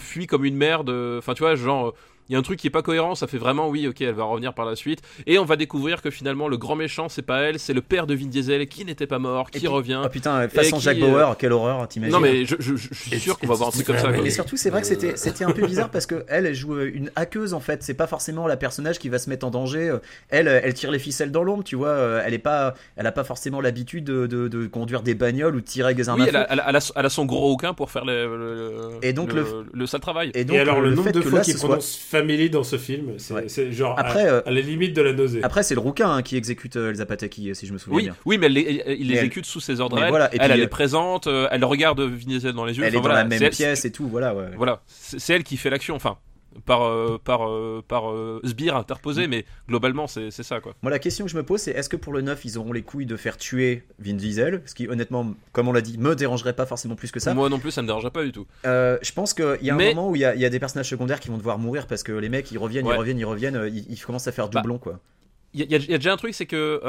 fuit 0.00 0.26
comme 0.26 0.44
une 0.44 0.56
merde. 0.56 0.90
Enfin, 1.18 1.34
tu 1.34 1.42
vois, 1.42 1.54
genre. 1.54 1.94
Il 2.28 2.34
y 2.34 2.36
a 2.36 2.38
un 2.38 2.42
truc 2.42 2.58
qui 2.58 2.66
est 2.66 2.70
pas 2.70 2.82
cohérent, 2.82 3.14
ça 3.14 3.26
fait 3.26 3.38
vraiment 3.38 3.68
oui, 3.68 3.86
ok, 3.88 4.00
elle 4.02 4.14
va 4.14 4.24
revenir 4.24 4.52
par 4.54 4.66
la 4.66 4.76
suite. 4.76 5.00
Et 5.26 5.38
on 5.38 5.44
va 5.44 5.56
découvrir 5.56 6.02
que 6.02 6.10
finalement 6.10 6.48
le 6.48 6.56
grand 6.56 6.76
méchant 6.76 7.08
c'est 7.08 7.22
pas 7.22 7.40
elle, 7.40 7.58
c'est 7.58 7.72
le 7.72 7.80
père 7.82 8.06
de 8.06 8.14
Vin 8.14 8.26
Diesel 8.26 8.66
qui 8.68 8.84
n'était 8.84 9.06
pas 9.06 9.18
mort, 9.18 9.50
qui 9.50 9.58
puis- 9.60 9.66
revient. 9.68 10.00
Ah 10.04 10.08
putain, 10.08 10.48
façon 10.48 10.76
qui, 10.76 10.82
Jack 10.82 10.98
euh, 10.98 11.00
Bauer, 11.00 11.36
quelle 11.38 11.52
horreur, 11.52 11.86
t'imagines 11.88 12.12
non 12.12 12.20
mais 12.20 12.44
je, 12.44 12.56
je- 12.58 12.76
je 12.76 12.94
suis 12.94 13.18
sûr 13.18 13.38
qu'on 13.38 13.46
va 13.46 13.54
voir 13.54 13.68
un 13.68 13.72
truc 13.72 13.86
comme 13.86 13.98
ça. 13.98 14.10
Et 14.10 14.20
quoi. 14.20 14.30
surtout, 14.30 14.56
c'est 14.56 14.70
vrai 14.70 14.80
que 14.82 14.86
c'était 14.86 15.16
c'était 15.16 15.44
un 15.44 15.50
peu 15.52 15.66
bizarre 15.66 15.90
parce 15.90 16.06
que 16.06 16.24
elle, 16.28 16.46
elle 16.46 16.54
joue 16.54 16.74
euh, 16.74 16.90
une 16.92 17.10
hackeuse 17.16 17.54
en 17.54 17.60
fait. 17.60 17.82
C'est 17.82 17.94
pas 17.94 18.06
forcément 18.06 18.46
la 18.46 18.56
personnage 18.56 18.98
qui 18.98 19.08
va 19.08 19.18
se 19.18 19.30
mettre 19.30 19.46
en 19.46 19.50
danger. 19.50 19.88
Euh, 19.88 19.98
Elle, 20.30 20.48
euh, 20.48 20.60
elle 20.62 20.74
tire 20.74 20.90
les 20.90 20.98
ficelles 20.98 21.30
dans 21.32 21.42
l'ombre, 21.42 21.64
tu 21.64 21.76
vois. 21.76 21.88
Euh, 21.88 22.22
Elle 22.24 22.34
est 22.34 22.38
pas, 22.38 22.74
elle 22.96 23.06
a 23.06 23.12
pas 23.12 23.24
forcément 23.24 23.60
l'habitude 23.60 24.04
de, 24.04 24.26
de- 24.26 24.48
de 24.48 24.66
conduire 24.66 25.02
des 25.02 25.14
bagnoles 25.14 25.56
ou 25.56 25.60
de 25.60 25.64
tirer 25.66 25.86
avec 25.86 25.96
des 25.96 26.08
armes 26.08 26.20
Oui, 26.20 26.26
à 26.26 26.28
elle 26.28 26.36
a, 26.36 26.46
elle 26.52 26.60
a- 26.60 26.64
elle 26.68 26.76
a- 26.76 26.92
elle 26.96 27.06
a 27.06 27.08
son 27.10 27.24
gros 27.24 27.50
aucun 27.52 27.72
pour 27.74 27.90
faire 27.90 28.04
le, 28.04 28.36
le- 28.36 28.90
Et 29.02 29.12
donc 29.12 29.32
le, 29.32 29.42
le- 29.42 29.66
le 29.72 29.86
sale 29.86 30.00
travail. 30.00 30.30
Et 30.34 30.44
donc 30.44 30.56
Et 30.56 30.60
alors, 30.60 30.80
le, 30.80 30.90
nombre 30.90 31.04
fait 31.04 31.12
de 31.12 31.20
fois 31.22 31.40
qu'il 31.40 31.54
soit- 31.56 31.68
prononce 31.68 31.96
family 32.18 32.50
dans 32.50 32.64
ce 32.64 32.76
film, 32.78 33.12
c'est 33.18 33.34
Ouais. 33.34 33.72
genre 33.72 33.98
Après, 33.98 34.26
à, 34.26 34.32
euh, 34.34 34.42
à 34.46 34.50
la 34.50 34.60
limite 34.60 34.94
de 34.94 35.02
la 35.02 35.12
nausée. 35.12 35.40
Après, 35.42 35.62
c'est 35.62 35.74
le 35.74 35.80
rouquin 35.80 36.10
hein, 36.10 36.22
qui 36.22 36.36
exécute 36.36 36.76
euh, 36.76 36.90
Elsa 36.90 37.06
Pataki, 37.06 37.54
si 37.54 37.66
je 37.66 37.72
me 37.72 37.78
souviens 37.78 37.96
Oui, 37.96 38.02
bien. 38.04 38.16
oui, 38.24 38.38
mais 38.38 38.46
elle, 38.46 38.52
les- 38.52 38.82
elle- 38.86 39.00
il 39.00 39.06
Mais 39.08 39.14
l'exécute 39.14 39.46
sous 39.46 39.60
ses 39.60 39.80
ordres. 39.80 39.98
Elle, 40.02 40.08
voilà, 40.08 40.26
et 40.26 40.30
elle, 40.34 40.38
puis, 40.40 40.52
elle 40.52 40.60
euh, 40.60 40.64
est 40.64 40.68
présente, 40.68 41.26
euh, 41.26 41.48
elle 41.50 41.64
regarde 41.64 42.00
Vin 42.00 42.16
Diesel 42.26 42.52
dans 42.52 42.64
les 42.64 42.76
yeux. 42.76 42.82
Elle 42.84 42.88
enfin, 42.88 42.92
est 42.92 42.96
dans 42.96 43.00
voilà, 43.02 43.22
la 43.22 43.28
même 43.28 43.50
pièce 43.50 43.84
et 43.84 43.92
tout, 43.92 44.08
voilà. 44.08 44.34
Ouais. 44.34 44.46
Voilà, 44.56 44.80
c'est 44.86 45.18
c'est 45.20 45.34
elle 45.34 45.44
qui 45.44 45.56
fait 45.56 45.70
l'action. 45.70 45.94
Enfin, 45.94 46.18
par 46.64 46.82
euh, 46.82 47.18
par 47.22 47.48
euh, 47.48 47.82
par 47.86 48.10
euh, 48.10 48.40
sbire 48.44 48.74
interposé, 48.76 49.26
Mm. 49.26 49.30
mais 49.30 49.44
globalement 49.68 50.06
c'est 50.06 50.30
c'est 50.30 50.42
ça 50.42 50.60
quoi. 50.60 50.74
Moi, 50.82 50.90
la 50.90 50.98
question 50.98 51.24
que 51.24 51.30
je 51.30 51.36
me 51.36 51.42
pose, 51.42 51.60
c'est 51.60 51.70
est-ce 51.72 51.88
que 51.88 51.96
pour 51.96 52.12
le 52.12 52.20
9, 52.20 52.44
ils 52.44 52.58
auront 52.58 52.72
les 52.72 52.82
couilles 52.82 53.06
de 53.06 53.16
faire 53.16 53.36
tuer 53.36 53.84
Vin 53.98 54.14
Diesel? 54.14 54.62
Ce 54.66 54.74
qui, 54.74 54.88
honnêtement, 54.88 55.34
comme 55.52 55.68
on 55.68 55.72
l'a 55.72 55.80
dit, 55.82 55.98
me 55.98 56.14
dérangerait 56.16 56.54
pas 56.54 56.66
forcément 56.66 56.94
plus 56.96 57.10
que 57.12 57.20
ça. 57.20 57.34
Moi 57.34 57.48
non 57.48 57.58
plus, 57.58 57.70
ça 57.70 57.82
me 57.82 57.86
dérangerait 57.86 58.10
pas 58.10 58.24
du 58.24 58.32
tout. 58.32 58.46
Je 58.64 59.12
pense 59.12 59.34
qu'il 59.34 59.58
y 59.62 59.70
a 59.70 59.74
un 59.74 59.76
Mais- 59.76 59.94
moment 59.94 60.10
où 60.10 60.16
il 60.16 60.20
y, 60.20 60.24
a, 60.24 60.34
y 60.34 60.44
a 60.44 60.50
des 60.50 60.58
personnages 60.60 60.88
secondaires 60.88 61.20
qui 61.20 61.28
vont 61.28 61.38
devoir 61.38 61.58
mourir 61.58 61.86
parce 61.86 62.02
que 62.02 62.12
les 62.12 62.28
mecs, 62.28 62.50
ils 62.50 62.58
reviennent, 62.58 62.86
Ouais. 62.86 62.94
ils 62.94 62.98
reviennent, 62.98 63.18
ils 63.18 63.24
reviennent, 63.24 63.68
ils, 63.72 63.90
ils 63.92 64.00
commencent 64.02 64.26
à 64.28 64.32
faire 64.32 64.48
Bah, 64.48 64.60
doublon, 64.60 64.78
quoi. 64.78 64.98
Il 65.54 65.60
y, 65.60 65.74
a- 65.74 65.78
y 65.78 65.82
y 65.84 65.88
déjà 65.98 66.12
un 66.12 66.16
truc, 66.16 66.34
c'est 66.34 66.46
que 66.46 66.80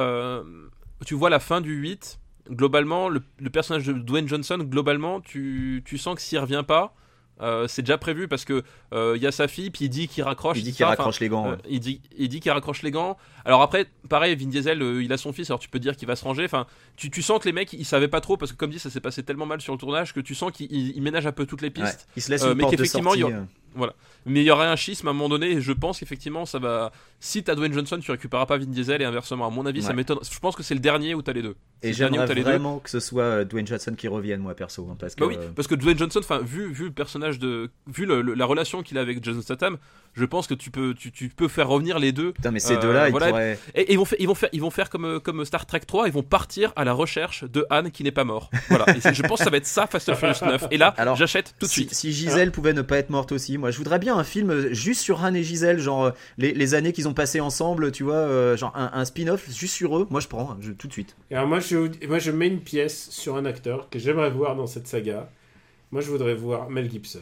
tu 1.05 1.13
vois 1.15 1.29
la 1.29 1.39
fin 1.39 1.61
du 1.61 1.73
8, 1.75 2.19
globalement, 2.49 3.09
le, 3.09 3.21
le 3.39 3.49
personnage 3.49 3.85
de 3.85 3.93
Dwayne 3.93 4.27
Johnson, 4.27 4.57
globalement, 4.59 5.21
tu, 5.21 5.81
tu 5.85 5.97
sens 5.97 6.15
que 6.15 6.21
s'il 6.21 6.39
revient 6.39 6.63
pas, 6.67 6.93
euh, 7.41 7.67
c'est 7.67 7.81
déjà 7.81 7.97
prévu 7.97 8.27
parce 8.27 8.45
que 8.45 8.63
euh, 8.93 9.13
il 9.15 9.21
y 9.23 9.27
a 9.27 9.31
sa 9.31 9.47
fille, 9.47 9.69
puis 9.69 9.85
il 9.85 9.89
dit 9.89 10.07
qu'il 10.07 10.23
raccroche. 10.23 10.57
Il 10.57 10.63
dit 10.63 10.73
qu'il 10.73 10.85
raccroche 10.85 11.19
les 11.19 11.29
gants. 11.29 11.47
Euh, 11.47 11.51
ouais. 11.51 11.57
il 11.69 11.79
dit, 11.79 12.01
il 12.17 12.27
dit 12.29 12.39
qu'il 12.39 12.51
raccroche 12.51 12.81
les 12.81 12.91
gants. 12.91 13.17
Alors 13.45 13.61
après, 13.61 13.87
pareil, 14.09 14.35
Vin 14.35 14.47
Diesel, 14.47 14.81
euh, 14.81 15.01
il 15.03 15.11
a 15.13 15.17
son 15.17 15.31
fils, 15.33 15.49
alors 15.49 15.59
tu 15.59 15.69
peux 15.69 15.79
dire 15.79 15.95
qu'il 15.95 16.07
va 16.07 16.15
se 16.15 16.23
ranger. 16.23 16.43
Enfin, 16.45 16.67
tu, 16.95 17.09
tu 17.09 17.21
sens 17.21 17.39
que 17.39 17.45
les 17.45 17.53
mecs, 17.53 17.73
ils 17.73 17.85
savaient 17.85 18.07
pas 18.07 18.21
trop 18.21 18.37
parce 18.37 18.51
que 18.51 18.57
comme 18.57 18.71
dit, 18.71 18.79
ça 18.79 18.89
s'est 18.89 18.99
passé 19.01 19.23
tellement 19.23 19.45
mal 19.45 19.61
sur 19.61 19.73
le 19.73 19.79
tournage 19.79 20.13
que 20.13 20.19
tu 20.19 20.35
sens 20.35 20.51
qu'ils 20.51 20.71
ils- 20.71 20.95
ils 20.95 21.01
ménagent 21.01 21.27
un 21.27 21.31
peu 21.31 21.45
toutes 21.45 21.61
les 21.61 21.67
Ouais. 21.69 21.73
pistes. 21.73 22.07
Il 22.15 22.21
se 22.21 22.29
laisse 22.31 22.43
Euh, 22.43 22.51
une 22.51 22.57
mais 22.57 22.61
porte 22.63 22.75
de 22.75 22.83
sortie. 22.85 23.07
il 23.15 23.19
y 23.21 23.23
euh. 23.23 23.41
Voilà. 23.75 23.93
Mais 24.25 24.41
il 24.41 24.45
y 24.45 24.51
aurait 24.51 24.67
un 24.67 24.75
schisme 24.75 25.07
à 25.07 25.11
un 25.11 25.13
moment 25.13 25.29
donné, 25.29 25.51
et 25.51 25.61
je 25.61 25.71
pense 25.71 25.99
qu'effectivement, 25.99 26.45
ça 26.45 26.59
va. 26.59 26.91
Si 27.21 27.43
t'as 27.43 27.55
Dwayne 27.55 27.73
Johnson, 27.73 27.99
tu 28.01 28.11
récupéreras 28.11 28.45
pas 28.45 28.57
Vin 28.57 28.65
Diesel, 28.65 29.01
et 29.01 29.05
inversement. 29.05 29.45
À 29.47 29.49
mon 29.49 29.65
avis, 29.65 29.81
ça 29.81 29.93
m'étonne. 29.93 30.19
Je 30.29 30.39
pense 30.39 30.55
que 30.55 30.63
c'est 30.63 30.73
le 30.73 30.79
dernier 30.79 31.15
où 31.15 31.21
t'as 31.21 31.33
les 31.33 31.41
deux. 31.41 31.55
Et 31.81 31.93
j'aimerais 31.93 32.27
deux. 32.33 32.41
vraiment 32.41 32.79
que 32.79 32.89
ce 32.89 32.99
soit 32.99 33.23
euh, 33.23 33.45
Dwayne 33.45 33.65
Johnson 33.67 33.93
qui 33.97 34.07
revienne, 34.07 34.41
moi 34.41 34.53
perso. 34.53 34.87
hein, 34.91 34.97
parce 34.99 35.15
que, 35.15 35.21
Bah 35.23 35.27
oui, 35.29 35.37
parce 35.55 35.67
que 35.67 35.75
Dwayne 35.75 35.97
Johnson, 35.97 36.19
vu, 36.43 36.71
vu 36.71 36.85
le 36.85 36.91
personnage 36.91 37.39
de. 37.39 37.69
Vu 37.87 38.05
le- 38.05 38.21
le- 38.21 38.33
la 38.33 38.45
relation 38.45 38.83
qu'il 38.83 38.97
a 38.97 39.01
avec 39.01 39.23
Jason 39.23 39.41
Statham, 39.41 39.77
je 40.13 40.25
pense 40.25 40.47
que 40.47 40.53
tu 40.53 40.71
peux, 40.71 40.93
tu, 40.93 41.11
tu 41.11 41.29
peux 41.29 41.47
faire 41.47 41.67
revenir 41.69 41.99
les 41.99 42.11
deux. 42.11 42.31
Putain, 42.33 42.51
mais 42.51 42.59
ces 42.59 42.75
Euh, 42.75 42.79
deux-là, 42.81 43.07
ils 43.07 43.11
voilà. 43.11 43.27
pourraient. 43.29 43.59
Et, 43.75 43.81
et 43.81 43.93
ils, 43.93 43.97
vont 43.97 44.05
faire, 44.05 44.17
ils, 44.21 44.27
vont 44.27 44.35
faire, 44.35 44.49
ils 44.53 44.61
vont 44.61 44.69
faire 44.69 44.89
comme, 44.89 45.05
euh, 45.05 45.19
comme 45.19 45.43
Star 45.45 45.65
Trek 45.65 45.79
3, 45.81 46.07
ils 46.07 46.13
vont 46.13 46.23
partir 46.23 46.71
à 46.75 46.83
la 46.85 46.93
recherche 46.93 47.43
de 47.45 47.65
Han 47.69 47.89
qui 47.89 48.03
n'est 48.03 48.11
pas 48.11 48.23
mort. 48.25 48.49
Voilà, 48.69 48.85
et 48.95 49.13
je 49.13 49.21
pense 49.23 49.39
que 49.39 49.43
ça 49.45 49.49
va 49.49 49.57
être 49.57 49.65
ça, 49.65 49.87
Fast 49.87 50.09
and 50.09 50.15
Furious 50.15 50.35
9. 50.45 50.67
Et 50.71 50.77
là, 50.77 50.93
j'achète 51.15 51.55
tout 51.59 51.65
de 51.65 51.71
Si, 51.71 51.81
suite. 51.81 51.93
si 51.93 52.11
Gisèle 52.13 52.51
pouvait 52.51 52.73
ne 52.73 52.81
pas 52.81 52.97
être 52.97 53.09
morte 53.09 53.31
aussi, 53.31 53.57
moi 53.59 53.71
je 53.71 53.77
voudrais 53.77 53.99
bien 53.99 54.17
un 54.17 54.23
film 54.23 54.49
euh, 54.49 54.73
juste 54.73 55.01
sur 55.01 55.23
Han 55.23 55.33
et 55.35 55.43
Gisèle, 55.43 55.79
genre 55.79 56.05
euh, 56.05 56.11
les, 56.37 56.53
les 56.53 56.73
années 56.73 56.93
qu'ils 56.93 57.07
ont 57.07 57.13
passées 57.13 57.39
ensemble, 57.41 57.91
tu 57.91 58.03
vois, 58.03 58.15
euh, 58.15 58.57
genre 58.57 58.71
un, 58.75 58.89
un 58.93 59.05
spin-off 59.05 59.47
juste 59.49 59.75
sur 59.75 59.97
eux. 59.99 60.07
Moi 60.09 60.21
je 60.21 60.27
prends, 60.27 60.51
hein, 60.51 60.57
je, 60.61 60.71
tout 60.71 60.87
de 60.87 60.93
suite. 60.93 61.15
Et 61.29 61.35
alors 61.35 61.47
moi 61.47 61.59
je, 61.59 62.07
moi, 62.07 62.19
je 62.19 62.31
mets 62.31 62.47
une 62.47 62.61
pièce 62.61 63.09
sur 63.11 63.35
un 63.35 63.45
acteur 63.45 63.89
que 63.89 63.99
j'aimerais 63.99 64.31
voir 64.31 64.55
dans 64.55 64.67
cette 64.67 64.87
saga. 64.87 65.29
Moi, 65.91 66.01
je 66.01 66.09
voudrais 66.09 66.35
voir 66.35 66.69
Mel 66.69 66.89
Gibson. 66.89 67.21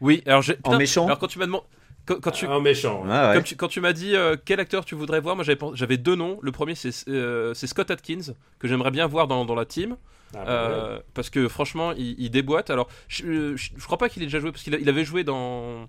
Oui, 0.00 0.22
alors 0.26 0.42
j'ai. 0.42 0.54
putain, 0.54 0.78
méchant 0.78 1.04
Alors 1.06 1.18
quand 1.18 1.26
tu 1.26 1.38
m'as 1.38 1.46
demandé. 1.46 1.64
Quand, 2.06 2.18
quand 2.20 2.30
tu, 2.30 2.46
En 2.46 2.60
méchant. 2.60 3.02
ouais. 3.02 3.08
Ah 3.12 3.28
ouais. 3.28 3.34
Comme 3.34 3.44
tu- 3.44 3.56
quand 3.56 3.68
tu 3.68 3.80
m'as 3.80 3.92
dit 3.92 4.16
euh, 4.16 4.36
quel 4.42 4.58
acteur 4.58 4.84
tu 4.84 4.94
voudrais 4.94 5.20
voir, 5.20 5.36
moi 5.36 5.44
j'avais 5.74 5.96
deux 5.98 6.16
noms. 6.16 6.38
Le 6.42 6.50
premier 6.50 6.74
c'est 6.74 6.90
euh, 7.08 7.52
Scott 7.54 7.90
Atkins 7.90 8.34
que 8.58 8.68
j'aimerais 8.68 8.90
bien 8.90 9.06
voir 9.06 9.28
dans, 9.28 9.44
dans 9.44 9.54
la 9.54 9.66
team 9.66 9.96
Ah, 10.34 10.38
bah, 10.38 10.42
ouais. 10.44 10.48
euh, 10.48 10.98
parce 11.14 11.28
que 11.30 11.48
franchement 11.48 11.92
il, 11.92 12.14
il 12.20 12.30
déboîte. 12.30 12.70
Alors 12.70 12.88
je, 13.08 13.56
je, 13.56 13.70
je 13.76 13.84
crois 13.84 13.98
pas 13.98 14.08
qu'il 14.08 14.22
ait 14.22 14.26
déjà 14.26 14.40
joué 14.40 14.52
parce 14.52 14.62
qu'il 14.62 14.88
avait 14.88 15.04
joué 15.04 15.24
dans 15.24 15.88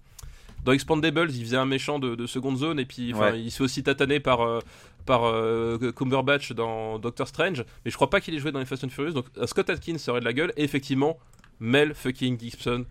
dans 0.64 0.72
Expandables, 0.74 1.32
il 1.32 1.44
faisait 1.44 1.58
un 1.58 1.66
méchant 1.66 1.98
de, 2.00 2.14
de 2.16 2.28
seconde 2.28 2.58
zone 2.58 2.80
et 2.80 2.86
puis 2.86 3.14
Ouais. 3.14 3.40
il 3.42 3.50
se 3.52 3.58
fait 3.58 3.64
aussi 3.64 3.84
tataner 3.84 4.20
par 4.20 4.42
euh, 4.42 4.60
par 5.06 5.24
euh, 5.26 5.92
Cumberbatch 5.96 6.52
dans 6.54 7.00
Doctor 7.00 7.28
Strange, 7.28 7.66
mais 7.84 7.90
je 7.92 7.96
crois 7.96 8.10
pas 8.12 8.22
qu'il 8.22 8.36
ait 8.36 8.40
joué 8.40 8.52
dans 8.52 8.60
les 8.60 8.66
Fast 8.66 8.84
and 8.84 8.90
Furious. 8.90 9.14
Donc 9.14 9.26
Scott 9.46 9.70
Atkins 9.70 9.98
serait 9.98 10.20
de 10.20 10.26
la 10.26 10.34
gueule 10.34 10.54
et 10.58 10.64
effectivement 10.64 11.18
Mel 11.60 11.94
fucking 11.96 12.40
Gibson. 12.40 12.86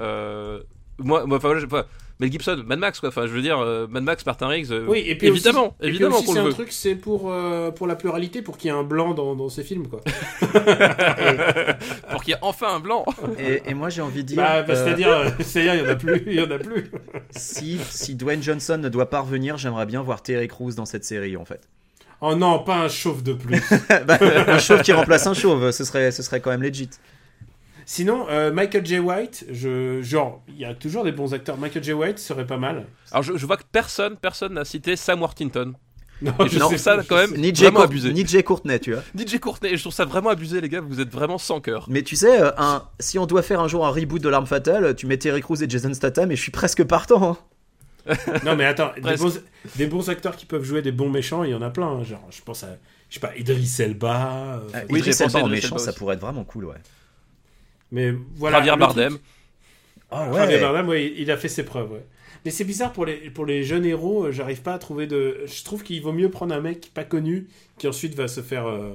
Euh, 0.00 0.62
moi, 0.98 1.26
moi, 1.26 1.38
enfin, 1.38 1.54
enfin, 1.64 1.84
Mel 2.20 2.30
Gibson, 2.30 2.62
Mad 2.66 2.78
Max 2.78 3.00
quoi. 3.00 3.08
Enfin, 3.08 3.26
je 3.26 3.32
veux 3.32 3.42
dire, 3.42 3.58
euh, 3.58 3.86
Mad 3.88 4.04
Max, 4.04 4.24
Martin 4.24 4.46
Riggs. 4.48 4.70
euh, 4.70 4.86
Oui, 4.88 5.02
et 5.06 5.16
puis 5.16 5.26
évidemment, 5.28 5.62
aussi, 5.66 5.74
et 5.80 5.86
puis 5.86 5.88
évidemment 5.88 6.22
c'est 6.22 6.32
le 6.34 6.40
un 6.40 6.44
veut. 6.44 6.52
truc, 6.52 6.70
c'est 6.72 6.94
pour, 6.94 7.32
euh, 7.32 7.70
pour 7.72 7.86
la 7.88 7.96
pluralité, 7.96 8.40
pour 8.42 8.56
qu'il 8.56 8.70
y 8.70 8.74
ait 8.74 8.76
un 8.76 8.84
blanc 8.84 9.14
dans, 9.14 9.34
dans 9.34 9.48
ces 9.48 9.64
films, 9.64 9.88
quoi. 9.88 10.00
pour 12.10 12.22
qu'il 12.22 12.32
y 12.32 12.36
ait 12.36 12.40
enfin 12.42 12.76
un 12.76 12.80
blanc. 12.80 13.04
Et, 13.38 13.62
et 13.66 13.74
moi 13.74 13.88
j'ai 13.90 14.02
envie 14.02 14.22
de 14.22 14.28
dire, 14.28 14.36
Bah, 14.36 14.62
bah, 14.62 14.74
euh, 14.74 14.84
c'est-à-dire, 14.84 15.08
euh, 15.10 15.30
il 15.56 15.64
y 15.64 15.80
en 15.82 15.88
a 15.88 15.94
plus, 15.96 16.22
il 16.26 16.34
y 16.34 16.40
en 16.40 16.50
a 16.50 16.58
plus. 16.58 16.90
si, 17.30 17.78
si 17.90 18.14
Dwayne 18.14 18.42
Johnson 18.42 18.78
ne 18.78 18.88
doit 18.88 19.10
pas 19.10 19.20
revenir, 19.20 19.56
j'aimerais 19.58 19.86
bien 19.86 20.02
voir 20.02 20.22
Terry 20.22 20.48
Crews 20.48 20.74
dans 20.74 20.86
cette 20.86 21.04
série 21.04 21.36
en 21.36 21.44
fait. 21.44 21.60
Oh 22.20 22.34
non, 22.34 22.60
pas 22.60 22.76
un 22.76 22.88
chauve 22.88 23.22
de 23.22 23.32
plus. 23.34 23.60
Bah, 24.06 24.18
un 24.46 24.58
chauve 24.58 24.82
qui 24.82 24.92
remplace 24.92 25.26
un 25.26 25.34
chauve, 25.34 25.70
ce 25.72 25.84
serait, 25.84 26.10
ce 26.12 26.22
serait 26.22 26.40
quand 26.40 26.50
même 26.50 26.62
legit. 26.62 26.88
Sinon, 27.86 28.26
euh, 28.30 28.52
Michael 28.52 28.84
J. 28.86 28.98
White, 28.98 29.46
je, 29.50 30.00
genre, 30.02 30.42
il 30.48 30.58
y 30.58 30.64
a 30.64 30.74
toujours 30.74 31.04
des 31.04 31.12
bons 31.12 31.34
acteurs. 31.34 31.58
Michael 31.58 31.84
J. 31.84 31.92
White 31.92 32.18
serait 32.18 32.46
pas 32.46 32.56
mal. 32.56 32.86
Alors 33.12 33.22
je, 33.22 33.36
je 33.36 33.46
vois 33.46 33.56
que 33.56 33.64
personne, 33.70 34.16
personne 34.16 34.54
n'a 34.54 34.64
cité 34.64 34.96
Sam 34.96 35.20
Worthington. 35.20 35.74
Non, 36.22 36.32
Et 36.40 36.44
je 36.48 36.54
je 36.54 36.58
trouve 36.60 36.72
sais 36.72 36.78
ça 36.78 36.96
quand 37.08 37.16
même. 37.16 37.34
Ni 37.36 37.54
Jay, 37.54 37.64
vraiment 37.64 37.80
Cour- 37.80 37.84
abusé. 37.86 38.12
ni 38.12 38.24
Jay 38.26 38.42
Courtney, 38.42 38.78
tu 38.78 38.92
vois. 38.94 39.02
DJ 39.18 39.38
Courtenay, 39.40 39.72
et 39.74 39.76
je 39.76 39.82
trouve 39.82 39.92
ça 39.92 40.04
vraiment 40.04 40.30
abusé 40.30 40.60
les 40.60 40.68
gars. 40.68 40.80
Vous 40.80 41.00
êtes 41.00 41.10
vraiment 41.10 41.38
sans 41.38 41.60
cœur. 41.60 41.86
Mais 41.90 42.02
tu 42.02 42.16
sais, 42.16 42.40
euh, 42.40 42.50
un, 42.56 42.84
si 43.00 43.18
on 43.18 43.26
doit 43.26 43.42
faire 43.42 43.60
un 43.60 43.68
jour 43.68 43.84
un 43.84 43.90
reboot 43.90 44.22
de 44.22 44.28
l'arme 44.28 44.46
fatale, 44.46 44.94
tu 44.94 45.06
mets 45.06 45.18
Terry 45.18 45.42
Crews 45.42 45.62
et 45.62 45.68
Jason 45.68 45.92
Statham 45.92 46.30
et 46.30 46.36
je 46.36 46.40
suis 46.40 46.52
presque 46.52 46.84
partant. 46.84 47.32
hein. 48.06 48.16
Non, 48.44 48.54
mais 48.54 48.64
attends, 48.66 48.92
des 49.02 49.16
bons, 49.16 49.32
des 49.76 49.86
bons 49.86 50.08
acteurs 50.10 50.36
qui 50.36 50.46
peuvent 50.46 50.62
jouer 50.64 50.82
des 50.82 50.92
bons 50.92 51.08
méchants, 51.10 51.42
il 51.42 51.50
y 51.50 51.54
en 51.54 51.62
a 51.62 51.70
plein. 51.70 51.88
hein. 51.88 52.04
Genre, 52.04 52.26
je 52.30 52.40
pense 52.42 52.62
à, 52.62 52.68
je 53.08 53.14
sais 53.14 53.20
pas, 53.20 53.34
Idris 53.36 53.76
Elba. 53.80 54.56
euh, 54.56 54.60
Euh, 54.74 54.80
Oui, 54.90 55.00
Idris 55.00 55.16
Elba 55.20 55.40
en 55.42 55.48
méchant, 55.48 55.78
ça 55.78 55.92
pourrait 55.92 56.14
être 56.14 56.20
vraiment 56.20 56.44
cool, 56.44 56.66
ouais. 56.66 56.76
Mais 57.94 58.12
voilà. 58.36 58.58
Javier 58.58 58.76
Bardem. 58.76 59.18
Ah 60.10 60.30
Javier 60.34 60.60
Bardem, 60.60 60.88
ouais, 60.88 61.14
il 61.16 61.30
a 61.30 61.36
fait 61.36 61.48
ses 61.48 61.64
preuves, 61.64 61.92
ouais. 61.92 62.04
Mais 62.44 62.50
c'est 62.50 62.64
bizarre 62.64 62.92
pour 62.92 63.06
les, 63.06 63.30
pour 63.30 63.46
les 63.46 63.64
jeunes 63.64 63.86
héros, 63.86 64.26
euh, 64.26 64.32
j'arrive 64.32 64.60
pas 64.60 64.74
à 64.74 64.78
trouver 64.78 65.06
de. 65.06 65.40
Je 65.46 65.64
trouve 65.64 65.82
qu'il 65.82 66.02
vaut 66.02 66.12
mieux 66.12 66.30
prendre 66.30 66.54
un 66.54 66.60
mec 66.60 66.90
pas 66.92 67.04
connu 67.04 67.48
qui 67.78 67.88
ensuite 67.88 68.14
va 68.14 68.28
se 68.28 68.42
faire, 68.42 68.66
euh, 68.66 68.92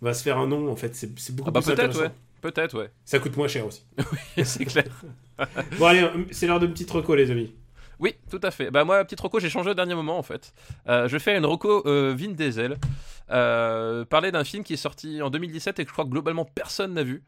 va 0.00 0.14
se 0.14 0.22
faire 0.22 0.38
un 0.38 0.46
nom. 0.46 0.70
En 0.70 0.76
fait, 0.76 0.94
c'est 0.94 1.10
c'est 1.18 1.36
beaucoup 1.36 1.50
Ah 1.50 1.52
bah 1.52 1.60
plus 1.60 1.66
peut-être 1.74 1.80
intéressant. 1.80 2.00
ouais. 2.04 2.10
Peut-être 2.40 2.78
ouais. 2.78 2.90
Ça 3.04 3.18
coûte 3.18 3.36
moins 3.36 3.48
cher 3.48 3.66
aussi. 3.66 3.84
c'est 4.44 4.64
clair. 4.64 4.84
Bon 5.78 5.86
allez, 5.86 6.02
euh, 6.02 6.08
c'est 6.32 6.46
l'heure 6.48 6.58
de 6.58 6.66
petite 6.66 6.90
reco 6.90 7.14
les 7.14 7.30
amis. 7.30 7.52
Oui, 8.00 8.14
tout 8.30 8.40
à 8.42 8.50
fait. 8.50 8.70
Bah 8.70 8.84
moi, 8.84 9.04
petite 9.04 9.20
Rocco, 9.20 9.40
j'ai 9.40 9.50
changé 9.50 9.70
au 9.70 9.74
dernier 9.74 9.94
moment 9.94 10.18
en 10.18 10.22
fait. 10.22 10.52
Euh, 10.88 11.08
je 11.08 11.12
vais 11.12 11.18
faire 11.18 11.36
une 11.36 11.46
Rocco 11.46 11.82
euh, 11.86 12.14
Vin 12.16 12.30
Diesel. 12.30 12.76
Euh, 13.30 14.04
parler 14.04 14.30
d'un 14.30 14.44
film 14.44 14.62
qui 14.64 14.74
est 14.74 14.78
sorti 14.78 15.20
en 15.20 15.30
2017 15.30 15.80
et 15.80 15.84
que 15.84 15.88
je 15.88 15.92
crois 15.92 16.04
que 16.04 16.10
globalement 16.10 16.44
personne 16.44 16.94
n'a 16.94 17.02
vu. 17.02 17.22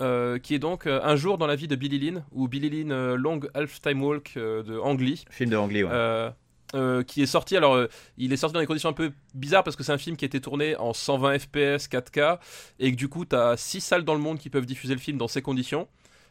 Euh, 0.00 0.38
qui 0.38 0.54
est 0.54 0.58
donc 0.58 0.86
euh, 0.86 1.00
Un 1.04 1.14
jour 1.16 1.38
dans 1.38 1.46
la 1.46 1.54
vie 1.54 1.68
de 1.68 1.76
Billy 1.76 1.98
Lynn, 1.98 2.24
ou 2.32 2.48
Billy 2.48 2.70
Lynn 2.70 2.90
euh, 2.90 3.14
Long 3.16 3.38
Half 3.54 3.80
Time 3.80 4.02
Walk 4.02 4.32
euh, 4.36 4.62
de 4.62 4.76
Ang 4.78 4.98
Lee. 5.00 5.24
Film 5.30 5.50
de 5.50 5.56
Anglais, 5.56 5.82
ouais. 5.84 5.90
Euh, 5.92 6.30
euh, 6.74 7.02
qui 7.04 7.22
est 7.22 7.26
sorti. 7.26 7.56
Alors, 7.56 7.74
euh, 7.74 7.86
il 8.16 8.32
est 8.32 8.36
sorti 8.36 8.54
dans 8.54 8.60
des 8.60 8.66
conditions 8.66 8.88
un 8.88 8.94
peu 8.94 9.12
bizarres 9.34 9.62
parce 9.62 9.76
que 9.76 9.84
c'est 9.84 9.92
un 9.92 9.98
film 9.98 10.16
qui 10.16 10.24
a 10.24 10.26
été 10.26 10.40
tourné 10.40 10.74
en 10.76 10.92
120 10.92 11.38
FPS 11.38 11.86
4K 11.88 12.38
et 12.80 12.90
que 12.90 12.96
du 12.96 13.08
coup, 13.08 13.24
tu 13.26 13.36
as 13.36 13.56
6 13.56 13.80
salles 13.80 14.04
dans 14.04 14.14
le 14.14 14.20
monde 14.20 14.38
qui 14.38 14.48
peuvent 14.50 14.66
diffuser 14.66 14.94
le 14.94 15.00
film 15.00 15.18
dans 15.18 15.28
ces 15.28 15.42
conditions. 15.42 15.86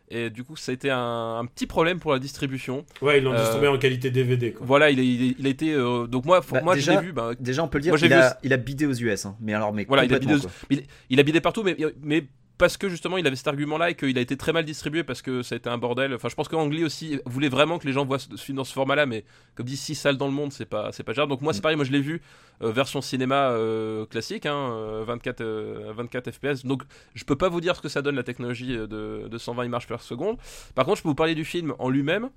Et 0.10 0.30
du 0.30 0.44
coup, 0.44 0.58
ça 0.58 0.72
a 0.72 0.74
été 0.74 0.90
un, 0.90 1.38
un 1.40 1.46
petit 1.46 1.68
problème 1.68 2.00
pour 2.00 2.12
la 2.12 2.20
distribution. 2.20 2.84
Ouais, 3.02 3.20
ils 3.20 3.24
l'ont 3.24 3.32
Euh, 3.34 3.40
distribué 3.40 3.70
en 3.70 3.78
qualité 3.78 4.12
DVD 4.12 4.52
quoi. 4.52 4.66
Voilà, 4.66 4.90
il, 4.90 5.00
est- 5.00 5.08
il, 5.08 5.24
est- 5.30 5.36
il 5.40 5.46
a 5.48 5.50
été. 5.50 5.72
euh, 5.74 6.06
donc, 6.08 6.26
moi, 6.26 6.42
Bah, 6.52 6.60
moi 6.62 6.76
déjà- 6.76 6.96
je 7.00 7.06
vu. 7.06 7.14
bah, 7.14 7.32
Déjà, 7.40 7.64
on 7.64 7.70
peut 7.70 7.78
le 7.78 7.84
dire, 7.84 7.92
Moi, 7.92 7.98
j'ai 7.98 8.08
il, 8.08 8.12
vu- 8.12 8.16
a, 8.20 8.38
il 8.44 8.52
a 8.52 8.58
bidé 8.58 8.86
aux 8.88 8.94
US. 8.94 9.26
hein. 9.26 9.38
Mais 9.40 9.54
alors, 9.54 9.72
mais 9.72 9.86
Voilà, 9.88 10.04
il 10.04 10.14
a 10.14 10.20
bidé 10.20 10.34
aux- 10.34 10.50
il, 10.70 10.84
il 11.12 11.20
a 11.20 11.24
bidé 11.24 11.40
partout, 11.40 11.64
mais, 11.64 11.78
mais 12.02 12.26
parce 12.62 12.78
que 12.78 12.90
justement 12.90 13.18
il 13.18 13.26
avait 13.26 13.36
cet 13.36 13.48
argument-là 13.48 13.90
et 13.90 13.96
qu'il 13.96 14.16
a 14.20 14.22
été 14.22 14.38
très 14.38 14.54
mal 14.54 14.64
distribué 14.64 15.04
parce 15.04 15.24
que 15.24 15.42
ça 15.42 15.56
a 15.56 15.58
été 15.58 15.68
un 15.68 15.80
bordel. 15.80 16.14
Enfin, 16.14 16.30
je 16.30 16.36
pense 16.36 16.48
qu'Angly 16.48 16.84
aussi 16.84 17.20
voulait 17.26 17.50
vraiment 17.50 17.80
que 17.80 17.88
les 17.88 17.92
gens 17.94 18.06
voient 18.06 18.20
ce 18.20 18.28
ce 18.38 18.44
film 18.46 18.58
dans 18.58 18.64
ce 18.64 18.74
format-là, 18.74 19.08
mais 19.08 19.26
comme 19.56 19.66
dit, 19.66 19.76
6 19.76 19.96
salles 19.96 20.18
dans 20.18 20.28
le 20.28 20.32
monde, 20.34 20.54
c'est 20.54 20.66
pas, 20.68 20.92
c'est 20.92 21.04
pas 21.04 21.14
gérable. 21.14 21.32
Donc 21.32 21.42
moi, 21.42 21.54
c'est 21.54 21.62
pareil, 21.62 21.76
moi 21.76 21.86
je 21.86 21.92
l'ai 21.92 22.00
vu 22.02 22.22
euh, 22.62 22.72
version 22.72 23.02
cinéma 23.02 23.50
euh, 23.50 24.06
classique, 24.06 24.46
hein, 24.46 24.56
euh, 24.74 25.04
24, 25.08 25.42
euh, 25.42 25.92
24 25.96 26.32
FPS. 26.32 26.64
Donc 26.66 26.84
je 27.16 27.24
peux 27.26 27.36
pas 27.36 27.50
vous 27.50 27.62
dire 27.62 27.76
ce 27.76 27.82
que 27.82 27.90
ça 27.90 28.04
donne 28.04 28.16
la 28.16 28.24
technologie 28.24 28.78
euh, 28.78 28.86
de, 28.86 29.28
de 29.28 29.38
120 29.40 29.66
images 29.66 29.88
par 29.88 30.02
seconde. 30.04 30.38
Par 30.76 30.86
contre, 30.86 30.98
je 31.00 31.04
peux 31.04 31.10
vous 31.10 31.16
parler 31.16 31.34
du 31.36 31.46
film 31.46 31.74
en 31.80 31.90
lui-même. 31.90 32.30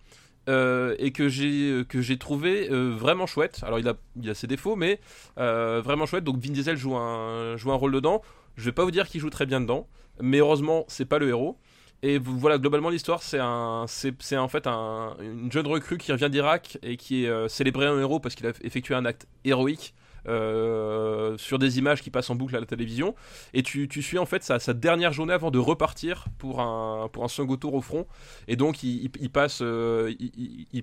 euh, 0.49 0.95
et 0.99 1.11
que 1.13 1.29
j'ai 1.29 1.85
que 1.89 2.01
j'ai 2.03 2.19
trouvé 2.19 2.69
euh, 2.71 2.91
vraiment 2.97 3.27
chouette. 3.27 3.61
Alors 3.63 3.79
il 3.79 3.89
a 3.89 3.95
il 4.21 4.29
a 4.31 4.35
ses 4.35 4.47
défauts, 4.47 4.77
mais 4.77 5.01
euh, 5.39 5.81
vraiment 5.85 6.07
chouette. 6.07 6.25
Donc 6.25 6.39
Vin 6.39 6.53
Diesel 6.53 6.77
joue 6.77 6.97
un 6.97 7.57
joue 7.57 7.73
un 7.73 7.77
rôle 7.77 7.93
dedans. 7.93 8.21
Je 8.57 8.65
vais 8.65 8.73
pas 8.73 8.85
vous 8.85 8.91
dire 8.91 9.09
qu'il 9.09 9.21
joue 9.21 9.31
très 9.31 9.47
bien 9.47 9.61
dedans, 9.61 9.89
mais 10.21 10.39
heureusement 10.39 10.85
c'est 10.89 11.05
pas 11.05 11.19
le 11.19 11.29
héros. 11.29 11.59
Et 12.03 12.19
voilà, 12.19 12.59
globalement 12.59 12.91
l'histoire 12.91 13.23
c'est 13.23 13.39
un 13.39 13.87
en 13.87 14.49
fait 14.49 14.67
un, 14.67 15.17
une 15.21 15.51
jeune 15.51 15.67
recrue 15.67 15.97
qui 15.97 16.13
revient 16.13 16.29
d'Irak 16.31 16.79
et 16.83 16.97
qui 16.97 17.25
est 17.25 17.29
euh, 17.29 17.49
célébré 17.49 17.87
un 17.87 17.99
héros 17.99 18.21
parce 18.21 18.35
qu'il 18.35 18.47
a 18.47 18.53
effectué 18.63 18.95
un 18.95 19.05
acte 19.07 19.27
héroïque. 19.45 19.95
Euh, 20.27 21.37
sur 21.39 21.59
des 21.59 21.79
images 21.79 22.03
qui 22.03 22.11
passent 22.11 22.31
en 22.31 22.35
boucle 22.35 22.57
à 22.57 22.61
la 22.61 22.67
télévision 22.67 23.15
et 23.53 23.63
tu, 23.63 23.89
tu 23.89 24.03
suis 24.03 24.19
en 24.19 24.27
fait 24.27 24.43
sa, 24.43 24.59
dernière 24.75 25.13
journée 25.13 25.33
avant 25.33 25.51
de 25.51 25.59
repartir 25.59 26.27
pour 26.39 26.61
un, 26.61 27.09
pour 27.13 27.25
un 27.25 27.29
second 27.29 27.57
tour 27.57 27.75
au 27.75 27.81
front 27.81 28.07
et 28.49 28.57
donc 28.57 28.83
il, 28.83 29.05
il- 29.05 29.11
il 29.21 29.31
passe, 29.31 29.61
euh, 29.63 30.13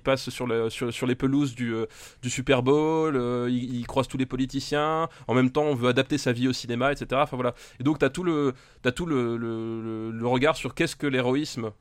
passe 0.04 0.30
sur, 0.30 0.46
le, 0.46 0.70
sur, 0.70 0.92
sur 0.92 1.06
les 1.06 1.14
pelouses 1.14 1.54
du, 1.54 1.74
euh, 1.74 1.86
du 2.22 2.30
Super 2.30 2.62
Bowl, 2.62 3.16
il, 3.50 3.86
croise 3.86 4.08
tous 4.08 4.18
les 4.18 4.26
politiciens, 4.26 5.08
en 5.28 5.34
même 5.34 5.50
temps 5.50 5.64
on 5.64 5.74
veut 5.74 5.88
adapter 5.88 6.18
sa 6.18 6.32
vie 6.32 6.48
au 6.48 6.52
cinéma, 6.52 6.92
etc. 6.92 7.20
Enfin 7.24 7.36
voilà. 7.36 7.54
Et 7.80 7.84
donc 7.84 7.98
tu 7.98 8.04
as 8.04 8.10
tout 8.10 8.24
le, 8.24 8.54
t'as 8.82 8.92
tout 8.92 9.06
le, 9.06 9.36
le, 9.36 10.10
le- 10.10 10.26
regard 10.26 10.56
sur 10.56 10.74
qu'est-ce 10.74 10.96
que 10.96 11.06
l'héroïsme 11.06 11.72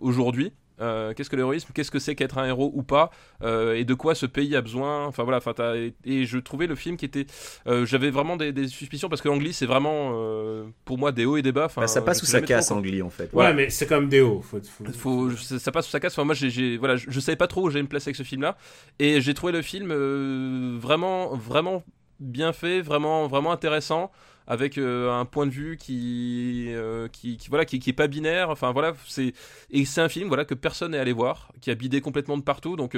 aujourd'hui. 0.00 0.52
Euh, 0.80 1.14
qu'est-ce 1.14 1.30
que 1.30 1.36
l'héroïsme? 1.36 1.68
Qu'est-ce 1.74 1.90
que 1.90 1.98
c'est 1.98 2.14
qu'être 2.14 2.38
un 2.38 2.46
héros 2.46 2.70
ou 2.74 2.82
pas? 2.82 3.10
Euh, 3.42 3.74
Et 3.74 3.84
de 3.84 3.94
quoi 3.94 4.14
ce 4.14 4.26
pays 4.26 4.54
a 4.56 4.60
besoin? 4.60 5.06
Enfin 5.06 5.22
voilà. 5.22 5.38
Enfin, 5.38 5.54
et, 5.74 5.94
et 6.04 6.24
je 6.26 6.38
trouvais 6.38 6.66
le 6.66 6.74
film 6.74 6.96
qui 6.96 7.04
était. 7.06 7.26
euh, 7.66 7.86
J'avais 7.86 8.10
vraiment 8.10 8.36
des, 8.36 8.52
des 8.52 8.68
suspicions 8.68 9.08
parce 9.08 9.22
que 9.22 9.28
l'anglais 9.28 9.52
c'est 9.52 9.66
vraiment 9.66 10.12
euh, 10.14 10.64
pour 10.84 10.98
moi 10.98 11.12
des 11.12 11.24
hauts 11.24 11.36
et 11.36 11.42
des 11.42 11.52
bas. 11.52 11.66
Enfin, 11.66 11.80
Bah, 11.82 11.86
ça 11.86 12.02
passe 12.02 12.22
ou 12.22 12.26
ça 12.26 12.40
casse. 12.40 12.70
Angli, 12.70 13.00
en 13.02 13.10
fait. 13.10 13.24
Ouais, 13.24 13.28
Voilà. 13.32 13.54
mais 13.54 13.70
c'est 13.70 13.86
quand 13.86 14.00
même 14.00 14.08
des 14.08 14.20
hauts. 14.20 14.42
Faut, 14.42 14.60
faut- 14.62 14.84
Faut, 14.92 15.30
ça, 15.32 15.58
ça 15.58 15.72
passe 15.72 15.86
ou 15.88 15.90
ça 15.90 16.00
casse. 16.00 16.12
Enfin, 16.12 16.24
moi, 16.24 16.34
j'ai, 16.34 16.76
voilà, 16.76 16.96
je, 16.96 17.06
je 17.10 17.20
savais 17.20 17.36
pas 17.36 17.46
trop 17.46 17.62
où 17.66 17.70
j'allais 17.70 17.82
me 17.82 17.88
placer 17.88 18.08
avec 18.08 18.16
ce 18.16 18.22
film-là, 18.22 18.56
et 18.98 19.20
j'ai 19.20 19.34
trouvé 19.34 19.52
le 19.52 19.62
film 19.62 19.90
euh, 19.92 20.76
vraiment, 20.78 21.34
vraiment 21.36 21.82
bien 22.20 22.52
fait, 22.52 22.80
vraiment, 22.80 23.26
vraiment 23.28 23.52
intéressant, 23.52 24.10
avec 24.46 24.78
euh, 24.78 25.10
un 25.12 25.24
point 25.24 25.46
de 25.46 25.50
vue 25.50 25.76
qui, 25.76 26.66
euh, 26.68 27.08
qui, 27.08 27.36
qui- 27.36 27.48
voilà, 27.48 27.64
qui, 27.64 27.78
qui 27.78 27.90
est 27.90 27.92
pas 27.92 28.06
binaire. 28.06 28.50
Enfin, 28.50 28.72
voilà, 28.72 28.94
c'est 29.06 29.32
et 29.70 29.84
c'est 29.84 30.00
un 30.00 30.08
film, 30.08 30.28
voilà, 30.28 30.44
que 30.44 30.54
personne 30.54 30.92
n'est 30.92 30.98
allé 30.98 31.12
voir, 31.12 31.52
qui 31.60 31.70
a 31.70 31.74
bidé 31.74 32.00
complètement 32.00 32.36
de 32.36 32.42
partout. 32.42 32.76
Donc, 32.76 32.96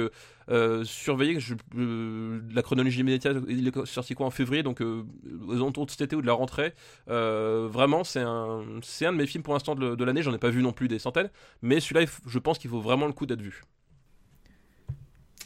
euh, 0.49 0.83
surveillez 0.83 1.39
la 1.75 2.61
chronologie 2.61 2.99
immédiate, 3.01 3.37
il 3.47 3.67
est 3.67 3.85
sorti 3.85 4.15
quoi 4.15 4.25
en 4.27 4.31
février, 4.31 4.63
donc 4.63 4.81
aux 4.81 5.05
alentours 5.53 5.85
de 5.85 5.91
cet 5.91 6.01
été 6.01 6.15
ou 6.15 6.21
de 6.21 6.27
la 6.27 6.33
rentrée. 6.33 6.73
Vraiment, 7.07 8.03
c'est 8.03 8.21
un, 8.21 8.63
c'est 8.81 9.05
un 9.05 9.11
de 9.13 9.17
mes 9.17 9.27
films 9.27 9.43
pour 9.43 9.53
l'instant 9.53 9.75
de, 9.75 10.03
l'année. 10.03 10.21
J'en 10.23 10.33
ai 10.33 10.37
pas 10.37 10.49
vu 10.49 10.61
non 10.61 10.71
plus 10.73 10.87
des 10.87 10.99
centaines. 10.99 11.29
Mais 11.61 11.79
celui-là, 11.79 12.09
je 12.25 12.39
pense 12.39 12.57
qu'il 12.57 12.69
vaut 12.69 12.81
vraiment 12.81 13.07
le 13.07 13.13
coup 13.13 13.25
d'être 13.25 13.41
vu. 13.41 13.61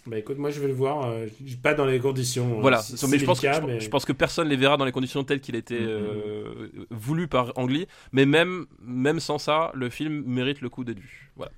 Bah 0.05 0.17
écoute, 0.17 0.37
moi 0.37 0.49
je 0.49 0.59
vais 0.59 0.67
le 0.67 0.73
voir, 0.73 1.07
euh, 1.09 1.27
pas 1.61 1.73
dans 1.73 1.85
les 1.85 1.97
conditions. 1.99 2.57
euh, 2.57 2.61
Voilà, 2.61 2.81
si- 2.81 2.93
mais 3.07 3.17
je 3.17 3.25
pense, 3.25 3.39
que, 3.39 3.47
6000K, 3.47 3.61
je, 3.61 3.67
mais- 3.67 3.79
je 3.79 3.89
pense 3.89 4.03
que 4.03 4.11
personne 4.11 4.49
les 4.49 4.57
verra 4.57 4.75
dans 4.75 4.83
les 4.83 4.91
conditions 4.91 5.23
telles 5.23 5.39
qu'il 5.39 5.55
était 5.55 5.79
Mhm. 5.79 5.87
euh, 5.87 6.67
voulu 6.91 7.27
par 7.29 7.53
Ang 7.57 7.69
Lee, 7.69 7.87
mais 8.11 8.25
même, 8.25 8.65
même 8.81 9.19
sans 9.21 9.37
ça, 9.37 9.71
le 9.73 9.89
film 9.89 10.23
mérite 10.25 10.59
le 10.59 10.67
coup 10.69 10.83
d'être 10.83 10.99
vu. 10.99 11.31
Voilà. 11.37 11.51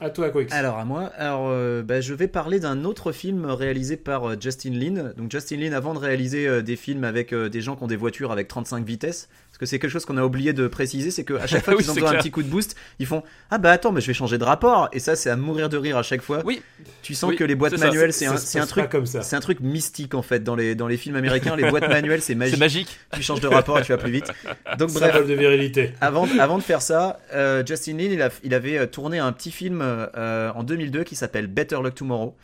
À 0.00 0.08
toi, 0.10 0.30
Quix. 0.30 0.46
Alors 0.50 0.78
à 0.78 0.84
moi, 0.86 1.12
alors 1.18 1.48
euh, 1.50 1.82
bah, 1.82 2.00
je 2.00 2.14
vais 2.14 2.26
parler 2.28 2.58
d'un 2.58 2.84
autre 2.84 3.12
film 3.12 3.44
réalisé 3.44 3.96
par 3.98 4.30
euh, 4.30 4.36
Justin 4.40 4.70
Lin. 4.70 5.12
Donc 5.16 5.30
Justin 5.30 5.56
Lin, 5.58 5.72
avant 5.72 5.92
de 5.92 5.98
réaliser 5.98 6.46
euh, 6.48 6.62
des 6.62 6.76
films 6.76 7.04
avec 7.04 7.32
euh, 7.34 7.48
des 7.50 7.60
gens 7.60 7.76
qui 7.76 7.82
ont 7.84 7.86
des 7.86 7.96
voitures 7.96 8.32
avec 8.32 8.48
35 8.48 8.84
vitesses, 8.86 9.28
parce 9.50 9.58
que 9.58 9.66
c'est 9.66 9.78
quelque 9.78 9.90
chose 9.90 10.06
qu'on 10.06 10.16
a 10.16 10.24
oublié 10.24 10.54
de 10.54 10.68
préciser, 10.68 11.10
c'est 11.10 11.24
qu'à 11.24 11.46
chaque 11.46 11.64
fois 11.64 11.74
Oui, 11.74 11.80
qu'ils 11.82 11.90
ont 11.90 11.94
c'est 11.94 12.00
besoin 12.00 12.08
d'un 12.10 12.12
clair. 12.14 12.22
petit 12.22 12.30
coup 12.30 12.42
de 12.42 12.48
boost, 12.48 12.76
ils 12.98 13.04
font 13.04 13.22
ah 13.50 13.58
bah 13.58 13.72
attends 13.72 13.92
mais 13.92 14.00
je 14.00 14.06
vais 14.06 14.14
changer 14.14 14.38
de 14.38 14.44
rapport 14.44 14.88
et 14.94 15.00
ça 15.00 15.16
c'est 15.16 15.28
à 15.28 15.36
mourir 15.36 15.68
de 15.68 15.76
rire 15.76 15.98
à 15.98 16.02
chaque 16.02 16.22
fois. 16.22 16.40
Oui, 16.46 16.62
Tu 17.02 17.14
sens 17.14 17.28
Oui, 17.30 17.36
que 17.36 17.44
les 17.44 17.54
boîtes 17.54 17.76
manuelles 17.78 18.14
c'est 18.14 18.24
un, 18.26 18.36
un 18.36 18.66
truc 18.66 18.84
pas 18.84 18.90
comme 18.90 19.04
ça. 19.06 19.20
c'est 19.20 19.36
un 19.36 19.40
truc 19.40 19.60
mystique 19.60 20.14
en 20.14 20.22
fait 20.22 20.42
dans 20.42 20.54
les 20.56 20.74
dans 20.74 20.86
les 20.88 20.96
films 20.96 21.16
américains 21.16 21.56
les 21.56 21.68
boîtes 21.68 21.88
manuelles 21.90 22.22
c'est 22.22 22.34
magique. 22.34 22.54
c'est 22.54 22.60
magique. 22.60 22.98
Tu 23.12 23.22
changes 23.22 23.40
de 23.40 23.48
rapport 23.48 23.78
et 23.78 23.82
tu 23.82 23.92
vas 23.92 23.98
plus 23.98 24.12
vite. 24.12 24.32
Donc 24.78 24.92
bref, 24.94 25.26
de 25.26 25.34
virilité. 25.34 25.92
avant, 26.00 26.26
avant 26.38 26.56
de 26.56 26.62
faire 26.62 26.80
ça, 26.80 27.18
Justin 27.66 27.98
Lin, 27.98 28.08
il, 28.12 28.22
a- 28.22 28.30
il 28.44 28.54
avait 28.54 28.86
tourné 28.86 29.18
un 29.18 29.32
petit 29.32 29.50
film 29.50 29.82
euh, 30.16 30.50
en 30.54 30.62
2002 30.62 31.04
qui 31.04 31.16
s'appelle 31.16 31.46
Better 31.46 31.76
Luck 31.82 31.94
Tomorrow. 31.94 32.36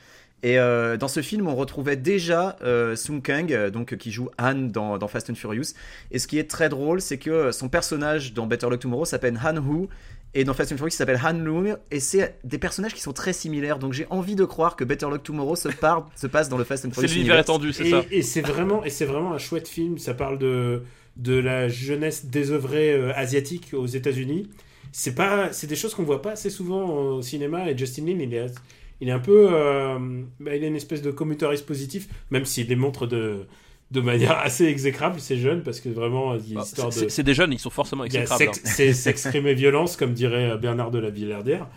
Et 0.43 0.59
euh, 0.59 0.97
dans 0.99 1.09
ce 1.09 1.23
film, 1.23 1.49
on 1.49 1.57
retrouvait 1.57 1.97
déjà 1.97 2.57
euh, 2.63 2.95
Sung 2.95 3.23
Kang, 3.23 3.51
euh, 3.53 3.71
donc 3.71 3.97
qui 3.97 4.13
joue 4.13 4.29
Han 4.39 4.55
dans, 4.55 4.99
dans 4.99 5.09
Fast 5.09 5.31
and 5.31 5.35
Furious. 5.35 5.73
Et 6.11 6.19
ce 6.19 6.27
qui 6.27 6.39
est 6.39 6.49
très 6.49 6.69
drôle, 6.69 7.01
c'est 7.01 7.17
que 7.19 7.53
son 7.53 7.69
personnage 7.71 8.35
dans 8.35 8.47
Better 8.47 8.69
Luck 8.69 8.81
Tomorrow 8.81 9.07
s'appelle 9.07 9.41
Han 9.43 9.57
Hu. 9.57 9.89
Et 10.35 10.45
dans 10.45 10.53
Fast 10.53 10.73
and 10.73 10.77
Furious, 10.77 10.93
il 10.93 10.97
s'appelle 10.99 11.19
Han 11.25 11.33
Lung. 11.43 11.77
Et 11.91 12.01
c'est 12.01 12.37
des 12.45 12.59
personnages 12.59 12.93
qui 12.93 13.01
sont 13.01 13.15
très 13.15 13.33
similaires. 13.33 13.79
Donc 13.79 13.95
j'ai 13.95 14.07
envie 14.11 14.35
de 14.35 14.45
croire 14.45 14.77
que 14.77 14.85
Better 14.85 15.07
Luck 15.07 15.23
Tomorrow 15.23 15.57
se, 15.57 15.69
part, 15.71 16.07
se 16.17 16.27
passe 16.27 16.51
dans 16.51 16.59
le 16.59 16.65
Fast 16.65 16.85
and 16.85 16.91
C'est 16.93 17.01
Furious. 17.09 17.15
l'univers 17.15 17.37
universe. 17.37 17.49
étendu, 17.49 17.73
c'est 17.73 17.87
Et, 17.87 17.91
ça. 17.91 18.03
et 18.11 18.23
c'est 18.23 18.43
vraiment, 18.43 18.85
et 18.85 18.91
c'est 18.91 19.07
vraiment 19.07 19.33
un 19.33 19.39
chouette 19.39 19.67
film. 19.69 19.97
Ça 19.99 20.13
parle 20.15 20.39
de 20.39 20.83
de 21.17 21.33
la 21.39 21.67
jeunesse 21.71 22.27
désœuvrée 22.27 22.93
euh, 22.93 23.11
asiatique 23.15 23.71
aux 23.73 23.87
États-Unis. 23.87 24.51
C'est 24.99 25.15
pas, 25.15 25.53
c'est 25.53 25.67
des 25.67 25.77
choses 25.77 25.95
qu'on 25.95 26.05
voit 26.05 26.23
pas 26.23 26.33
assez 26.33 26.49
souvent 26.49 26.89
au 26.89 27.21
cinéma. 27.21 27.71
Et 27.71 27.77
Justin 27.77 28.07
Lin, 28.07 28.19
il 28.19 28.33
est, 28.33 28.47
il 29.03 29.11
est 29.11 29.13
un 29.13 29.19
peu, 29.19 29.51
euh, 29.53 29.99
bah, 30.41 30.57
il 30.57 30.65
est 30.65 30.69
une 30.69 30.75
espèce 30.75 31.03
de 31.03 31.11
commutariste 31.11 31.67
positif, 31.67 32.09
même 32.31 32.47
s'il 32.47 32.69
les 32.69 32.77
montre 32.77 33.07
de 33.07 33.47
de 33.91 34.01
manière 34.01 34.39
assez 34.39 34.65
exécrable. 34.65 35.21
C'est 35.21 35.37
jeune 35.37 35.63
parce 35.63 35.81
que 35.81 35.91
vraiment, 35.91 36.35
il 36.37 36.49
y 36.49 36.53
a 36.53 36.61
Bah, 36.61 36.63
histoire 36.65 36.89
de 36.89 37.11
c'est 37.11 37.23
des 37.23 37.35
jeunes, 37.35 37.53
ils 37.53 37.59
sont 37.59 37.69
forcément 37.69 38.05
a 38.05 38.07
exécrables. 38.07 38.55
sexe, 38.55 39.29
c'est 39.31 39.35
et 39.35 39.55
violence, 39.55 39.99
comme 39.99 40.15
dirait 40.15 40.53
euh, 40.53 40.57
Bernard 40.57 40.91
de 40.91 40.99
la 40.99 41.11
Villardière. 41.11 41.69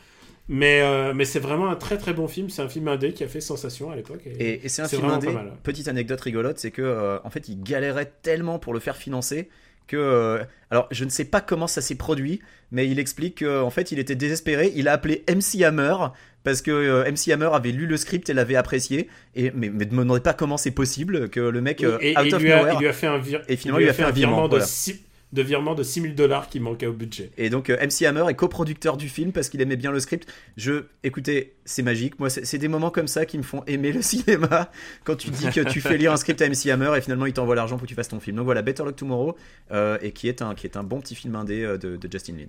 Mais, 0.47 0.79
euh, 0.81 1.13
mais 1.13 1.25
c'est 1.25 1.41
vraiment 1.41 1.67
un 1.69 1.75
très 1.75 1.97
très 1.97 2.13
bon 2.13 2.29
film. 2.29 2.49
C'est 2.49 2.61
un 2.61 2.69
film 2.69 2.87
indé 2.87 3.11
qui 3.11 3.25
a 3.25 3.27
fait 3.27 3.41
sensation 3.41 3.91
à 3.91 3.97
l'époque. 3.97 4.21
Et... 4.25 4.29
Et, 4.29 4.65
et 4.65 4.69
c'est 4.69 4.81
un 4.81 4.87
C'est 4.87 4.95
film 4.95 5.09
indé. 5.09 5.27
Petite 5.61 5.89
anecdote 5.89 6.21
rigolote, 6.21 6.57
c'est 6.57 6.71
que 6.71 6.81
euh, 6.81 7.19
en 7.25 7.29
fait, 7.29 7.49
il 7.49 7.61
galérait 7.61 8.13
tellement 8.21 8.59
pour 8.59 8.73
le 8.73 8.79
faire 8.79 8.95
financer 8.95 9.49
que 9.90 9.98
euh, 9.98 10.44
alors 10.72 10.88
je 10.91 11.03
ne 11.03 11.10
sais 11.10 11.26
pas 11.26 11.41
comment 11.41 11.68
ça 11.68 11.82
s'est 11.82 11.95
produit, 11.95 12.40
mais 12.72 12.88
il 12.88 12.99
explique 12.99 13.44
qu'en 13.44 13.70
fait, 13.70 13.91
il 13.91 13.99
était 13.99 14.16
désespéré. 14.16 14.72
Il 14.76 14.88
a 14.88 14.94
appelé 14.94 15.24
MC 15.28 15.61
Hammer 15.64 15.95
parce 16.44 16.61
que 16.61 16.72
euh, 16.72 17.11
MC 17.11 17.32
Hammer 17.34 17.49
avait 17.53 17.72
lu 17.72 17.86
le 17.88 17.98
script 17.98 18.30
et 18.30 18.34
l'avait 18.34 18.56
apprécié. 18.56 19.10
Et 19.36 19.52
mais, 19.56 19.70
mais 19.70 19.86
ne 19.86 19.91
me 19.91 20.02
demandez 20.03 20.22
pas 20.22 20.34
comment 20.34 20.57
c'est 20.57 20.72
possible 20.72 21.30
que 21.30 21.40
le 21.41 21.60
mec 21.61 21.84
euh, 21.84 21.98
et, 22.02 22.18
out 22.18 22.26
et 22.28 22.34
of 22.34 22.41
lui 22.41 22.52
a, 22.52 22.57
nowhere. 22.60 22.74
il 22.76 22.80
lui 22.80 22.88
a 22.88 22.94
fait 22.94 23.07
un, 23.07 23.20
vir- 23.20 23.41
Et 23.49 23.57
finalement, 23.57 23.80
il 23.80 23.84
lui 23.84 23.90
a 23.90 23.94
fait 23.94 24.03
un 24.03 24.11
virement, 24.11 24.44
de, 24.45 24.49
voilà. 24.52 24.66
six- 24.66 25.02
de 25.31 25.41
virement 25.41 25.76
de 25.76 25.84
6000 25.84 26.15
dollars 26.15 26.49
qui 26.49 26.60
manquait 26.60 26.88
au 26.88 26.93
budget. 26.93 27.31
Et 27.38 27.49
donc 27.49 27.69
euh, 27.69 27.77
MC 27.77 28.06
Hammer 28.06 28.26
est 28.30 28.35
coproducteur 28.35 28.97
du 28.97 29.10
film 29.10 29.31
parce 29.31 29.49
qu'il 29.49 29.61
aimait 29.61 29.76
bien 29.76 29.91
le 29.91 29.99
script. 29.99 30.27
Je, 30.57 30.85
écoutez, 31.03 31.56
c'est 31.65 31.84
magique. 31.84 32.19
Moi, 32.19 32.30
c'est 32.30 32.57
des 32.57 32.68
moments 32.68 32.89
comme 32.89 33.07
ça 33.07 33.26
qui 33.26 33.38
me 33.38 33.43
font 33.43 33.64
aimer 33.68 33.91
le 33.91 34.01
cinéma. 34.03 34.72
Quand 35.03 35.15
tu 35.15 35.30
dis 35.30 35.49
que 35.49 35.61
tu 35.61 35.81
fais 35.81 35.97
lire 35.97 36.11
un 36.11 36.18
script 36.18 36.41
à 36.41 36.49
MC 36.49 36.68
Hammer 36.72 36.97
et 36.97 37.01
finalement 37.01 37.26
il 37.26 37.34
t'envoie 37.34 37.56
l'argent 37.56 37.77
pour 37.77 37.84
que 37.84 37.89
tu 37.89 37.95
fasses 37.95 38.10
ton 38.10 38.19
film. 38.19 38.38
Donc 38.38 38.45
voilà, 38.45 38.61
Better 38.61 38.84
Luck 38.84 38.95
Tomorrow 38.95 39.35
euh, 39.72 39.97
et 40.01 40.11
qui 40.11 40.27
est 40.27 40.41
un 40.41 40.56
qui 40.56 40.65
est 40.65 40.77
un 40.77 40.84
bon 40.84 40.99
petit 40.99 41.15
film 41.15 41.35
indé 41.35 41.64
euh, 41.64 41.77
de, 41.77 41.95
de 41.95 42.11
Justin 42.11 42.34
Lin. 42.38 42.45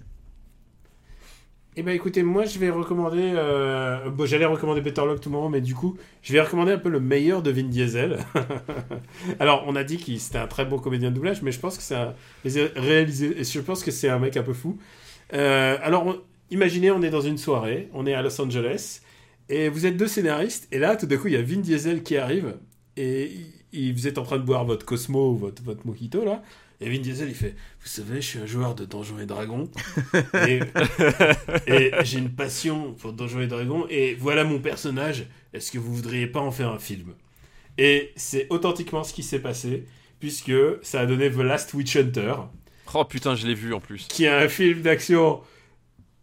Eh 1.77 1.83
ben 1.85 1.95
écoutez, 1.95 2.25
moi 2.25 2.45
je 2.47 2.59
vais 2.59 2.69
recommander. 2.71 3.33
euh, 3.37 4.11
bon, 4.11 4.27
j'allais 4.27 4.45
recommander 4.45 4.81
Better 4.81 5.03
Luck 5.07 5.21
Tomorrow, 5.21 5.49
mais 5.49 5.61
du 5.61 5.75
coup, 5.75 5.97
je 6.21 6.33
vais 6.33 6.41
recommander 6.41 6.73
un 6.73 6.79
peu 6.79 6.89
le 6.89 6.99
meilleur 6.99 7.43
de 7.43 7.51
Vin 7.53 7.63
Diesel. 7.69 8.19
Alors, 9.39 9.65
on 9.69 9.77
a 9.77 9.85
dit 9.85 9.97
qu'il 9.97 10.19
c'était 10.21 10.39
un 10.39 10.49
très 10.49 10.65
bon 10.65 10.79
comédien 10.81 11.11
de 11.11 11.15
doublage, 11.15 11.43
mais 11.43 11.53
je 11.53 11.61
pense 11.61 11.77
que 11.77 11.83
c'est 11.83 11.95
un 11.95 12.15
Je 12.45 13.61
pense 13.61 13.85
que 13.85 13.93
c'est 13.93 14.09
un 14.09 14.19
mec 14.19 14.37
un 14.37 14.43
peu 14.43 14.53
fou. 14.53 14.79
Euh, 15.33 15.79
alors, 15.83 16.17
imaginez, 16.51 16.91
on 16.91 17.03
est 17.03 17.11
dans 17.11 17.21
une 17.21 17.39
soirée, 17.39 17.89
on 17.95 18.05
est 18.05 18.15
à 18.15 18.23
Los 18.23 18.41
Angeles, 18.41 19.01
et 19.49 19.69
vous 19.69 19.87
êtes 19.87 19.97
deux 19.97 20.09
scénaristes, 20.09 20.67
et 20.73 20.79
là, 20.79 20.97
tout 20.97 21.07
d'un 21.07 21.17
coup, 21.19 21.29
il 21.29 21.35
y 21.35 21.37
a 21.37 21.43
Vin 21.43 21.59
Diesel 21.61 22.03
qui 22.03 22.17
arrive, 22.17 22.57
et 22.97 23.31
vous 23.73 24.09
êtes 24.09 24.19
en 24.19 24.25
train 24.25 24.39
de 24.39 24.43
boire 24.45 24.65
votre 24.65 24.85
Cosmo 24.85 25.31
ou 25.33 25.37
votre, 25.37 25.63
votre 25.63 25.87
Mojito 25.87 26.25
là. 26.25 26.43
Et 26.83 26.89
Vin 26.89 26.99
Diesel, 27.01 27.29
il 27.29 27.35
fait 27.35 27.55
Vous 27.83 27.89
savez, 27.89 28.17
je 28.23 28.27
suis 28.27 28.39
un 28.39 28.47
joueur 28.47 28.75
de 28.75 28.85
Donjons 28.87 29.19
et 29.19 29.27
Dragons. 29.27 29.71
et 30.49 30.61
et 31.67 31.93
j'ai 32.05 32.19
une 32.19 32.31
passion 32.31 32.95
pour 32.95 33.13
Donjons 33.13 33.41
et 33.41 33.47
Dragons. 33.47 33.87
Et 33.91 34.15
voilà 34.15 34.45
mon 34.45 34.59
personnage. 34.61 35.27
Est-ce 35.53 35.71
que 35.73 35.79
vous 35.79 35.95
voudriez 35.95 36.27
pas 36.27 36.41
en 36.41 36.51
faire 36.51 36.71
un 36.71 36.79
film? 36.79 37.15
Et 37.79 38.13
c'est 38.17 38.47
authentiquement 38.51 39.05
ce 39.05 39.13
qui 39.13 39.23
s'est 39.23 39.39
passé, 39.41 39.85
puisque 40.21 40.53
ça 40.83 41.01
a 41.01 41.07
donné 41.07 41.31
The 41.31 41.37
Last 41.39 41.75
Witch 41.75 41.97
Hunter, 41.97 42.35
Oh 42.93 43.05
putain, 43.05 43.37
je 43.37 43.47
l'ai 43.47 43.55
vu 43.55 43.73
en 43.73 43.79
plus. 43.81 44.07
qui 44.09 44.25
est 44.25 44.29
un 44.29 44.49
film 44.49 44.81
d'action 44.83 45.41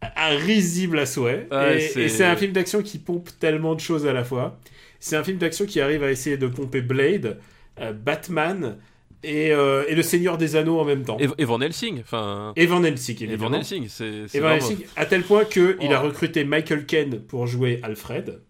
à- 0.01 0.29
risible 0.29 0.99
à 0.99 1.05
souhait. 1.05 1.47
C'est- 1.51 2.01
et 2.01 2.09
c'est 2.09 2.25
un 2.25 2.35
film 2.35 2.51
d'action 2.51 2.81
qui 2.84 2.99
pompe 2.99 3.29
tellement 3.39 3.73
de 3.73 3.79
choses 3.79 4.05
à 4.05 4.11
la 4.13 4.23
fois. 4.25 4.59
C'est 4.99 5.15
un 5.15 5.23
film 5.23 5.38
d'action 5.38 5.65
qui 5.65 5.79
arrive 5.79 6.03
à 6.03 6.11
essayer 6.11 6.35
de 6.38 6.47
pomper 6.47 6.81
Blade, 6.81 7.39
euh, 7.79 7.93
Batman 7.93 8.77
et, 9.23 9.52
euh, 9.52 9.84
et 9.88 9.95
Le 9.95 10.02
Seigneur 10.03 10.38
des 10.38 10.56
Anneaux 10.56 10.80
en 10.80 10.85
même 10.85 11.03
temps. 11.03 11.18
Et, 11.19 11.27
et 11.38 11.45
Van 11.45 11.60
Helsing, 11.60 12.02
enfin. 12.02 12.53
Et 12.56 12.65
Van 12.65 12.84
Helsing, 12.84 13.15
Et 13.22 13.26
Van 13.26 13.31
évidemment. 13.34 13.57
Helsing, 13.57 13.88
c'est. 13.89 14.26
Et 14.34 14.39
Van 14.39 14.52
Helsing, 14.52 14.77
à 14.95 15.06
tel 15.06 15.23
point 15.23 15.45
qu'il 15.45 15.77
il 15.81 15.94
a 15.94 16.02
Oh. 16.03 16.07
recruté 16.07 16.44
Michael 16.44 16.85
Caine 16.85 17.19
pour 17.22 17.48
jouer 17.48 17.80
Alfred. 17.84 18.41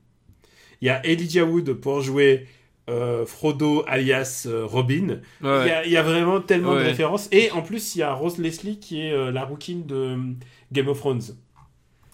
Il 0.81 0.87
y 0.87 0.89
a 0.89 1.03
Elijah 1.05 1.43
Wood 1.45 1.73
pour 1.73 2.01
jouer 2.01 2.45
euh, 2.89 3.25
Frodo 3.25 3.83
alias 3.87 4.45
euh, 4.47 4.65
Robin. 4.65 5.19
Ouais. 5.41 5.61
Il, 5.63 5.67
y 5.67 5.71
a, 5.71 5.85
il 5.85 5.91
y 5.91 5.97
a 5.97 6.03
vraiment 6.03 6.39
tellement 6.41 6.75
de 6.75 6.79
références. 6.81 7.27
Et 7.31 7.51
en 7.51 7.61
plus, 7.61 7.95
il 7.95 7.99
y 7.99 8.03
a 8.03 8.13
Rose 8.13 8.37
Leslie 8.37 8.79
qui 8.79 9.01
est 9.01 9.31
la 9.31 9.43
rouquine 9.43 9.85
de 9.85 10.15
Game 10.71 10.87
of 10.87 10.99
Thrones. 10.99 11.21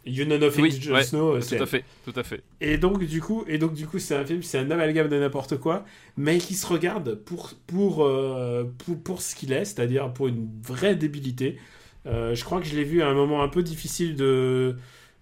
You 0.06 0.26
know 0.26 0.38
nothing, 0.38 0.64
Oui, 0.64 0.82
Jon 0.82 0.94
ouais, 0.96 1.04
Snow, 1.04 1.36
euh, 1.36 1.42
Tout 1.42 1.64
à 1.64 1.66
fait, 1.66 1.86
tout 2.04 2.14
à 2.16 2.24
fait. 2.24 2.44
Et 2.60 2.78
donc 2.78 3.04
du 3.04 3.22
coup, 3.22 3.46
et 3.48 3.58
donc 3.58 3.74
du 3.74 3.88
coup, 3.88 4.00
c'est 4.00 4.16
un 4.16 4.26
film, 4.26 4.44
c'est 4.44 4.58
un 4.58 4.70
amalgame 4.70 5.08
de 5.08 5.18
n'importe 5.18 5.58
quoi, 5.58 5.86
mais 6.18 6.40
qui 6.40 6.56
se 6.56 6.68
regarde 6.68 7.16
pour 7.16 7.52
pour 7.68 8.04
euh, 8.04 8.66
pour, 8.80 9.02
pour 9.02 9.22
ce 9.22 9.34
qu'il 9.36 9.54
est, 9.54 9.64
c'est-à-dire 9.64 10.12
pour 10.14 10.28
une 10.28 10.50
vraie 10.62 10.96
débilité. 10.96 11.58
Euh, 12.06 12.36
je 12.36 12.44
crois 12.44 12.60
que 12.60 12.68
je 12.68 12.76
l'ai 12.76 12.84
vu 12.84 13.02
à 13.02 13.08
un 13.08 13.14
moment 13.14 13.44
un 13.44 13.48
peu 13.48 13.64
difficile 13.64 14.16
de 14.16 14.76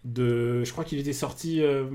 de. 0.04 0.64
Je 0.64 0.72
crois 0.72 0.84
qu'il 0.84 0.98
était 0.98 1.14
sorti, 1.14 1.62
euh, 1.62 1.86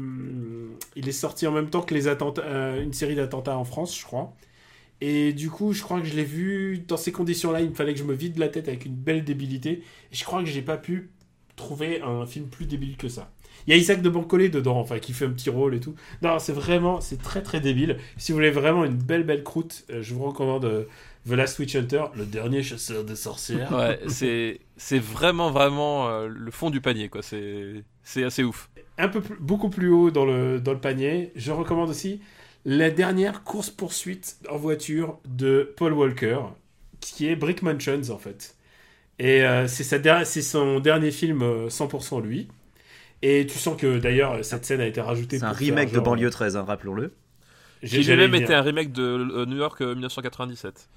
il 0.94 1.08
est 1.08 1.12
sorti 1.12 1.46
en 1.48 1.52
même 1.52 1.70
temps 1.70 1.82
que 1.82 1.94
les 1.94 2.06
attentats, 2.06 2.76
une 2.76 2.92
série 2.92 3.16
d'attentats 3.16 3.58
en 3.58 3.64
France, 3.64 3.98
je 3.98 4.04
crois. 4.04 4.36
Et 5.00 5.32
du 5.32 5.50
coup, 5.50 5.72
je 5.72 5.82
crois 5.82 6.00
que 6.00 6.06
je 6.06 6.14
l'ai 6.14 6.24
vu 6.24 6.78
dans 6.86 6.96
ces 6.96 7.12
conditions-là. 7.12 7.60
Il 7.60 7.70
me 7.70 7.74
fallait 7.74 7.92
que 7.92 7.98
je 7.98 8.04
me 8.04 8.14
vide 8.14 8.38
la 8.38 8.48
tête 8.48 8.68
avec 8.68 8.86
une 8.86 8.94
belle 8.94 9.24
débilité. 9.24 9.82
Et 10.12 10.14
je 10.14 10.24
crois 10.24 10.42
que 10.42 10.48
j'ai 10.48 10.62
pas 10.62 10.78
pu 10.78 11.10
trouver 11.56 12.00
un 12.02 12.26
film 12.26 12.46
plus 12.46 12.66
débile 12.66 12.96
que 12.96 13.08
ça. 13.08 13.30
Il 13.66 13.70
y 13.70 13.72
a 13.74 13.76
Isaac 13.78 14.00
de 14.02 14.08
Bancolé 14.10 14.48
dedans, 14.48 14.78
enfin, 14.78 14.98
qui 15.00 15.12
fait 15.12 15.24
un 15.24 15.30
petit 15.30 15.50
rôle 15.50 15.74
et 15.74 15.80
tout. 15.80 15.94
Non, 16.22 16.38
c'est 16.38 16.52
vraiment, 16.52 17.00
c'est 17.00 17.20
très 17.20 17.42
très 17.42 17.60
débile. 17.60 17.96
Si 18.16 18.30
vous 18.30 18.36
voulez 18.36 18.50
vraiment 18.50 18.84
une 18.84 18.94
belle 18.94 19.24
belle 19.24 19.42
croûte, 19.42 19.84
euh, 19.90 20.02
je 20.02 20.14
vous 20.14 20.24
recommande 20.24 20.66
euh, 20.66 20.84
The 21.26 21.32
Last 21.32 21.58
Witch 21.58 21.74
Hunter, 21.74 22.04
le 22.14 22.26
dernier 22.26 22.62
chasseur 22.62 23.02
de 23.04 23.14
sorcières. 23.16 23.72
Ouais, 23.72 23.98
c'est 24.08 24.60
c'est 24.76 24.98
vraiment 25.00 25.50
vraiment 25.50 26.08
euh, 26.08 26.28
le 26.28 26.50
fond 26.52 26.70
du 26.70 26.80
panier 26.80 27.08
quoi. 27.08 27.22
C'est 27.22 27.82
c'est 28.04 28.22
assez 28.22 28.44
ouf. 28.44 28.68
un 28.98 29.08
peu 29.08 29.20
plus- 29.20 29.36
beaucoup 29.40 29.68
plus 29.70 29.88
haut 29.90 30.10
dans 30.12 30.24
le, 30.26 30.60
dans 30.60 30.72
le 30.72 30.78
panier. 30.80 31.32
Je 31.34 31.50
recommande 31.50 31.90
aussi 31.90 32.20
la 32.64 32.90
dernière 32.90 33.42
course-poursuite 33.42 34.36
en 34.50 34.56
voiture 34.58 35.18
de 35.26 35.72
Paul 35.76 35.92
Walker, 35.94 36.38
qui 37.00 37.26
est 37.28 37.36
Brick 37.36 37.62
Mansions 37.62 38.10
en 38.10 38.18
fait. 38.18 38.55
Et 39.18 39.42
euh, 39.44 39.66
c'est 39.66 39.84
sa 39.84 39.98
der- 39.98 40.26
c'est 40.26 40.42
son 40.42 40.78
dernier 40.80 41.10
film 41.10 41.42
euh, 41.42 41.68
100% 41.68 42.20
lui. 42.22 42.48
Et 43.22 43.46
tu 43.46 43.58
sens 43.58 43.80
que 43.80 43.98
d'ailleurs 43.98 44.44
cette 44.44 44.64
scène 44.64 44.80
a 44.80 44.86
été 44.86 45.00
rajoutée. 45.00 45.38
C'est 45.38 45.44
un 45.46 45.52
remake 45.52 45.88
de 45.90 45.94
genre- 45.94 46.04
banlieue 46.04 46.30
13, 46.30 46.56
hein, 46.56 46.64
rappelons-le. 46.66 47.12
J'ai 47.82 48.16
même 48.16 48.34
été 48.34 48.54
un 48.54 48.62
remake 48.62 48.92
de 48.92 49.02
euh, 49.02 49.46
New 49.46 49.56
York 49.56 49.80
euh, 49.80 49.94
1997. 49.94 50.88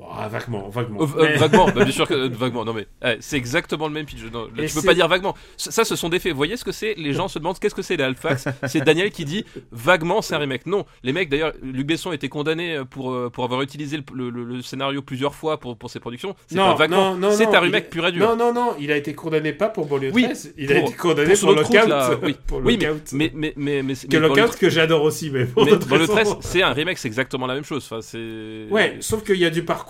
Ah, 0.00 0.28
vaguement, 0.28 0.68
vaguement. 0.68 1.00
Euh, 1.02 1.06
euh, 1.16 1.22
Mais- 1.32 1.36
vaguement, 1.36 1.66
bah, 1.66 1.82
bien 1.84 1.90
sûr 1.92 2.06
que 2.06 2.14
euh, 2.14 2.28
vaguement. 2.32 2.64
Non 2.64 2.72
mais 2.72 2.86
eh, 3.04 3.16
c'est 3.20 3.36
exactement 3.36 3.88
le 3.88 3.92
même 3.94 4.06
pitch. 4.06 4.22
Non, 4.32 4.46
Et 4.56 4.66
tu 4.66 4.74
peux 4.74 4.82
pas 4.82 4.94
dire 4.94 5.08
vaguement. 5.08 5.34
Ça, 5.56 5.72
ça, 5.72 5.84
ce 5.84 5.96
sont 5.96 6.08
des 6.08 6.18
faits. 6.20 6.30
Vous 6.32 6.36
voyez 6.36 6.56
ce 6.56 6.64
que 6.64 6.70
c'est? 6.72 6.94
Les 6.96 7.12
gens 7.12 7.26
se 7.26 7.38
demandent 7.40 7.58
qu'est-ce 7.58 7.74
que 7.74 7.82
c'est 7.82 7.96
les 7.96 8.04
Alphax. 8.04 8.44
C'est 8.68 8.84
Daniel 8.84 9.10
qui 9.10 9.24
dit 9.24 9.44
vaguement 9.72 10.22
c'est 10.22 10.34
un 10.34 10.38
remake. 10.38 10.66
Non, 10.66 10.84
les 11.02 11.12
mecs 11.12 11.28
d'ailleurs, 11.28 11.52
Luc 11.62 11.86
Besson 11.86 12.10
a 12.10 12.14
été 12.14 12.28
condamné 12.28 12.80
pour 12.88 13.12
euh, 13.12 13.28
pour 13.28 13.42
avoir 13.44 13.60
utilisé 13.62 13.96
le, 14.14 14.30
le- 14.30 14.44
le 14.44 14.62
scénario 14.62 15.02
plusieurs 15.02 15.34
fois 15.34 15.58
pour 15.58 15.76
pour 15.76 15.90
ses 15.90 15.98
productions. 16.00 16.36
C'est 16.46 16.56
non, 16.56 16.66
pas 16.66 16.74
vaguement. 16.74 17.14
non, 17.14 17.28
non, 17.28 17.30
C'est 17.32 17.46
non, 17.46 17.54
un 17.54 17.60
remake 17.60 17.86
il- 17.88 17.90
pur 17.90 18.06
et 18.06 18.12
dur. 18.12 18.28
Non, 18.28 18.36
non, 18.36 18.52
non, 18.52 18.74
il 18.78 18.92
a 18.92 18.96
été 18.96 19.14
condamné 19.14 19.52
pas 19.52 19.68
pour 19.68 19.86
Banlieue 19.86 20.12
Oui, 20.14 20.24
13, 20.24 20.54
il 20.56 20.70
a 20.72 20.76
pour- 20.80 20.88
été 20.90 20.96
condamné 20.96 21.32
pour 21.34 21.40
pour, 21.40 21.52
Lockout. 21.56 21.76
route, 21.80 21.88
là, 21.88 22.10
oui. 22.22 22.36
pour 22.46 22.58
Oui, 22.64 22.78
mais 22.80 22.86
Lockout. 22.86 23.12
mais 23.14 23.32
mais 23.34 23.52
mais 23.56 23.82
mais, 23.82 23.94
que 23.94 24.16
mais 24.16 24.20
Lockout 24.20 24.56
que 24.58 24.70
j'adore 24.70 25.02
aussi, 25.02 25.30
mais 25.30 25.44
pour 25.44 25.64
le 25.64 25.72
raisons. 25.96 26.12
13, 26.14 26.36
c'est 26.40 26.62
un 26.62 26.72
remake, 26.72 26.98
c'est 26.98 27.08
exactement 27.08 27.46
la 27.48 27.54
même 27.54 27.64
chose. 27.64 27.84
Enfin, 27.90 28.00
c'est. 28.00 28.66
Ouais, 28.70 28.96
sauf 29.00 29.24
qu'il 29.24 29.36
y 29.38 29.44
a 29.44 29.50
du 29.50 29.64
parcours 29.64 29.87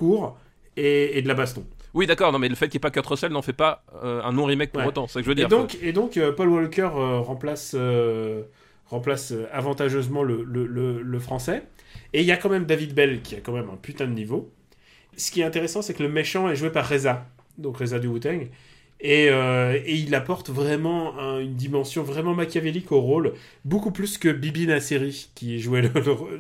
et, 0.76 1.18
et 1.18 1.22
de 1.22 1.28
la 1.28 1.34
baston. 1.34 1.64
Oui, 1.94 2.06
d'accord. 2.06 2.32
Non, 2.32 2.38
mais 2.38 2.48
le 2.48 2.54
fait 2.54 2.66
qu'il 2.68 2.74
n'y 2.78 2.80
ait 2.80 2.88
pas 2.88 2.90
Kurt 2.90 3.06
Russell 3.06 3.32
n'en 3.32 3.42
fait 3.42 3.52
pas 3.54 3.82
euh, 4.04 4.20
un 4.22 4.32
non 4.32 4.44
remake 4.44 4.70
pour 4.72 4.82
Ouais. 4.82 4.88
autant. 4.88 5.06
C'est 5.06 5.14
ça 5.14 5.20
que 5.20 5.24
je 5.24 5.30
veux 5.30 5.32
Et 5.32 5.46
dire. 5.46 5.48
donc, 5.48 5.76
et 5.82 5.92
donc 5.92 6.16
euh, 6.16 6.32
Paul 6.32 6.48
Walker 6.50 6.90
euh, 6.94 7.18
remplace, 7.20 7.74
euh, 7.74 8.42
remplace 8.86 9.32
euh, 9.32 9.46
avantageusement 9.52 10.22
le, 10.22 10.42
le, 10.44 10.66
le- 10.66 11.00
le 11.02 11.18
français. 11.18 11.62
Et 12.12 12.20
il 12.20 12.26
y 12.26 12.32
a 12.32 12.36
quand 12.36 12.50
même 12.50 12.66
David 12.66 12.94
Bell 12.94 13.22
qui 13.22 13.34
a 13.36 13.40
quand 13.40 13.52
même 13.52 13.68
un 13.72 13.76
putain 13.76 14.06
de 14.06 14.12
niveau. 14.12 14.50
Ce 15.16 15.30
qui 15.30 15.40
est 15.40 15.44
intéressant, 15.44 15.82
c'est 15.82 15.94
que 15.94 16.02
le 16.02 16.08
méchant 16.08 16.48
est 16.48 16.56
joué 16.56 16.70
par 16.70 16.88
Reza, 16.88 17.26
donc 17.56 17.78
Reza 17.78 17.98
du 17.98 18.06
Wu-Tang. 18.06 18.48
Et, 19.00 19.28
euh, 19.30 19.78
et 19.86 19.94
il 19.94 20.12
apporte 20.16 20.50
vraiment 20.50 21.18
un- 21.18 21.38
une 21.38 21.54
dimension 21.54 22.02
vraiment 22.02 22.34
machiavélique 22.34 22.90
au 22.92 23.00
rôle, 23.00 23.32
beaucoup 23.64 23.92
plus 23.92 24.18
que 24.18 24.28
Bibi 24.28 24.66
Nasseri, 24.66 25.30
qui 25.36 25.60
jouait 25.60 25.82
le, 25.82 25.90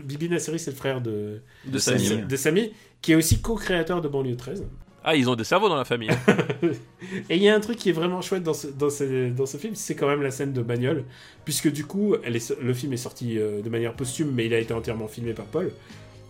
Bibi 0.02 0.28
Nasseri, 0.28 0.58
c'est 0.58 0.72
le 0.72 0.76
frère 0.76 1.00
de, 1.00 1.40
de. 1.66 1.78
Samy. 1.78 2.22
de 2.22 2.36
Samy, 2.36 2.72
qui 3.02 3.12
est 3.12 3.14
aussi 3.14 3.40
co-créateur 3.40 4.00
de 4.00 4.08
Banlieue 4.08 4.36
13. 4.36 4.64
Ah, 5.04 5.16
ils 5.16 5.30
ont 5.30 5.36
des 5.36 5.44
cerveaux 5.44 5.68
dans 5.68 5.76
la 5.76 5.84
famille. 5.84 6.10
Et 7.30 7.36
il 7.36 7.42
y 7.42 7.48
a 7.48 7.54
un 7.54 7.60
truc 7.60 7.78
qui 7.78 7.88
est 7.88 7.92
vraiment 7.92 8.20
chouette 8.20 8.42
dans 8.42 8.52
ce, 8.52 8.66
dans 8.66 8.90
ce, 8.90 9.30
dans 9.30 9.46
ce 9.46 9.56
film, 9.56 9.74
c'est 9.74 9.94
quand 9.94 10.08
même 10.08 10.22
la 10.22 10.30
scène 10.30 10.52
de 10.52 10.60
bagnole, 10.60 11.04
puisque 11.44 11.72
du 11.72 11.86
coup, 11.86 12.16
elle 12.24 12.36
est, 12.36 12.60
le 12.60 12.74
film 12.74 12.92
est 12.92 12.98
sorti 12.98 13.38
euh, 13.38 13.62
de 13.62 13.68
manière 13.70 13.94
posthume, 13.94 14.32
mais 14.34 14.46
il 14.46 14.54
a 14.54 14.58
été 14.58 14.74
entièrement 14.74 15.08
filmé 15.08 15.32
par 15.32 15.46
Paul. 15.46 15.70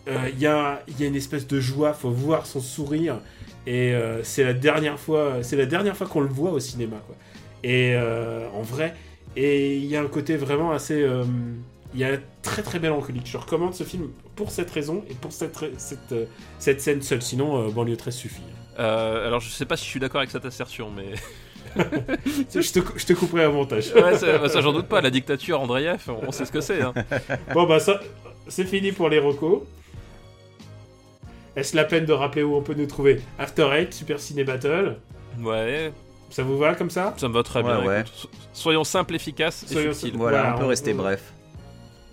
Euh, 0.06 0.28
Il 0.32 0.38
y, 0.38 0.46
a, 0.46 0.82
il 0.86 1.00
y 1.00 1.04
a 1.04 1.06
une 1.06 1.16
espèce 1.16 1.46
de 1.46 1.58
joie, 1.58 1.92
faut 1.92 2.10
voir 2.10 2.46
son 2.46 2.60
sourire, 2.60 3.20
et 3.66 3.94
euh, 3.94 4.22
c'est 4.22 4.44
la 4.44 4.54
dernière 4.54 5.00
fois, 5.00 5.38
c'est 5.42 5.56
la 5.56 5.66
dernière 5.66 5.96
fois 5.96 6.06
qu'on 6.06 6.20
le 6.20 6.28
voit 6.28 6.52
au 6.52 6.60
cinéma, 6.60 7.02
quoi. 7.06 7.16
Et 7.64 7.96
en 8.54 8.62
vrai, 8.62 8.94
et 9.34 9.76
il 9.76 9.86
y 9.86 9.96
a 9.96 10.02
un 10.02 10.06
côté 10.06 10.36
vraiment 10.36 10.70
assez, 10.70 11.04
il 11.94 12.00
y 12.00 12.04
a 12.04 12.08
un 12.08 12.18
très 12.42 12.62
très 12.62 12.78
mélancolique. 12.78 13.26
Je 13.26 13.36
recommande 13.38 13.74
ce 13.74 13.84
film 13.84 14.08
pour 14.36 14.50
cette 14.50 14.70
raison 14.70 15.04
et 15.10 15.14
pour 15.14 15.32
cette, 15.32 15.56
cette, 15.78 16.12
euh, 16.12 16.24
cette 16.58 16.80
scène 16.80 17.02
seule. 17.02 17.22
Sinon, 17.22 17.66
euh, 17.66 17.70
banlieue 17.70 17.96
13 17.96 18.14
suffit. 18.14 18.42
Euh, 18.78 19.26
alors, 19.26 19.40
je 19.40 19.48
sais 19.50 19.64
pas 19.64 19.76
si 19.76 19.84
je 19.84 19.90
suis 19.90 20.00
d'accord 20.00 20.18
avec 20.20 20.30
cette 20.30 20.44
assertion, 20.44 20.90
mais. 20.94 21.14
je, 22.54 22.72
te, 22.72 22.80
je 22.96 23.06
te 23.06 23.12
couperai 23.12 23.44
un 23.44 23.50
montage. 23.50 23.92
ouais, 23.94 24.16
ça, 24.16 24.38
bah, 24.38 24.48
ça, 24.48 24.60
j'en 24.60 24.72
doute 24.72 24.86
pas. 24.86 25.00
La 25.00 25.10
dictature 25.10 25.60
Andreev, 25.60 26.02
on, 26.08 26.28
on 26.28 26.32
sait 26.32 26.44
ce 26.44 26.52
que 26.52 26.60
c'est. 26.60 26.82
Hein. 26.82 26.94
Bon 27.54 27.66
bah 27.66 27.78
ça, 27.80 28.00
c'est 28.48 28.64
fini 28.64 28.92
pour 28.92 29.08
les 29.08 29.18
recos. 29.18 29.62
Est-ce 31.56 31.74
la 31.76 31.84
peine 31.84 32.04
de 32.04 32.12
rappeler 32.12 32.42
où 32.42 32.54
on 32.54 32.62
peut 32.62 32.74
nous 32.74 32.86
trouver? 32.86 33.20
After 33.38 33.68
Eight, 33.72 33.92
Super 33.92 34.20
Ciné 34.20 34.44
Battle. 34.44 34.96
Ouais, 35.42 35.92
Ça 36.30 36.42
vous 36.42 36.56
va 36.58 36.74
comme 36.74 36.90
ça? 36.90 37.14
Ça 37.16 37.28
me 37.28 37.34
va 37.34 37.42
très 37.42 37.62
Ouais, 37.62 37.76
bien. 37.80 37.84
ouais. 37.86 38.04
Soyons 38.52 38.84
simples, 38.84 39.14
efficaces 39.16 39.64
et 39.64 39.72
Soyons 39.72 39.92
subtils. 39.92 40.16
Voilà, 40.18 40.38
Voilà, 40.40 40.54
on 40.54 40.58
peut 40.58 40.64
on- 40.64 40.68
rester 40.68 40.92
on- 40.92 40.96
bref. 40.96 41.32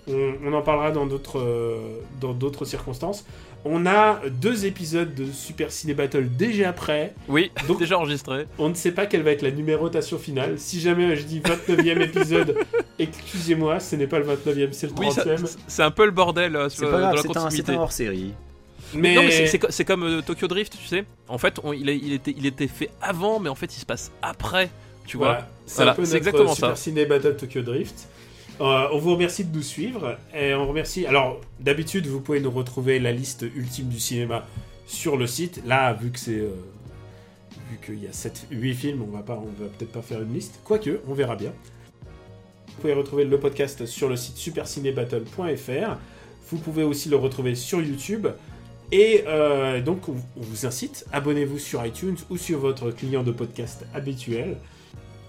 On, 0.08 0.34
on 0.46 0.54
en 0.54 0.62
parlera 0.62 0.92
dans 0.92 1.06
d'autres 1.06 1.40
euh, 1.40 1.78
dans 2.22 2.34
d'autres 2.34 2.66
circonstances. 2.66 3.26
On 3.68 3.88
a 3.88 4.22
deux 4.30 4.68
épisodes 4.68 5.16
de 5.16 5.26
Super 5.32 5.72
Ciné 5.72 5.96
Battle 5.96 6.28
déjà 6.30 6.72
prêts. 6.72 7.16
Oui, 7.28 7.52
Donc- 7.68 7.80
déjà 7.80 7.98
enregistré. 7.98 8.46
On 8.60 8.70
ne 8.70 8.76
sait 8.76 8.92
pas 8.92 9.08
quelle 9.08 9.24
va 9.24 9.32
être 9.32 9.42
la 9.42 9.50
numérotation 9.50 10.20
finale. 10.20 10.60
Si 10.60 10.80
jamais 10.80 11.16
je 11.16 11.24
dis 11.24 11.40
29e 11.40 12.00
épisode, 12.04 12.56
excusez-moi, 13.00 13.80
ce 13.80 13.96
n'est 13.96 14.06
pas 14.06 14.20
le 14.20 14.26
29e, 14.26 14.72
c'est 14.72 14.88
le 14.88 14.94
30e. 14.94 15.00
Oui, 15.00 15.12
ça- 15.12 15.58
c'est 15.68 15.82
un 15.84 15.90
peu 15.92 16.06
le 16.06 16.12
bordel 16.12 16.56
euh, 16.56 16.70
C'est 16.70 16.78
sur- 16.78 16.86
pas 16.92 17.00
dans 17.02 17.12
grave, 17.12 17.16
la 17.16 17.22
c'est 17.24 17.28
un, 17.30 17.34
c'est 17.34 17.40
continuité. 17.40 17.72
un 17.74 17.80
hors-série. 17.80 18.34
mais 18.94 19.16
Non, 19.16 19.24
mais 19.24 19.32
c'est- 19.32 19.48
c'est 19.48 19.58
co- 19.60 19.68
c'est 19.72 19.84
comme 19.86 20.04
euh, 20.04 20.22
Tokyo 20.22 20.48
Drift, 20.48 20.78
tu 20.80 20.86
sais. 20.88 21.04
En 21.28 21.40
fait, 21.40 21.60
on- 21.64 21.74
il, 21.74 21.90
était, 22.14 22.36
il 22.38 22.46
était 22.46 22.68
fait 22.68 22.92
avant, 23.02 23.40
mais 23.40 23.50
en 23.50 23.56
fait, 23.56 23.76
il 23.76 23.80
se 23.80 23.86
passe 23.88 24.12
après. 24.22 24.70
Tu 25.08 25.18
vois 25.18 25.28
Voilà, 25.28 25.48
c'est 25.66 25.84
Voilà, 25.84 25.96
exactement 26.18 26.54
Super 26.56 26.70
ça. 26.70 26.76
Ciné 26.76 27.06
Battle 27.06 27.36
Tokyo 27.36 27.62
Drift. 27.64 28.08
Euh, 28.62 28.88
on 28.94 28.98
vous 29.00 29.12
remercie 29.12 29.44
de 29.44 29.54
nous 29.54 29.64
suivre 29.64 30.18
et 30.34 30.54
on 30.54 30.68
remercie. 30.68 31.06
Alors 31.06 31.42
d'habitude, 31.60 32.08
vous 32.08 32.22
pouvez 32.22 32.40
nous 32.40 32.52
retrouver 32.52 33.00
la 33.00 33.12
liste 33.12 33.46
ultime 33.56 33.90
du 33.90 34.00
cinéma 34.00 34.46
sur 34.88 35.18
le 35.18 35.28
site. 35.28 35.62
Là, 35.66 35.94
vu 35.94 36.12
que 36.12 36.20
c'est 36.20 36.40
euh, 36.40 36.52
qu'il 37.86 38.02
y 38.02 38.08
a 38.08 38.14
7, 38.14 38.48
8 38.52 38.74
films, 38.74 39.02
on 39.02 39.16
va 39.16 39.24
pas, 39.24 39.36
va 39.36 39.68
peut-être 39.78 39.92
pas 39.92 40.02
faire 40.02 40.22
une 40.22 40.34
liste. 40.34 40.62
Quoique, 40.64 41.02
on 41.08 41.14
verra 41.14 41.36
bien. 41.36 41.52
Vous 42.68 42.82
pouvez 42.82 42.94
retrouver 42.94 43.26
le 43.26 43.40
podcast 43.40 43.86
sur 43.86 44.08
le 44.08 44.16
site 44.16 44.38
supercinébattle.fr. 44.38 45.98
Vous 46.50 46.58
pouvez 46.58 46.84
aussi 46.84 47.10
le 47.10 47.18
retrouver 47.18 47.56
sur 47.56 47.82
YouTube. 47.82 48.28
Et 48.92 49.24
euh, 49.28 49.82
donc, 49.82 50.08
on 50.08 50.16
on 50.38 50.42
vous 50.42 50.66
incite, 50.66 51.06
abonnez-vous 51.12 51.58
sur 51.58 51.86
iTunes 51.86 52.18
ou 52.30 52.38
sur 52.38 52.60
votre 52.60 52.92
client 52.92 53.24
de 53.24 53.32
podcast 53.32 53.86
habituel. 53.94 54.58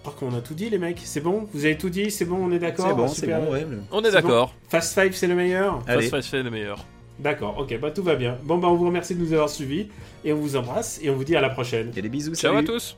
Je 0.06 0.10
crois 0.12 0.28
qu'on 0.30 0.36
a 0.36 0.40
tout 0.40 0.54
dit, 0.54 0.70
les 0.70 0.78
mecs. 0.78 1.00
C'est 1.04 1.20
bon? 1.20 1.48
Vous 1.52 1.64
avez 1.64 1.76
tout 1.76 1.90
dit? 1.90 2.10
C'est 2.12 2.24
bon 2.26 2.36
On 2.36 2.52
est 2.52 2.60
d'accord? 2.60 2.86
C'est 2.88 2.94
bon, 2.94 3.08
c'est 3.08 3.26
bon, 3.26 3.52
ouais. 3.52 3.66
On 3.90 4.00
est 4.02 4.04
C'est 4.06 4.12
d'accord. 4.12 4.54
Fast 4.68 4.98
Five, 4.98 5.14
c'est 5.14 5.26
le 5.26 5.34
meilleur? 5.34 5.82
Allez. 5.88 6.02
Fast 6.02 6.10
Fast 6.10 6.28
fait 6.30 6.42
le 6.44 6.50
meilleur. 6.50 6.84
D'accord, 7.18 7.56
ok, 7.58 7.78
bah 7.80 7.90
tout 7.90 8.02
va 8.02 8.14
bien. 8.14 8.36
Bon, 8.44 8.58
bah 8.58 8.68
on 8.68 8.74
vous 8.74 8.86
remercie 8.86 9.14
de 9.14 9.20
nous 9.20 9.32
avoir 9.32 9.48
suivis 9.48 9.88
et 10.24 10.32
on 10.32 10.36
vous 10.36 10.54
embrasse 10.54 11.00
et 11.02 11.08
on 11.10 11.16
vous 11.16 11.24
dit 11.24 11.34
à 11.34 11.40
la 11.40 11.48
prochaine. 11.48 11.90
Et 11.96 12.02
des 12.02 12.08
bisous, 12.10 12.34
Ciao 12.34 12.52
salut. 12.54 12.64
à 12.68 12.72
tous. 12.72 12.96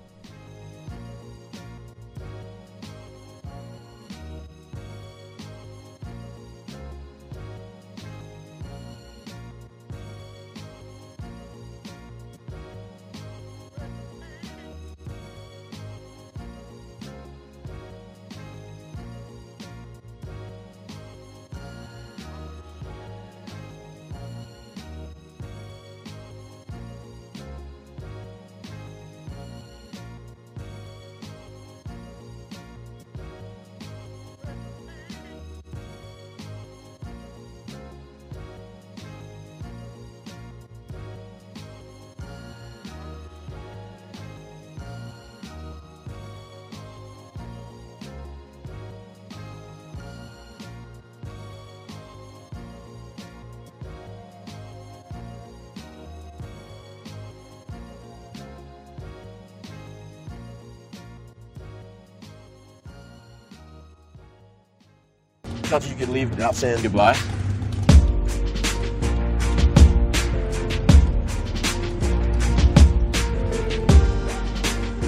Leave 66.18 66.30
without 66.30 66.54
saying 66.54 66.82
goodbye. 66.82 67.16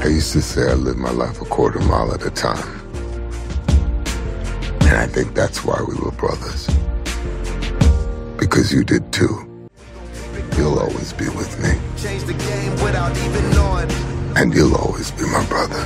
I 0.02 0.06
used 0.06 0.32
to 0.32 0.42
say 0.42 0.70
I 0.70 0.74
lived 0.74 0.98
my 0.98 1.10
life 1.10 1.42
a 1.42 1.44
quarter 1.44 1.80
mile 1.80 2.14
at 2.14 2.24
a 2.24 2.30
time. 2.30 2.68
And 4.88 4.96
I 5.04 5.06
think 5.06 5.34
that's 5.34 5.64
why 5.64 5.78
we 5.86 5.94
were 6.02 6.12
brothers. 6.12 6.68
Because 8.38 8.72
you 8.72 8.82
did 8.84 9.12
too. 9.12 9.34
You'll 10.56 10.78
always 10.78 11.12
be 11.12 11.28
with 11.28 11.52
me. 11.62 11.72
Change 12.00 12.24
the 12.24 12.34
game 12.34 12.72
without 12.84 13.16
even 13.16 13.50
knowing. 13.50 13.90
And 14.36 14.54
you'll 14.54 14.76
always 14.76 15.10
be 15.10 15.24
my 15.26 15.44
brother. 15.46 15.82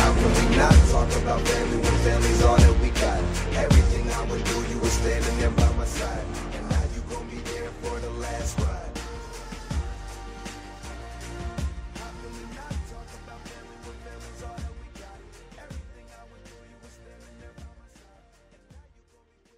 How 0.00 0.12
can 0.14 0.30
we 0.38 0.56
not 0.56 0.74
talk 0.88 1.10
about 1.22 1.40
family 1.42 1.78
when 1.78 1.96
side. 5.96 6.35